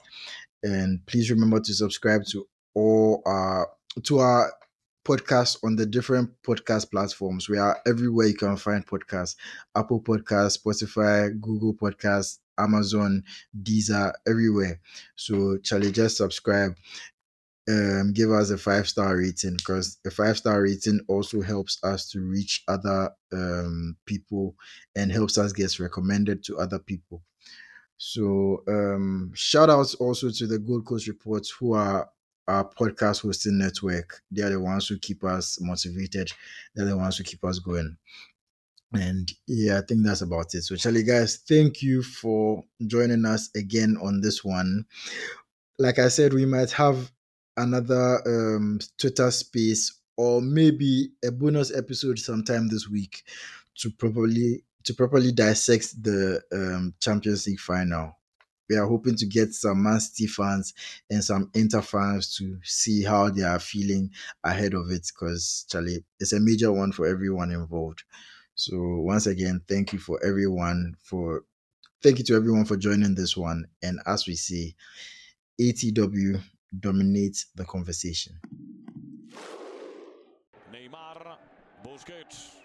And 0.62 1.04
please 1.06 1.30
remember 1.30 1.60
to 1.60 1.74
subscribe 1.74 2.24
to 2.26 2.46
all 2.74 3.22
our 3.26 3.68
to 4.04 4.18
our 4.18 4.52
podcast 5.04 5.58
on 5.64 5.76
the 5.76 5.86
different 5.86 6.30
podcast 6.42 6.90
platforms. 6.90 7.48
We 7.48 7.58
are 7.58 7.78
everywhere 7.86 8.26
you 8.26 8.34
can 8.34 8.56
find 8.56 8.86
podcasts: 8.86 9.36
Apple 9.76 10.00
Podcasts, 10.00 10.58
Spotify, 10.62 11.38
Google 11.40 11.74
Podcasts, 11.74 12.38
Amazon, 12.58 13.22
Deezer, 13.62 14.12
everywhere. 14.26 14.80
So, 15.16 15.58
Charlie, 15.58 15.92
just 15.92 16.16
subscribe 16.16 16.74
um 17.68 18.12
give 18.12 18.30
us 18.30 18.50
a 18.50 18.58
five 18.58 18.86
star 18.86 19.16
rating 19.16 19.56
because 19.56 19.98
a 20.06 20.10
five 20.10 20.36
star 20.36 20.62
rating 20.62 21.00
also 21.08 21.40
helps 21.40 21.82
us 21.82 22.10
to 22.10 22.20
reach 22.20 22.62
other 22.68 23.10
um 23.32 23.96
people 24.04 24.54
and 24.96 25.10
helps 25.10 25.38
us 25.38 25.52
get 25.52 25.78
recommended 25.78 26.44
to 26.44 26.58
other 26.58 26.78
people 26.78 27.22
so 27.96 28.62
um 28.68 29.32
shout 29.34 29.70
outs 29.70 29.94
also 29.94 30.28
to 30.30 30.46
the 30.46 30.58
gold 30.58 30.84
coast 30.84 31.06
reports 31.08 31.50
who 31.50 31.72
are 31.72 32.08
our 32.48 32.68
podcast 32.68 33.22
hosting 33.22 33.58
network. 33.58 34.20
They 34.30 34.42
are 34.42 34.50
the 34.50 34.60
ones 34.60 34.88
who 34.88 34.98
keep 34.98 35.24
us 35.24 35.58
motivated. 35.60 36.30
They're 36.74 36.86
the 36.86 36.96
ones 36.96 37.16
who 37.16 37.24
keep 37.24 37.44
us 37.44 37.58
going. 37.58 37.96
And 38.92 39.32
yeah 39.48 39.78
i 39.78 39.80
think 39.80 40.04
that's 40.04 40.22
about 40.22 40.54
it. 40.54 40.62
So 40.62 40.76
charlie 40.76 41.02
guys 41.02 41.42
thank 41.48 41.82
you 41.82 42.02
for 42.02 42.64
joining 42.86 43.24
us 43.24 43.50
again 43.56 43.96
on 44.00 44.20
this 44.20 44.44
one. 44.44 44.86
Like 45.78 45.98
I 45.98 46.08
said, 46.08 46.32
we 46.32 46.46
might 46.46 46.70
have 46.70 47.10
another 47.56 48.22
um, 48.26 48.78
Twitter 48.98 49.30
space 49.30 50.00
or 50.16 50.40
maybe 50.40 51.10
a 51.24 51.32
bonus 51.32 51.74
episode 51.74 52.18
sometime 52.18 52.68
this 52.68 52.88
week 52.88 53.24
to 53.76 53.90
properly 53.90 54.62
to 54.84 54.94
properly 54.94 55.32
dissect 55.32 56.02
the 56.02 56.40
um, 56.52 56.94
Champions 57.00 57.46
League 57.46 57.58
final. 57.58 58.16
We 58.68 58.76
are 58.76 58.86
hoping 58.86 59.16
to 59.16 59.26
get 59.26 59.52
some 59.52 59.82
Man 59.82 60.00
City 60.00 60.26
fans 60.26 60.74
and 61.10 61.22
some 61.22 61.50
Inter 61.54 61.82
fans 61.82 62.36
to 62.36 62.58
see 62.62 63.02
how 63.02 63.30
they 63.30 63.42
are 63.42 63.58
feeling 63.58 64.10
ahead 64.42 64.74
of 64.74 64.90
it 64.90 65.10
because 65.12 65.66
Charlie, 65.70 66.04
it's 66.18 66.32
a 66.32 66.40
major 66.40 66.72
one 66.72 66.92
for 66.92 67.06
everyone 67.06 67.50
involved. 67.50 68.04
So 68.54 68.76
once 68.78 69.26
again, 69.26 69.60
thank 69.68 69.92
you 69.92 69.98
for 69.98 70.24
everyone 70.24 70.94
for 71.02 71.44
thank 72.02 72.18
you 72.18 72.24
to 72.24 72.34
everyone 72.34 72.64
for 72.64 72.76
joining 72.76 73.14
this 73.14 73.36
one. 73.36 73.66
And 73.82 74.00
as 74.06 74.26
we 74.26 74.34
see, 74.34 74.76
ATW 75.60 76.40
dominates 76.80 77.46
the 77.54 77.64
conversation. 77.64 78.38
Neymar, 80.72 81.36
Busquets. 81.84 82.63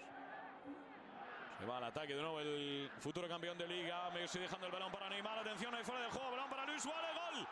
Se 1.60 1.66
va 1.66 1.76
al 1.76 1.84
ataque 1.84 2.14
de 2.14 2.22
nuevo 2.22 2.40
el 2.40 2.90
futuro 3.00 3.28
campeón 3.28 3.58
de 3.58 3.68
liga. 3.68 4.08
Messi 4.14 4.38
dejando 4.38 4.64
el 4.64 4.72
balón 4.72 4.90
para 4.90 5.10
Neymar. 5.10 5.40
Atención 5.40 5.74
ahí 5.74 5.84
fuera 5.84 6.00
del 6.00 6.10
juego. 6.10 6.30
Balón 6.30 6.48
para 6.48 6.64
Luis 6.64 6.82
Suárez. 6.82 7.10
Gol. 7.14 7.46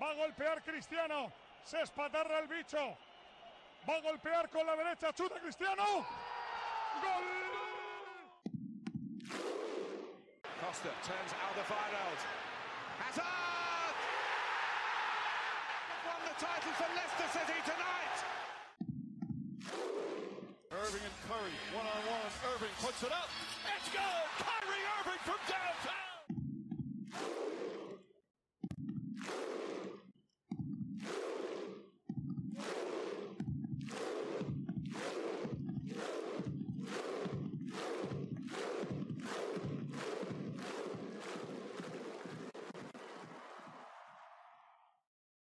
Va 0.00 0.10
a 0.10 0.14
golpear 0.14 0.62
Cristiano. 0.62 1.32
Se 1.64 1.80
espatarra 1.80 2.38
el 2.38 2.46
bicho. 2.46 2.96
Va 3.88 3.96
a 3.96 4.00
golpear 4.00 4.48
con 4.48 4.64
la 4.64 4.76
derecha. 4.76 5.12
Chuta 5.12 5.40
Cristiano. 5.40 5.82
Gol. 7.02 7.24
Costa 10.60 10.88
turns 11.02 11.32
Alderweireld. 11.32 12.20
Hazard! 13.00 13.75
The 16.26 16.44
title 16.44 16.72
for 16.74 16.90
Leicester 16.98 17.38
City 17.38 17.54
tonight. 17.62 18.16
Irving 20.72 21.04
and 21.06 21.16
Curry 21.30 21.54
one 21.72 21.86
on 21.86 22.02
one. 22.10 22.26
Irving 22.50 22.74
puts 22.82 23.04
it 23.04 23.12
up. 23.12 23.30
It's 23.62 23.88
good. 23.94 24.26
Kyrie 24.42 24.86
Irving 24.98 25.22
from 25.22 25.38
downtown. 25.46 26.05